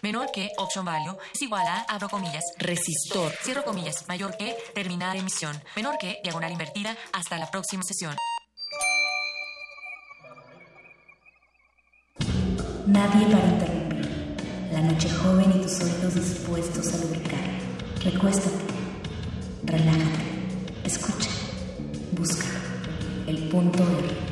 menor 0.03 0.31
que 0.33 0.51
option 0.59 0.85
value 0.85 1.17
es 1.35 1.43
igual 1.43 1.67
a, 1.67 1.81
abro 1.89 2.09
comillas, 2.09 2.45
resistor, 2.59 3.33
cierro 3.43 3.65
comillas, 3.65 4.07
mayor 4.09 4.37
que 4.37 4.57
terminar 4.75 5.17
emisión, 5.17 5.61
menor 5.77 5.99
que 5.99 6.19
diagonal 6.23 6.53
invertida, 6.53 6.97
hasta 7.13 7.39
la 7.39 7.51
próxima 7.51 7.83
sesión. 7.83 8.17
Nadie 12.87 13.27
para 13.27 13.47
interrumpir. 13.47 14.09
La 14.73 14.81
noche 14.81 15.11
joven 15.11 15.53
y 15.57 15.63
tus 15.63 15.81
oídos 15.81 16.15
dispuestos 16.15 16.95
a 16.95 16.99
lubricar. 16.99 17.39
Recuéstate, 18.03 18.57
relájate, 19.65 20.25
escucha, 20.85 21.31
busca 22.13 22.47
el 23.27 23.49
punto 23.51 23.85
de 23.85 24.28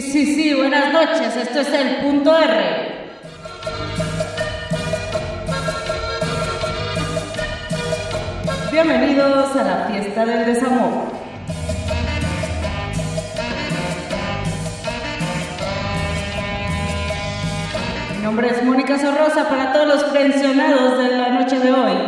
Sí, 0.00 0.34
sí, 0.34 0.54
buenas 0.54 0.92
noches. 0.94 1.36
Esto 1.36 1.60
es 1.60 1.68
el 1.74 1.96
punto 1.96 2.34
R. 2.34 3.10
Bienvenidos 8.72 9.54
a 9.56 9.62
la 9.62 9.88
fiesta 9.90 10.24
del 10.24 10.46
desamor. 10.46 11.12
Mi 18.16 18.22
nombre 18.22 18.48
es 18.48 18.64
Mónica 18.64 18.98
Sorrosa 18.98 19.48
para 19.50 19.72
todos 19.74 19.86
los 19.86 20.04
pensionados 20.04 20.98
de 20.98 21.08
la 21.08 21.28
noche 21.28 21.58
de 21.58 21.72
hoy. 21.72 21.99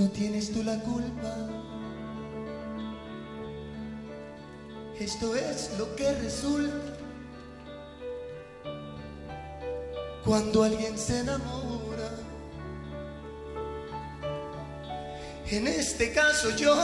No 0.00 0.08
tienes 0.08 0.50
tú 0.50 0.62
la 0.62 0.78
culpa. 0.78 1.36
Esto 4.98 5.36
es 5.36 5.72
lo 5.76 5.94
que 5.94 6.10
resulta 6.14 6.96
cuando 10.24 10.62
alguien 10.62 10.96
se 10.96 11.18
enamora. 11.18 12.12
En 15.50 15.68
este 15.68 16.14
caso 16.14 16.56
yo 16.56 16.74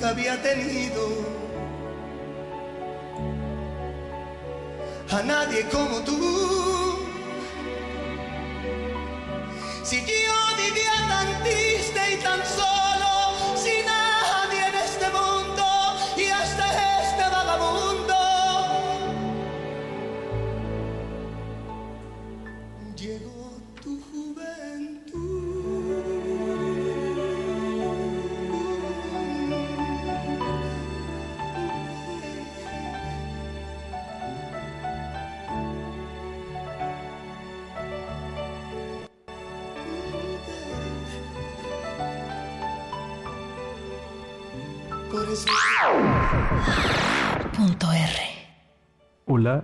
nunca 0.00 0.08
había 0.10 0.40
tenido 0.40 1.08
a 5.10 5.22
nadie 5.22 5.62
como 5.68 6.00
tú. 6.00 6.59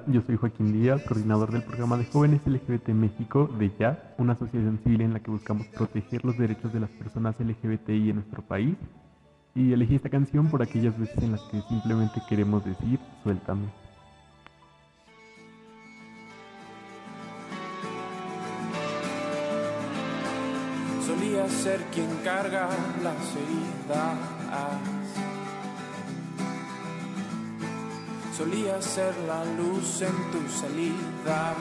Yo 0.09 0.21
soy 0.27 0.37
Joaquín 0.37 0.73
Díaz, 0.73 1.03
coordinador 1.03 1.53
del 1.53 1.63
programa 1.63 1.97
de 1.97 2.07
jóvenes 2.07 2.41
LGBT 2.45 2.89
México 2.89 3.49
de 3.59 3.71
Ya, 3.79 4.15
una 4.19 4.33
asociación 4.33 4.81
civil 4.83 5.03
en 5.03 5.13
la 5.13 5.21
que 5.21 5.31
buscamos 5.31 5.67
proteger 5.69 6.25
los 6.25 6.37
derechos 6.37 6.73
de 6.73 6.81
las 6.81 6.91
personas 6.91 7.37
LGBTI 7.39 8.11
en 8.11 8.17
nuestro 8.17 8.43
país. 8.43 8.77
Y 9.55 9.73
elegí 9.73 9.95
esta 9.95 10.09
canción 10.09 10.49
por 10.49 10.61
aquellas 10.61 10.99
veces 10.99 11.23
en 11.23 11.33
las 11.33 11.43
que 11.43 11.61
simplemente 11.69 12.21
queremos 12.29 12.65
decir 12.65 12.99
suéltame. 13.23 13.67
Solía 21.07 21.49
ser 21.49 21.81
quien 21.93 22.11
carga 22.25 22.69
las 23.05 23.37
heridas. 23.37 25.06
Solía 28.37 28.83
ser 28.83 29.15
la 29.27 29.43
luz 29.57 30.03
en 30.03 30.31
tu 30.31 30.47
salida. 30.61 31.55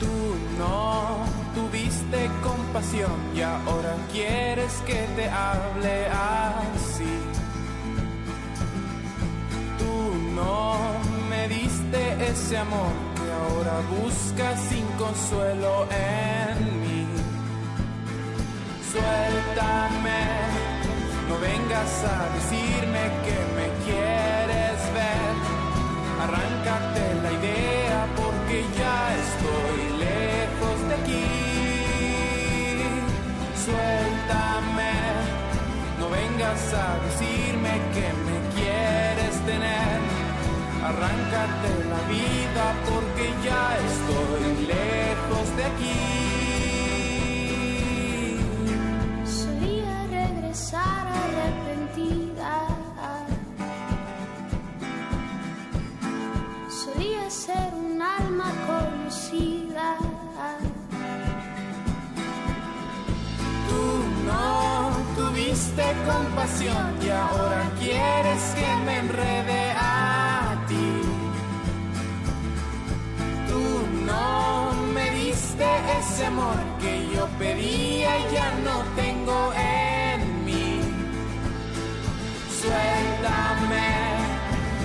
Tú 0.00 0.16
no 0.58 1.26
tuviste 1.54 2.30
compasión 2.42 3.12
y 3.36 3.42
ahora 3.42 3.94
quieres 4.10 4.72
que 4.86 5.06
te 5.14 5.28
hable 5.28 6.06
así. 6.06 7.18
Tú 9.78 10.34
no 10.34 10.78
me 11.28 11.48
diste 11.48 12.30
ese 12.30 12.56
amor 12.56 12.92
que 13.14 13.30
ahora 13.30 13.74
buscas 14.00 14.58
sin 14.70 14.86
consuelo 14.96 15.86
en 15.90 16.80
mí. 16.80 17.06
Suéltame, 18.90 20.41
no 21.32 21.38
vengas 21.40 21.92
a 22.04 22.18
decirme 22.36 23.02
que 23.26 23.38
me 23.56 23.66
quieres 23.84 24.78
ver. 24.98 25.32
Arráncate 26.24 27.02
la 27.24 27.30
idea 27.40 28.00
porque 28.20 28.56
ya 28.80 28.98
estoy 29.24 29.78
lejos 30.06 30.76
de 30.88 30.94
aquí. 31.00 31.30
Suéltame, 33.64 34.96
no 35.98 36.06
vengas 36.18 36.64
a 36.84 36.88
decirme 37.06 37.72
que 37.94 38.06
me 38.26 38.36
quieres 38.56 39.34
tener. 39.50 39.96
Arráncate 40.90 41.70
la 41.92 42.00
vida 42.16 42.64
porque 42.88 43.24
ya 43.46 43.64
estoy 43.90 44.44
lejos 44.74 45.46
de 45.56 45.64
aquí. 45.72 46.00
Solía 49.24 49.94
regresar 50.10 51.01
Solía 56.68 57.30
ser 57.30 57.74
un 57.74 58.00
alma 58.00 58.50
conocida. 58.66 59.96
Tú 63.68 63.84
no 64.26 64.90
tuviste 65.16 65.84
compasión 66.06 66.96
y 67.02 67.08
ahora 67.10 67.70
quieres 67.78 68.42
que 68.56 68.76
me 68.86 68.98
enrede 68.98 69.72
a 69.76 70.56
ti. 70.66 70.92
Tú 73.48 73.62
no 74.06 74.72
me 74.94 75.10
diste 75.10 75.66
ese 75.98 76.26
amor 76.26 76.56
que 76.80 77.08
yo 77.14 77.26
pedía 77.38 78.18
y 78.18 78.34
ya 78.34 78.50
no 78.64 78.82
tengo 78.96 79.52
en 79.54 79.86
mí. 79.86 79.91
Suéltame, 82.62 83.90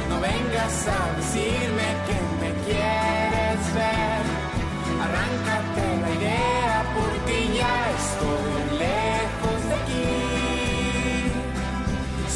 no 0.09 0.19
vengas 0.19 0.87
a 0.87 1.15
decirme 1.17 1.87
que 2.07 2.17
me 2.41 2.51
quieres 2.65 3.61
ver. 3.77 4.23
Arráncate 5.05 5.85
la 6.01 6.09
idea 6.17 6.75
porque 6.95 7.35
ya 7.59 7.75
estoy 7.99 8.61
lejos 8.79 9.59
de 9.69 9.75
aquí. 9.81 10.09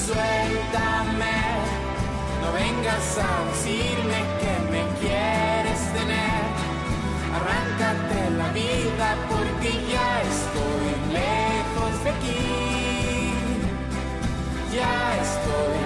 Suéltame, 0.05 1.39
no 2.41 2.47
vengas 2.53 3.07
a 3.17 3.31
decirme 3.49 4.00
Ya 14.81 15.17
estoy 15.21 15.80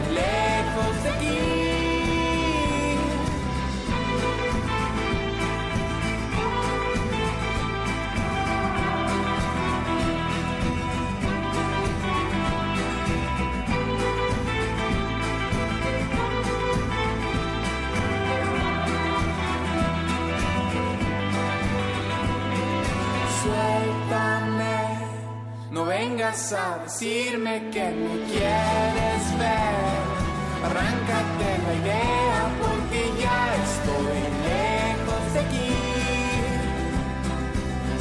no 26.36 26.42
vengas 26.42 26.52
a 26.54 26.84
decirme 26.84 27.70
que 27.72 27.86
me 27.92 28.16
quieres 28.28 29.24
ver. 29.40 30.04
Arráncate 30.66 31.48
la 31.66 31.74
idea 31.82 32.40
porque 32.60 33.02
ya 33.22 33.40
estoy 33.64 34.20
lejos 34.50 35.34
de 35.34 35.40
aquí. 35.40 35.74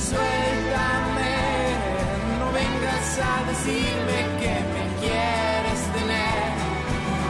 Suéltame, 0.09 1.37
no 2.41 2.47
vengas 2.53 3.09
a 3.23 3.45
decirme 3.51 4.19
que 4.41 4.55
me 4.75 4.85
quieres 5.01 5.81
tener. 5.97 6.51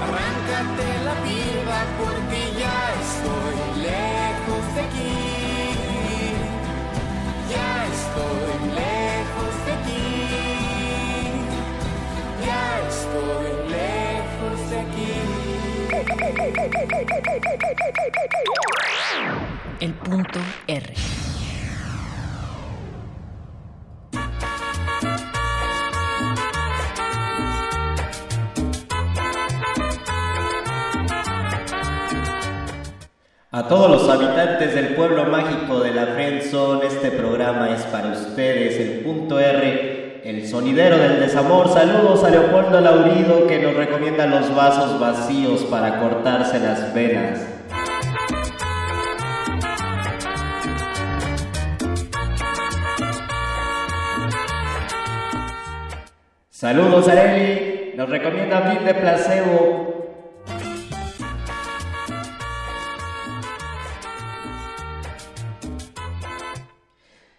Arráncate 0.04 0.86
la 1.04 1.14
vida 1.28 1.78
porque 1.98 2.40
ya 2.58 2.78
estoy 3.04 3.56
lejos 3.82 4.74
de 4.74 4.80
aquí. 4.80 5.33
El 19.80 19.92
punto 19.94 20.40
R. 20.66 20.94
A 33.52 33.68
todos 33.68 33.88
los 33.88 34.08
habitantes 34.08 34.74
del 34.74 34.96
pueblo 34.96 35.26
mágico 35.26 35.78
de 35.78 35.92
la 35.94 36.06
Friendzone, 36.06 36.86
este 36.88 37.12
programa 37.12 37.70
es 37.70 37.82
para 37.82 38.08
ustedes, 38.08 38.80
el 38.80 39.04
punto 39.04 39.38
R, 39.38 39.93
el 40.24 40.48
sonidero 40.48 40.96
del 40.96 41.20
desamor. 41.20 41.68
Saludos 41.68 42.24
a 42.24 42.30
Leopoldo 42.30 42.80
Laurido 42.80 43.46
que 43.46 43.58
nos 43.58 43.74
recomienda 43.74 44.26
los 44.26 44.54
vasos 44.54 44.98
vacíos 44.98 45.64
para 45.64 46.00
cortarse 46.00 46.58
las 46.58 46.94
venas. 46.94 47.46
Saludos 56.48 57.06
Areli, 57.08 57.92
nos 57.94 58.08
recomienda 58.08 58.60
Bill 58.60 58.84
de 58.86 58.94
Placebo. 58.94 59.93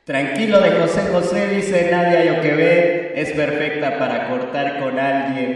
Tranquilo 0.05 0.61
de 0.61 0.69
José 0.69 1.07
José, 1.11 1.47
dice 1.47 1.89
Nadia 1.89 2.23
yo 2.25 2.39
que 2.39 2.53
ve, 2.53 3.19
es 3.19 3.31
perfecta 3.31 3.97
para 3.97 4.29
cortar 4.29 4.79
con 4.79 4.99
alguien. 4.99 5.49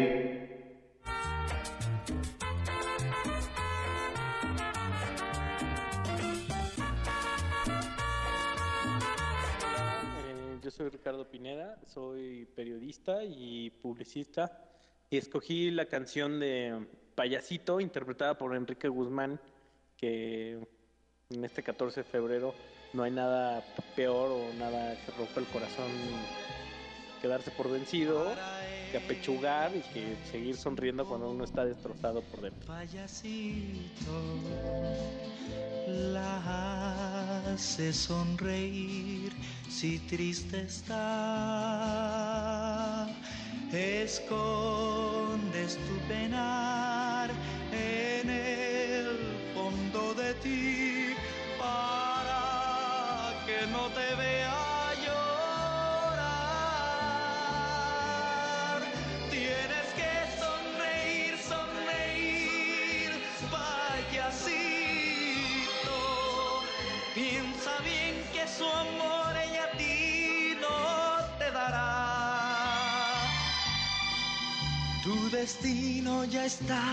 Eh, 10.25 10.59
yo 10.63 10.71
soy 10.71 10.89
Ricardo 10.89 11.29
Pineda, 11.29 11.77
soy 11.85 12.47
periodista 12.55 13.23
y 13.23 13.69
publicista 13.69 14.63
y 15.11 15.17
escogí 15.17 15.69
la 15.69 15.85
canción 15.85 16.39
de 16.39 16.87
Payasito 17.13 17.79
interpretada 17.79 18.35
por 18.35 18.55
Enrique 18.55 18.87
Guzmán 18.87 19.39
que 19.95 20.57
en 21.29 21.45
este 21.45 21.61
14 21.61 21.99
de 21.99 22.03
febrero 22.03 22.55
no 22.93 23.03
hay 23.03 23.11
nada 23.11 23.63
peor 23.95 24.31
o 24.31 24.51
nada 24.57 24.95
que 25.05 25.11
rompa 25.11 25.39
el 25.39 25.45
corazón 25.47 25.91
que 27.21 27.27
darse 27.27 27.51
por 27.51 27.69
vencido, 27.69 28.33
que 28.91 28.97
apechugar 28.97 29.71
y 29.75 29.81
que 29.93 30.15
seguir 30.31 30.55
sonriendo 30.55 31.05
cuando 31.05 31.29
uno 31.29 31.43
está 31.43 31.65
destrozado 31.65 32.21
por 32.21 32.39
dentro. 32.41 32.65
Payasito 32.67 34.11
la 35.87 37.53
hace 37.53 37.93
sonreír 37.93 39.33
si 39.69 39.99
triste 39.99 40.61
está. 40.61 40.97
Escondes 43.71 45.77
tu 45.77 45.99
penar 46.07 47.29
en 47.71 48.27
el 48.29 49.09
fondo 49.53 50.15
de 50.15 50.33
ti 50.35 50.98
no 53.67 53.89
te 53.89 54.15
vea 54.15 54.93
llorar. 55.03 55.19
Tienes 59.29 59.87
que 59.99 60.11
sonreír, 60.39 61.37
sonreír, 61.37 63.11
payasito. 63.51 64.79
Piensa 67.13 67.71
bien 67.83 68.15
que 68.33 68.47
su 68.47 68.65
amor 68.65 69.35
ella 69.35 69.65
a 69.65 69.77
ti 69.77 70.55
no 70.61 70.79
te 71.37 71.51
dará. 71.51 73.21
Tu 75.03 75.29
destino 75.29 76.23
ya 76.25 76.45
está 76.45 76.83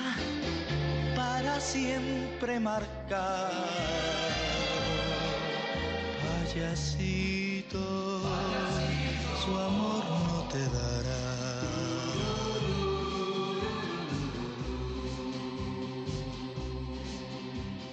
para 1.14 1.60
siempre 1.60 2.58
marcado. 2.58 4.06
Payasito, 6.46 8.20
su 9.44 9.50
amor 9.58 10.04
no 10.28 10.48
te 10.48 10.60
dará. 10.60 11.60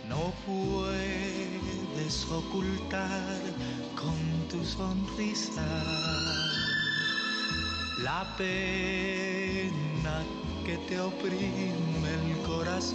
No 0.07 0.31
puedes 0.45 2.15
ocultar 2.29 3.39
con 3.95 4.17
tu 4.49 4.63
sonrisa 4.63 5.65
la 8.03 8.35
pena 8.37 10.23
que 10.63 10.77
te 10.87 10.99
oprime 10.99 12.09
el 12.21 12.37
corazón, 12.45 12.93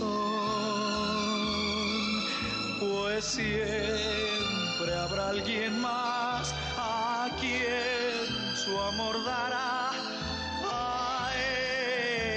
pues 2.79 3.25
siempre 3.25 4.58
habrá 4.87 5.31
alguien 5.31 5.81
más 5.81 6.55
a 6.77 7.29
quien 7.41 8.57
su 8.57 8.79
amor 8.81 9.25
dará. 9.25 9.91
A 10.65 11.31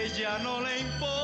ella 0.03 0.39
no 0.39 0.61
le 0.61 0.79
importas 0.79 1.20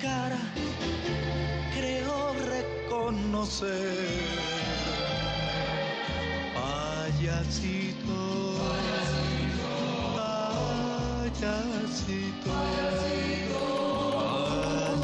cara, 0.00 0.38
creo 1.74 2.32
reconocer. 2.48 3.96
Payasito, 6.54 8.18
payasito, 8.58 9.70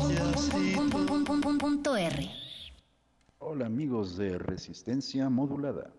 payasito. 0.03 1.59
Punto 1.59 1.97
R. 1.97 2.31
Hola 3.39 3.67
amigos 3.67 4.17
de 4.17 4.39
Resistencia 4.39 5.29
Modulada. 5.29 5.93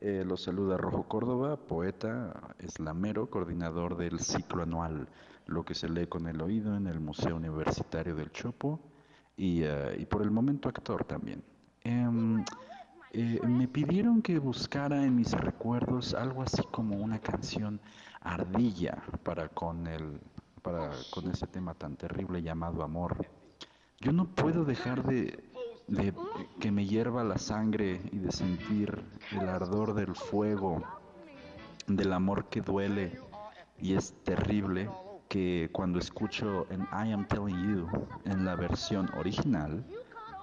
Eh, 0.00 0.24
los 0.26 0.42
saluda 0.42 0.76
Rojo 0.76 1.04
Córdoba, 1.08 1.56
poeta, 1.56 2.54
eslamero, 2.58 3.30
coordinador 3.30 3.96
del 3.96 4.20
ciclo 4.20 4.62
anual 4.62 5.08
Lo 5.46 5.64
que 5.64 5.74
se 5.74 5.88
lee 5.88 6.06
con 6.06 6.26
el 6.26 6.40
oído 6.40 6.76
en 6.76 6.86
el 6.86 7.00
Museo 7.00 7.36
Universitario 7.36 8.14
del 8.14 8.32
Chopo 8.32 8.80
y, 9.36 9.62
eh, 9.62 9.96
y 9.98 10.06
por 10.06 10.22
el 10.22 10.30
momento 10.30 10.68
actor 10.68 11.04
también. 11.04 11.42
Em, 11.84 12.44
eh, 13.12 13.40
me 13.46 13.68
pidieron 13.68 14.20
que 14.20 14.38
buscara 14.38 15.04
en 15.04 15.14
mis 15.14 15.32
recuerdos 15.32 16.14
algo 16.14 16.42
así 16.42 16.62
como 16.70 16.96
una 16.96 17.18
canción 17.20 17.80
ardilla 18.20 19.02
para 19.22 19.48
con 19.48 19.86
el 19.86 20.20
para 20.62 20.90
con 21.12 21.30
ese 21.30 21.46
tema 21.46 21.74
tan 21.74 21.96
terrible 21.96 22.42
llamado 22.42 22.82
amor. 22.82 23.24
Yo 24.00 24.12
no 24.12 24.26
puedo 24.26 24.64
dejar 24.64 25.04
de, 25.04 25.44
de 25.86 26.12
que 26.58 26.72
me 26.72 26.84
hierva 26.86 27.22
la 27.22 27.38
sangre 27.38 28.00
y 28.10 28.18
de 28.18 28.32
sentir 28.32 29.00
el 29.30 29.48
ardor 29.48 29.94
del 29.94 30.16
fuego, 30.16 30.82
del 31.86 32.12
amor 32.12 32.46
que 32.46 32.62
duele 32.62 33.20
y 33.80 33.94
es 33.94 34.12
terrible 34.24 34.90
cuando 35.72 35.98
escucho 35.98 36.66
en 36.70 36.82
I 36.92 37.12
Am 37.12 37.26
Telling 37.26 37.62
You 37.68 37.88
en 38.24 38.44
la 38.44 38.54
versión 38.56 39.10
original 39.16 39.84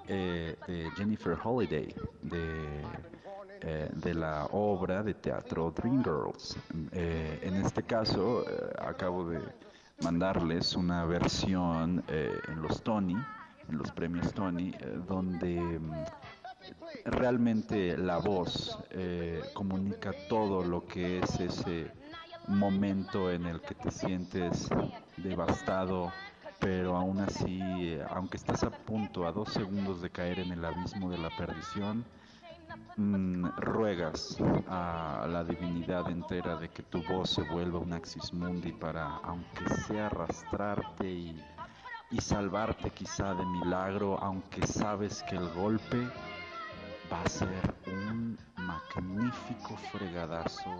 eh, 0.08 0.56
de 0.68 0.90
Jennifer 0.96 1.38
Holiday 1.42 1.94
de, 2.22 2.84
eh, 3.66 3.90
de 3.94 4.14
la 4.14 4.48
obra 4.52 5.02
de 5.04 5.14
teatro 5.14 5.72
Dreamgirls. 5.72 6.58
Eh, 6.92 7.40
en 7.44 7.56
este 7.66 7.84
caso 7.84 8.44
eh, 8.46 8.74
acabo 8.78 9.30
de 9.30 9.40
mandarles 10.02 10.76
una 10.76 11.06
versión 11.06 12.04
en 12.10 12.62
los 12.62 12.84
Tony, 12.84 13.16
en 13.70 13.78
los 13.78 13.90
premios 13.92 14.34
Tony, 14.34 14.74
donde 15.08 15.80
mm, 15.80 15.94
realmente 17.06 17.98
la 17.98 18.18
voz 18.18 18.78
comunica 19.54 20.12
todo 20.28 20.62
lo 20.62 20.86
que 20.86 21.20
es 21.20 21.40
ese 21.40 21.90
momento 22.48 23.32
en 23.32 23.46
el 23.46 23.62
que 23.62 23.76
te 23.76 23.92
sientes 23.92 24.70
devastado, 25.18 26.12
pero 26.60 26.96
aún 26.96 27.20
así, 27.20 27.62
aunque 28.10 28.38
estás 28.38 28.64
a 28.64 28.70
punto, 28.70 29.28
a 29.28 29.32
dos 29.32 29.52
segundos 29.52 30.02
de 30.02 30.10
caer 30.10 30.40
en 30.40 30.52
el 30.52 30.64
abismo 30.64 31.10
de 31.10 31.18
la 31.18 31.30
perdición, 31.38 32.06
mm, 32.98 33.48
ruegas 33.58 34.38
a 34.68 35.28
la 35.30 35.44
divinidad 35.44 36.10
entera 36.10 36.56
de 36.56 36.70
que 36.70 36.84
tu 36.84 37.04
voz 37.04 37.32
se 37.32 37.44
vuelva 37.44 37.80
un 37.80 37.94
axis 37.94 38.34
mundi 38.34 38.72
para, 38.72 39.18
aunque 39.24 39.68
sea 39.88 40.08
arrastrarte 40.08 41.10
y, 41.10 41.44
y 42.12 42.22
salvarte 42.22 42.92
quizá 42.92 43.34
de 43.34 43.46
milagro, 43.46 44.18
aunque 44.22 44.66
sabes 44.68 45.24
que 45.24 45.36
el 45.36 45.50
golpe 45.50 46.08
va 47.12 47.22
a 47.22 47.30
ser 47.30 47.76
un 47.88 48.38
magnífico 48.58 49.76
fregadazo. 49.92 50.72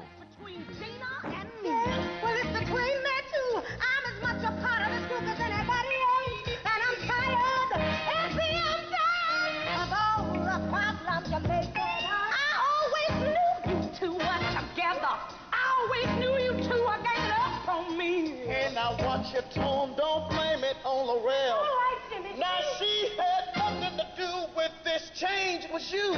Well, 0.44 2.36
it's 2.36 2.52
between 2.60 2.76
that 2.76 3.24
two. 3.32 3.64
I'm 3.64 4.04
as 4.12 4.20
much 4.22 4.44
a 4.44 4.52
part 4.60 4.84
of 4.84 4.92
this 4.92 5.08
group 5.08 5.24
as 5.24 5.40
anybody 5.40 5.96
else. 6.04 6.60
And 6.68 6.80
I'm 6.84 6.98
tired. 7.08 7.72
And 7.80 8.28
see, 8.36 8.52
I'm 8.52 8.84
tired 8.92 9.56
of 9.80 9.88
all 9.96 10.34
the 10.44 10.60
problems 10.68 11.32
you're 11.32 11.48
making. 11.48 11.72
I 11.80 12.60
always 12.60 13.12
knew 13.24 13.72
you 13.72 13.80
two 13.96 14.12
were 14.12 14.42
together. 14.52 15.16
I 15.56 15.64
always 15.80 16.10
knew 16.20 16.36
you 16.44 16.60
two 16.68 16.84
were 16.84 17.00
ganging 17.00 17.32
up 17.32 17.68
on 17.70 17.98
me. 17.98 18.44
And 18.50 18.76
now 18.76 18.98
watch 19.00 19.32
your 19.32 19.44
tone, 19.44 19.96
don't 19.96 20.30
blame 20.30 20.66
it 20.66 20.76
on 20.84 21.08
Lorel. 21.08 21.56
All 21.56 21.64
right, 21.64 22.00
Jimmy. 22.12 22.38
Now 22.38 22.60
she 22.80 23.16
had 23.16 23.56
nothing 23.56 23.98
to 23.98 24.08
do 24.18 24.54
with 24.58 24.72
this 24.84 25.10
change, 25.16 25.64
it 25.64 25.72
was 25.72 25.90
you. 25.90 26.12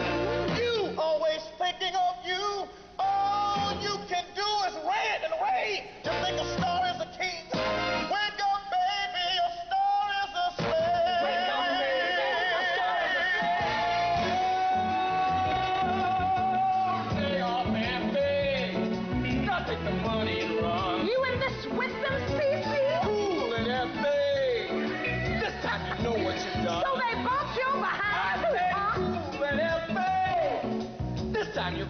You 0.58 0.98
always 0.98 1.42
thinking 1.60 1.94
of 1.94 2.26
you. 2.26 2.68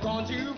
This 0.06 0.30
time 0.30 0.55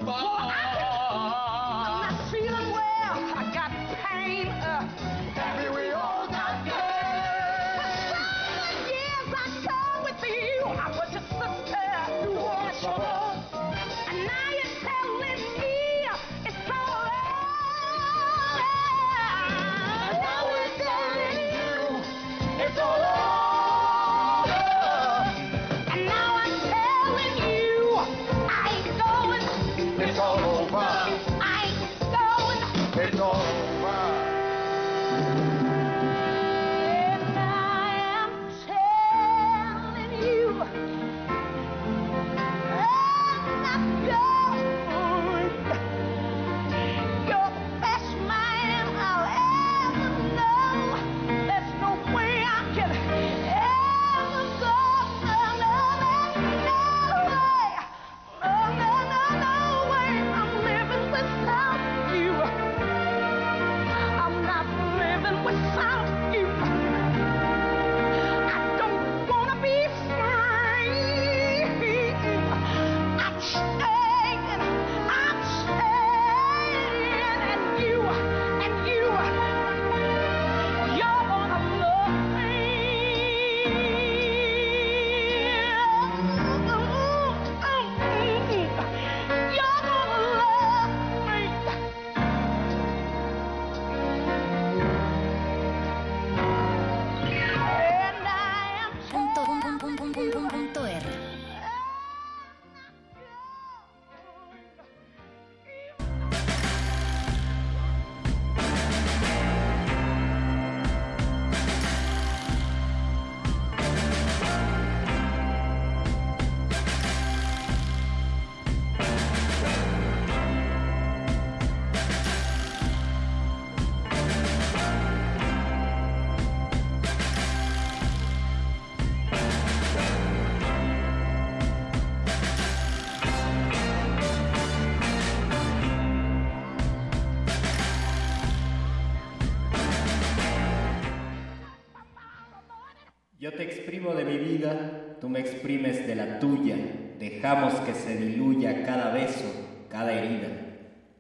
me 145.37 145.43
exprimes 145.43 146.07
de 146.07 146.15
la 146.15 146.39
tuya. 146.39 146.75
Dejamos 147.19 147.75
que 147.81 147.93
se 147.93 148.17
diluya 148.17 148.83
cada 148.83 149.11
beso, 149.11 149.45
cada 149.87 150.11
herida. 150.11 150.47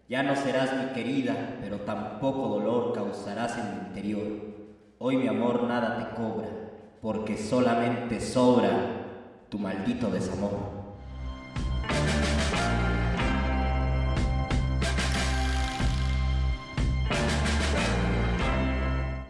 Ya 0.09 0.23
no 0.23 0.35
serás 0.35 0.71
mi 0.75 0.93
querida, 0.93 1.57
pero 1.61 1.81
tampoco 1.81 2.47
dolor 2.47 2.93
causarás 2.93 3.57
en 3.59 3.71
mi 3.71 3.87
interior. 3.87 4.27
Hoy 4.97 5.17
mi 5.17 5.27
amor 5.27 5.63
nada 5.65 5.99
te 5.99 6.15
cobra, 6.15 6.47
porque 6.99 7.37
solamente 7.37 8.19
sobra 8.19 8.71
tu 9.49 9.59
maldito 9.59 10.09
desamor. 10.09 10.77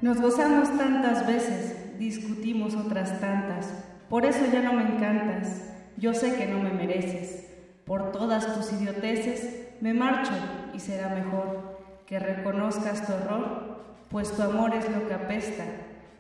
Nos 0.02 0.22
gozamos 0.22 0.78
tantas 0.78 1.28
veces, 1.28 1.98
discutimos 2.00 2.74
otras 2.76 3.20
tantas. 3.20 3.87
Por 4.10 4.26
eso 4.26 4.46
ya 4.52 4.62
no 4.62 4.72
me 4.72 4.84
encantas. 4.84 5.64
Yo 5.98 6.14
sé 6.14 6.36
que 6.36 6.46
no 6.46 6.60
me 6.60 6.72
mereces. 6.72 7.46
Por 7.84 8.14
todas 8.14 8.56
tus 8.56 8.72
idioteces 8.72 9.68
me 9.82 9.94
marcho 9.94 10.32
y 10.74 10.80
será 10.80 11.10
mejor 11.10 11.78
que 12.06 12.18
reconozcas 12.18 13.06
tu 13.06 13.12
error, 13.12 13.84
pues 14.10 14.32
tu 14.32 14.42
amor 14.42 14.74
es 14.74 14.90
lo 14.90 15.06
que 15.10 15.14
apesta 15.14 15.66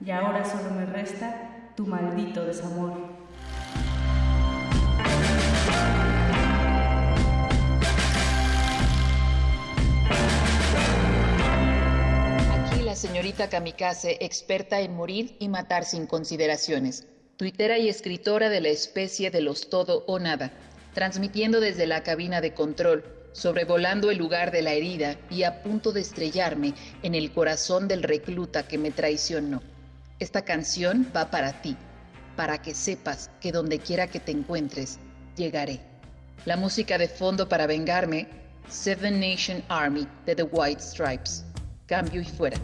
y 0.05 0.11
ahora 0.11 0.43
solo 0.43 0.71
me 0.71 0.85
resta 0.85 1.71
tu 1.77 1.87
maldito 1.87 2.45
desamor. 2.45 2.91
Aquí 12.51 12.81
la 12.83 12.95
señorita 12.95 13.47
Kamikaze, 13.47 14.17
experta 14.19 14.81
en 14.81 14.93
morir 14.93 15.37
y 15.39 15.47
matar 15.47 15.85
sin 15.85 16.05
consideraciones. 16.05 17.07
Tuitera 17.37 17.77
y 17.77 17.87
escritora 17.87 18.49
de 18.49 18.61
la 18.61 18.69
especie 18.69 19.29
de 19.29 19.41
los 19.41 19.69
todo 19.69 20.03
o 20.07 20.17
nada. 20.17 20.51
transmitiendo 20.93 21.59
desde 21.59 21.85
la 21.85 22.01
cabina 22.01 22.41
de 22.41 22.55
control, 22.55 23.05
sobrevolando 23.31 24.09
el 24.09 24.17
lugar 24.17 24.49
de 24.49 24.63
la 24.63 24.73
herida 24.73 25.15
y 25.29 25.43
a 25.43 25.61
punto 25.61 25.91
de 25.91 26.01
estrellarme 26.01 26.73
en 27.03 27.13
el 27.13 27.31
corazón 27.31 27.87
del 27.87 28.01
recluta 28.01 28.67
que 28.67 28.79
me 28.79 28.89
traicionó. 28.89 29.61
Esta 30.17 30.41
canción 30.41 31.07
va 31.15 31.29
para 31.29 31.61
ti, 31.61 31.77
para 32.35 32.63
que 32.63 32.73
sepas 32.73 33.29
que 33.39 33.51
donde 33.51 33.77
quiera 33.77 34.07
que 34.07 34.19
te 34.19 34.31
encuentres, 34.31 34.97
llegaré. 35.35 35.79
La 36.45 36.57
música 36.57 36.97
de 36.97 37.07
fondo 37.07 37.47
para 37.47 37.67
vengarme, 37.67 38.27
Seven 38.67 39.19
Nation 39.19 39.63
Army 39.69 40.07
de 40.25 40.33
The 40.33 40.43
White 40.43 40.81
Stripes. 40.81 41.45
Cambio 41.85 42.21
y 42.21 42.25
fuera. 42.25 42.57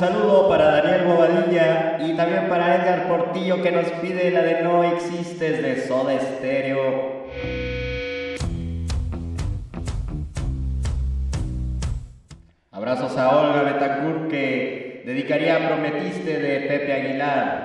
Saludo 0.00 0.48
para 0.48 0.80
Daniel 0.80 1.04
Bobadilla 1.04 1.98
y 2.00 2.16
también 2.16 2.48
para 2.48 2.76
Edgar 2.76 3.06
Portillo 3.06 3.62
que 3.62 3.70
nos 3.70 3.84
pide 4.00 4.30
la 4.30 4.40
de 4.40 4.62
No 4.62 4.82
Existes 4.82 5.62
de 5.62 5.86
Soda 5.86 6.18
Stereo. 6.18 7.26
Abrazos 12.70 13.14
a 13.18 13.28
Olga 13.28 13.62
Betancourt 13.62 14.30
que 14.30 15.02
dedicaría 15.04 15.68
Prometiste 15.68 16.38
de 16.38 16.60
Pepe 16.60 16.92
Aguilar. 16.94 17.59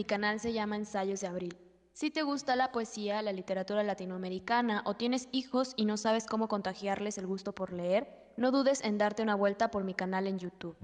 Mi 0.00 0.04
canal 0.06 0.40
se 0.40 0.54
llama 0.54 0.76
Ensayos 0.76 1.20
de 1.20 1.26
Abril. 1.26 1.58
Si 1.92 2.10
te 2.10 2.22
gusta 2.22 2.56
la 2.56 2.72
poesía, 2.72 3.20
la 3.20 3.34
literatura 3.34 3.82
latinoamericana 3.82 4.82
o 4.86 4.94
tienes 4.94 5.28
hijos 5.30 5.74
y 5.76 5.84
no 5.84 5.98
sabes 5.98 6.24
cómo 6.24 6.48
contagiarles 6.48 7.18
el 7.18 7.26
gusto 7.26 7.54
por 7.54 7.74
leer, 7.74 8.08
no 8.38 8.50
dudes 8.50 8.80
en 8.82 8.96
darte 8.96 9.22
una 9.22 9.34
vuelta 9.34 9.70
por 9.70 9.84
mi 9.84 9.92
canal 9.92 10.26
en 10.26 10.38
YouTube. 10.38 10.74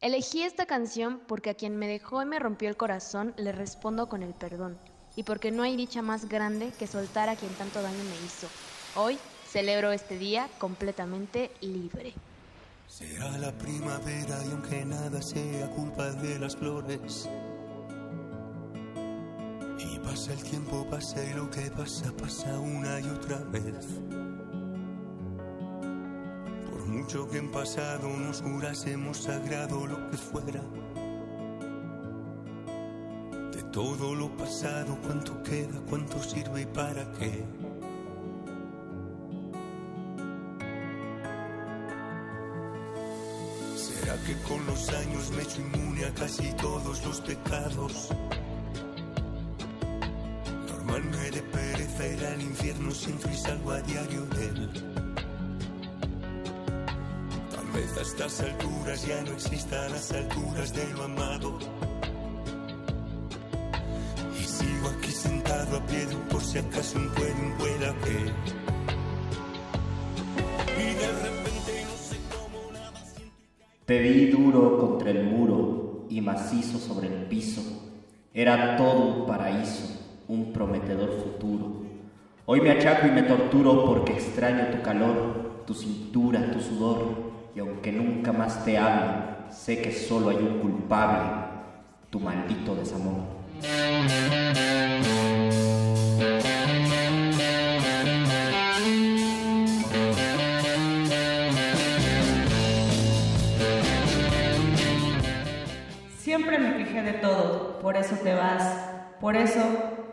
Elegí 0.00 0.42
esta 0.42 0.66
canción 0.66 1.20
porque 1.28 1.50
a 1.50 1.54
quien 1.54 1.76
me 1.76 1.86
dejó 1.86 2.20
y 2.20 2.26
me 2.26 2.40
rompió 2.40 2.68
el 2.68 2.76
corazón 2.76 3.32
le 3.36 3.52
respondo 3.52 4.08
con 4.08 4.24
el 4.24 4.34
perdón 4.34 4.76
y 5.14 5.22
porque 5.22 5.52
no 5.52 5.62
hay 5.62 5.76
dicha 5.76 6.02
más 6.02 6.28
grande 6.28 6.72
que 6.80 6.88
soltar 6.88 7.28
a 7.28 7.36
quien 7.36 7.52
tanto 7.52 7.80
daño 7.80 8.02
me 8.02 8.26
hizo. 8.26 8.48
Hoy 8.96 9.18
celebro 9.46 9.92
este 9.92 10.18
día 10.18 10.48
completamente 10.58 11.52
libre. 11.60 12.12
Será 12.88 13.38
la 13.38 13.52
primavera 13.52 14.44
y 14.44 14.50
aunque 14.50 14.84
nada 14.84 15.22
sea 15.22 15.70
culpa 15.76 16.10
de 16.10 16.40
las 16.40 16.56
flores. 16.56 17.28
Y 19.78 19.98
pasa 20.00 20.32
el 20.32 20.42
tiempo, 20.42 20.84
pasa 20.90 21.24
y 21.24 21.34
lo 21.34 21.48
que 21.50 21.70
pasa, 21.70 22.12
pasa 22.16 22.58
una 22.58 22.98
y 23.00 23.04
otra 23.04 23.38
vez. 23.52 23.86
Por 26.68 26.86
mucho 26.86 27.28
que 27.30 27.38
en 27.38 27.50
pasado 27.52 28.08
nos 28.08 28.42
jurásemos 28.42 29.18
sagrado 29.18 29.86
lo 29.86 30.10
que 30.10 30.16
fuera. 30.16 30.62
De 33.52 33.62
todo 33.70 34.16
lo 34.16 34.36
pasado, 34.36 34.98
cuánto 35.06 35.40
queda, 35.44 35.80
cuánto 35.88 36.20
sirve 36.24 36.62
y 36.62 36.66
para 36.66 37.12
qué. 37.12 37.44
¿Será 43.76 44.16
que 44.24 44.34
con 44.48 44.66
los 44.66 44.88
años 44.88 45.30
me 45.30 45.38
he 45.38 45.42
hecho 45.42 45.60
inmune 45.60 46.04
a 46.04 46.14
casi 46.14 46.52
todos 46.54 47.04
los 47.04 47.20
pecados? 47.20 48.10
No 50.88 50.94
Muerme 50.94 51.30
de 51.30 51.42
pereza 51.42 52.06
ir 52.06 52.24
al 52.24 52.40
infierno, 52.40 52.90
siento 52.90 53.28
y 53.30 53.34
salgo 53.36 53.72
a 53.72 53.80
diario 53.82 54.24
de 54.24 54.46
él. 54.46 54.70
Tal 57.50 57.66
vez 57.74 57.96
a 57.98 58.00
estas 58.00 58.40
alturas 58.40 59.06
ya 59.06 59.22
no 59.22 59.32
existan 59.32 59.92
las 59.92 60.10
alturas 60.12 60.72
de 60.72 60.88
lo 60.94 61.02
amado. 61.04 61.58
Y 64.40 64.44
sigo 64.44 64.88
aquí 64.96 65.10
sentado 65.10 65.76
a 65.76 65.86
pie 65.86 66.06
de 66.06 66.16
un 66.16 66.22
por 66.22 66.42
si 66.42 66.58
acaso 66.58 66.98
un 66.98 67.10
puede, 67.10 67.32
un 67.34 67.52
pueda 67.58 67.94
que. 67.98 68.32
Y 70.80 70.94
de 70.94 71.12
repente 71.22 71.84
no 71.84 71.96
sé 71.98 72.16
cómo 72.32 72.72
nada 72.72 73.04
Te 73.84 73.98
vi 74.00 74.30
duro 74.30 74.78
contra 74.78 75.10
el 75.10 75.24
muro 75.24 76.06
y 76.08 76.22
macizo 76.22 76.78
sobre 76.78 77.08
el 77.08 77.26
piso. 77.26 77.60
Era 78.32 78.76
todo 78.76 79.04
un 79.16 79.26
paraíso, 79.26 79.97
un 80.28 80.52
prometedor 80.52 81.10
futuro. 81.22 81.82
Hoy 82.44 82.60
me 82.60 82.70
achaco 82.70 83.06
y 83.06 83.10
me 83.10 83.22
torturo 83.22 83.84
porque 83.84 84.12
extraño 84.12 84.68
tu 84.70 84.82
calor, 84.82 85.64
tu 85.66 85.74
cintura, 85.74 86.50
tu 86.50 86.60
sudor. 86.60 87.28
Y 87.54 87.60
aunque 87.60 87.90
nunca 87.90 88.32
más 88.32 88.64
te 88.64 88.78
hable, 88.78 89.22
sé 89.50 89.80
que 89.80 89.90
solo 89.90 90.28
hay 90.28 90.36
un 90.36 90.58
culpable, 90.60 91.30
tu 92.10 92.20
maldito 92.20 92.74
desamor. 92.74 93.22
Siempre 106.18 106.58
me 106.58 106.76
quejé 106.76 107.02
de 107.02 107.12
todo, 107.14 107.78
por 107.80 107.96
eso 107.96 108.14
te 108.22 108.34
vas. 108.34 108.97
Por 109.20 109.36
eso 109.36 109.60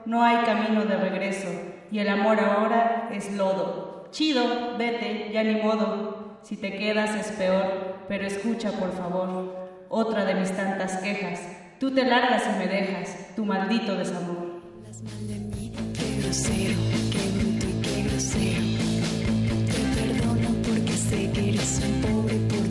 no 0.06 0.24
hay 0.24 0.46
camino 0.46 0.86
de 0.86 0.98
regreso. 0.98 1.48
Y 1.92 2.00
el 2.00 2.10
amor 2.10 2.40
ahora 2.40 3.10
es 3.12 3.32
lodo. 3.34 4.08
Chido, 4.12 4.78
vete, 4.78 5.32
ya 5.32 5.44
ni 5.44 5.62
modo. 5.62 6.40
Si 6.42 6.58
te 6.58 6.78
quedas 6.78 7.16
es 7.16 7.32
peor, 7.38 7.96
pero 8.08 8.26
escucha 8.26 8.72
por 8.72 8.92
favor. 8.94 9.70
Otra 9.90 10.26
de 10.26 10.36
mis 10.36 10.52
tantas 10.52 10.98
quejas. 10.98 11.42
Tú 11.80 11.92
te 11.92 12.04
largas 12.04 12.44
y 12.48 12.60
me 12.60 12.68
dejas, 12.68 13.36
tu 13.36 13.46
maldito 13.46 13.96
desamor. 13.96 14.56
Sé 20.96 21.32
que 21.32 21.50
eres 21.50 21.82
un 21.86 22.02
pobre 22.02 22.36
por 22.50 22.66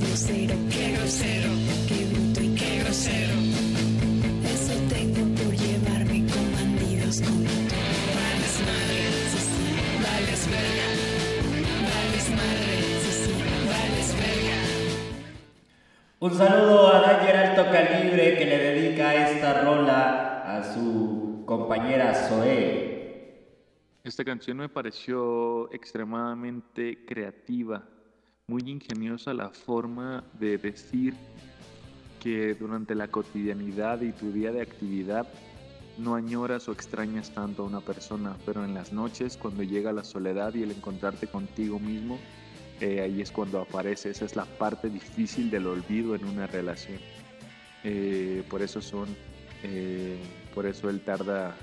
Un 16.25 16.33
saludo 16.33 16.89
a 16.89 17.03
Danger 17.03 17.37
Alto 17.37 17.71
Calibre 17.71 18.39
que 18.39 18.47
le 18.47 18.57
dedica 18.57 19.29
esta 19.29 19.61
rola 19.61 20.57
a 20.57 20.73
su 20.73 21.43
compañera 21.45 22.15
Zoe. 22.15 23.61
Esta 24.03 24.25
canción 24.25 24.57
me 24.57 24.71
pareció 24.71 25.71
extremadamente 25.71 27.05
creativa, 27.05 27.85
muy 28.47 28.63
ingeniosa 28.65 29.35
la 29.35 29.51
forma 29.51 30.25
de 30.41 30.57
decir 30.57 31.13
que 32.23 32.55
durante 32.55 32.95
la 32.95 33.09
cotidianidad 33.09 34.01
y 34.01 34.13
tu 34.13 34.33
día 34.33 34.51
de 34.51 34.63
actividad 34.63 35.27
no 35.99 36.15
añoras 36.15 36.71
o 36.71 36.73
extrañas 36.73 37.35
tanto 37.35 37.65
a 37.65 37.67
una 37.67 37.83
persona, 37.83 38.35
pero 38.47 38.65
en 38.65 38.73
las 38.73 38.95
noches 38.95 39.37
cuando 39.37 39.63
llega 39.63 39.93
la 39.93 40.05
soledad 40.05 40.55
y 40.55 40.63
el 40.63 40.71
encontrarte 40.71 41.27
contigo 41.27 41.79
mismo, 41.79 42.19
eh, 42.85 43.01
ahí 43.01 43.23
es 43.23 43.31
cuando 43.31 43.63
aparece, 43.63 44.11
esa 44.11 44.27
es 44.27 44.37
la 44.37 44.45
parte 44.45 44.91
difícil 44.91 45.51
del 45.51 45.67
olvido 45.69 46.15
en 46.15 46.27
una 46.27 46.47
relación. 46.47 46.99
Eh, 47.83 48.43
por 48.51 48.61
eso 48.61 48.83
son, 48.83 49.09
eh, 49.63 50.19
por 50.55 50.67
eso 50.67 50.91
él 50.91 51.01
tarda 51.01 51.57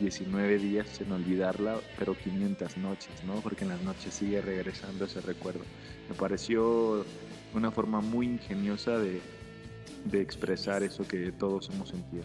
19 0.00 0.56
días 0.56 1.02
en 1.02 1.12
olvidarla, 1.12 1.76
pero 1.98 2.16
500 2.16 2.78
noches, 2.78 3.12
¿no? 3.26 3.34
Porque 3.42 3.64
en 3.64 3.70
las 3.70 3.82
noches 3.82 4.14
sigue 4.14 4.40
regresando 4.40 5.04
ese 5.04 5.20
recuerdo. 5.20 5.60
Me 6.08 6.14
pareció 6.14 7.04
una 7.52 7.70
forma 7.70 8.00
muy 8.00 8.24
ingeniosa 8.24 8.98
de, 8.98 9.20
de 10.06 10.22
expresar 10.22 10.82
eso 10.82 11.06
que 11.06 11.30
todos 11.30 11.68
hemos 11.74 11.90
sentido. 11.90 12.24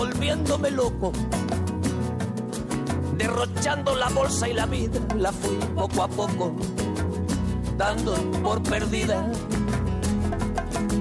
volviéndome 0.00 0.70
loco, 0.70 1.12
derrochando 3.18 3.94
la 3.96 4.08
bolsa 4.08 4.48
y 4.48 4.54
la 4.54 4.64
vida, 4.64 4.98
la 5.18 5.30
fui 5.30 5.58
poco 5.74 6.02
a 6.02 6.08
poco 6.08 6.56
dando 7.76 8.14
por 8.42 8.62
perdida. 8.62 9.30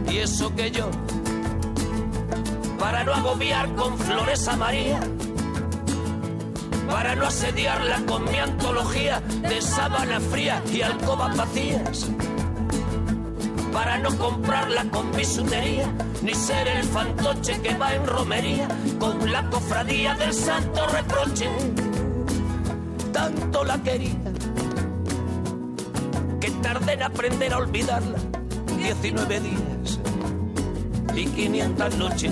Y 0.09 0.17
eso 0.17 0.53
que 0.53 0.69
yo, 0.71 0.89
para 2.77 3.05
no 3.05 3.13
agobiar 3.13 3.73
con 3.75 3.97
flores 3.97 4.45
a 4.49 4.57
María, 4.57 4.99
para 6.89 7.15
no 7.15 7.25
asediarla 7.25 8.01
con 8.05 8.25
mi 8.25 8.37
antología 8.37 9.21
de 9.21 9.61
sábana 9.61 10.19
fría 10.19 10.61
y 10.73 10.81
alcobas 10.81 11.37
vacías, 11.37 12.09
para 13.71 13.97
no 13.97 14.15
comprarla 14.17 14.83
con 14.91 15.11
bisutería, 15.11 15.91
ni 16.21 16.33
ser 16.33 16.67
el 16.67 16.83
fantoche 16.83 17.61
que 17.61 17.73
va 17.75 17.93
en 17.93 18.05
romería 18.05 18.67
con 18.99 19.31
la 19.31 19.49
cofradía 19.49 20.15
del 20.15 20.33
santo 20.33 20.87
reproche. 20.87 21.49
Tanto 23.13 23.63
la 23.63 23.81
quería 23.81 24.33
que 26.39 26.51
tardé 26.61 26.93
en 26.93 27.03
aprender 27.03 27.53
a 27.53 27.57
olvidarla 27.57 28.19
19 28.77 29.39
días 29.39 29.99
y 31.15 31.25
500 31.25 31.95
noches. 31.97 32.31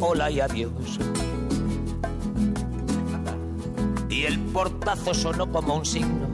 hola 0.00 0.30
y 0.30 0.40
adiós. 0.40 0.98
Y 4.08 4.24
el 4.24 4.38
portazo 4.38 5.14
sonó 5.14 5.50
como 5.50 5.76
un 5.76 5.84
signo 5.84 6.33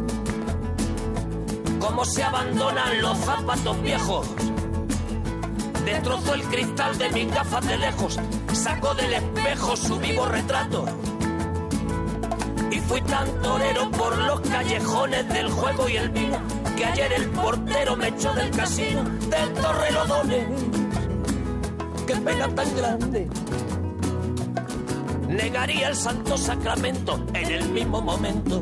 como 1.81 2.05
se 2.05 2.23
abandonan 2.23 3.01
los 3.01 3.17
zapatos 3.17 3.81
viejos. 3.81 4.27
Destrozó 5.83 6.35
el 6.35 6.43
cristal 6.43 6.97
de 6.97 7.09
mis 7.09 7.33
gafas 7.33 7.67
de 7.67 7.77
lejos, 7.77 8.19
sacó 8.53 8.93
del 8.93 9.13
espejo 9.13 9.75
su 9.75 9.97
vivo 9.97 10.25
retrato. 10.27 10.85
Y 12.69 12.79
fui 12.79 13.01
tan 13.01 13.27
torero 13.41 13.89
por 13.91 14.15
los 14.15 14.39
callejones 14.41 15.27
del 15.27 15.49
juego 15.49 15.89
y 15.89 15.97
el 15.97 16.09
vino, 16.09 16.37
que 16.77 16.85
ayer 16.85 17.11
el 17.13 17.29
portero 17.31 17.97
me 17.97 18.09
echó 18.09 18.31
del 18.33 18.51
casino, 18.51 19.03
del 19.03 19.53
Torrelodones. 19.53 20.47
Qué 22.05 22.15
pena 22.15 22.47
tan 22.55 22.75
grande. 22.75 23.27
Negaría 25.27 25.89
el 25.89 25.95
santo 25.95 26.37
sacramento 26.37 27.25
en 27.33 27.51
el 27.51 27.69
mismo 27.69 28.01
momento 28.01 28.61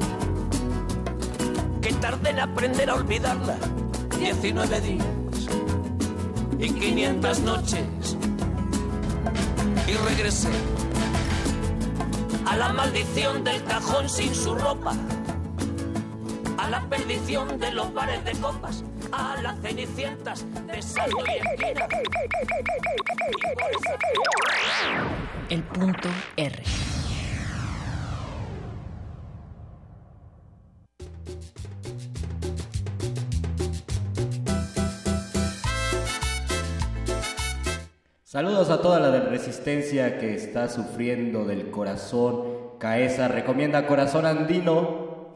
tardé 2.01 2.31
en 2.31 2.39
aprender 2.39 2.89
a 2.89 2.95
olvidarla. 2.95 3.55
19 4.19 4.81
días 4.81 5.05
y 6.59 6.69
500 6.69 7.39
noches. 7.39 8.17
Y 9.87 9.93
regresé 9.93 10.49
a 12.45 12.57
la 12.57 12.73
maldición 12.73 13.43
del 13.43 13.63
cajón 13.63 14.09
sin 14.09 14.33
su 14.35 14.55
ropa, 14.55 14.93
a 16.57 16.69
la 16.69 16.81
perdición 16.89 17.59
de 17.59 17.71
los 17.71 17.93
bares 17.93 18.23
de 18.25 18.31
copas, 18.33 18.83
a 19.11 19.41
las 19.41 19.59
cenicientas 19.61 20.45
de 20.67 20.81
saldo 20.81 21.17
y 21.27 21.37
esquina. 21.37 21.87
El 25.49 25.63
punto 25.63 26.09
R. 26.37 26.63
Saludos 38.31 38.69
a 38.69 38.81
toda 38.81 39.01
la 39.01 39.11
de 39.11 39.19
resistencia 39.19 40.17
que 40.17 40.33
está 40.33 40.69
sufriendo 40.69 41.43
del 41.43 41.69
corazón. 41.69 42.77
Caesa 42.79 43.27
recomienda 43.27 43.85
corazón 43.85 44.25
andino. 44.25 45.33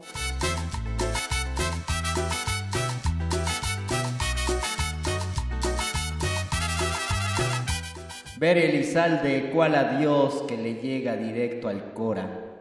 Ver 8.38 8.56
Elizalde, 8.56 9.50
cual 9.50 9.74
adiós 9.74 10.44
que 10.48 10.56
le 10.56 10.76
llega 10.76 11.16
directo 11.16 11.68
al 11.68 11.92
cora. 11.92 12.55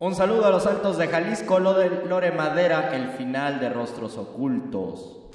Un 0.00 0.14
saludo 0.14 0.46
a 0.46 0.50
los 0.50 0.64
altos 0.64 0.96
de 0.96 1.08
Jalisco, 1.08 1.58
Lore 1.58 2.06
Lore 2.06 2.30
Madera, 2.30 2.94
el 2.94 3.08
final 3.08 3.58
de 3.58 3.68
Rostros 3.68 4.16
Ocultos. 4.16 5.28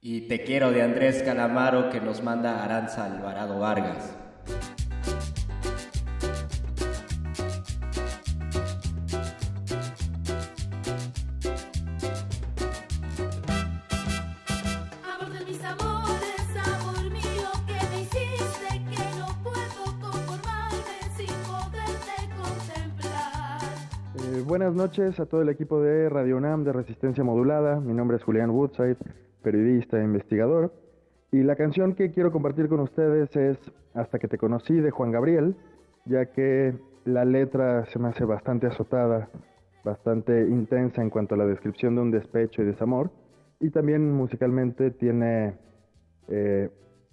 Y 0.00 0.22
Te 0.22 0.42
quiero 0.42 0.72
de 0.72 0.82
Andrés 0.82 1.22
Calamaro 1.22 1.88
que 1.90 2.00
nos 2.00 2.20
manda 2.20 2.64
Aranza 2.64 3.04
Alvarado 3.04 3.60
Vargas. 3.60 4.16
Noches 24.82 25.20
a 25.20 25.26
todo 25.26 25.42
el 25.42 25.48
equipo 25.48 25.80
de 25.80 26.08
Radio 26.08 26.36
UNAM 26.36 26.64
de 26.64 26.72
Resistencia 26.72 27.22
Modulada. 27.22 27.78
Mi 27.78 27.94
nombre 27.94 28.16
es 28.16 28.24
Julián 28.24 28.50
Woodside, 28.50 28.96
periodista 29.40 30.00
e 30.00 30.02
investigador. 30.02 30.74
Y 31.30 31.44
la 31.44 31.54
canción 31.54 31.94
que 31.94 32.10
quiero 32.10 32.32
compartir 32.32 32.68
con 32.68 32.80
ustedes 32.80 33.30
es 33.36 33.58
Hasta 33.94 34.18
que 34.18 34.26
te 34.26 34.38
conocí 34.38 34.74
de 34.74 34.90
Juan 34.90 35.12
Gabriel, 35.12 35.54
ya 36.04 36.26
que 36.32 36.74
la 37.04 37.24
letra 37.24 37.86
se 37.92 38.00
me 38.00 38.08
hace 38.08 38.24
bastante 38.24 38.66
azotada, 38.66 39.28
bastante 39.84 40.48
intensa 40.48 41.00
en 41.00 41.10
cuanto 41.10 41.36
a 41.36 41.38
la 41.38 41.46
descripción 41.46 41.94
de 41.94 42.00
un 42.00 42.10
despecho 42.10 42.62
y 42.62 42.64
desamor. 42.64 43.12
Y 43.60 43.70
también 43.70 44.10
musicalmente 44.10 44.90
tiene 44.90 45.54
eh, 46.26 46.70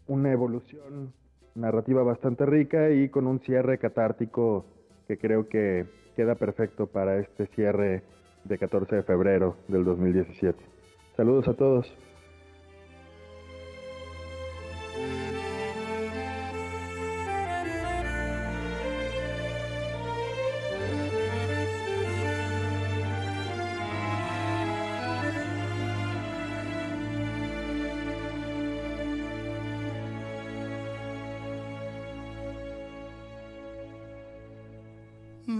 una 0.07 0.31
evolución 0.31 1.13
narrativa 1.53 2.01
bastante 2.01 2.47
rica 2.47 2.89
y 2.89 3.09
con 3.09 3.27
un 3.27 3.39
cierre 3.41 3.77
catártico 3.77 4.65
que 5.07 5.19
creo 5.19 5.47
que 5.47 5.98
queda 6.19 6.35
perfecto 6.35 6.85
para 6.85 7.17
este 7.21 7.47
cierre 7.47 8.03
de 8.43 8.57
14 8.57 8.93
de 8.93 9.03
febrero 9.03 9.55
del 9.69 9.85
2017. 9.85 10.59
Saludos 11.15 11.47
a 11.47 11.53
todos. 11.53 11.95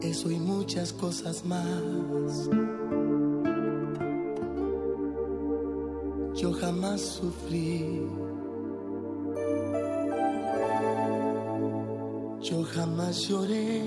Eso 0.00 0.30
y 0.30 0.38
muchas 0.38 0.92
cosas 0.92 1.44
más. 1.44 2.48
Yo 6.34 6.52
jamás 6.52 7.00
sufrí. 7.00 8.06
Yo 12.42 12.62
jamás 12.62 13.28
lloré. 13.28 13.82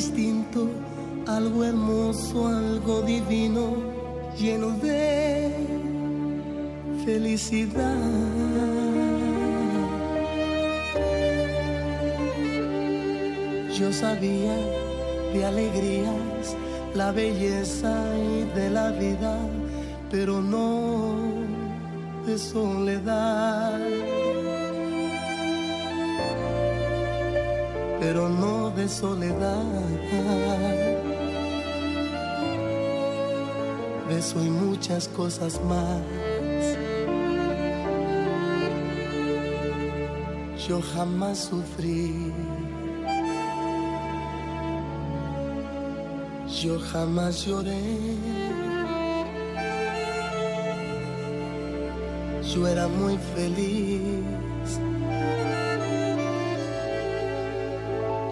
Distinto, 0.00 0.66
algo 1.26 1.62
hermoso, 1.62 2.46
algo 2.46 3.02
divino, 3.02 3.64
lleno 4.38 4.70
de 4.78 5.52
felicidad. 7.04 7.98
Yo 13.78 13.92
sabía 13.92 14.56
de 15.34 15.44
alegrías, 15.44 16.56
la 16.94 17.12
belleza 17.12 17.92
y 18.16 18.58
de 18.58 18.70
la 18.70 18.92
vida, 18.92 19.36
pero 20.10 20.40
no 20.40 21.14
de 22.26 22.38
soledad. 22.38 23.99
Pero 28.00 28.30
no 28.30 28.70
de 28.70 28.88
soledad. 28.88 29.62
De 34.08 34.18
eso 34.18 34.42
y 34.42 34.48
muchas 34.48 35.06
cosas 35.08 35.60
más. 35.64 36.00
Yo 40.66 40.80
jamás 40.94 41.38
sufrí. 41.50 42.32
Yo 46.62 46.78
jamás 46.78 47.44
lloré. 47.44 48.16
Yo 52.54 52.66
era 52.66 52.88
muy 52.88 53.18
feliz. 53.34 54.49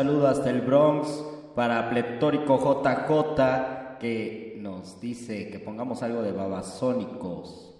Saludo 0.00 0.28
hasta 0.28 0.48
el 0.48 0.62
Bronx 0.62 1.22
para 1.54 1.90
Pletórico 1.90 2.56
JJ 2.58 3.98
que 4.00 4.56
nos 4.58 4.98
dice 4.98 5.50
que 5.50 5.58
pongamos 5.58 6.02
algo 6.02 6.22
de 6.22 6.32
babasónicos. 6.32 7.74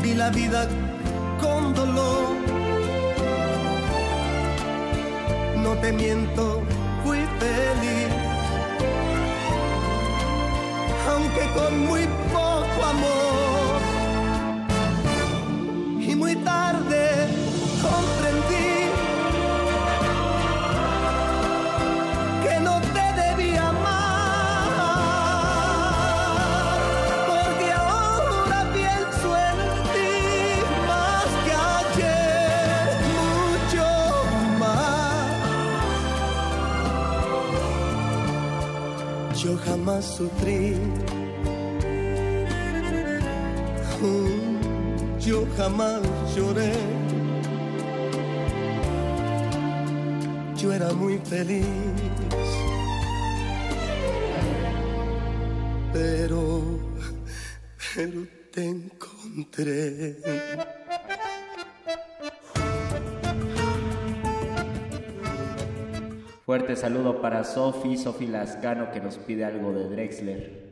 Vi 0.00 0.14
la 0.14 0.30
vida 0.30 0.68
con 1.40 1.74
dolor. 1.74 2.26
No 5.64 5.74
te 5.80 5.92
miento, 5.92 6.62
fui 7.04 7.18
feliz. 7.40 8.14
Aunque 11.10 11.40
con 11.58 11.86
muy 11.88 12.06
Mm, 44.00 45.18
Yo 45.18 45.44
jamás 45.56 46.02
lloré. 46.36 46.72
Yo 50.56 50.72
era 50.72 50.92
muy 50.92 51.18
feliz. 51.18 51.66
Pero, 55.92 56.62
pero 57.94 58.26
te 58.52 58.64
encontré. 58.68 60.16
Fuerte 66.48 66.76
saludo 66.76 67.20
para 67.20 67.44
Sofi, 67.44 67.98
Sofi 67.98 68.26
Lascano 68.26 68.90
que 68.90 69.00
nos 69.00 69.18
pide 69.18 69.44
algo 69.44 69.70
de 69.70 69.86
Drexler. 69.90 70.68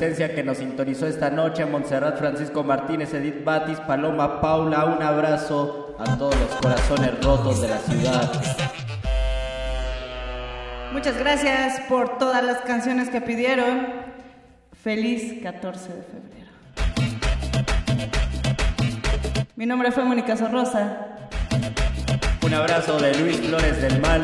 Que 0.00 0.42
nos 0.42 0.56
sintonizó 0.56 1.06
esta 1.06 1.28
noche, 1.28 1.66
Montserrat 1.66 2.16
Francisco 2.18 2.64
Martínez, 2.64 3.12
Edith 3.12 3.44
Batis, 3.44 3.78
Paloma 3.80 4.40
Paula, 4.40 4.86
un 4.86 5.02
abrazo 5.02 5.94
a 5.98 6.16
todos 6.16 6.34
los 6.40 6.48
corazones 6.54 7.22
rotos 7.22 7.60
de 7.60 7.68
la 7.68 7.76
ciudad. 7.76 8.32
Muchas 10.94 11.18
gracias 11.18 11.80
por 11.86 12.16
todas 12.16 12.42
las 12.42 12.62
canciones 12.62 13.10
que 13.10 13.20
pidieron. 13.20 13.88
Feliz 14.82 15.42
14 15.42 15.92
de 15.92 16.02
febrero. 16.02 16.50
Mi 19.54 19.66
nombre 19.66 19.92
fue 19.92 20.02
Mónica 20.04 20.34
Sorrosa. 20.34 21.28
Un 22.42 22.54
abrazo 22.54 22.98
de 22.98 23.18
Luis 23.18 23.36
Flores 23.36 23.82
del 23.82 24.00
Mal. 24.00 24.22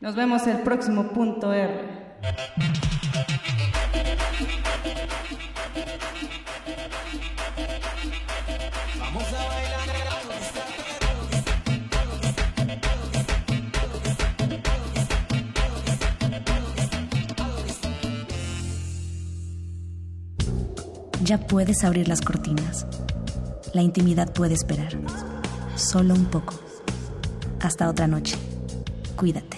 Nos 0.00 0.16
vemos 0.16 0.46
el 0.46 0.60
próximo 0.60 1.08
punto 1.08 1.52
R. 1.52 1.98
Ya 21.28 21.36
puedes 21.36 21.84
abrir 21.84 22.08
las 22.08 22.22
cortinas. 22.22 22.86
La 23.74 23.82
intimidad 23.82 24.32
puede 24.32 24.54
esperar. 24.54 24.98
Solo 25.76 26.14
un 26.14 26.24
poco. 26.24 26.54
Hasta 27.60 27.86
otra 27.86 28.06
noche. 28.06 28.34
Cuídate. 29.14 29.57